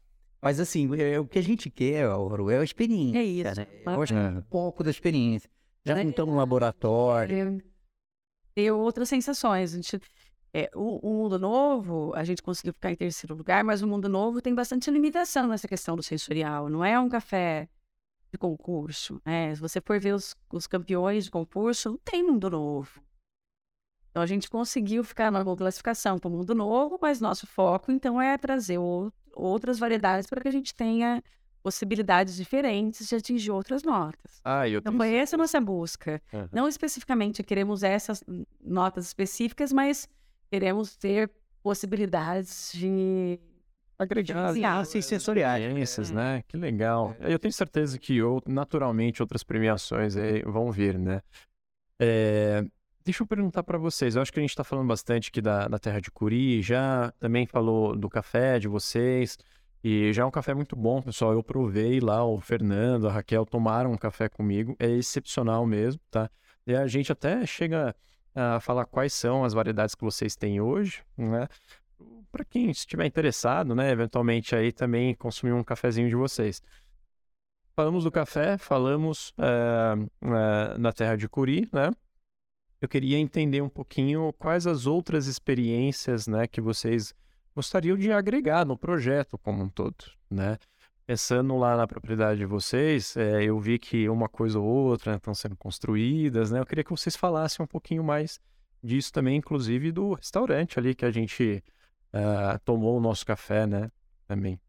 Mas 0.41 0.61
assim, 0.61 0.89
é- 1.01 1.19
o 1.19 1.27
que 1.27 1.39
a 1.39 1.43
gente 1.43 1.71
quer, 1.71 2.05
Álvaro, 2.07 2.51
é 2.51 2.59
a 2.59 2.65
experiência. 2.65 3.19
É 3.19 3.25
isso. 3.25 3.61
Né? 3.61 3.66
Eu 3.87 4.03
acho 4.03 4.12
que 4.12 4.19
é 4.19 4.29
um 4.29 4.43
pouco 4.43 4.85
da 4.85 4.91
experiência. 4.91 5.51
Já 5.85 5.95
não 5.97 6.09
estamos 6.11 6.33
no 6.33 6.39
laboratório. 6.39 7.37
É, 7.37 7.59
ter 8.55 8.71
outras 8.71 9.09
sensações. 9.09 9.73
A 9.73 9.77
gente, 9.77 10.01
é, 10.53 10.71
o, 10.75 10.99
o 11.11 11.23
mundo 11.23 11.39
novo, 11.39 12.12
a 12.15 12.23
gente 12.25 12.43
conseguiu 12.43 12.73
ficar 12.73 12.93
em 12.93 12.97
terceiro 12.97 13.35
lugar, 13.35 13.65
mas 13.65 13.83
o 13.83 13.87
mundo 13.89 14.09
novo 14.09 14.41
tem 14.41 14.55
bastante 14.55 14.91
limitação 14.91 15.49
nessa 15.49 15.66
questão 15.66 15.97
do 15.97 16.03
sensorial. 16.03 16.69
Não 16.69 16.85
é 16.85 16.99
um 17.01 17.09
café 17.09 17.69
de 18.35 18.39
concurso. 18.39 19.20
Né? 19.24 19.55
Se 19.55 19.61
você 19.61 19.81
for 19.81 19.98
ver 20.01 20.15
os, 20.15 20.35
os 20.52 20.66
campeões 20.66 21.24
de 21.24 21.31
concurso, 21.31 21.90
não 21.90 21.98
tem 21.98 22.23
mundo 22.23 22.51
novo. 22.51 23.01
Então 24.11 24.23
a 24.23 24.27
gente 24.27 24.48
conseguiu 24.51 25.02
ficar 25.02 25.31
na 25.31 25.43
boa 25.43 25.56
classificação 25.56 26.19
para 26.19 26.28
o 26.28 26.31
mundo 26.31 26.55
novo, 26.55 26.98
mas 27.01 27.20
nosso 27.20 27.47
foco 27.47 27.90
então 27.90 28.20
é 28.20 28.36
trazer 28.39 28.78
o- 28.78 29.12
outras 29.35 29.78
variedades 29.78 30.28
para 30.28 30.40
que 30.40 30.48
a 30.48 30.52
gente 30.52 30.74
tenha 30.74 31.23
possibilidades 31.62 32.36
diferentes 32.36 33.09
de 33.09 33.15
atingir 33.16 33.51
outras 33.51 33.82
notas. 33.82 34.40
Ah, 34.44 34.69
eu 34.69 34.78
Então 34.81 34.93
tenho... 34.93 34.98
foi 35.02 35.15
essa 35.15 35.35
a 35.35 35.39
nossa 35.39 35.61
busca. 35.61 36.23
Aham. 36.32 36.48
Não 36.52 36.69
especificamente 36.69 37.43
queremos 37.43 37.82
essas 37.82 38.23
notas 38.62 39.06
específicas, 39.06 39.73
mas 39.73 40.09
queremos 40.51 40.94
ter 40.97 41.31
possibilidades 41.62 42.70
de 42.74 43.40
agregar 43.99 44.49
Experiências 44.49 45.05
sensoriais. 45.07 45.62
experiências, 45.62 46.11
né? 46.11 46.43
Que 46.49 46.57
legal. 46.57 47.15
Eu 47.21 47.39
tenho 47.39 47.53
certeza 47.53 47.99
que 47.99 48.21
ou- 48.23 48.43
naturalmente 48.47 49.23
outras 49.23 49.43
premiações 49.43 50.16
aí 50.16 50.43
vão 50.43 50.71
vir, 50.71 50.99
né? 50.99 51.21
É, 51.99 52.65
Deixa 53.05 53.23
eu 53.23 53.27
perguntar 53.27 53.62
para 53.62 53.77
vocês. 53.77 54.16
Eu 54.16 54.23
acho 54.23 54.33
que 54.33 54.39
a 54.39 54.43
gente 54.43 54.49
está 54.51 54.65
falando 54.65 54.89
bastante 54.89 55.29
aqui 55.29 55.43
da, 55.43 55.69
da 55.69 55.79
terra 55.79 56.01
de 56.01 56.11
Curi, 56.11 56.62
já 56.62 57.12
também 57.21 57.47
falou 57.47 57.95
do 57.95 58.09
café 58.09 58.59
de 58.59 58.66
vocês. 58.66 59.37
E 59.83 60.11
já 60.15 60.23
é 60.23 60.25
um 60.25 60.31
café 60.31 60.55
muito 60.55 60.75
bom, 60.75 61.03
pessoal. 61.03 61.35
Eu 61.35 61.43
provei 61.43 62.01
lá, 62.01 62.25
o 62.25 62.41
Fernando, 62.41 63.07
a 63.07 63.12
Raquel 63.12 63.45
tomaram 63.45 63.93
um 63.93 63.99
café 63.99 64.27
comigo. 64.31 64.75
É 64.79 64.89
excepcional 64.89 65.66
mesmo, 65.66 66.01
tá? 66.11 66.31
E 66.66 66.75
a 66.75 66.87
gente 66.87 67.12
até 67.12 67.45
chega 67.45 67.95
a 68.35 68.59
falar 68.61 68.87
quais 68.87 69.12
são 69.12 69.45
as 69.45 69.53
variedades 69.53 69.95
que 69.95 70.03
vocês 70.03 70.35
têm 70.35 70.59
hoje, 70.62 71.03
né? 71.15 71.47
Para 72.31 72.44
quem 72.44 72.70
estiver 72.70 73.06
interessado, 73.06 73.74
né, 73.74 73.90
eventualmente 73.90 74.56
aí 74.56 74.72
também 74.72 75.14
consumir 75.14 75.52
um 75.52 75.62
cafezinho 75.62 76.09
de 76.09 76.16
vocês. 76.16 76.60
Falamos 77.76 78.05
do 78.05 78.10
café, 78.10 78.56
falamos 78.56 79.32
eh, 79.39 79.94
eh, 80.22 80.78
na 80.78 80.93
terra 80.93 81.16
de 81.16 81.28
Curi, 81.28 81.68
né? 81.72 81.90
Eu 82.81 82.89
queria 82.89 83.18
entender 83.18 83.60
um 83.62 83.68
pouquinho 83.68 84.32
quais 84.39 84.66
as 84.66 84.86
outras 84.86 85.26
experiências, 85.26 86.26
né, 86.26 86.47
que 86.47 86.60
vocês 86.60 87.14
gostariam 87.55 87.97
de 87.97 88.12
agregar 88.12 88.64
no 88.64 88.76
projeto 88.76 89.39
como 89.39 89.62
um 89.62 89.68
todo, 89.68 90.05
né? 90.31 90.59
Pensando 91.06 91.56
lá 91.56 91.76
na 91.76 91.86
propriedade 91.86 92.39
de 92.39 92.47
vocês, 92.47 93.16
eh, 93.16 93.44
eu 93.44 93.59
vi 93.59 93.78
que 93.78 94.09
uma 94.09 94.28
coisa 94.28 94.59
ou 94.59 94.64
outra 94.64 95.16
estão 95.16 95.35
sendo 95.35 95.56
construídas, 95.56 96.51
né? 96.51 96.60
Eu 96.60 96.66
queria 96.66 96.85
que 96.85 96.90
vocês 96.90 97.16
falassem 97.16 97.62
um 97.62 97.66
pouquinho 97.66 98.05
mais 98.05 98.40
disso 98.82 99.12
também, 99.12 99.36
inclusive 99.36 99.93
do 99.93 100.14
restaurante 100.14 100.78
ali 100.78 100.94
que 100.94 101.05
a 101.05 101.10
gente 101.10 101.62
ah, 102.15 102.59
tomou 102.65 102.97
o 102.97 103.01
nosso 103.01 103.27
café, 103.27 103.66
né? 103.66 103.91
Também. 104.27 104.61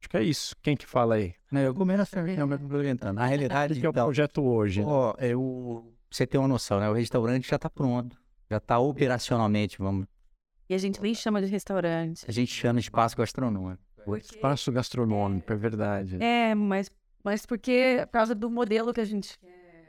Acho 0.00 0.08
que 0.08 0.16
é 0.16 0.22
isso. 0.22 0.54
Quem 0.62 0.76
que 0.76 0.86
fala 0.86 1.16
aí? 1.16 1.34
Né, 1.50 1.66
Eu 1.66 1.74
começo 1.74 2.02
a 2.02 2.04
cerveja, 2.04 2.46
mas 2.46 2.60
complementando. 2.60 3.14
Na 3.14 3.26
realidade, 3.26 3.74
O 3.74 3.80
que 3.80 3.86
é 3.86 3.88
o 3.88 3.90
então, 3.90 4.04
projeto 4.04 4.42
hoje? 4.42 4.80
né? 4.80 4.86
ó, 4.88 5.14
eu, 5.18 5.92
você 6.10 6.26
ter 6.26 6.38
uma 6.38 6.48
noção, 6.48 6.80
né? 6.80 6.88
O 6.88 6.92
restaurante 6.92 7.48
já 7.48 7.56
está 7.56 7.68
pronto. 7.68 8.16
Já 8.50 8.56
está 8.56 8.78
operacionalmente, 8.78 9.78
vamos. 9.78 10.06
E 10.68 10.74
a 10.74 10.78
gente 10.78 11.00
nem 11.00 11.14
chama 11.14 11.40
de 11.42 11.48
restaurante. 11.48 12.24
A 12.26 12.32
gente 12.32 12.52
chama 12.52 12.80
espaço 12.80 13.16
gastronômico. 13.16 13.82
Espaço 14.16 14.72
gastronômico, 14.72 15.52
é 15.52 15.56
verdade. 15.56 16.22
É, 16.22 16.54
mas, 16.54 16.90
mas 17.22 17.46
porque 17.46 17.98
por 18.06 18.12
causa 18.12 18.34
do 18.34 18.50
modelo 18.50 18.92
que 18.92 19.00
a 19.00 19.04
gente 19.04 19.38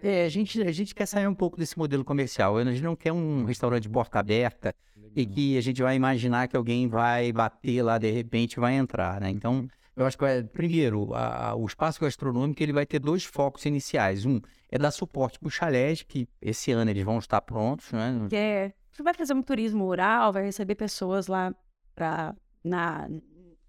É, 0.06 0.26
a 0.26 0.30
gente, 0.30 0.62
a 0.62 0.72
gente 0.72 0.94
quer 0.94 1.06
sair 1.06 1.28
um 1.28 1.34
pouco 1.34 1.58
desse 1.58 1.78
modelo 1.78 2.04
comercial. 2.04 2.58
A 2.58 2.64
gente 2.66 2.82
não 2.84 2.96
quer 2.96 3.14
um 3.14 3.46
restaurante 3.46 3.84
de 3.84 3.90
porta 3.90 4.20
aberta 4.20 4.76
e 5.16 5.26
que 5.26 5.58
a 5.58 5.62
gente 5.62 5.82
vai 5.82 5.96
imaginar 5.96 6.48
que 6.48 6.58
alguém 6.58 6.88
vai 6.88 7.32
bater 7.32 7.82
lá 7.82 7.98
de 7.98 8.12
repente 8.12 8.54
e 8.54 8.60
vai 8.60 8.74
entrar, 8.74 9.22
né? 9.22 9.30
Então, 9.30 9.66
eu 9.96 10.06
acho 10.06 10.18
que, 10.18 10.26
é, 10.26 10.44
primeiro, 10.44 11.14
a- 11.14 11.52
a- 11.52 11.56
o 11.56 11.66
espaço 11.66 12.02
gastronômico 12.02 12.62
ele 12.62 12.74
vai 12.74 12.86
ter 12.86 13.00
dois 13.00 13.24
focos 13.24 13.66
iniciais. 13.66 14.26
Um 14.26 14.42
é 14.70 14.78
dar 14.78 14.92
suporte 14.92 15.40
para 15.40 15.48
os 15.48 15.54
chalés, 15.54 16.02
que 16.04 16.28
esse 16.42 16.72
ano 16.72 16.90
eles 16.92 17.04
vão 17.06 17.18
estar 17.20 17.40
prontos, 17.42 17.92
né? 17.92 18.28
quer. 18.30 18.74
Você 18.92 19.02
vai 19.04 19.14
fazer 19.14 19.34
um 19.34 19.42
turismo 19.42 19.86
rural, 19.86 20.34
vai 20.34 20.44
receber 20.44 20.76
pessoas 20.76 21.28
lá 21.28 21.54
pra, 21.96 22.36
na, 22.64 23.08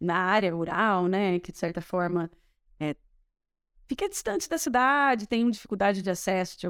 na 0.01 0.17
área 0.17 0.53
rural, 0.55 1.07
né? 1.07 1.39
Que 1.39 1.53
de 1.53 1.59
certa 1.59 1.81
forma 1.81 2.25
é, 2.25 2.44
fica 3.87 4.09
distante 4.09 4.49
da 4.49 4.59
cidade, 4.59 5.27
tem 5.27 5.51
dificuldade 5.51 6.03
de 6.03 6.11
acesso, 6.11 6.59
de 6.59 6.67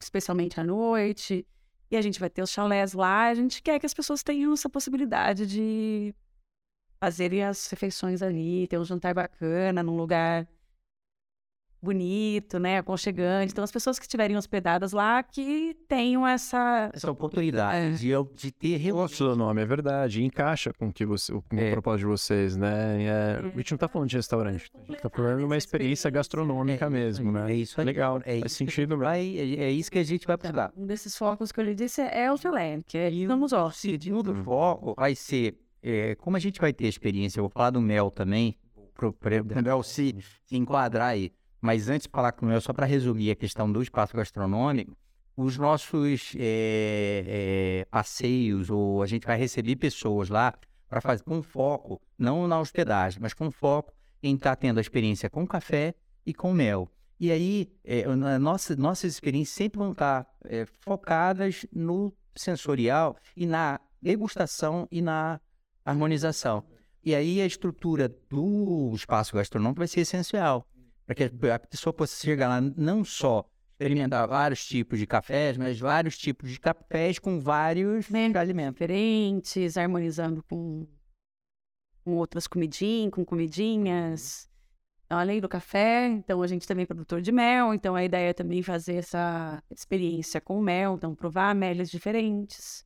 especialmente 0.00 0.60
à 0.60 0.64
noite. 0.64 1.46
E 1.90 1.96
a 1.96 2.02
gente 2.02 2.20
vai 2.20 2.28
ter 2.28 2.42
os 2.42 2.50
chalés 2.50 2.92
lá. 2.92 3.28
A 3.28 3.34
gente 3.34 3.62
quer 3.62 3.78
que 3.78 3.86
as 3.86 3.94
pessoas 3.94 4.22
tenham 4.22 4.52
essa 4.52 4.68
possibilidade 4.68 5.46
de 5.46 6.14
fazerem 7.00 7.44
as 7.44 7.68
refeições 7.68 8.22
ali, 8.22 8.66
ter 8.66 8.78
um 8.78 8.84
jantar 8.84 9.14
bacana 9.14 9.82
num 9.82 9.96
lugar 9.96 10.46
bonito, 11.80 12.58
né, 12.58 12.78
aconchegante. 12.78 13.52
Então, 13.52 13.62
as 13.64 13.70
pessoas 13.70 13.98
que 13.98 14.04
estiverem 14.04 14.36
hospedadas 14.36 14.92
lá, 14.92 15.22
que 15.22 15.76
tenham 15.88 16.26
essa... 16.26 16.90
Essa 16.92 17.10
oportunidade 17.10 17.76
é. 17.76 17.90
de, 17.90 18.12
de 18.34 18.52
ter... 18.52 18.90
Gosto 18.90 19.28
do 19.28 19.36
nome, 19.36 19.62
é 19.62 19.64
verdade. 19.64 20.24
Encaixa 20.24 20.72
com, 20.72 20.92
que 20.92 21.06
você, 21.06 21.32
com 21.32 21.56
é. 21.56 21.68
o 21.68 21.72
propósito 21.72 22.00
de 22.00 22.06
vocês, 22.06 22.56
né? 22.56 23.04
É, 23.04 23.38
a 23.38 23.56
gente 23.56 23.72
não 23.72 23.76
está 23.76 23.88
falando 23.88 24.08
de 24.08 24.16
restaurante. 24.16 24.70
A 24.74 24.78
gente 24.80 24.96
está 24.96 25.08
falando 25.08 25.38
de 25.38 25.44
uma 25.44 25.56
experiência 25.56 26.10
gastronômica 26.10 26.86
é, 26.86 26.90
mesmo, 26.90 27.30
né? 27.30 27.52
É 27.52 27.54
isso 27.54 27.80
aí. 27.80 27.86
Legal, 27.86 28.20
é 28.24 28.40
faz 28.40 28.52
sentido. 28.52 28.96
Vai, 28.98 29.36
é, 29.36 29.64
é 29.64 29.70
isso 29.70 29.90
que 29.90 29.98
a 29.98 30.04
gente 30.04 30.26
vai 30.26 30.36
buscar. 30.36 30.72
Um 30.76 30.86
desses 30.86 31.16
focos 31.16 31.52
que 31.52 31.60
eu 31.60 31.64
lhe 31.64 31.74
disse 31.74 32.00
é 32.00 32.30
o 32.32 32.36
Filé, 32.36 32.78
que 32.86 32.98
é 32.98 33.10
estamos 33.10 33.52
ó. 33.52 33.66
O 33.66 33.70
segundo 33.70 34.34
foco 34.34 34.94
vai 34.96 35.14
ser, 35.14 35.56
é, 35.82 36.14
como 36.16 36.36
a 36.36 36.40
gente 36.40 36.60
vai 36.60 36.72
ter 36.72 36.86
experiência, 36.86 37.38
eu 37.38 37.44
vou 37.44 37.50
falar 37.50 37.70
do 37.70 37.80
mel 37.80 38.10
também, 38.10 38.56
para 38.94 39.08
o 39.08 39.62
mel 39.62 39.82
se 39.82 40.14
enquadrar 40.50 41.10
aí. 41.10 41.32
Mas 41.60 41.88
antes 41.88 42.06
de 42.06 42.12
falar 42.12 42.32
com 42.32 42.46
o 42.46 42.60
só 42.60 42.72
para 42.72 42.86
resumir 42.86 43.30
a 43.30 43.36
questão 43.36 43.70
do 43.70 43.82
espaço 43.82 44.16
gastronômico, 44.16 44.96
os 45.36 45.56
nossos 45.56 46.34
é, 46.36 47.24
é, 47.26 47.84
passeios, 47.90 48.70
ou 48.70 49.02
a 49.02 49.06
gente 49.06 49.26
vai 49.26 49.38
receber 49.38 49.76
pessoas 49.76 50.28
lá 50.28 50.54
para 50.88 51.00
fazer 51.00 51.22
com 51.22 51.42
foco, 51.42 52.00
não 52.18 52.48
na 52.48 52.58
hospedagem, 52.58 53.20
mas 53.20 53.34
com 53.34 53.50
foco 53.50 53.92
em 54.22 54.34
estar 54.34 54.50
tá 54.50 54.56
tendo 54.56 54.78
a 54.78 54.80
experiência 54.80 55.28
com 55.28 55.46
café 55.46 55.94
e 56.24 56.32
com 56.32 56.52
mel. 56.52 56.90
E 57.20 57.30
aí, 57.32 57.72
é, 57.84 58.06
nossa, 58.38 58.76
nossas 58.76 59.12
experiências 59.12 59.54
sempre 59.54 59.78
vão 59.78 59.92
estar 59.92 60.24
tá, 60.24 60.30
é, 60.44 60.66
focadas 60.80 61.66
no 61.72 62.12
sensorial 62.34 63.16
e 63.36 63.46
na 63.46 63.80
degustação 64.00 64.86
e 64.90 65.02
na 65.02 65.40
harmonização. 65.84 66.64
E 67.04 67.14
aí 67.14 67.40
a 67.40 67.46
estrutura 67.46 68.08
do 68.28 68.92
espaço 68.94 69.34
gastronômico 69.34 69.80
vai 69.80 69.88
ser 69.88 70.00
essencial 70.00 70.66
para 71.08 71.14
que 71.14 71.24
a 71.50 71.58
pessoa 71.58 71.90
possa 71.90 72.22
chegar 72.22 72.48
lá 72.48 72.60
não 72.60 73.02
só 73.02 73.48
experimentar 73.72 74.28
vários 74.28 74.66
tipos 74.66 74.98
de 74.98 75.06
cafés, 75.06 75.56
mas 75.56 75.80
vários 75.80 76.18
tipos 76.18 76.50
de 76.50 76.60
cafés 76.60 77.18
com 77.18 77.40
vários 77.40 78.10
né, 78.10 78.30
alimentos 78.34 78.74
diferentes, 78.74 79.78
harmonizando 79.78 80.42
com, 80.42 80.86
com 82.04 82.16
outras 82.16 82.46
comidinhas, 82.46 83.10
com 83.10 83.24
comidinhas. 83.24 84.50
Então, 85.06 85.18
além 85.18 85.40
do 85.40 85.48
café, 85.48 86.08
então 86.08 86.42
a 86.42 86.46
gente 86.46 86.68
também 86.68 86.82
é 86.82 86.86
produtor 86.86 87.22
de 87.22 87.32
mel, 87.32 87.72
então 87.72 87.94
a 87.94 88.04
ideia 88.04 88.28
é 88.28 88.34
também 88.34 88.62
fazer 88.62 88.96
essa 88.96 89.62
experiência 89.70 90.42
com 90.42 90.58
o 90.58 90.62
mel, 90.62 90.96
então 90.96 91.14
provar 91.14 91.54
meles 91.54 91.90
diferentes, 91.90 92.84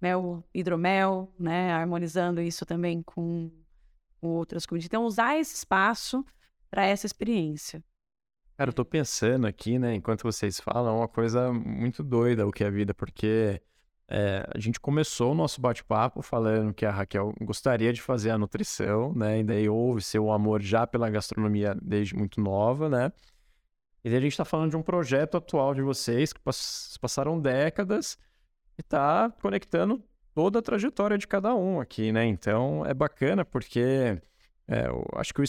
mel, 0.00 0.44
hidromel, 0.54 1.34
né, 1.36 1.72
harmonizando 1.72 2.40
isso 2.40 2.64
também 2.64 3.02
com, 3.02 3.50
com 4.20 4.28
outras 4.28 4.64
comidinhas. 4.64 4.86
Então 4.86 5.04
usar 5.04 5.36
esse 5.36 5.56
espaço 5.56 6.24
para 6.74 6.86
essa 6.86 7.06
experiência. 7.06 7.80
Cara, 8.56 8.70
eu 8.70 8.74
tô 8.74 8.84
pensando 8.84 9.46
aqui, 9.46 9.78
né, 9.78 9.94
enquanto 9.94 10.24
vocês 10.24 10.58
falam, 10.58 10.96
é 10.96 10.98
uma 10.98 11.08
coisa 11.08 11.52
muito 11.52 12.02
doida 12.02 12.44
o 12.44 12.50
que 12.50 12.64
é 12.64 12.66
a 12.66 12.70
vida, 12.70 12.92
porque 12.92 13.62
é, 14.08 14.44
a 14.52 14.58
gente 14.58 14.80
começou 14.80 15.30
o 15.30 15.34
nosso 15.36 15.60
bate-papo 15.60 16.20
falando 16.20 16.74
que 16.74 16.84
a 16.84 16.90
Raquel 16.90 17.32
gostaria 17.42 17.92
de 17.92 18.02
fazer 18.02 18.30
a 18.30 18.38
nutrição, 18.38 19.14
né, 19.14 19.38
e 19.38 19.44
daí 19.44 19.68
houve 19.68 20.02
seu 20.02 20.32
amor 20.32 20.60
já 20.60 20.84
pela 20.84 21.08
gastronomia 21.08 21.76
desde 21.80 22.16
muito 22.16 22.40
nova, 22.40 22.88
né, 22.88 23.12
e 24.02 24.10
daí 24.10 24.18
a 24.18 24.22
gente 24.22 24.36
tá 24.36 24.44
falando 24.44 24.70
de 24.70 24.76
um 24.76 24.82
projeto 24.82 25.36
atual 25.36 25.74
de 25.74 25.82
vocês 25.82 26.32
que 26.32 26.40
passaram 27.00 27.40
décadas 27.40 28.18
e 28.76 28.82
tá 28.82 29.32
conectando 29.40 30.02
toda 30.34 30.58
a 30.58 30.62
trajetória 30.62 31.16
de 31.16 31.28
cada 31.28 31.54
um 31.54 31.80
aqui, 31.80 32.10
né, 32.10 32.26
então 32.26 32.84
é 32.84 32.92
bacana 32.92 33.44
porque 33.44 34.20
é, 34.66 34.86
eu 34.86 35.06
acho 35.14 35.32
que 35.32 35.40
o 35.40 35.44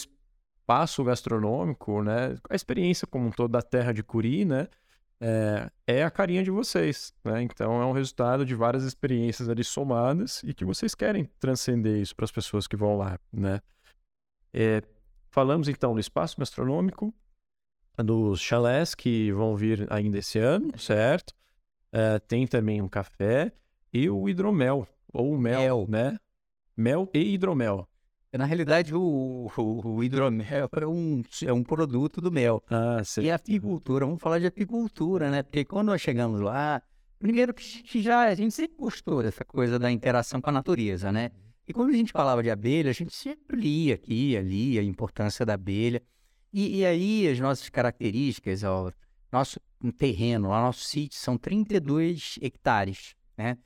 espaço 0.66 1.04
gastronômico, 1.04 2.02
né, 2.02 2.36
a 2.50 2.56
experiência 2.56 3.06
como 3.06 3.28
um 3.28 3.32
todo 3.32 3.52
da 3.52 3.62
terra 3.62 3.94
de 3.94 4.02
Curi, 4.02 4.46
né, 4.46 4.68
é, 5.22 5.72
é, 5.86 6.04
a 6.04 6.10
carinha 6.10 6.44
de 6.44 6.52
vocês, 6.52 7.14
né? 7.24 7.42
Então 7.42 7.82
é 7.82 7.86
um 7.86 7.94
resultado 7.94 8.46
de 8.46 8.54
várias 8.54 8.84
experiências 8.84 9.48
ali 9.48 9.64
somadas 9.64 10.44
e 10.44 10.54
que 10.54 10.66
vocês 10.66 10.94
querem 10.94 11.24
transcender 11.40 12.02
isso 12.02 12.14
para 12.14 12.26
as 12.26 12.32
pessoas 12.32 12.68
que 12.68 12.76
vão 12.76 12.98
lá, 12.98 13.18
né? 13.32 13.62
É, 14.54 14.82
falamos 15.32 15.70
então 15.70 15.94
do 15.94 16.00
espaço 16.00 16.38
gastronômico, 16.38 17.14
dos 17.98 18.42
chalés 18.42 18.94
que 18.94 19.32
vão 19.32 19.56
vir 19.56 19.88
ainda 19.90 20.18
esse 20.18 20.38
ano, 20.38 20.78
certo? 20.78 21.34
É, 21.94 22.20
tem 22.20 22.46
também 22.46 22.82
um 22.82 22.90
café 22.90 23.54
e 23.94 24.10
o 24.10 24.28
hidromel, 24.28 24.86
ou 25.14 25.38
mel, 25.38 25.62
mel. 25.62 25.86
né? 25.88 26.18
Mel 26.76 27.10
e 27.14 27.34
hidromel. 27.34 27.88
Na 28.38 28.46
realidade, 28.46 28.94
o, 28.94 29.50
o, 29.58 29.88
o, 29.88 30.04
hidromel 30.04 30.70
é 30.72 30.88
um, 30.88 31.24
é 31.46 31.54
um 31.54 31.64
produto 31.64 32.20
do 32.20 32.32
mel. 32.32 32.62
Ah. 32.70 33.02
E 33.22 33.32
a 33.32 33.36
apicultura, 33.36 34.06
vamos 34.06 34.22
falar 34.22 34.40
de 34.40 34.48
apicultura, 34.48 35.32
né? 35.32 35.44
Porque 35.44 35.64
quando 35.64 35.88
nós 35.88 36.02
chegamos 36.02 36.42
lá, 36.42 36.82
primeiro 37.20 37.54
que 37.54 38.02
já 38.02 38.24
a 38.24 38.36
gente 38.36 38.54
sempre 38.54 38.78
gostou 38.78 39.24
dessa 39.24 39.46
coisa 39.46 39.80
da 39.80 39.92
interação 39.92 40.42
com 40.42 40.50
a 40.50 40.54
natureza, 40.54 41.12
né? 41.12 41.32
E 41.68 41.74
quando 41.74 41.92
a 41.92 41.94
gente 41.94 42.12
falava 42.12 42.44
de 42.44 42.50
abelha, 42.50 42.90
a 42.90 42.94
gente 42.94 43.16
sempre 43.16 43.58
lia 43.58 43.96
aqui 43.96 44.36
ali 44.38 44.78
a 44.78 44.84
importância 44.84 45.46
da 45.46 45.54
abelha. 45.54 46.02
E, 46.52 46.80
e 46.80 46.86
aí 46.86 47.28
as 47.28 47.40
nossas 47.40 47.70
características, 47.70 48.64
ó, 48.64 48.92
nosso 49.32 49.60
terreno, 49.98 50.50
lá 50.50 50.62
nosso 50.62 50.84
sítio, 50.84 51.20
são 51.20 51.38
32 51.38 52.38
hectares, 52.42 53.16
né? 53.38 53.58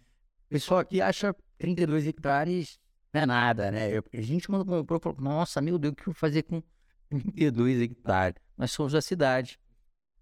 O 0.45 0.49
pessoal 0.49 0.79
aqui 0.79 1.01
acha 1.01 1.35
32 1.57 2.07
hectares 2.07 2.79
não 3.13 3.21
é 3.21 3.25
nada, 3.25 3.71
né? 3.71 3.95
Eu, 3.95 4.03
a 4.13 4.21
gente 4.21 4.47
quando 4.47 4.65
comprou, 4.65 4.99
falou, 4.99 5.19
nossa, 5.21 5.61
meu 5.61 5.77
Deus, 5.77 5.93
o 5.93 5.95
que 5.95 6.01
eu 6.03 6.05
vou 6.05 6.13
fazer 6.13 6.43
com 6.43 6.61
32 7.09 7.81
hectares? 7.81 8.41
Nós 8.57 8.71
somos 8.71 8.93
da 8.93 9.01
cidade. 9.01 9.59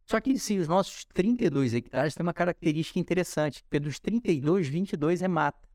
Só 0.05 0.21
que 0.21 0.37
sim, 0.39 0.57
os 0.57 0.67
nossos 0.69 1.03
32 1.05 1.73
hectares 1.73 2.15
têm 2.15 2.23
uma 2.23 2.33
característica 2.33 2.97
interessante, 2.97 3.61
porque 3.63 3.79
dos 3.79 3.99
32, 3.99 4.67
22 4.69 5.21
é 5.21 5.27
mata. 5.27 5.67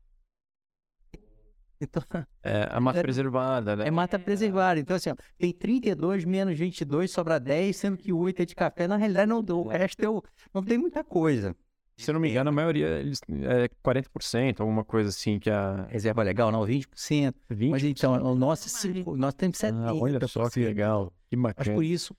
Então, 1.79 2.01
é 2.41 2.67
a 2.71 2.79
mata 2.79 2.97
é, 2.99 3.03
preservada, 3.03 3.75
né? 3.75 3.87
É 3.87 3.91
mata 3.91 4.17
preservada. 4.17 4.79
Então, 4.79 4.95
assim, 4.95 5.11
ó, 5.11 5.15
tem 5.37 5.53
32 5.53 6.25
menos 6.25 6.57
22, 6.57 7.11
sobra 7.11 7.39
10, 7.39 7.75
sendo 7.75 7.97
que 7.97 8.11
8 8.11 8.41
é 8.41 8.45
de 8.45 8.55
café. 8.55 8.87
Na 8.87 8.97
realidade, 8.97 9.29
não, 9.29 9.39
o 9.39 9.67
resto 9.67 10.01
é 10.01 10.29
não 10.51 10.63
tem 10.63 10.79
muita 10.79 11.03
coisa. 11.03 11.55
Se 11.95 12.09
eu 12.09 12.13
não 12.13 12.19
me 12.19 12.29
engano, 12.29 12.49
a 12.49 12.53
maioria 12.53 12.99
eles, 12.99 13.21
é 13.29 13.69
40%, 13.85 14.59
alguma 14.59 14.83
coisa 14.83 15.09
assim 15.09 15.39
que 15.39 15.49
a. 15.49 15.85
Reserva 15.89 16.23
legal, 16.23 16.51
não, 16.51 16.61
20%. 16.61 17.33
20%. 17.51 17.69
Mas 17.69 17.83
então, 17.83 18.13
o 18.23 18.35
nosso, 18.35 18.67
nós 19.15 19.33
temos 19.35 19.57
70%. 19.57 19.73
Ah, 19.75 19.93
olha 19.93 20.27
só 20.27 20.49
que 20.49 20.59
legal, 20.59 21.13
que 21.29 21.35
bacana. 21.35 21.65
Mas 21.67 21.75
por 21.75 21.83
isso, 21.83 22.15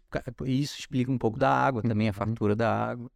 isso 0.46 0.78
explica 0.78 1.10
um 1.10 1.18
pouco 1.18 1.38
da 1.38 1.50
água 1.50 1.82
também, 1.82 2.08
a 2.08 2.10
uhum. 2.10 2.14
fartura 2.14 2.54
da 2.54 2.72
água. 2.72 3.10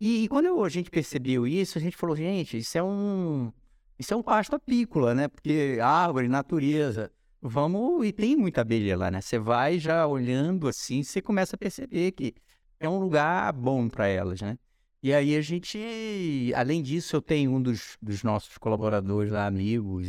E, 0.00 0.24
e 0.24 0.28
quando 0.28 0.62
a 0.62 0.68
gente 0.68 0.90
percebeu 0.90 1.46
isso, 1.46 1.76
a 1.76 1.80
gente 1.80 1.96
falou, 1.96 2.14
gente, 2.14 2.58
isso 2.58 2.78
é 2.78 2.82
um. 2.82 3.52
Isso 3.98 4.12
é 4.12 4.16
um 4.16 4.22
pasto 4.22 4.54
apícola, 4.54 5.14
né? 5.14 5.26
Porque 5.26 5.78
árvore, 5.82 6.28
natureza. 6.28 7.10
Vamos. 7.40 8.06
E 8.06 8.12
tem 8.12 8.36
muita 8.36 8.60
abelha 8.60 8.96
lá, 8.96 9.10
né? 9.10 9.20
Você 9.20 9.38
vai 9.38 9.78
já 9.78 10.06
olhando 10.06 10.68
assim, 10.68 11.02
você 11.02 11.20
começa 11.20 11.56
a 11.56 11.58
perceber 11.58 12.12
que 12.12 12.34
é 12.78 12.88
um 12.88 12.98
lugar 12.98 13.52
bom 13.52 13.88
para 13.88 14.06
elas, 14.06 14.40
né? 14.40 14.58
E 15.06 15.14
aí 15.14 15.36
a 15.36 15.40
gente, 15.40 16.52
além 16.56 16.82
disso, 16.82 17.14
eu 17.14 17.22
tenho 17.22 17.52
um 17.52 17.62
dos, 17.62 17.96
dos 18.02 18.24
nossos 18.24 18.58
colaboradores 18.58 19.30
lá, 19.30 19.46
amigos, 19.46 20.08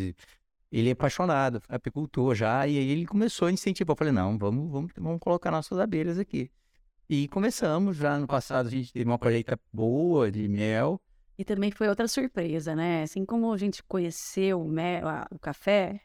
ele 0.71 0.89
é 0.89 0.91
apaixonado, 0.93 1.61
apicultor 1.69 2.33
já, 2.33 2.65
e 2.67 2.79
aí 2.79 2.89
ele 2.89 3.05
começou 3.05 3.47
a 3.47 3.51
incentivar. 3.51 3.93
Eu 3.93 3.95
falei, 3.95 4.11
não, 4.11 4.39
vamos, 4.39 4.71
vamos, 4.71 4.91
vamos 4.97 5.19
colocar 5.19 5.51
nossas 5.51 5.77
abelhas 5.77 6.17
aqui. 6.17 6.49
E 7.07 7.27
começamos, 7.27 7.95
já 7.95 8.17
no 8.17 8.25
passado 8.25 8.65
a 8.65 8.71
gente 8.71 8.91
teve 8.91 9.07
uma 9.07 9.19
colheita 9.19 9.59
boa 9.71 10.31
de 10.31 10.47
mel. 10.47 10.99
E 11.37 11.45
também 11.45 11.69
foi 11.69 11.87
outra 11.89 12.07
surpresa, 12.07 12.75
né? 12.75 13.03
Assim 13.03 13.23
como 13.23 13.53
a 13.53 13.57
gente 13.59 13.83
conheceu 13.83 14.59
o, 14.59 14.67
mel, 14.67 15.03
o 15.29 15.37
café, 15.37 16.01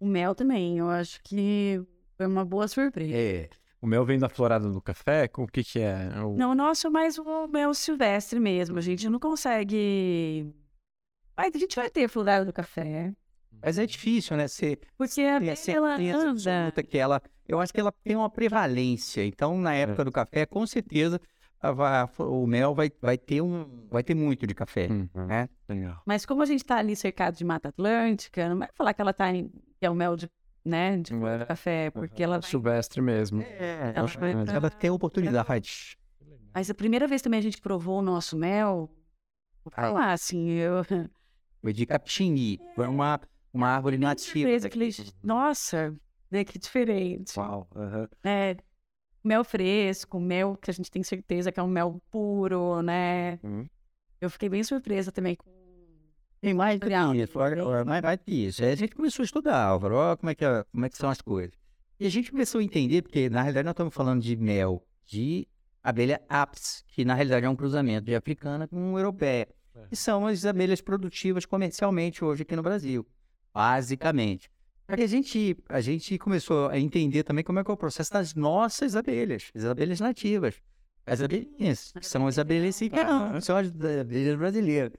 o 0.00 0.06
mel 0.06 0.34
também, 0.34 0.78
eu 0.78 0.88
acho 0.88 1.22
que 1.22 1.84
foi 2.16 2.26
uma 2.26 2.46
boa 2.46 2.66
surpresa. 2.66 3.14
É. 3.14 3.50
O 3.82 3.86
mel 3.86 4.04
vem 4.04 4.16
da 4.16 4.28
florada 4.28 4.70
do 4.70 4.80
café? 4.80 5.28
O 5.36 5.46
que 5.48 5.64
que 5.64 5.80
é? 5.80 6.08
O... 6.24 6.36
Não, 6.36 6.52
o 6.52 6.54
nosso 6.54 6.86
é 6.86 6.90
mais 6.90 7.18
o 7.18 7.48
mel 7.48 7.74
silvestre 7.74 8.38
mesmo. 8.38 8.78
A 8.78 8.80
gente 8.80 9.08
não 9.08 9.18
consegue... 9.18 10.48
A 11.36 11.50
gente 11.50 11.74
vai 11.74 11.90
ter 11.90 12.08
florada 12.08 12.44
do 12.44 12.52
café. 12.52 13.12
Mas 13.60 13.78
é 13.78 13.84
difícil, 13.84 14.36
né? 14.36 14.46
Ser, 14.46 14.78
Porque 14.96 15.20
a 15.22 15.40
ela 15.72 15.96
anda... 15.96 16.72
Que 16.88 16.96
ela, 16.96 17.20
eu 17.48 17.58
acho 17.58 17.72
que 17.72 17.80
ela 17.80 17.92
tem 18.04 18.14
uma 18.14 18.30
prevalência. 18.30 19.24
Então, 19.24 19.58
na 19.58 19.74
época 19.74 20.02
é. 20.02 20.04
do 20.04 20.12
café, 20.12 20.46
com 20.46 20.64
certeza, 20.64 21.20
a, 21.60 22.02
a, 22.02 22.22
o 22.22 22.46
mel 22.46 22.76
vai, 22.76 22.88
vai, 23.00 23.18
ter 23.18 23.40
um, 23.40 23.88
vai 23.90 24.04
ter 24.04 24.14
muito 24.14 24.46
de 24.46 24.54
café, 24.54 24.86
hum, 24.92 25.08
né? 25.26 25.48
Legal. 25.68 26.00
Mas 26.06 26.24
como 26.24 26.42
a 26.42 26.46
gente 26.46 26.62
está 26.62 26.76
ali 26.76 26.94
cercado 26.94 27.36
de 27.36 27.44
Mata 27.44 27.70
Atlântica, 27.70 28.48
não 28.48 28.58
vai 28.58 28.68
falar 28.74 28.94
que 28.94 29.00
ela 29.00 29.12
tá 29.12 29.32
em, 29.32 29.48
que 29.76 29.86
é 29.86 29.90
o 29.90 29.94
mel 29.94 30.14
de 30.14 30.30
né, 30.64 30.96
de 30.98 31.12
É, 31.14 31.44
café, 31.46 31.90
porque 31.90 32.22
ela 32.22 32.38
vai 32.40 32.48
Silvestre 32.48 33.00
mesmo. 33.00 33.42
É, 33.42 33.92
Ela 33.94 33.98
ela, 33.98 34.06
vai 34.06 34.44
pra- 34.44 34.54
ela 34.54 34.70
tem 34.70 34.90
oportunidade. 34.90 35.96
Mas 36.54 36.70
a 36.70 36.74
primeira 36.74 37.06
vez 37.08 37.22
também 37.22 37.38
a 37.38 37.42
gente 37.42 37.60
provou 37.60 37.98
o 37.98 38.02
nosso 38.02 38.36
mel, 38.36 38.90
vou 39.64 39.72
Ah. 39.74 39.82
falar 39.88 40.12
assim, 40.12 40.50
eu... 40.50 40.82
Foi 41.60 41.72
de 41.72 41.86
capixingui. 41.86 42.58
Foi 42.74 42.86
uma, 42.88 43.20
uma 43.52 43.68
árvore 43.68 43.96
nativa. 43.96 44.32
surpresa, 44.32 44.68
que 44.68 44.76
eles- 44.78 45.14
Nossa, 45.22 45.94
né, 46.30 46.44
que 46.44 46.58
diferente. 46.58 47.38
Uau. 47.38 47.68
aham. 47.74 48.08
É, 48.24 48.56
mel 49.24 49.44
fresco, 49.44 50.18
mel 50.20 50.56
que 50.56 50.70
a 50.70 50.74
gente 50.74 50.90
tem 50.90 51.02
certeza 51.02 51.50
que 51.52 51.60
é 51.60 51.62
um 51.62 51.68
mel 51.68 52.02
puro, 52.10 52.82
né? 52.82 53.38
Hum. 53.44 53.66
Eu 54.20 54.28
fiquei 54.30 54.48
bem 54.48 54.62
surpresa 54.62 55.10
também 55.10 55.34
com... 55.36 55.50
Tem 56.42 56.52
mais 56.52 56.78
do 56.80 56.86
que 56.88 57.22
isso. 57.22 57.38
olha, 57.38 57.84
mais, 57.84 58.02
mais 58.02 58.18
do 58.18 58.24
que 58.24 58.32
isso. 58.48 58.64
Aí 58.64 58.72
a 58.72 58.74
gente 58.74 58.96
começou 58.96 59.22
a 59.22 59.24
estudar, 59.24 59.64
Álvaro, 59.64 59.94
ó, 59.94 60.16
como 60.16 60.28
é, 60.28 60.34
que, 60.34 60.44
é- 60.44 60.64
como 60.72 60.84
é 60.84 60.88
que 60.88 60.96
são 60.98 61.08
as 61.08 61.20
coisas. 61.20 61.54
E 62.00 62.04
a 62.06 62.10
gente 62.10 62.32
começou 62.32 62.60
a 62.60 62.64
entender, 62.64 63.02
porque 63.02 63.30
na 63.30 63.42
realidade 63.42 63.64
nós 63.64 63.72
estamos 63.74 63.94
falando 63.94 64.20
de 64.20 64.34
mel 64.36 64.84
de 65.06 65.46
abelha 65.84 66.20
apis, 66.28 66.84
que 66.88 67.04
na 67.04 67.14
realidade 67.14 67.46
é 67.46 67.48
um 67.48 67.54
cruzamento 67.54 68.06
de 68.06 68.14
africana 68.16 68.66
com 68.66 68.98
europeia. 68.98 69.48
É. 69.74 69.86
Que 69.88 69.94
são 69.96 70.26
as 70.26 70.44
abelhas 70.44 70.80
produtivas 70.80 71.46
comercialmente 71.46 72.24
hoje 72.24 72.42
aqui 72.42 72.56
no 72.56 72.62
Brasil, 72.62 73.06
basicamente. 73.54 74.50
Aí 74.88 75.04
a 75.04 75.06
gente, 75.06 75.56
a 75.68 75.80
gente 75.80 76.18
começou 76.18 76.68
a 76.68 76.78
entender 76.78 77.22
também 77.22 77.44
como 77.44 77.60
é 77.60 77.64
que 77.64 77.70
é 77.70 77.74
o 77.74 77.76
processo 77.76 78.12
das 78.12 78.34
nossas 78.34 78.96
abelhas, 78.96 79.50
as 79.54 79.64
abelhas 79.64 80.00
nativas. 80.00 80.56
As 81.06 81.20
abelhinhas, 81.20 81.92
que 81.98 82.06
são 82.06 82.26
as 82.26 82.38
abelhas 82.38 82.80
não, 82.92 83.40
são 83.40 83.56
as 83.56 83.68
abelhas 83.68 84.36
brasileiras. 84.36 84.92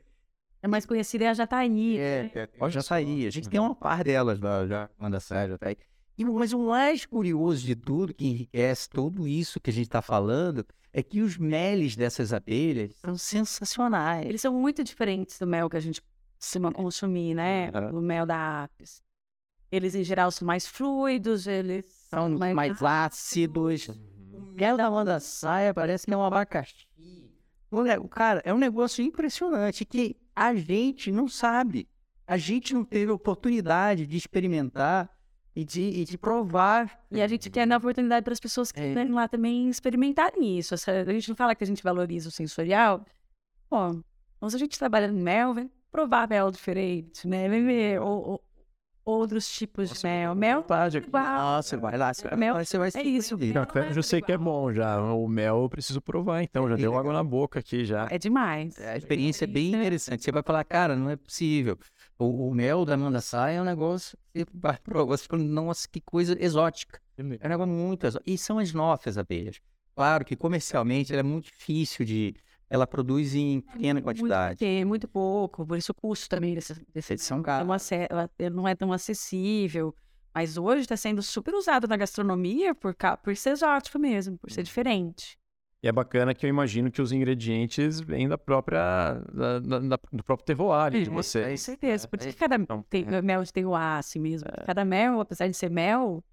É 0.63 0.67
mais 0.67 0.85
conhecida 0.85 1.25
é 1.25 1.27
a 1.27 1.33
jataí. 1.33 1.97
É, 1.97 2.31
né? 2.33 2.47
é, 2.57 2.69
já 2.69 2.81
saí. 2.81 3.27
A 3.27 3.29
gente 3.29 3.49
tem 3.49 3.59
uma 3.59 3.75
par 3.75 4.01
delas 4.01 4.39
lá, 4.39 4.65
já, 4.65 4.89
quando 4.97 5.19
sai, 5.19 5.49
já 5.49 5.57
tá 5.57 5.67
aí. 5.67 5.77
E, 6.17 6.23
mas 6.23 6.53
o 6.53 6.59
mais 6.59 7.05
curioso 7.05 7.65
de 7.65 7.75
tudo, 7.75 8.13
que 8.13 8.25
enriquece 8.25 8.89
tudo 8.89 9.27
isso 9.27 9.59
que 9.59 9.69
a 9.69 9.73
gente 9.73 9.87
está 9.87 10.01
falando, 10.01 10.65
é 10.93 11.03
que 11.03 11.19
os 11.19 11.37
meles 11.37 11.97
dessas 11.97 12.31
abelhas 12.31 12.95
são 12.95 13.17
sensacionais. 13.17 14.25
Eles 14.25 14.39
são 14.39 14.53
muito 14.53 14.85
diferentes 14.85 15.37
do 15.37 15.45
mel 15.45 15.69
que 15.69 15.75
a 15.75 15.81
gente 15.81 16.01
costuma 16.39 16.71
consumir, 16.71 17.35
né? 17.35 17.69
O 17.91 17.99
mel 17.99 18.25
da 18.25 18.63
apis. 18.63 19.01
Eles, 19.69 19.95
em 19.95 20.03
geral, 20.03 20.31
são 20.31 20.45
mais 20.45 20.65
fluidos, 20.65 21.45
eles 21.45 21.85
São 22.09 22.29
mais 22.37 22.81
ácidos. 22.81 23.89
O 23.89 24.39
mel 24.55 24.77
da 24.77 24.89
Wanda 24.89 25.19
Saia 25.19 25.73
parece 25.73 26.05
que 26.05 26.13
é 26.13 26.15
um 26.15 26.23
abacaxi. 26.23 26.87
O 27.69 28.07
Cara, 28.07 28.41
é 28.45 28.53
um 28.53 28.59
negócio 28.59 29.03
impressionante 29.03 29.83
que 29.83 30.15
a 30.35 30.53
gente 30.55 31.11
não 31.11 31.27
sabe. 31.27 31.87
A 32.25 32.37
gente 32.37 32.73
não 32.73 32.83
teve 32.85 33.11
oportunidade 33.11 34.05
de 34.07 34.17
experimentar 34.17 35.09
e 35.55 35.63
de, 35.63 35.81
e 35.81 36.05
de 36.05 36.17
provar. 36.17 37.05
E 37.11 37.21
a 37.21 37.27
gente 37.27 37.49
quer 37.49 37.67
dar 37.67 37.77
oportunidade 37.77 38.23
para 38.23 38.33
as 38.33 38.39
pessoas 38.39 38.71
que 38.71 38.79
É. 38.79 39.03
lá 39.09 39.27
também 39.27 39.69
experimentarem 39.69 40.57
isso. 40.57 40.73
A 40.73 40.77
gente 41.11 41.29
não 41.29 41.35
fala 41.35 41.53
que 41.53 41.63
a 41.63 41.67
gente 41.67 41.83
valoriza 41.83 42.29
o 42.29 42.31
sensorial. 42.31 43.05
Então 43.67 44.49
se 44.49 44.55
a 44.55 44.59
gente 44.59 44.77
trabalha 44.79 45.07
no 45.11 45.19
mel, 45.19 45.53
vem 45.53 45.69
provar 45.91 46.27
mel 46.27 46.49
diferente, 46.51 47.27
né? 47.27 47.47
Vem 47.49 47.65
ver 47.65 48.01
o- 48.01 48.35
o- 48.35 48.39
outros 49.05 49.47
tipos 49.49 49.89
de 49.91 50.03
mel. 50.05 50.35
Mel 50.35 50.61
vontade 50.61 50.97
igual. 50.97 51.23
Nossa, 51.23 51.77
vai 51.77 51.97
lá, 51.97 52.13
você 52.13 52.27
vai, 52.27 52.37
Mel- 52.37 52.63
você 52.65 52.77
vai 52.77 52.91
se 52.91 52.97
é 52.99 53.03
isso. 53.03 53.37
Café 53.53 53.89
eu 53.89 53.93
já 53.93 54.01
sei 54.03 54.21
que 54.21 54.31
é 54.31 54.37
bom 54.37 54.71
já. 54.73 55.01
O 55.01 55.27
mel 55.27 55.61
eu 55.63 55.69
preciso 55.69 56.01
provar, 56.01 56.41
então. 56.43 56.67
Já 56.69 56.75
deu 56.75 56.97
água 56.97 57.13
na 57.13 57.23
boca 57.23 57.59
aqui 57.59 57.85
já. 57.85 58.07
É 58.09 58.17
demais. 58.17 58.79
A 58.79 58.97
experiência 58.97 59.45
é 59.45 59.47
bem 59.47 59.73
é- 59.75 59.77
interessante. 59.79 60.23
Você 60.23 60.31
vai 60.31 60.43
falar, 60.43 60.63
cara, 60.63 60.95
não 60.95 61.09
é 61.09 61.15
possível. 61.15 61.77
O, 62.17 62.49
o 62.49 62.53
mel 62.53 62.85
da 62.85 62.93
Amanda 62.93 63.19
Sai 63.21 63.57
é 63.57 63.61
um 63.61 63.65
negócio. 63.65 64.17
Você 64.33 64.45
vai 64.53 64.77
provar, 64.77 65.17
você 65.17 65.25
fala, 65.25 65.43
nossa, 65.43 65.87
que 65.91 65.99
coisa 66.01 66.35
exótica. 66.39 66.99
É 67.17 67.21
um 67.23 67.49
negócio 67.49 67.67
muito 67.73 68.07
exótico. 68.07 68.29
E 68.29 68.37
são 68.37 68.59
as 68.59 68.73
nossas 68.73 69.17
abelhas. 69.17 69.59
Claro 69.95 70.25
que 70.25 70.35
comercialmente 70.35 71.11
ela 71.11 71.19
é 71.19 71.23
muito 71.23 71.45
difícil 71.45 72.05
de. 72.05 72.35
Ela 72.73 72.87
produz 72.87 73.35
em 73.35 73.61
pequena 73.61 74.01
quantidade. 74.01 74.47
Muito, 74.49 74.59
pequeno, 74.59 74.87
muito 74.87 75.07
pouco, 75.07 75.63
por 75.65 75.77
isso 75.77 75.91
o 75.91 75.95
custo 75.95 76.27
também 76.27 76.53
Eles 76.53 77.21
são 77.21 77.37
mel 77.37 77.43
caros. 77.43 77.67
não 78.49 78.67
é 78.67 78.73
tão 78.73 78.91
acessível. 78.91 79.95
Mas 80.33 80.57
hoje 80.57 80.81
está 80.81 80.97
sendo 80.97 81.21
super 81.21 81.53
usado 81.53 81.87
na 81.87 81.95
gastronomia 81.95 82.73
por, 82.73 82.95
por 83.23 83.35
ser 83.37 83.51
exótico 83.51 83.99
mesmo, 83.99 84.39
por 84.39 84.49
ser 84.49 84.63
diferente. 84.63 85.37
E 85.83 85.87
é 85.87 85.91
bacana 85.91 86.33
que 86.33 86.43
eu 86.45 86.49
imagino 86.49 86.89
que 86.89 87.01
os 87.01 87.11
ingredientes 87.11 87.99
vêm 87.99 88.27
da 88.27 88.37
própria. 88.37 89.21
da- 89.31 89.59
da- 89.59 89.79
da- 89.79 89.99
do 90.11 90.23
próprio 90.23 90.45
terroir 90.45 90.91
de 90.93 91.05
Com 91.09 91.13
vocês. 91.15 91.61
certeza. 91.61 92.07
Por 92.07 92.17
isso 92.17 92.29
é. 92.29 92.31
que 92.31 92.37
cada 92.39 92.55
Então, 92.55 92.83
tem, 92.89 93.05
mel 93.21 93.43
de 93.43 93.53
terroir, 93.53 93.99
assim 93.99 94.17
mesmo. 94.19 94.49
Cada 94.65 94.83
mel, 94.83 95.19
apesar 95.19 95.47
de 95.47 95.53
ser 95.55 95.69
mel, 95.69 96.23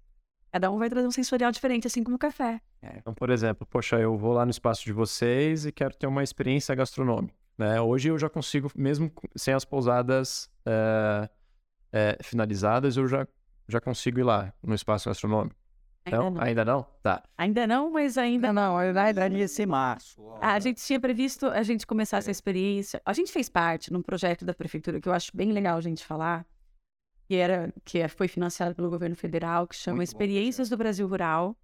cada 0.51 0.69
um 0.69 0.77
vai 0.77 0.89
trazer 0.89 1.07
um 1.07 1.11
sensorial 1.11 1.51
diferente, 1.51 1.87
assim 1.87 2.03
como 2.03 2.17
o 2.17 2.19
café. 2.19 2.59
Então, 2.97 3.13
por 3.13 3.29
exemplo, 3.29 3.65
poxa, 3.65 3.97
eu 3.99 4.17
vou 4.17 4.33
lá 4.33 4.45
no 4.45 4.51
espaço 4.51 4.83
de 4.83 4.91
vocês 4.91 5.65
e 5.65 5.71
quero 5.71 5.95
ter 5.95 6.07
uma 6.07 6.23
experiência 6.23 6.75
gastronômica. 6.75 7.33
Né? 7.57 7.79
Hoje 7.79 8.09
eu 8.09 8.17
já 8.17 8.29
consigo, 8.29 8.69
mesmo 8.75 9.11
sem 9.35 9.53
as 9.53 9.63
pousadas 9.63 10.49
eh, 10.65 11.29
eh, 11.93 12.17
finalizadas, 12.21 12.97
eu 12.97 13.07
já, 13.07 13.25
já 13.67 13.79
consigo 13.79 14.19
ir 14.19 14.23
lá 14.23 14.53
no 14.61 14.75
espaço 14.75 15.07
gastronômico. 15.07 15.55
Ainda 16.03 16.17
Não? 16.17 16.31
não. 16.31 16.41
Ainda 16.41 16.65
não? 16.65 16.85
Tá. 17.03 17.23
Ainda 17.37 17.67
não, 17.67 17.91
mas 17.91 18.17
ainda 18.17 18.51
Não, 18.51 18.73
não, 18.73 18.79
verdade 18.79 19.37
ia 19.37 19.47
ser 19.47 19.67
março. 19.67 20.19
A 20.41 20.59
gente 20.59 20.83
tinha 20.83 20.99
previsto 20.99 21.45
a 21.45 21.61
gente 21.61 21.85
começar 21.85 22.17
essa 22.17 22.31
experiência. 22.31 22.99
A 23.05 23.13
gente 23.13 23.31
fez 23.31 23.47
parte 23.47 23.93
num 23.93 24.01
projeto 24.01 24.43
da 24.43 24.53
prefeitura 24.53 24.99
que 24.99 25.07
eu 25.07 25.13
acho 25.13 25.31
bem 25.35 25.51
legal 25.51 25.77
a 25.77 25.81
gente 25.81 26.03
falar, 26.03 26.45
que 27.31 27.37
era 27.37 27.73
que 27.85 27.99
é- 27.99 28.09
foi 28.09 28.27
financiado 28.27 28.75
pelo 28.75 28.89
governo 28.89 29.15
federal, 29.15 29.65
que 29.65 29.73
chama 29.73 29.95
Muito 29.95 30.09
bom 30.09 30.11
Experiências 30.11 30.67
do 30.67 30.75
Brasil 30.75 31.07
Rural. 31.07 31.55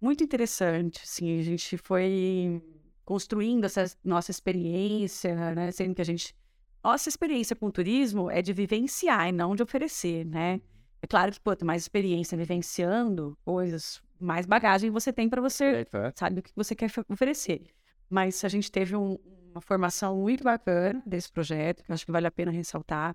Muito 0.00 0.24
interessante, 0.24 1.00
assim, 1.04 1.38
a 1.38 1.42
gente 1.44 1.78
foi 1.78 2.60
construindo 3.04 3.64
essa 3.64 3.84
nossa 4.02 4.32
experiência, 4.32 5.54
né, 5.54 5.70
sendo 5.70 5.94
que 5.94 6.02
a 6.02 6.04
gente 6.04 6.34
nossa 6.82 7.08
experiência 7.08 7.54
com 7.54 7.66
o 7.66 7.72
turismo 7.72 8.28
é 8.28 8.42
de 8.42 8.52
vivenciar 8.52 9.28
e 9.28 9.32
não 9.32 9.54
de 9.54 9.62
oferecer, 9.62 10.26
né? 10.26 10.60
É 11.00 11.06
claro 11.06 11.30
que 11.30 11.40
quanto 11.40 11.64
mais 11.64 11.82
experiência 11.82 12.36
vivenciando 12.36 13.38
coisas, 13.44 14.02
mais 14.18 14.46
bagagem 14.46 14.90
você 14.90 15.12
tem 15.12 15.28
para 15.28 15.40
você 15.40 15.86
sabe 16.16 16.40
o 16.40 16.42
que 16.42 16.50
você 16.56 16.74
quer 16.74 16.88
fe- 16.88 17.04
oferecer. 17.08 17.62
Mas 18.10 18.44
a 18.44 18.48
gente 18.48 18.68
teve 18.70 18.96
um- 18.96 19.16
uma 19.52 19.60
formação 19.60 20.16
muito 20.16 20.42
bacana 20.42 21.00
desse 21.06 21.30
projeto, 21.30 21.84
que 21.84 21.90
eu 21.92 21.94
acho 21.94 22.04
que 22.04 22.10
vale 22.10 22.26
a 22.26 22.32
pena 22.32 22.50
ressaltar. 22.50 23.14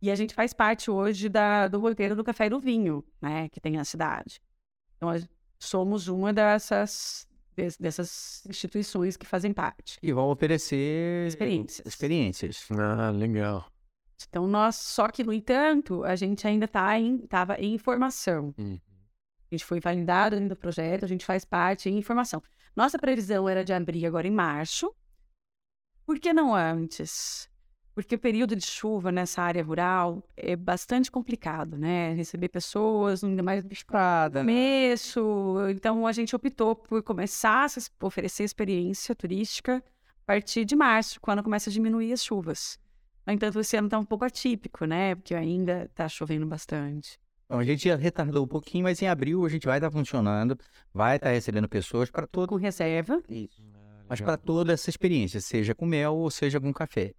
E 0.00 0.10
a 0.10 0.14
gente 0.14 0.34
faz 0.34 0.52
parte 0.52 0.90
hoje 0.90 1.28
da- 1.28 1.68
do 1.68 1.78
roteiro 1.80 2.14
do 2.14 2.22
Café 2.24 2.46
e 2.46 2.50
do 2.50 2.60
Vinho, 2.60 3.04
né, 3.20 3.48
que 3.48 3.60
tem 3.60 3.72
na 3.72 3.84
cidade. 3.84 4.40
Então, 4.96 5.08
a- 5.08 5.18
somos 5.58 6.06
uma 6.08 6.32
dessas, 6.32 7.26
des- 7.54 7.76
dessas 7.78 8.44
instituições 8.46 9.16
que 9.16 9.26
fazem 9.26 9.52
parte. 9.52 9.98
E 10.02 10.12
vão 10.12 10.28
oferecer 10.30 11.26
Experiências. 11.26 11.86
experiências. 11.86 12.66
Ah, 12.72 13.10
legal. 13.10 13.70
Então, 14.28 14.46
nós, 14.46 14.76
só 14.76 15.08
que, 15.08 15.24
no 15.24 15.32
entanto, 15.32 16.04
a 16.04 16.14
gente 16.16 16.46
ainda 16.46 16.64
está 16.66 16.98
em, 16.98 17.18
tava 17.26 17.56
em 17.60 17.76
formação. 17.78 18.54
Uhum. 18.58 18.78
A 19.50 19.54
gente 19.54 19.64
foi 19.64 19.78
validado 19.80 20.36
dentro 20.36 20.50
do 20.56 20.58
projeto, 20.58 21.04
a 21.04 21.08
gente 21.08 21.24
faz 21.24 21.44
parte 21.44 21.88
em 21.88 21.96
informação. 21.98 22.42
Nossa 22.74 22.98
previsão 22.98 23.48
era 23.48 23.64
de 23.64 23.72
abrir 23.72 24.04
agora 24.06 24.26
em 24.26 24.30
março. 24.30 24.94
Por 26.04 26.18
que 26.18 26.32
não 26.32 26.54
antes? 26.54 27.48
Porque 27.96 28.14
o 28.14 28.18
período 28.18 28.54
de 28.54 28.62
chuva 28.66 29.10
nessa 29.10 29.40
área 29.40 29.64
rural 29.64 30.22
é 30.36 30.54
bastante 30.54 31.10
complicado, 31.10 31.78
né? 31.78 32.12
Receber 32.12 32.50
pessoas, 32.50 33.24
ainda 33.24 33.42
mais 33.42 33.64
no 33.64 33.70
Cada, 33.86 34.44
né? 34.44 34.52
começo. 34.52 35.56
Então, 35.70 36.06
a 36.06 36.12
gente 36.12 36.36
optou 36.36 36.76
por 36.76 37.02
começar 37.02 37.64
a 37.64 37.68
se- 37.70 37.90
oferecer 38.02 38.44
experiência 38.44 39.14
turística 39.14 39.82
a 40.22 40.26
partir 40.26 40.66
de 40.66 40.76
março, 40.76 41.18
quando 41.22 41.42
começa 41.42 41.70
a 41.70 41.72
diminuir 41.72 42.12
as 42.12 42.22
chuvas. 42.22 42.78
No 43.26 43.32
entanto, 43.32 43.58
esse 43.60 43.74
ano 43.78 43.86
está 43.86 43.98
um 43.98 44.04
pouco 44.04 44.26
atípico, 44.26 44.84
né? 44.84 45.14
Porque 45.14 45.34
ainda 45.34 45.84
está 45.84 46.06
chovendo 46.06 46.44
bastante. 46.46 47.18
Então, 47.46 47.58
a 47.58 47.64
gente 47.64 47.88
retardou 47.94 48.44
um 48.44 48.48
pouquinho, 48.48 48.84
mas 48.84 49.00
em 49.00 49.08
abril 49.08 49.46
a 49.46 49.48
gente 49.48 49.66
vai 49.66 49.78
estar 49.78 49.90
funcionando, 49.90 50.54
vai 50.92 51.16
estar 51.16 51.30
recebendo 51.30 51.66
pessoas 51.66 52.10
para 52.10 52.26
todo 52.26 52.48
Com 52.50 52.56
reserva. 52.56 53.22
isso. 53.26 53.62
Mas 54.06 54.20
para 54.20 54.36
toda 54.36 54.74
essa 54.74 54.90
experiência, 54.90 55.40
seja 55.40 55.74
com 55.74 55.86
mel 55.86 56.14
ou 56.14 56.30
seja 56.30 56.60
com 56.60 56.70
café. 56.74 57.14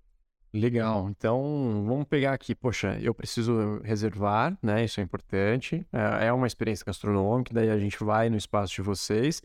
Legal. 0.53 1.09
Então, 1.09 1.83
vamos 1.85 2.05
pegar 2.05 2.33
aqui. 2.33 2.55
Poxa, 2.55 2.97
eu 3.01 3.13
preciso 3.13 3.79
reservar, 3.83 4.57
né? 4.61 4.85
Isso 4.85 4.99
é 4.99 5.03
importante. 5.03 5.85
É 5.91 6.27
é 6.27 6.33
uma 6.33 6.47
experiência 6.47 6.85
gastronômica, 6.85 7.53
daí 7.53 7.69
a 7.69 7.77
gente 7.77 8.03
vai 8.03 8.29
no 8.29 8.37
espaço 8.37 8.73
de 8.73 8.81
vocês. 8.81 9.41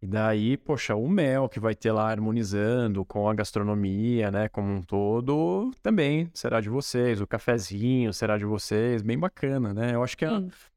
E 0.00 0.06
daí, 0.06 0.56
poxa, 0.56 0.94
o 0.94 1.08
mel 1.08 1.48
que 1.48 1.58
vai 1.58 1.74
ter 1.74 1.90
lá 1.90 2.08
harmonizando 2.08 3.04
com 3.04 3.28
a 3.28 3.34
gastronomia, 3.34 4.30
né, 4.30 4.48
como 4.48 4.72
um 4.72 4.80
todo, 4.80 5.72
também 5.82 6.30
será 6.32 6.60
de 6.60 6.68
vocês. 6.68 7.20
O 7.20 7.26
cafezinho 7.26 8.12
será 8.12 8.38
de 8.38 8.44
vocês. 8.44 9.02
Bem 9.02 9.18
bacana, 9.18 9.74
né? 9.74 9.94
Eu 9.94 10.04
acho 10.04 10.16
que 10.16 10.24
é, 10.24 10.30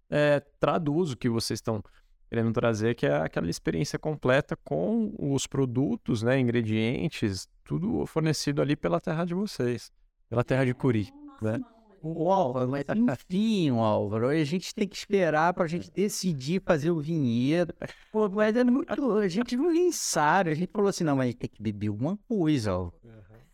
é, 0.09 0.39
traduz 0.59 1.11
o 1.11 1.17
que 1.17 1.29
vocês 1.29 1.59
estão 1.59 1.83
querendo 2.31 2.53
trazer, 2.53 2.95
que 2.95 3.05
é 3.05 3.17
aquela 3.17 3.49
experiência 3.49 3.99
completa 3.99 4.55
com 4.63 5.13
os 5.19 5.45
produtos, 5.45 6.23
né, 6.23 6.39
ingredientes, 6.39 7.45
tudo 7.61 8.05
fornecido 8.05 8.61
ali 8.61 8.77
pela 8.77 9.01
terra 9.01 9.25
de 9.25 9.33
vocês, 9.33 9.91
pela 10.29 10.41
terra 10.41 10.65
de 10.65 10.73
Curi, 10.73 11.11
né? 11.41 11.59
O 12.01 12.31
Álvaro, 12.31 12.71
mas 12.71 12.85
enfim, 12.89 13.71
Álvaro, 13.71 14.29
a 14.29 14.43
gente 14.45 14.73
tem 14.73 14.87
que 14.87 14.95
esperar 14.95 15.53
para 15.53 15.65
a 15.65 15.67
gente 15.67 15.91
decidir 15.91 16.61
fazer 16.65 16.89
o 16.89 17.01
vinhedo. 17.01 17.75
Pô, 18.13 18.29
mas 18.29 18.55
é 18.55 18.63
muito. 18.63 18.89
A 19.17 19.27
gente 19.27 19.55
não 19.55 19.71
ensaio. 19.71 20.49
A 20.49 20.53
gente 20.55 20.71
falou 20.71 20.87
assim: 20.87 21.03
não, 21.03 21.15
mas 21.15 21.25
a 21.25 21.27
gente 21.27 21.37
tem 21.37 21.49
que 21.49 21.61
beber 21.61 21.89
alguma 21.89 22.17
coisa, 22.27 22.71
Álvaro. 22.71 22.95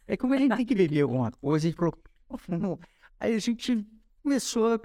É 0.08 0.16
como 0.16 0.34
a 0.34 0.38
gente 0.38 0.56
tem 0.56 0.66
que 0.66 0.76
beber 0.76 1.02
alguma 1.02 1.30
coisa, 1.32 1.68
a 1.68 1.70
gente 1.70 1.78
falou. 2.38 2.80
Aí 3.20 3.34
a 3.34 3.40
gente 3.40 3.86
começou 4.24 4.80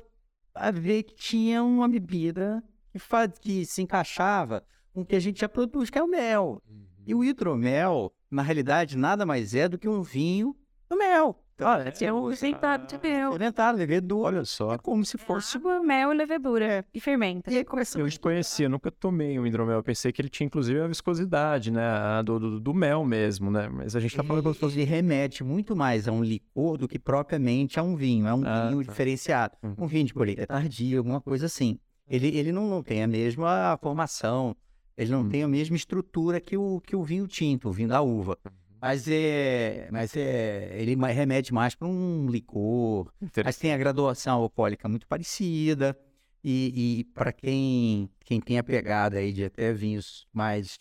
a 0.53 0.71
ver 0.73 1.05
que 1.05 1.15
tinha 1.15 1.63
uma 1.63 1.89
bebida 1.89 2.65
que, 2.93 2.99
faz, 2.99 3.31
que 3.41 3.65
se 3.65 3.83
encaixava 3.83 4.63
com 4.93 5.01
o 5.01 5.05
que 5.07 5.17
a 5.17 5.21
gente 5.21 5.41
já 5.41 5.49
produz, 5.49 5.89
que 5.91 5.99
é 5.99 6.03
o 6.03 6.07
mel. 6.09 6.63
E 7.07 7.15
o 7.15 7.25
hidromel, 7.25 8.13
na 8.31 8.43
realidade, 8.43 8.97
nada 8.97 9.27
mais 9.27 9.55
é 9.55 9.69
do 9.69 9.79
que 9.79 9.89
um 9.89 10.03
vinho 10.03 10.55
do 10.89 10.97
mel. 10.97 11.39
Olha, 11.61 11.93
é 12.01 12.13
um 12.13 12.35
fermentado 12.35 12.87
de 12.87 12.99
mel. 13.01 13.31
Fermentado, 13.31 13.79
levedura. 13.79 14.27
Olha 14.37 14.45
só. 14.45 14.75
É 14.75 14.79
como 14.79 15.05
se 15.05 15.17
fosse 15.17 15.53
Tipo 15.53 15.81
mel 15.81 16.13
e 16.13 16.17
levedura. 16.17 16.85
E 16.93 16.99
fermenta. 17.01 17.53
E 17.53 17.59
aí 17.59 17.65
começou 17.65 18.01
Eu 18.01 18.07
desconhecia, 18.07 18.69
nunca 18.69 18.91
tomei 18.91 19.39
um 19.39 19.47
hidromel. 19.47 19.77
Eu 19.77 19.83
pensei 19.83 20.11
que 20.11 20.21
ele 20.21 20.29
tinha 20.29 20.47
inclusive 20.47 20.81
a 20.81 20.89
viscosidade, 20.89 21.71
né? 21.71 21.85
a 21.85 22.23
do, 22.23 22.39
do, 22.39 22.61
do 22.61 22.75
mel 22.75 23.05
mesmo, 23.05 23.51
né? 23.51 23.69
Mas 23.69 23.95
a 23.95 24.01
gente 24.01 24.17
tá 24.17 24.25
falando 24.25 24.43
como 24.43 24.55
se 24.55 24.61
fosse. 24.61 24.77
Ele 24.81 24.85
remete 24.85 25.45
muito 25.45 25.77
mais 25.77 26.09
a 26.09 26.13
um 26.13 26.23
licor 26.25 26.77
do 26.79 26.89
que 26.89 26.99
propriamente 26.99 27.79
a 27.79 27.83
um 27.83 27.95
vinho. 27.95 28.27
É 28.27 28.35
um 28.35 28.45
Ah, 28.45 28.69
vinho 28.69 28.85
tá. 28.85 28.91
diferenciado. 28.91 29.57
Uhum. 29.63 29.75
Um 29.79 29.87
vinho 29.87 30.07
de 30.07 30.15
colheita 30.15 30.47
tardia, 30.47 30.99
alguma 30.99 31.21
coisa 31.21 31.47
assim. 31.47 31.79
Ele, 32.13 32.29
ele 32.37 32.53
não, 32.53 32.69
não 32.69 32.83
tem 32.83 33.03
a 33.03 33.07
mesma 33.07 33.79
formação, 33.81 34.55
ele 34.99 35.11
não 35.11 35.23
Uhum. 35.23 35.29
tem 35.31 35.43
a 35.43 35.49
mesma 35.49 35.75
estrutura 35.75 36.39
que 36.43 36.59
o, 36.59 36.79
que 36.83 36.95
o 36.95 37.03
vinho 37.03 37.27
tinto, 37.27 37.71
o 37.71 37.73
vinho 37.73 37.89
da 37.89 38.03
uva. 38.03 38.39
Mas 38.79 39.09
é, 39.09 39.89
mas 39.91 40.15
é, 40.15 40.77
ele 40.79 40.95
remete 40.95 41.55
mais 41.55 41.75
para 41.75 41.89
um 41.89 42.27
licor. 42.29 43.11
Mas 43.43 43.57
tem 43.57 43.73
a 43.73 43.79
graduação 43.79 44.43
alcoólica 44.43 44.89
muito 44.91 45.07
parecida. 45.07 45.99
E, 46.45 46.99
e 47.01 47.05
para 47.15 47.33
quem, 47.33 48.11
quem 48.25 48.41
tem 48.41 48.59
a 48.59 48.63
pegada 48.65 49.17
aí 49.19 49.33
de 49.33 49.45
até 49.45 49.73
vinhos 49.73 50.27
mais 50.33 50.77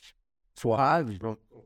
suaves, 0.56 1.18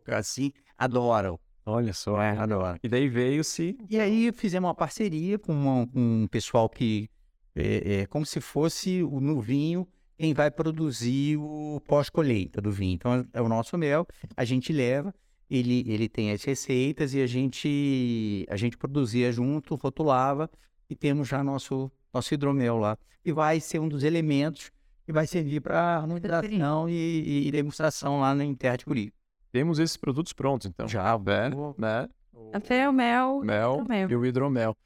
assim, 0.08 0.52
adoram. 0.78 1.40
Olha 1.66 1.94
só. 1.94 2.22
É, 2.22 2.38
adoram. 2.38 2.78
E 2.84 2.88
daí 2.90 3.08
veio-se. 3.10 3.78
E 3.90 4.00
aí 4.00 4.32
fizemos 4.32 4.68
uma 4.68 4.76
parceria 4.76 5.40
com, 5.40 5.54
uma- 5.54 5.88
com 5.88 6.00
um 6.24 6.28
pessoal 6.28 6.70
que 6.70 7.10
é, 7.56 8.02
é 8.02 8.06
como 8.06 8.26
se 8.26 8.42
fosse 8.42 9.02
o, 9.04 9.20
no 9.20 9.40
vinho 9.40 9.88
quem 10.18 10.34
vai 10.34 10.50
produzir 10.50 11.38
o 11.38 11.82
pós-colheita 11.88 12.62
do 12.62 12.72
vinho. 12.72 12.96
Então 12.96 13.26
é 13.34 13.42
o 13.42 13.50
nosso 13.50 13.78
mel, 13.78 14.08
a 14.36 14.46
gente 14.46 14.72
leva, 14.72 15.14
ele, 15.50 15.84
ele 15.88 16.08
tem 16.08 16.32
as 16.32 16.44
receitas 16.44 17.14
e 17.14 17.22
a 17.22 17.28
gente 17.28 18.46
a 18.50 18.56
gente 18.56 18.78
produzia 18.78 19.32
junto, 19.32 19.76
rotulava 19.76 20.50
e 20.90 20.96
temos 20.96 21.28
já 21.28 21.44
nosso 21.44 21.92
nosso 22.14 22.34
hidromel 22.34 22.78
lá. 22.78 22.98
E 23.24 23.32
vai 23.32 23.60
ser 23.60 23.80
um 23.80 23.90
dos 23.90 24.04
elementos 24.04 24.72
que 25.06 25.12
vai 25.12 25.28
servir 25.28 25.62
para 25.62 25.98
harmonização 25.98 26.90
e, 26.90 27.48
e 27.48 27.52
degustação 27.52 28.20
lá 28.20 28.34
na 28.34 28.44
Terra 28.56 28.78
de 28.78 28.86
Curi. 28.86 29.14
Temos 29.52 29.80
esses 29.80 29.98
produtos 29.98 30.34
prontos, 30.34 30.68
então. 30.68 30.88
Já, 30.88 31.18
né? 31.18 31.50
né? 31.78 32.10
Até 32.54 32.90
o 32.90 32.94
mel. 32.94 33.42
Mel 33.42 33.82
hidromel. 33.82 34.10
e 34.10 34.16
o 34.16 34.26
hidromel. 34.26 34.78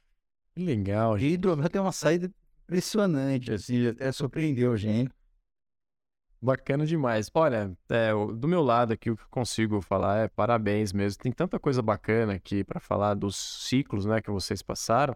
Que 0.54 0.64
legal, 0.64 1.12
O 1.12 1.18
gente. 1.18 1.34
hidromel 1.34 1.68
tem 1.68 1.80
uma 1.80 1.92
saída 1.92 2.30
impressionante, 2.70 3.52
assim, 3.52 3.88
até 3.88 4.12
surpreendeu 4.12 4.76
gente. 4.76 5.10
Bacana 6.40 6.86
demais. 6.86 7.28
Olha, 7.34 7.76
é, 7.90 8.12
do 8.12 8.48
meu 8.48 8.62
lado 8.62 8.92
aqui, 8.94 9.10
o 9.10 9.16
que 9.16 9.22
eu 9.22 9.28
consigo 9.28 9.80
falar 9.82 10.24
é 10.24 10.28
parabéns 10.28 10.90
mesmo. 10.92 11.22
Tem 11.22 11.32
tanta 11.32 11.58
coisa 11.58 11.82
bacana 11.82 12.34
aqui 12.34 12.64
para 12.64 12.80
falar 12.80 13.14
dos 13.14 13.36
ciclos, 13.36 14.06
né, 14.06 14.22
que 14.22 14.30
vocês 14.30 14.62
passaram. 14.62 15.14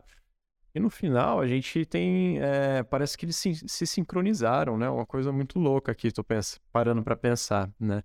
E 0.75 0.81
no 0.81 0.91
final 0.91 1.41
a 1.41 1.47
gente 1.47 1.87
tem, 1.87 2.41
é, 2.43 2.83
parece 2.83 3.17
que 3.17 3.25
eles 3.25 3.37
se, 3.37 3.55
se 3.67 3.87
sincronizaram, 3.87 4.77
né? 4.77 4.89
Uma 4.91 5.07
coisa 5.07 5.31
muito 5.31 5.59
louca 5.59 5.93
aqui, 5.93 6.09
pens- 6.27 6.61
parando 6.73 7.01
para 7.03 7.15
pensar, 7.17 7.71
né? 7.79 8.03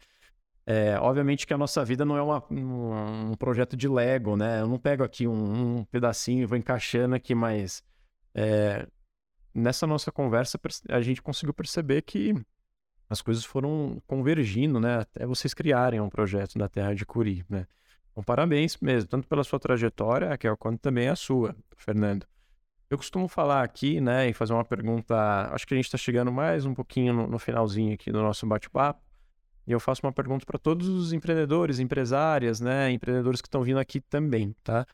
É, 0.67 0.99
obviamente 0.99 1.47
que 1.47 1.53
a 1.53 1.57
nossa 1.57 1.84
vida 1.84 2.05
não 2.05 2.15
é 2.15 2.21
uma- 2.21 2.43
um, 2.51 3.31
um 3.31 3.34
projeto 3.34 3.76
de 3.76 3.88
Lego, 3.88 4.38
né? 4.38 4.61
Eu 4.61 4.67
não 4.67 4.77
pego 4.77 5.03
aqui 5.03 5.27
um, 5.27 5.80
um 5.80 5.84
pedacinho 5.85 6.43
e 6.43 6.45
vou 6.45 6.57
encaixando 6.57 7.15
aqui, 7.15 7.34
mas 7.34 7.84
é, 8.35 8.88
nessa 9.53 9.88
nossa 9.88 10.11
conversa 10.11 10.59
a 10.89 11.01
gente 11.01 11.21
conseguiu 11.21 11.53
perceber 11.53 12.01
que 12.01 12.34
as 13.09 13.21
coisas 13.21 13.43
foram 13.43 14.01
convergindo, 14.05 14.80
né? 14.80 14.99
Até 14.99 15.26
vocês 15.26 15.53
criarem 15.53 15.99
um 15.99 16.09
projeto 16.09 16.57
da 16.57 16.69
Terra 16.69 16.93
de 16.93 17.05
Curi, 17.05 17.43
né? 17.49 17.65
Então, 18.11 18.23
parabéns 18.23 18.77
mesmo, 18.77 19.09
tanto 19.09 19.27
pela 19.27 19.43
sua 19.43 19.59
trajetória, 19.59 20.30
Raquel, 20.30 20.55
quanto 20.57 20.80
também 20.80 21.07
a 21.07 21.15
sua, 21.15 21.55
Fernando. 21.76 22.26
Eu 22.89 22.97
costumo 22.97 23.27
falar 23.27 23.63
aqui, 23.63 24.01
né, 24.01 24.30
e 24.30 24.34
fazer 24.34 24.53
uma 24.53 24.65
pergunta. 24.65 25.15
Acho 25.53 25.65
que 25.65 25.73
a 25.73 25.77
gente 25.77 25.85
está 25.85 25.97
chegando 25.97 26.31
mais 26.31 26.65
um 26.65 26.73
pouquinho 26.73 27.13
no, 27.13 27.27
no 27.27 27.39
finalzinho 27.39 27.93
aqui 27.93 28.11
do 28.11 28.21
nosso 28.21 28.45
bate-papo. 28.45 29.01
E 29.65 29.71
eu 29.71 29.80
faço 29.80 30.05
uma 30.05 30.11
pergunta 30.11 30.45
para 30.45 30.57
todos 30.57 30.88
os 30.88 31.13
empreendedores, 31.13 31.80
empresárias, 31.80 32.59
né, 32.59 32.91
empreendedores 32.91 33.41
que 33.41 33.47
estão 33.47 33.61
vindo 33.61 33.80
aqui 33.80 34.01
também, 34.01 34.55
tá? 34.63 34.85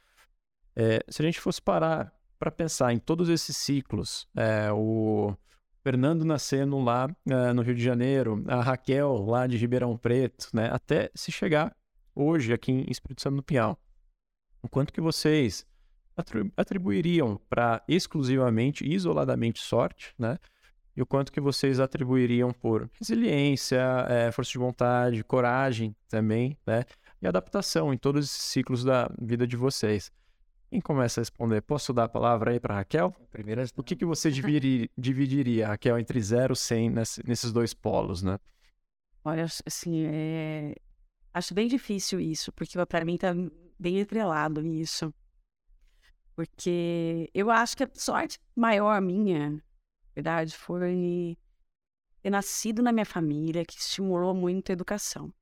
É, 0.75 1.03
se 1.07 1.21
a 1.21 1.25
gente 1.25 1.39
fosse 1.39 1.61
parar 1.61 2.13
para 2.37 2.51
pensar 2.51 2.93
em 2.93 2.99
todos 2.99 3.29
esses 3.29 3.55
ciclos, 3.57 4.27
é, 4.35 4.71
o 4.71 5.35
Fernando 5.83 6.25
nascendo 6.25 6.79
lá 6.79 7.07
eh, 7.29 7.53
no 7.53 7.61
Rio 7.61 7.75
de 7.75 7.83
Janeiro, 7.83 8.43
a 8.47 8.61
Raquel 8.61 9.23
lá 9.23 9.45
de 9.45 9.55
Ribeirão 9.55 9.95
Preto, 9.95 10.49
né, 10.51 10.67
até 10.71 11.11
se 11.13 11.31
chegar 11.31 11.75
hoje 12.15 12.51
aqui 12.53 12.71
em 12.71 12.85
Espírito 12.89 13.21
Santo 13.21 13.35
do 13.35 13.43
Pinhal, 13.43 13.77
o 14.63 14.67
quanto 14.67 14.91
que 14.91 14.99
vocês 14.99 15.63
atri- 16.17 16.51
atribuiriam 16.57 17.39
para 17.49 17.83
exclusivamente, 17.87 18.83
isoladamente 18.83 19.59
sorte, 19.61 20.13
né? 20.17 20.39
E 20.95 21.01
o 21.01 21.05
quanto 21.05 21.31
que 21.31 21.41
vocês 21.41 21.79
atribuiriam 21.79 22.51
por 22.51 22.89
resiliência, 22.97 24.07
eh, 24.07 24.31
força 24.31 24.51
de 24.51 24.57
vontade, 24.57 25.23
coragem 25.23 25.95
também, 26.07 26.57
né? 26.65 26.85
E 27.21 27.27
adaptação 27.27 27.93
em 27.93 27.97
todos 27.97 28.25
esses 28.25 28.41
ciclos 28.41 28.83
da 28.83 29.11
vida 29.21 29.45
de 29.45 29.57
vocês. 29.57 30.11
Quem 30.75 30.81
começa 30.81 31.21
a 31.21 31.23
responder? 31.23 31.61
Posso 31.61 31.93
dar 31.93 32.03
a 32.03 32.09
palavra 32.09 32.51
aí 32.51 32.59
para 32.59 32.75
Raquel? 32.75 33.09
Primeiras 33.31 33.71
O 33.77 33.81
que, 33.81 33.95
que 33.95 34.03
você 34.03 34.29
dividi- 34.29 34.91
dividiria, 34.97 35.67
Raquel, 35.69 35.97
entre 35.97 36.19
0 36.21 36.51
e 36.51 36.57
100 36.57 36.89
nesse- 36.89 37.25
nesses 37.25 37.53
dois 37.53 37.73
polos, 37.73 38.21
né? 38.21 38.37
Olha, 39.23 39.45
assim, 39.65 40.03
é... 40.05 40.75
acho 41.33 41.53
bem 41.53 41.69
difícil 41.69 42.19
isso, 42.19 42.51
porque 42.51 42.77
para 42.85 43.05
mim 43.05 43.15
tá 43.15 43.33
bem 43.79 44.01
entrelado 44.01 44.61
nisso. 44.61 45.13
Porque 46.35 47.29
eu 47.33 47.49
acho 47.49 47.77
que 47.77 47.83
a 47.85 47.89
sorte 47.93 48.37
maior 48.53 48.99
minha, 48.99 49.51
na 49.51 49.61
verdade, 50.13 50.57
foi 50.57 51.37
ter 52.21 52.29
nascido 52.29 52.83
na 52.83 52.91
minha 52.91 53.05
família, 53.05 53.63
que 53.63 53.79
estimulou 53.79 54.35
muito 54.35 54.71
a 54.71 54.73
educação. 54.73 55.33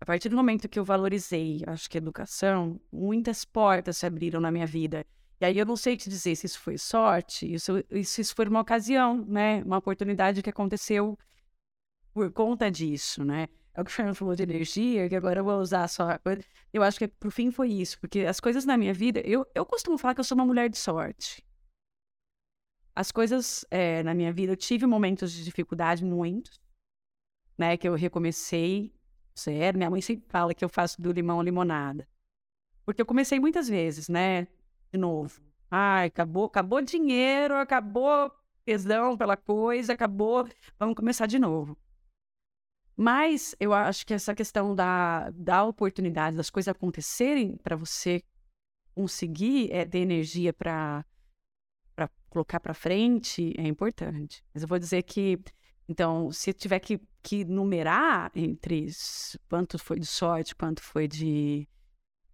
A 0.00 0.04
partir 0.04 0.28
do 0.28 0.36
momento 0.36 0.68
que 0.68 0.78
eu 0.78 0.84
valorizei, 0.84 1.62
acho 1.66 1.88
que 1.88 1.96
a 1.96 2.00
educação, 2.00 2.80
muitas 2.92 3.44
portas 3.44 3.96
se 3.96 4.06
abriram 4.06 4.40
na 4.40 4.50
minha 4.50 4.66
vida. 4.66 5.04
E 5.40 5.44
aí 5.44 5.58
eu 5.58 5.66
não 5.66 5.76
sei 5.76 5.96
te 5.96 6.08
dizer 6.08 6.34
se 6.36 6.46
isso 6.46 6.60
foi 6.60 6.78
sorte, 6.78 7.52
isso, 7.52 7.84
isso, 7.90 8.20
isso 8.20 8.34
foi 8.34 8.46
uma 8.46 8.60
ocasião, 8.60 9.24
né? 9.26 9.62
Uma 9.62 9.78
oportunidade 9.78 10.42
que 10.42 10.50
aconteceu 10.50 11.18
por 12.12 12.32
conta 12.32 12.70
disso, 12.70 13.24
né? 13.24 13.48
É 13.74 13.80
o 13.82 13.84
que 13.84 13.90
o 13.90 13.94
Fernando 13.94 14.14
falou 14.14 14.34
de 14.34 14.42
energia, 14.42 15.06
que 15.06 15.14
agora 15.14 15.40
eu 15.40 15.44
vou 15.44 15.60
usar 15.60 15.86
só. 15.88 16.08
Eu 16.72 16.82
acho 16.82 16.98
que 16.98 17.08
por 17.08 17.30
fim 17.30 17.50
foi 17.50 17.70
isso, 17.70 18.00
porque 18.00 18.20
as 18.20 18.40
coisas 18.40 18.64
na 18.64 18.78
minha 18.78 18.94
vida, 18.94 19.20
eu, 19.20 19.46
eu 19.54 19.66
costumo 19.66 19.98
falar 19.98 20.14
que 20.14 20.20
eu 20.20 20.24
sou 20.24 20.34
uma 20.34 20.46
mulher 20.46 20.70
de 20.70 20.78
sorte. 20.78 21.44
As 22.94 23.12
coisas 23.12 23.66
eh, 23.70 24.02
na 24.02 24.14
minha 24.14 24.32
vida, 24.32 24.52
eu 24.52 24.56
tive 24.56 24.86
momentos 24.86 25.30
de 25.30 25.44
dificuldade, 25.44 26.02
muitos, 26.02 26.58
né? 27.58 27.76
Que 27.76 27.86
eu 27.86 27.94
recomecei, 27.94 28.95
sério, 29.36 29.78
minha 29.78 29.90
mãe 29.90 30.00
sempre 30.00 30.26
fala 30.28 30.54
que 30.54 30.64
eu 30.64 30.68
faço 30.68 31.00
do 31.00 31.12
limão 31.12 31.42
limonada. 31.42 32.08
Porque 32.84 33.02
eu 33.02 33.06
comecei 33.06 33.38
muitas 33.38 33.68
vezes, 33.68 34.08
né? 34.08 34.46
De 34.92 34.98
novo. 34.98 35.40
Ai, 35.70 36.06
acabou, 36.06 36.44
acabou 36.44 36.80
dinheiro, 36.80 37.54
acabou 37.54 38.30
tesão 38.64 39.16
pela 39.16 39.36
coisa, 39.36 39.92
acabou, 39.92 40.48
vamos 40.78 40.96
começar 40.96 41.26
de 41.26 41.38
novo. 41.38 41.76
Mas 42.96 43.54
eu 43.60 43.74
acho 43.74 44.06
que 44.06 44.14
essa 44.14 44.34
questão 44.34 44.74
da, 44.74 45.30
da 45.30 45.64
oportunidade, 45.64 46.36
das 46.36 46.48
coisas 46.48 46.68
acontecerem 46.68 47.56
para 47.58 47.76
você 47.76 48.22
conseguir 48.94 49.70
é, 49.70 49.84
ter 49.84 49.98
energia 49.98 50.52
para 50.52 51.04
colocar 52.30 52.58
para 52.58 52.72
frente 52.72 53.52
é 53.58 53.66
importante. 53.66 54.42
Mas 54.52 54.62
eu 54.62 54.68
vou 54.68 54.78
dizer 54.78 55.02
que, 55.02 55.38
então, 55.88 56.30
se 56.32 56.52
tiver 56.52 56.80
que, 56.80 57.00
que 57.22 57.44
numerar 57.44 58.30
entre 58.34 58.88
quanto 59.48 59.78
foi 59.78 59.98
de 59.98 60.06
sorte, 60.06 60.54
quanto 60.54 60.82
foi 60.82 61.06
de. 61.06 61.68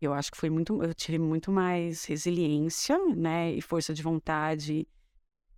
Eu 0.00 0.12
acho 0.12 0.30
que 0.30 0.38
foi 0.38 0.50
muito. 0.50 0.82
Eu 0.82 0.94
tive 0.94 1.18
muito 1.18 1.50
mais 1.50 2.04
resiliência, 2.04 2.98
né? 3.14 3.52
E 3.52 3.60
força 3.60 3.92
de 3.92 4.02
vontade 4.02 4.86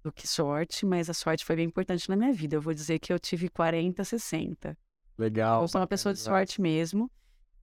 do 0.02 0.12
que 0.12 0.26
sorte, 0.26 0.84
mas 0.84 1.08
a 1.08 1.14
sorte 1.14 1.44
foi 1.44 1.56
bem 1.56 1.66
importante 1.66 2.08
na 2.08 2.16
minha 2.16 2.32
vida. 2.32 2.56
Eu 2.56 2.60
vou 2.60 2.74
dizer 2.74 2.98
que 2.98 3.12
eu 3.12 3.18
tive 3.18 3.48
40, 3.48 4.04
60. 4.04 4.76
Legal. 5.16 5.62
Eu 5.62 5.68
sou 5.68 5.80
uma 5.80 5.86
pessoa 5.86 6.12
de 6.12 6.20
sorte 6.20 6.60
mesmo, 6.60 7.10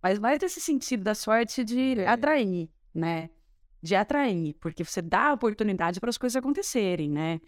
mas 0.02 0.18
mais 0.18 0.40
nesse 0.40 0.60
sentido 0.60 1.04
da 1.04 1.14
sorte 1.14 1.64
de 1.64 2.04
atrair, 2.06 2.70
né? 2.94 3.30
de 3.82 3.96
atrair, 3.96 4.54
porque 4.60 4.84
você 4.84 5.02
dá 5.02 5.34
oportunidade 5.34 6.00
para 6.00 6.10
as 6.10 6.18
coisas 6.18 6.36
acontecerem, 6.36 7.10
né? 7.10 7.42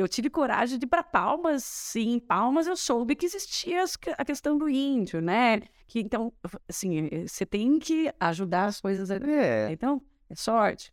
Eu 0.00 0.08
tive 0.08 0.30
coragem 0.30 0.78
de 0.78 0.86
ir 0.86 0.88
para 0.88 1.02
Palmas, 1.02 1.62
sim, 1.62 2.14
em 2.14 2.18
Palmas 2.18 2.66
eu 2.66 2.76
soube 2.76 3.14
que 3.14 3.26
existia 3.26 3.84
a 4.16 4.24
questão 4.24 4.56
do 4.56 4.68
índio, 4.68 5.20
né? 5.20 5.60
Que 5.86 6.00
então, 6.00 6.32
assim, 6.68 7.08
eh, 7.12 7.26
você 7.26 7.44
tem 7.44 7.78
que 7.78 8.12
ajudar 8.18 8.64
as 8.64 8.80
coisas. 8.80 9.10
A... 9.10 9.16
É. 9.16 9.70
Então, 9.70 10.00
é 10.28 10.34
sorte. 10.34 10.92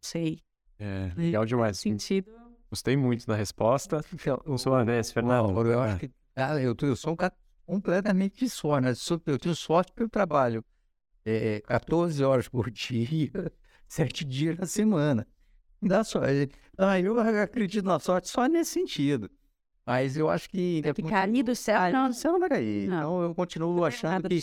Sei. 0.00 0.40
É, 0.78 1.10
legal 1.16 1.44
demais. 1.44 1.78
Sentido. 1.78 2.30
Gostei 2.70 2.96
muito 2.96 3.26
da 3.26 3.34
resposta. 3.34 4.04
O 4.46 4.56
seu 4.56 4.74
Andrés, 4.74 5.10
Fernando. 5.10 5.66
Eu 5.66 5.80
acho 5.80 5.98
que 5.98 6.10
ah, 6.36 6.60
eu, 6.60 6.76
eu 6.80 6.96
sou 6.96 7.12
um 7.12 7.16
cara 7.16 7.34
completamente 7.66 8.38
de 8.38 8.48
sorte, 8.48 8.84
né? 8.84 8.92
Eu 9.26 9.38
tenho 9.38 9.54
sorte 9.54 9.90
porque 9.92 10.04
eu 10.04 10.08
trabalho 10.08 10.64
é, 11.24 11.60
14 11.60 12.22
horas 12.22 12.48
por 12.48 12.70
dia, 12.70 13.30
7 13.88 14.24
dias 14.24 14.58
na 14.58 14.66
semana. 14.66 15.26
Dá 15.84 16.04
sorte. 16.04 16.50
Ah, 16.76 16.98
eu 16.98 17.18
acredito 17.20 17.84
na 17.84 17.98
sorte 17.98 18.28
só 18.28 18.46
nesse 18.46 18.72
sentido. 18.72 19.30
Mas 19.86 20.16
eu 20.16 20.30
acho 20.30 20.48
que. 20.48 20.82
É 20.84 20.92
cair 21.08 21.42
do 21.42 21.54
céu. 21.54 21.92
não, 21.92 22.08
do 22.08 22.14
céu 22.14 22.32
não 22.32 22.40
vai 22.40 22.48
cair. 22.48 22.88
Não. 22.88 22.96
Então 22.96 23.22
eu 23.22 23.34
continuo 23.34 23.76
não 23.76 23.84
achando 23.84 24.28
que. 24.28 24.42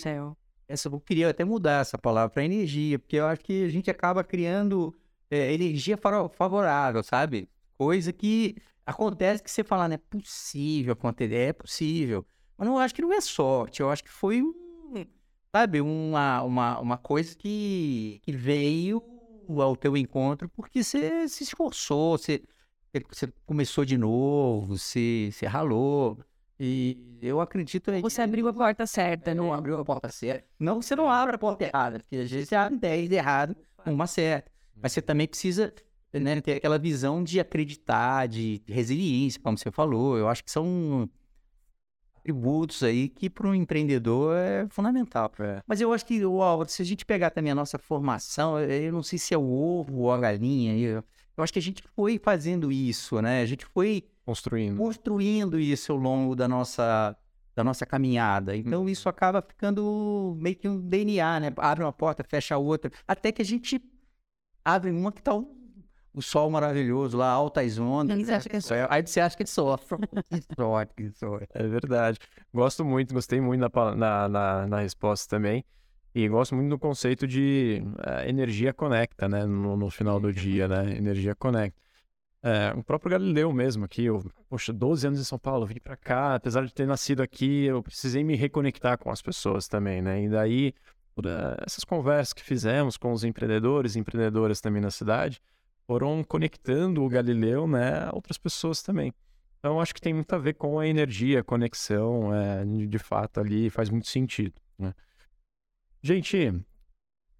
Essa, 0.67 0.87
eu 0.87 0.99
queria 1.01 1.29
até 1.29 1.43
mudar 1.43 1.81
essa 1.81 1.97
palavra 1.97 2.29
para 2.29 2.45
energia, 2.45 2.97
porque 2.97 3.17
eu 3.17 3.25
acho 3.25 3.41
que 3.41 3.65
a 3.65 3.69
gente 3.69 3.91
acaba 3.91 4.23
criando 4.23 4.95
é, 5.29 5.53
energia 5.53 5.97
favorável, 5.97 7.03
sabe? 7.03 7.49
Coisa 7.77 8.13
que 8.13 8.55
acontece 8.85 9.43
que 9.43 9.51
você 9.51 9.65
fala, 9.65 9.89
não 9.89 9.95
é 9.95 9.97
possível 9.97 10.93
acontecer, 10.93 11.35
é 11.35 11.53
possível. 11.53 12.25
Mas 12.57 12.67
não, 12.67 12.75
eu 12.75 12.79
acho 12.79 12.95
que 12.95 13.01
não 13.01 13.11
é 13.11 13.19
sorte, 13.19 13.81
eu 13.81 13.89
acho 13.89 14.03
que 14.03 14.09
foi 14.09 14.41
um, 14.41 14.53
sabe, 15.53 15.81
uma, 15.81 16.41
uma, 16.43 16.79
uma 16.79 16.97
coisa 16.97 17.35
que, 17.35 18.21
que 18.23 18.31
veio 18.31 19.03
ao 19.47 19.75
teu 19.75 19.95
encontro 19.97 20.49
porque 20.49 20.83
você 20.83 21.27
se 21.27 21.43
esforçou, 21.43 22.17
você, 22.17 22.41
você 23.09 23.27
começou 23.45 23.85
de 23.85 23.97
novo, 23.97 24.77
você, 24.77 25.29
você 25.31 25.45
ralou. 25.45 26.17
E 26.59 27.17
eu 27.21 27.41
acredito 27.41 27.89
aí. 27.89 28.01
Você 28.01 28.21
abriu 28.21 28.47
a 28.47 28.53
porta 28.53 28.85
certa, 28.85 29.33
não 29.33 29.51
abriu 29.51 29.79
a 29.79 29.83
porta 29.83 30.09
certa. 30.09 30.45
Não 30.59 30.79
você 30.81 30.95
não 30.95 31.09
abra 31.09 31.35
a 31.35 31.39
porta 31.39 31.63
errada, 31.65 31.99
porque 31.99 32.17
às 32.17 32.29
vezes 32.29 32.49
você 32.49 32.55
abre 32.55 32.77
10 32.77 33.11
errado, 33.11 33.55
uma 33.85 34.05
certa. 34.05 34.51
Mas 34.75 34.91
você 34.91 35.01
também 35.01 35.27
precisa 35.27 35.73
né, 36.13 36.39
ter 36.39 36.53
aquela 36.53 36.77
visão 36.77 37.23
de 37.23 37.39
acreditar, 37.39 38.27
de 38.27 38.61
resiliência, 38.67 39.41
como 39.41 39.57
você 39.57 39.71
falou. 39.71 40.17
Eu 40.17 40.27
acho 40.27 40.43
que 40.43 40.51
são 40.51 41.09
atributos 42.21 42.83
aí 42.83 43.09
que 43.09 43.29
para 43.29 43.47
um 43.47 43.55
empreendedor 43.55 44.35
é 44.37 44.67
fundamental. 44.69 45.31
É. 45.39 45.61
Mas 45.67 45.81
eu 45.81 45.91
acho 45.91 46.05
que, 46.05 46.21
Álvaro, 46.23 46.69
se 46.69 46.81
a 46.81 46.85
gente 46.85 47.05
pegar 47.05 47.31
também 47.31 47.51
a 47.51 47.55
nossa 47.55 47.77
formação, 47.77 48.59
eu 48.59 48.93
não 48.93 49.03
sei 49.03 49.19
se 49.19 49.33
é 49.33 49.37
o 49.37 49.51
ovo 49.51 50.01
ou 50.01 50.11
a 50.11 50.17
galinha, 50.19 50.77
eu, 50.77 51.03
eu 51.35 51.43
acho 51.43 51.51
que 51.51 51.59
a 51.59 51.61
gente 51.61 51.83
foi 51.95 52.19
fazendo 52.19 52.71
isso, 52.71 53.21
né? 53.21 53.41
A 53.41 53.45
gente 53.45 53.65
foi 53.65 54.05
construindo, 54.25 54.77
construindo 54.77 55.59
isso 55.59 55.91
ao 55.91 55.97
longo 55.97 56.35
da 56.35 56.47
nossa 56.47 57.17
da 57.53 57.65
nossa 57.65 57.85
caminhada. 57.85 58.55
Então 58.55 58.87
isso 58.87 59.09
uhum. 59.09 59.09
acaba 59.09 59.41
ficando 59.41 60.37
meio 60.39 60.55
que 60.55 60.69
um 60.69 60.79
DNA, 60.79 61.39
né? 61.41 61.53
Abre 61.57 61.83
uma 61.83 61.91
porta, 61.91 62.23
fecha 62.23 62.55
a 62.55 62.57
outra, 62.57 62.89
até 63.05 63.29
que 63.29 63.41
a 63.41 63.45
gente 63.45 63.81
abre 64.63 64.89
uma 64.89 65.11
que 65.11 65.21
tá 65.21 65.33
o 66.13 66.21
sol 66.21 66.49
maravilhoso 66.49 67.17
lá, 67.17 67.29
altas 67.29 67.77
ondas. 67.79 68.17
Né? 68.17 68.23
É 68.69 68.87
aí 68.89 69.05
você 69.05 69.19
acha 69.19 69.35
que 69.35 69.43
ele 69.43 69.49
sofre. 69.49 69.97
que 70.95 71.09
sorte, 71.11 71.47
É 71.53 71.67
verdade. 71.67 72.19
Gosto 72.53 72.83
muito, 72.83 73.13
gostei 73.13 73.39
muito 73.39 73.61
na, 73.61 73.95
na, 73.95 74.29
na, 74.29 74.67
na 74.67 74.79
resposta 74.79 75.29
também. 75.29 75.63
E 76.13 76.27
gosto 76.27 76.55
muito 76.55 76.69
do 76.69 76.77
conceito 76.77 77.25
de 77.25 77.81
uh, 77.85 78.27
energia 78.27 78.73
conecta, 78.73 79.29
né? 79.29 79.45
No, 79.45 79.77
no, 79.77 79.89
final 79.89 80.19
do 80.19 80.33
dia, 80.33 80.67
né? 80.67 80.97
Energia 80.97 81.33
conecta. 81.33 81.79
É, 82.43 82.73
o 82.75 82.83
próprio 82.83 83.11
Galileu 83.11 83.53
mesmo 83.53 83.85
aqui, 83.85 84.05
eu, 84.05 84.19
poxa, 84.49 84.73
12 84.73 85.07
anos 85.07 85.19
em 85.19 85.23
São 85.23 85.37
Paulo, 85.37 85.65
vim 85.65 85.79
para 85.79 85.95
cá, 85.95 86.35
apesar 86.35 86.65
de 86.65 86.73
ter 86.73 86.87
nascido 86.87 87.21
aqui, 87.21 87.65
eu 87.65 87.83
precisei 87.83 88.23
me 88.23 88.35
reconectar 88.35 88.97
com 88.97 89.11
as 89.11 89.21
pessoas 89.21 89.67
também, 89.67 90.01
né? 90.01 90.23
E 90.23 90.27
daí, 90.27 90.73
essas 91.65 91.83
conversas 91.83 92.33
que 92.33 92.43
fizemos 92.43 92.97
com 92.97 93.11
os 93.13 93.23
empreendedores 93.23 93.95
e 93.95 93.99
empreendedoras 93.99 94.59
também 94.59 94.81
na 94.81 94.89
cidade, 94.89 95.39
foram 95.91 96.23
conectando 96.23 97.03
o 97.03 97.09
Galileu 97.09 97.67
né, 97.67 98.05
a 98.05 98.15
outras 98.15 98.37
pessoas 98.37 98.81
também. 98.81 99.13
Então, 99.59 99.77
acho 99.77 99.93
que 99.93 99.99
tem 99.99 100.13
muito 100.13 100.33
a 100.33 100.37
ver 100.37 100.53
com 100.53 100.79
a 100.79 100.87
energia, 100.87 101.41
a 101.41 101.43
conexão, 101.43 102.33
é, 102.33 102.63
de 102.63 102.97
fato, 102.97 103.41
ali 103.41 103.69
faz 103.69 103.89
muito 103.89 104.07
sentido. 104.07 104.53
Né? 104.79 104.93
Gente, 106.01 106.63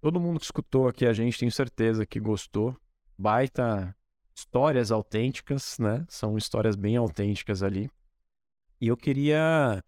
todo 0.02 0.20
mundo 0.20 0.38
que 0.38 0.44
escutou 0.44 0.86
aqui 0.86 1.06
a 1.06 1.14
gente, 1.14 1.38
tenho 1.38 1.50
certeza 1.50 2.04
que 2.04 2.20
gostou. 2.20 2.76
Baita 3.16 3.96
histórias 4.34 4.92
autênticas, 4.92 5.78
né? 5.78 6.04
São 6.06 6.36
histórias 6.36 6.76
bem 6.76 6.98
autênticas 6.98 7.62
ali. 7.62 7.88
E 8.78 8.88
eu 8.88 8.98
queria 8.98 9.82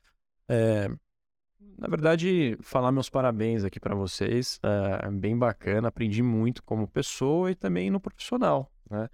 é, 0.48 0.88
na 1.78 1.88
verdade, 1.88 2.56
falar 2.60 2.92
meus 2.92 3.10
parabéns 3.10 3.64
aqui 3.64 3.80
para 3.80 3.94
vocês. 3.94 4.60
É 5.02 5.10
bem 5.10 5.36
bacana, 5.36 5.88
aprendi 5.88 6.22
muito 6.22 6.62
como 6.62 6.86
pessoa 6.88 7.50
e 7.50 7.54
também 7.54 7.90
no 7.90 8.00
profissional. 8.00 8.70
Né? 8.90 9.08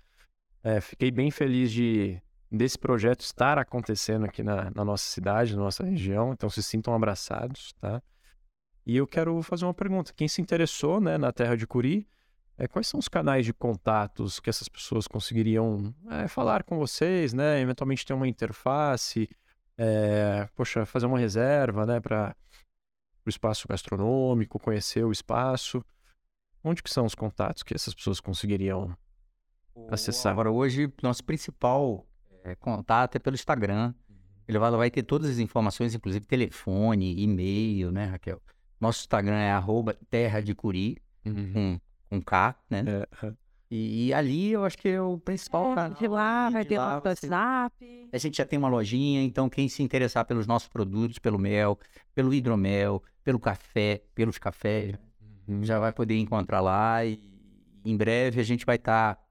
É, 0.63 0.81
fiquei 0.81 1.11
bem 1.11 1.31
feliz 1.31 1.73
de 1.73 2.21
desse 2.51 2.77
projeto 2.77 3.21
estar 3.21 3.59
acontecendo 3.59 4.25
aqui 4.25 4.43
na, 4.43 4.71
na, 4.75 4.85
nossa 4.85 5.05
cidade, 5.05 5.55
na 5.55 5.63
nossa 5.63 5.85
região. 5.85 6.33
Então, 6.33 6.51
se 6.51 6.63
sintam 6.63 6.93
abraçados, 6.93 7.73
tá? 7.81 8.03
E 8.85 8.97
eu 8.97 9.07
quero 9.07 9.41
fazer 9.43 9.65
uma 9.67 9.75
pergunta. 9.75 10.13
Quem 10.13 10.27
se 10.27 10.43
interessou 10.43 11.01
né, 11.01 11.17
na 11.17 11.31
Terra 11.33 11.57
de 11.57 11.65
Curi, 11.67 12.09
é, 12.59 12.67
quais 12.67 12.89
são 12.89 12.99
os 12.99 13.09
canais 13.09 13.47
de 13.47 13.55
contatos 13.55 14.41
que 14.41 14.51
essas 14.51 14.69
pessoas 14.69 15.07
conseguiriam 15.07 15.95
é, 16.11 16.27
falar 16.27 16.65
com 16.65 16.77
vocês, 16.77 17.33
né? 17.33 17.61
Eventualmente 17.61 18.05
ter 18.05 18.15
uma 18.15 18.27
interface, 18.27 19.29
é, 19.83 20.47
poxa, 20.55 20.85
fazer 20.85 21.07
uma 21.07 21.19
reserva, 21.19 21.87
né, 21.87 22.01
para 22.01 22.37
o 23.25 23.31
espaço 23.31 23.67
gastronômico, 23.67 24.59
conhecer 24.59 25.03
o 25.05 25.11
espaço. 25.11 25.83
Onde 26.63 26.83
que 26.83 26.91
são 26.91 27.07
os 27.07 27.15
contatos 27.15 27.63
que 27.63 27.75
essas 27.75 27.95
pessoas 27.95 28.21
conseguiriam 28.21 28.95
acessar? 29.91 30.33
Agora, 30.33 30.51
hoje, 30.51 30.93
nosso 31.03 31.25
principal 31.25 32.07
é, 32.45 32.55
contato 32.55 33.17
é 33.17 33.19
pelo 33.19 33.35
Instagram. 33.35 33.95
Uhum. 34.07 34.17
Ele 34.47 34.59
vai, 34.59 34.71
vai, 34.71 34.91
ter 34.91 35.03
todas 35.03 35.31
as 35.31 35.39
informações, 35.39 35.95
inclusive 35.95 36.27
telefone, 36.27 37.19
e-mail, 37.19 37.91
né, 37.91 38.05
Raquel? 38.05 38.43
Nosso 38.79 39.01
Instagram 39.01 39.39
é 39.39 39.51
arroba 39.51 39.97
terra 40.11 40.43
de 40.43 40.55
curi, 40.55 40.99
uhum. 41.25 41.53
com, 41.55 41.81
com 42.11 42.23
K, 42.23 42.55
né? 42.69 42.85
É. 43.23 43.33
E, 43.71 44.09
e, 44.09 44.13
ali 44.13 44.51
eu 44.51 44.65
acho 44.65 44.77
que 44.77 44.89
é 44.89 45.01
o 45.01 45.17
principal 45.17 45.73
é, 45.73 45.75
canal. 45.77 45.99
De 45.99 46.09
lá, 46.09 46.51
vai 46.51 46.65
ter 46.65 46.77
o 46.77 46.83
WhatsApp. 46.83 48.09
A 48.13 48.19
gente 48.19 48.39
já 48.39 48.45
tem 48.45 48.59
uma 48.59 48.69
lojinha, 48.69 49.23
então 49.23 49.49
quem 49.49 49.69
se 49.69 49.81
interessar 49.81 50.25
pelos 50.25 50.45
nossos 50.47 50.69
produtos, 50.69 51.21
pelo 51.21 51.39
mel, 51.39 51.79
pelo 52.13 52.35
hidromel, 52.35 53.01
pelo 53.23 53.39
café, 53.39 54.03
pelos 54.13 54.39
cafés, 54.39 54.97
uhum. 55.47 55.63
já 55.63 55.79
vai 55.79 55.93
poder 55.93 56.19
encontrar 56.19 56.61
lá. 56.61 57.05
E 57.05 57.23
em 57.85 57.97
breve 57.97 58.41
a 58.41 58.45
gente 58.45 58.67
vai 58.67 58.75
estar 58.75 59.15
tá, 59.15 59.23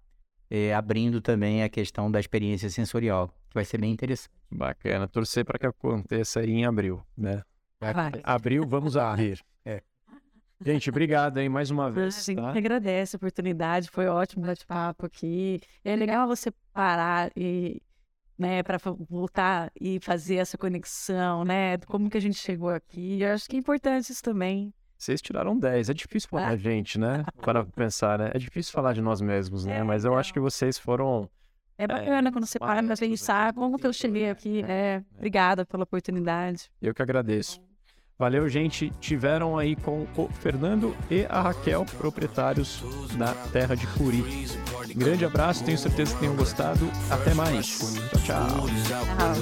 é, 0.49 0.73
abrindo 0.73 1.19
também 1.19 1.61
a 1.61 1.67
questão 1.67 2.09
da 2.09 2.19
experiência 2.19 2.69
sensorial, 2.69 3.27
que 3.49 3.53
vai 3.53 3.65
ser 3.65 3.77
bem 3.77 3.91
interessante. 3.91 4.31
Bacana. 4.49 5.07
Torcer 5.07 5.43
para 5.43 5.59
que 5.59 5.67
aconteça 5.67 6.39
aí 6.39 6.51
em 6.51 6.65
abril, 6.65 7.03
né? 7.15 7.43
Vai. 7.79 7.93
Abril, 8.23 8.65
vamos 8.65 8.95
abrir. 8.95 9.43
É. 10.61 10.71
Gente, 10.71 10.89
obrigado 10.89 11.37
aí 11.37 11.47
mais 11.47 11.71
uma 11.71 11.89
vez. 11.89 12.17
A 12.17 12.21
gente 12.21 12.41
tá? 12.41 12.49
agradece 12.49 13.15
a 13.15 13.17
oportunidade, 13.17 13.89
foi 13.89 14.07
ótimo 14.07 14.45
bate-papo 14.45 15.05
aqui. 15.05 15.61
É 15.83 15.95
legal 15.95 16.27
você 16.27 16.51
parar 16.73 17.31
e, 17.35 17.81
né, 18.37 18.61
para 18.61 18.77
voltar 19.09 19.71
e 19.79 19.99
fazer 20.01 20.35
essa 20.35 20.57
conexão, 20.57 21.45
né? 21.45 21.77
Como 21.79 22.09
que 22.09 22.17
a 22.17 22.21
gente 22.21 22.37
chegou 22.37 22.69
aqui. 22.69 23.21
Eu 23.21 23.33
acho 23.33 23.47
que 23.47 23.55
é 23.55 23.59
importante 23.59 24.11
isso 24.11 24.23
também. 24.23 24.73
Vocês 24.97 25.21
tiraram 25.21 25.57
10. 25.57 25.89
É 25.89 25.93
difícil 25.93 26.29
falar 26.29 26.49
ah. 26.49 26.57
gente, 26.57 26.99
né? 26.99 27.23
Para 27.41 27.63
pensar, 27.63 28.19
né? 28.19 28.31
É 28.33 28.37
difícil 28.37 28.73
falar 28.73 28.91
de 28.91 29.01
nós 29.01 29.21
mesmos, 29.21 29.65
né? 29.65 29.77
É, 29.77 29.83
Mas 29.83 30.03
eu 30.03 30.17
acho 30.17 30.33
que 30.33 30.41
vocês 30.41 30.77
foram. 30.77 31.29
É 31.77 31.87
bacana 31.87 32.27
é, 32.27 32.31
quando 32.33 32.45
você 32.45 32.59
para 32.59 32.83
para 32.83 32.97
pensar 32.97 33.53
como 33.53 33.79
que 33.79 33.87
eu 33.87 33.93
cheguei 33.93 34.29
aqui. 34.29 34.61
É, 34.63 34.95
é, 34.97 35.03
obrigada 35.15 35.65
pela 35.65 35.83
oportunidade. 35.83 36.69
Eu 36.81 36.93
que 36.93 37.01
agradeço. 37.01 37.61
Valeu, 38.19 38.49
gente. 38.49 38.91
Tiveram 38.99 39.57
aí 39.57 39.77
com 39.77 40.05
o 40.17 40.27
Fernando 40.27 40.93
e 41.09 41.25
a 41.29 41.41
Raquel, 41.41 41.85
proprietários 41.97 42.83
da 43.17 43.33
Terra 43.33 43.75
de 43.75 43.87
Curi. 43.87 44.45
Grande 44.93 45.23
abraço, 45.23 45.63
tenho 45.63 45.77
certeza 45.77 46.13
que 46.13 46.19
tenham 46.19 46.35
gostado. 46.35 46.91
Até 47.09 47.33
mais. 47.33 47.79
Tchau, 48.25 48.67
tchau. 49.15 49.39